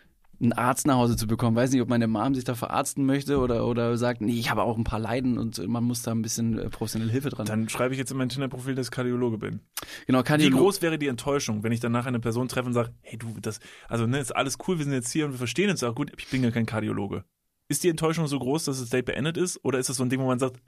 einen 0.41 0.53
Arzt 0.53 0.87
nach 0.87 0.97
Hause 0.97 1.17
zu 1.17 1.27
bekommen. 1.27 1.57
Weiß 1.57 1.71
nicht, 1.71 1.81
ob 1.83 1.89
meine 1.89 2.09
Mom 2.09 2.35
sich 2.35 2.45
da 2.45 2.55
verarzten 2.55 3.07
möchte 3.07 3.39
oder, 3.39 3.67
oder 3.67 3.97
sagt, 3.97 4.21
nee, 4.21 4.33
ich 4.39 4.51
habe 4.51 4.63
auch 4.63 4.77
ein 4.77 4.85
paar 4.85 4.99
Leiden 4.99 5.39
und 5.39 5.65
man 5.69 5.85
muss 5.85 6.03
da 6.03 6.11
ein 6.11 6.23
bisschen 6.23 6.59
äh, 6.59 6.69
professionelle 6.69 7.13
Hilfe 7.13 7.31
dran. 7.31 7.47
Dann 7.47 7.69
schreibe 7.69 7.95
ich 7.95 7.99
jetzt 7.99 8.11
in 8.11 8.17
mein 8.17 8.29
Tinder-Profil, 8.29 8.75
dass 8.75 8.89
ich 8.89 8.91
Kardiologe 8.91 9.39
bin. 9.39 9.61
genau, 10.07 10.21
Wie 10.21 10.25
Kardiologe. 10.25 10.63
groß 10.63 10.83
wäre 10.83 10.99
die 10.99 11.07
Enttäuschung, 11.07 11.63
wenn 11.63 11.73
ich 11.73 11.81
dann 11.81 11.93
nachher 11.93 12.09
eine 12.09 12.21
Person 12.21 12.49
treffe 12.49 12.67
und 12.67 12.75
sage, 12.75 12.93
hey 13.03 13.19
du, 13.19 13.35
das, 13.41 13.61
also 13.89 14.07
ne, 14.07 14.19
ist 14.19 14.35
alles 14.35 14.59
cool, 14.67 14.79
wir 14.79 14.85
sind 14.85 14.95
jetzt 14.95 15.13
hier 15.13 15.27
und 15.27 15.33
wir 15.33 15.39
verstehen 15.39 15.71
uns 15.71 15.83
auch 15.85 15.95
gut, 15.95 16.13
ich 16.17 16.29
bin 16.29 16.43
ja 16.43 16.51
kein 16.51 16.67
Kardiologe. 16.67 17.25
Ist 17.69 17.85
die 17.85 17.89
Enttäuschung 17.89 18.27
so 18.27 18.39
groß, 18.39 18.65
dass 18.65 18.81
das 18.81 18.91
Date 18.91 19.07
beendet 19.07 19.37
ist? 19.37 19.65
Oder 19.65 19.79
ist 19.79 19.89
das 19.89 19.97
so 19.97 20.03
ein 20.03 20.11
Ding, 20.11 20.21
wo 20.21 20.27
man 20.27 20.39
sagt, 20.39 20.61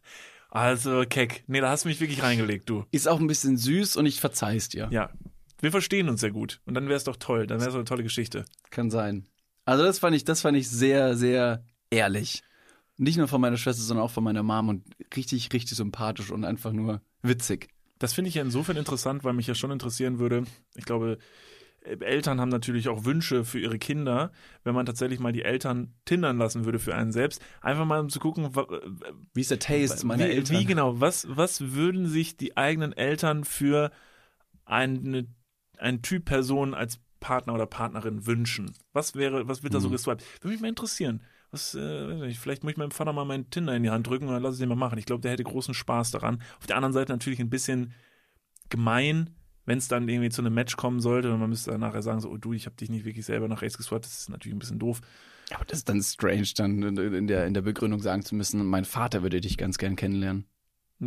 also 0.51 1.03
keck, 1.09 1.43
nee, 1.49 1.61
da 1.61 1.69
hast 1.71 1.85
du 1.85 1.89
mich 1.89 2.01
wirklich 2.01 2.23
reingelegt, 2.23 2.71
du. 2.71 2.85
Ist 2.93 3.09
auch 3.09 3.19
ein 3.19 3.27
bisschen 3.27 3.57
süß 3.57 3.97
und 3.97 4.07
ich 4.07 4.21
verzeih's 4.21 4.69
dir. 4.69 4.89
Ja, 4.93 5.11
wir 5.61 5.71
verstehen 5.71 6.09
uns 6.09 6.21
sehr 6.21 6.31
gut. 6.31 6.61
Und 6.65 6.75
dann 6.75 6.85
wäre 6.87 6.97
es 6.97 7.05
doch 7.05 7.17
toll, 7.17 7.47
dann 7.47 7.59
wäre 7.59 7.71
es 7.71 7.75
eine 7.75 7.85
tolle 7.85 8.05
Geschichte. 8.05 8.45
Kann 8.71 8.91
sein. 8.91 9.27
Also 9.65 9.85
das 9.85 9.99
fand 9.99 10.15
ich, 10.17 10.25
das 10.25 10.41
fand 10.41 10.57
ich 10.57 10.69
sehr, 10.69 11.17
sehr 11.17 11.65
ehrlich. 11.91 12.43
Nicht 12.97 13.19
nur 13.19 13.29
von 13.29 13.41
meiner 13.41 13.57
Schwester, 13.57 13.83
sondern 13.83 14.05
auch 14.05 14.11
von 14.11 14.23
meiner 14.25 14.43
Mom 14.43 14.69
und 14.69 14.85
richtig, 15.17 15.53
richtig 15.53 15.77
sympathisch 15.77 16.31
und 16.31 16.45
einfach 16.45 16.73
nur 16.73 17.01
witzig. 17.23 17.69
Das 17.99 18.13
finde 18.13 18.29
ich 18.29 18.35
ja 18.37 18.43
insofern 18.43 18.77
interessant, 18.77 19.25
weil 19.25 19.33
mich 19.33 19.47
ja 19.47 19.55
schon 19.55 19.71
interessieren 19.71 20.19
würde. 20.19 20.45
Ich 20.75 20.85
glaube, 20.85 21.19
äh, 21.85 21.97
Eltern 22.01 22.41
haben 22.41 22.51
natürlich 22.51 22.89
auch 22.89 23.05
Wünsche 23.05 23.45
für 23.45 23.59
ihre 23.59 23.79
Kinder, 23.79 24.31
wenn 24.63 24.75
man 24.75 24.87
tatsächlich 24.87 25.19
mal 25.19 25.33
die 25.33 25.43
Eltern 25.43 25.95
tindern 26.05 26.39
lassen 26.39 26.65
würde 26.65 26.79
für 26.79 26.95
einen 26.95 27.13
selbst. 27.13 27.41
Einfach 27.61 27.85
mal 27.85 28.01
um 28.01 28.11
zu 28.11 28.21
gucken, 28.21 28.55
wa- 28.55 28.67
Wie 29.33 29.41
ist 29.41 29.51
der 29.51 29.59
Taste 29.59 30.07
meiner 30.07 30.27
wie, 30.27 30.31
Eltern? 30.31 30.59
Wie 30.59 30.65
genau, 30.65 31.01
was, 31.01 31.27
was 31.29 31.73
würden 31.73 32.07
sich 32.07 32.37
die 32.37 32.57
eigenen 32.57 32.93
Eltern 32.93 33.45
für 33.45 33.91
eine, 34.65 35.27
einen 35.79 36.03
Typ 36.03 36.25
Person 36.27 36.75
als 36.75 37.01
Partner 37.25 37.55
oder 37.55 37.65
Partnerin 37.67 38.27
wünschen? 38.27 38.71
Was 38.93 39.15
wäre, 39.15 39.49
was 39.49 39.63
wird 39.63 39.73
da 39.73 39.81
so 39.81 39.89
Mhm. 39.89 39.93
geswiped? 39.93 40.23
Würde 40.43 40.53
mich 40.53 40.61
mal 40.61 40.69
interessieren. 40.69 41.23
Was, 41.51 41.75
äh, 41.75 42.35
vielleicht 42.35 42.63
muss 42.65 42.73
ich 42.73 42.77
meinem 42.77 42.91
Vater 42.91 43.15
mal 43.15 43.25
meinen 43.25 43.49
Tinder 43.49 43.75
in 43.75 43.83
die 43.83 43.89
Hand 43.91 44.07
drücken 44.07 44.27
und 44.27 44.35
dann 44.35 44.43
lass 44.43 44.57
es 44.57 44.61
ihn 44.61 44.69
mal 44.69 44.75
machen. 44.75 44.99
Ich 44.99 45.07
glaube, 45.07 45.23
der 45.23 45.33
hätte 45.33 45.45
großen 45.45 45.73
Spaß 45.73 46.11
daran. 46.11 46.43
Auf 46.61 46.67
der 46.67 46.77
anderen 46.77 46.93
Seite 46.93 47.13
natürlich 47.13 47.41
ein 47.41 47.49
bisschen 47.49 47.95
gemein, 48.69 49.31
wenn 49.65 49.79
es 49.79 49.89
dann 49.89 50.07
irgendwie 50.07 50.29
zu 50.29 50.43
einem 50.43 50.53
Match 50.53 50.77
kommen 50.77 51.01
sollte 51.01 51.33
und 51.33 51.41
man 51.41 51.49
müsste 51.49 51.71
dann 51.71 51.81
nachher 51.81 52.03
sagen, 52.03 52.21
so, 52.21 52.29
oh 52.29 52.37
du, 52.37 52.53
ich 52.53 52.67
habe 52.67 52.77
dich 52.77 52.91
nicht 52.91 53.07
wirklich 53.07 53.25
selber 53.25 53.49
nach 53.49 53.63
rechts 53.63 53.79
geswiped. 53.79 54.05
Das 54.05 54.19
ist 54.19 54.29
natürlich 54.29 54.55
ein 54.55 54.59
bisschen 54.59 54.79
doof. 54.79 55.01
Aber 55.55 55.65
das 55.65 55.79
ist 55.79 55.89
dann 55.89 56.03
strange, 56.03 56.49
dann 56.57 56.83
in 56.99 57.27
der, 57.27 57.47
in 57.47 57.55
der 57.55 57.63
Begründung 57.63 58.01
sagen 58.01 58.23
zu 58.25 58.35
müssen, 58.35 58.65
mein 58.67 58.85
Vater 58.85 59.23
würde 59.23 59.41
dich 59.41 59.57
ganz 59.57 59.79
gern 59.79 59.97
kennenlernen. 59.97 60.45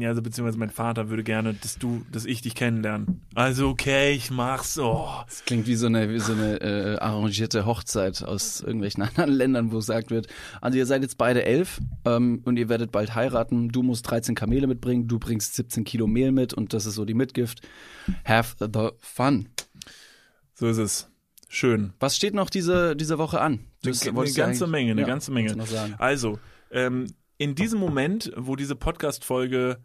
Ja, 0.02 0.10
also 0.10 0.22
beziehungsweise 0.22 0.58
mein 0.58 0.70
Vater 0.70 1.10
würde 1.10 1.24
gerne, 1.24 1.54
dass 1.54 1.78
du, 1.78 2.06
dass 2.12 2.26
ich 2.26 2.42
dich 2.42 2.56
kennenlerne. 2.56 3.06
Also 3.36 3.70
okay, 3.70 4.14
ich 4.14 4.32
mach's. 4.32 4.78
Oh. 4.78 5.10
Das 5.26 5.46
klingt 5.46 5.68
wie 5.68 5.76
so 5.76 5.88
eine, 5.88 6.10
wie 6.10 6.20
so 6.20 6.34
eine 6.34 6.62
äh, 6.62 6.98
arrangierte 7.00 7.66
Hochzeit 7.66 8.24
aus 8.24 8.62
irgendwelchen 8.62 9.04
anderen 9.04 9.32
Ländern, 9.32 9.72
wo 9.72 9.78
gesagt 9.78 10.12
wird, 10.12 10.28
also 10.62 10.78
ihr 10.78 10.86
seid 10.86 11.02
jetzt 11.02 11.18
beide 11.18 11.44
elf 11.46 11.80
ähm, 12.06 12.42
und 12.46 12.58
ihr 12.58 12.70
werdet 12.70 12.92
bald 12.92 13.16
heiraten. 13.16 13.70
Du 13.70 13.84
musst 13.84 14.10
13 14.10 14.36
Kamele 14.36 14.68
mitbringen, 14.68 15.08
du 15.08 15.20
bringst 15.20 15.56
17 15.56 15.84
Kilo 15.84 16.08
Mehl 16.08 16.32
mit 16.32 16.54
und 16.54 16.74
das 16.74 16.86
ist 16.86 16.96
so 16.96 17.06
die 17.06 17.14
Mitgift. 17.14 17.62
Have 18.26 18.56
the 18.60 18.90
fun. 19.00 19.50
So 20.54 20.68
ist 20.68 20.78
es. 20.78 21.12
Schön. 21.50 21.94
Was 22.00 22.16
steht 22.16 22.34
noch 22.34 22.50
diese, 22.50 22.96
diese 22.96 23.18
Woche 23.18 23.40
an? 23.40 23.60
Das 23.84 24.06
eine 24.08 24.24
du 24.24 24.34
ganze 24.34 24.68
Menge, 24.68 24.92
eine 24.92 25.02
Ja, 25.02 25.08
ganze 25.08 25.32
Menge. 25.32 25.56
Also, 25.98 26.40
ähm, 26.72 27.08
in 27.38 27.56
diesem 27.56 27.80
Moment, 27.80 28.32
wo 28.36 28.56
diese 28.56 28.76
Podcast-Folge 28.76 29.78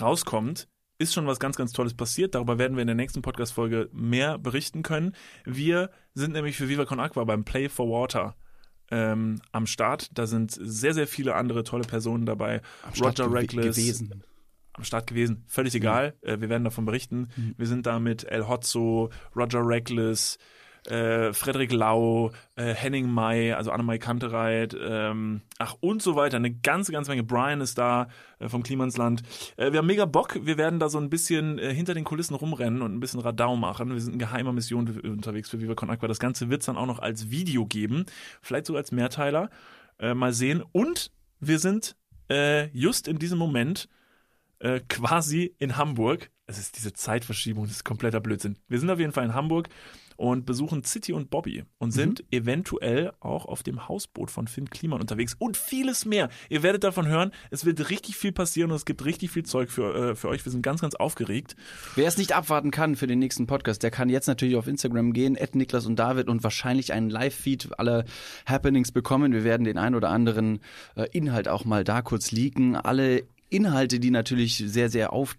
rauskommt, 0.00 0.68
ist 0.98 1.14
schon 1.14 1.26
was 1.26 1.40
ganz, 1.40 1.56
ganz 1.56 1.72
Tolles 1.72 1.94
passiert. 1.94 2.34
Darüber 2.34 2.58
werden 2.58 2.76
wir 2.76 2.82
in 2.82 2.86
der 2.86 2.96
nächsten 2.96 3.22
Podcast-Folge 3.22 3.88
mehr 3.92 4.38
berichten 4.38 4.82
können. 4.82 5.14
Wir 5.44 5.90
sind 6.14 6.32
nämlich 6.32 6.56
für 6.56 6.68
Viva 6.68 6.84
Con 6.84 7.00
Aqua 7.00 7.24
beim 7.24 7.44
Play 7.44 7.68
for 7.68 7.88
Water 7.88 8.36
ähm, 8.90 9.40
am 9.52 9.66
Start. 9.66 10.10
Da 10.14 10.26
sind 10.26 10.50
sehr, 10.52 10.92
sehr 10.92 11.06
viele 11.06 11.34
andere 11.34 11.64
tolle 11.64 11.84
Personen 11.84 12.26
dabei. 12.26 12.60
Am 12.82 12.92
Roger 13.02 13.32
Reckless, 13.32 13.76
gewesen. 13.76 14.24
am 14.74 14.84
Start 14.84 15.06
gewesen. 15.06 15.44
Völlig 15.46 15.74
egal. 15.74 16.14
Äh, 16.20 16.40
wir 16.40 16.50
werden 16.50 16.64
davon 16.64 16.84
berichten. 16.84 17.28
Wir 17.56 17.66
sind 17.66 17.86
da 17.86 17.98
mit 17.98 18.24
El 18.24 18.46
Hotzo, 18.46 19.10
Roger 19.34 19.66
Reckless, 19.66 20.38
äh, 20.86 21.32
Frederik 21.32 21.72
Lau, 21.72 22.32
äh, 22.56 22.74
Henning 22.74 23.10
May, 23.10 23.52
also 23.52 23.70
Annemai 23.70 23.98
Kantereit, 23.98 24.76
ähm, 24.80 25.42
ach 25.58 25.76
und 25.80 26.02
so 26.02 26.16
weiter. 26.16 26.36
Eine 26.36 26.52
ganze, 26.52 26.92
ganze 26.92 27.10
Menge. 27.10 27.22
Brian 27.22 27.60
ist 27.60 27.78
da 27.78 28.08
äh, 28.38 28.48
vom 28.48 28.62
Klimansland. 28.62 29.22
Äh, 29.56 29.72
wir 29.72 29.78
haben 29.78 29.86
mega 29.86 30.06
Bock. 30.06 30.38
Wir 30.42 30.56
werden 30.56 30.78
da 30.78 30.88
so 30.88 30.98
ein 30.98 31.10
bisschen 31.10 31.58
äh, 31.58 31.74
hinter 31.74 31.94
den 31.94 32.04
Kulissen 32.04 32.34
rumrennen 32.34 32.82
und 32.82 32.94
ein 32.94 33.00
bisschen 33.00 33.20
Radau 33.20 33.56
machen. 33.56 33.92
Wir 33.92 34.00
sind 34.00 34.14
in 34.14 34.18
geheimer 34.18 34.52
Mission 34.52 34.88
unterwegs 35.00 35.50
für 35.50 35.60
Viva 35.60 35.74
Con 35.74 35.90
Aqua. 35.90 36.08
Das 36.08 36.18
Ganze 36.18 36.48
wird 36.48 36.62
es 36.62 36.66
dann 36.66 36.76
auch 36.76 36.86
noch 36.86 36.98
als 36.98 37.30
Video 37.30 37.66
geben. 37.66 38.06
Vielleicht 38.40 38.66
sogar 38.66 38.80
als 38.80 38.92
Mehrteiler. 38.92 39.50
Mal 39.98 40.32
sehen. 40.32 40.62
Und 40.72 41.12
wir 41.40 41.58
sind 41.58 41.94
just 42.72 43.06
in 43.06 43.18
diesem 43.18 43.38
Moment 43.38 43.86
quasi 44.88 45.54
in 45.58 45.76
Hamburg. 45.76 46.30
Es 46.46 46.58
ist 46.58 46.78
diese 46.78 46.94
Zeitverschiebung, 46.94 47.64
das 47.64 47.76
ist 47.76 47.84
kompletter 47.84 48.20
Blödsinn. 48.20 48.56
Wir 48.66 48.80
sind 48.80 48.88
auf 48.88 48.98
jeden 48.98 49.12
Fall 49.12 49.26
in 49.26 49.34
Hamburg 49.34 49.68
und 50.20 50.44
besuchen 50.44 50.84
City 50.84 51.14
und 51.14 51.30
Bobby 51.30 51.64
und 51.78 51.92
sind 51.92 52.24
eventuell 52.30 53.12
auch 53.20 53.46
auf 53.46 53.62
dem 53.62 53.88
Hausboot 53.88 54.30
von 54.30 54.48
Finn 54.48 54.68
Kliman 54.68 55.00
unterwegs 55.00 55.34
und 55.38 55.56
vieles 55.56 56.04
mehr. 56.04 56.28
Ihr 56.50 56.62
werdet 56.62 56.84
davon 56.84 57.08
hören, 57.08 57.32
es 57.50 57.64
wird 57.64 57.88
richtig 57.88 58.16
viel 58.16 58.30
passieren 58.30 58.70
und 58.70 58.76
es 58.76 58.84
gibt 58.84 59.02
richtig 59.06 59.30
viel 59.30 59.44
Zeug 59.44 59.70
für, 59.70 60.10
äh, 60.10 60.14
für 60.14 60.28
euch. 60.28 60.44
Wir 60.44 60.52
sind 60.52 60.60
ganz, 60.60 60.82
ganz 60.82 60.94
aufgeregt. 60.94 61.56
Wer 61.94 62.06
es 62.06 62.18
nicht 62.18 62.36
abwarten 62.36 62.70
kann 62.70 62.96
für 62.96 63.06
den 63.06 63.18
nächsten 63.18 63.46
Podcast, 63.46 63.82
der 63.82 63.90
kann 63.90 64.10
jetzt 64.10 64.26
natürlich 64.26 64.56
auf 64.56 64.66
Instagram 64.66 65.14
gehen, 65.14 65.38
at 65.40 65.54
Niklas 65.54 65.86
und 65.86 65.96
David 65.96 66.28
und 66.28 66.44
wahrscheinlich 66.44 66.92
einen 66.92 67.08
Live-Feed 67.08 67.78
aller 67.78 68.04
Happenings 68.44 68.92
bekommen. 68.92 69.32
Wir 69.32 69.44
werden 69.44 69.64
den 69.64 69.78
ein 69.78 69.94
oder 69.94 70.10
anderen 70.10 70.60
äh, 70.96 71.06
Inhalt 71.12 71.48
auch 71.48 71.64
mal 71.64 71.82
da 71.82 72.02
kurz 72.02 72.30
leaken. 72.30 72.76
Alle 72.76 73.22
Inhalte, 73.48 74.00
die 74.00 74.10
natürlich 74.10 74.58
sehr, 74.58 74.90
sehr 74.90 75.14
auf 75.14 75.38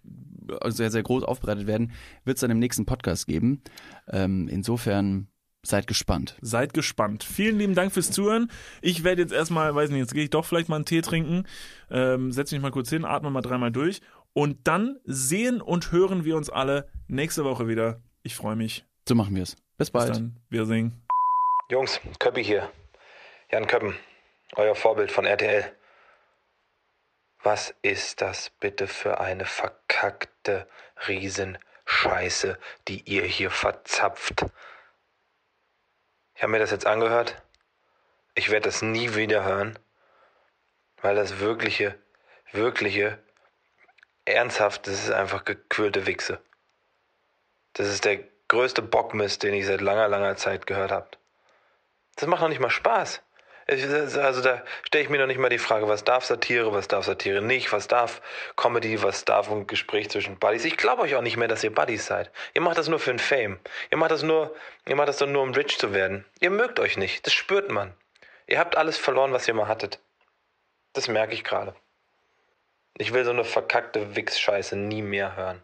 sehr, 0.65 0.91
sehr 0.91 1.03
groß 1.03 1.23
aufbereitet 1.23 1.67
werden, 1.67 1.91
wird 2.25 2.37
es 2.37 2.41
dann 2.41 2.51
im 2.51 2.59
nächsten 2.59 2.85
Podcast 2.85 3.27
geben. 3.27 3.61
Ähm, 4.11 4.47
insofern 4.47 5.27
seid 5.63 5.87
gespannt. 5.87 6.37
Seid 6.41 6.73
gespannt. 6.73 7.23
Vielen 7.23 7.57
lieben 7.57 7.75
Dank 7.75 7.93
fürs 7.93 8.11
Zuhören. 8.11 8.49
Ich 8.81 9.03
werde 9.03 9.21
jetzt 9.21 9.33
erstmal, 9.33 9.73
weiß 9.75 9.89
nicht, 9.89 9.99
jetzt 9.99 10.13
gehe 10.13 10.23
ich 10.23 10.29
doch 10.29 10.45
vielleicht 10.45 10.69
mal 10.69 10.77
einen 10.77 10.85
Tee 10.85 11.01
trinken, 11.01 11.43
ähm, 11.89 12.31
setze 12.31 12.55
mich 12.55 12.61
mal 12.61 12.71
kurz 12.71 12.89
hin, 12.89 13.05
atme 13.05 13.29
mal 13.29 13.41
dreimal 13.41 13.71
durch 13.71 14.01
und 14.33 14.67
dann 14.67 14.97
sehen 15.05 15.61
und 15.61 15.91
hören 15.91 16.25
wir 16.25 16.35
uns 16.35 16.49
alle 16.49 16.87
nächste 17.07 17.43
Woche 17.43 17.67
wieder. 17.67 18.01
Ich 18.23 18.35
freue 18.35 18.55
mich. 18.55 18.85
So 19.07 19.15
machen 19.15 19.35
wir 19.35 19.43
es. 19.43 19.55
Bis 19.55 19.89
Bis 19.89 19.91
bald. 19.91 20.15
dann. 20.15 20.39
Wir 20.49 20.65
singen. 20.65 21.01
Jungs, 21.69 21.99
Köppi 22.19 22.43
hier. 22.43 22.69
Jan 23.51 23.67
Köppen, 23.67 23.95
euer 24.55 24.75
Vorbild 24.75 25.11
von 25.11 25.25
RTL. 25.25 25.65
Was 27.43 27.73
ist 27.81 28.21
das 28.21 28.51
bitte 28.51 28.87
für 28.87 29.19
eine 29.19 29.45
verkackte 29.45 30.67
Riesenscheiße, 31.07 32.59
die 32.87 33.01
ihr 33.01 33.23
hier 33.23 33.49
verzapft? 33.49 34.45
Ich 36.35 36.43
habe 36.43 36.51
mir 36.51 36.59
das 36.59 36.71
jetzt 36.71 36.85
angehört. 36.85 37.41
Ich 38.35 38.49
werde 38.51 38.65
das 38.65 38.81
nie 38.81 39.15
wieder 39.15 39.43
hören, 39.43 39.77
weil 41.01 41.15
das 41.15 41.39
wirkliche, 41.39 41.97
wirkliche, 42.51 43.17
ernsthaft, 44.25 44.87
das 44.87 45.03
ist 45.03 45.11
einfach 45.11 45.43
gequirlte 45.43 46.05
Wichse. 46.05 46.39
Das 47.73 47.87
ist 47.87 48.05
der 48.05 48.19
größte 48.49 48.81
Bockmist, 48.81 49.43
den 49.43 49.53
ich 49.53 49.65
seit 49.65 49.81
langer, 49.81 50.07
langer 50.07 50.35
Zeit 50.37 50.67
gehört 50.67 50.91
habe. 50.91 51.09
Das 52.15 52.27
macht 52.27 52.41
noch 52.41 52.49
nicht 52.49 52.61
mal 52.61 52.69
Spaß. 52.69 53.21
Also 53.67 54.41
da 54.41 54.63
stelle 54.83 55.03
ich 55.03 55.09
mir 55.09 55.19
noch 55.19 55.27
nicht 55.27 55.39
mal 55.39 55.49
die 55.49 55.57
Frage, 55.57 55.87
was 55.87 56.03
darf 56.03 56.25
Satire, 56.25 56.73
was 56.73 56.87
darf 56.87 57.05
Satire 57.05 57.41
nicht, 57.41 57.71
was 57.71 57.87
darf 57.87 58.21
Comedy, 58.55 59.01
was 59.01 59.23
darf 59.23 59.49
ein 59.49 59.67
Gespräch 59.67 60.09
zwischen 60.09 60.37
Buddies. 60.37 60.65
Ich 60.65 60.77
glaube 60.77 61.03
euch 61.03 61.15
auch 61.15 61.21
nicht 61.21 61.37
mehr, 61.37 61.47
dass 61.47 61.63
ihr 61.63 61.73
Buddies 61.73 62.05
seid. 62.05 62.31
Ihr 62.53 62.61
macht 62.61 62.77
das 62.77 62.89
nur 62.89 62.99
für 62.99 63.11
den 63.11 63.19
Fame. 63.19 63.59
Ihr 63.89 63.97
macht 63.97 64.11
das 64.11 64.23
nur, 64.23 64.53
ihr 64.87 64.95
macht 64.95 65.09
das 65.09 65.17
doch 65.17 65.27
nur, 65.27 65.43
um 65.43 65.53
rich 65.53 65.77
zu 65.77 65.93
werden. 65.93 66.25
Ihr 66.39 66.49
mögt 66.49 66.79
euch 66.79 66.97
nicht. 66.97 67.25
Das 67.25 67.33
spürt 67.33 67.71
man. 67.71 67.93
Ihr 68.47 68.59
habt 68.59 68.75
alles 68.75 68.97
verloren, 68.97 69.31
was 69.31 69.47
ihr 69.47 69.53
mal 69.53 69.67
hattet. 69.67 69.99
Das 70.93 71.07
merke 71.07 71.33
ich 71.33 71.43
gerade. 71.43 71.73
Ich 72.97 73.13
will 73.13 73.23
so 73.23 73.31
eine 73.31 73.45
verkackte 73.45 74.15
Wichs-Scheiße 74.15 74.75
nie 74.75 75.01
mehr 75.01 75.37
hören. 75.37 75.61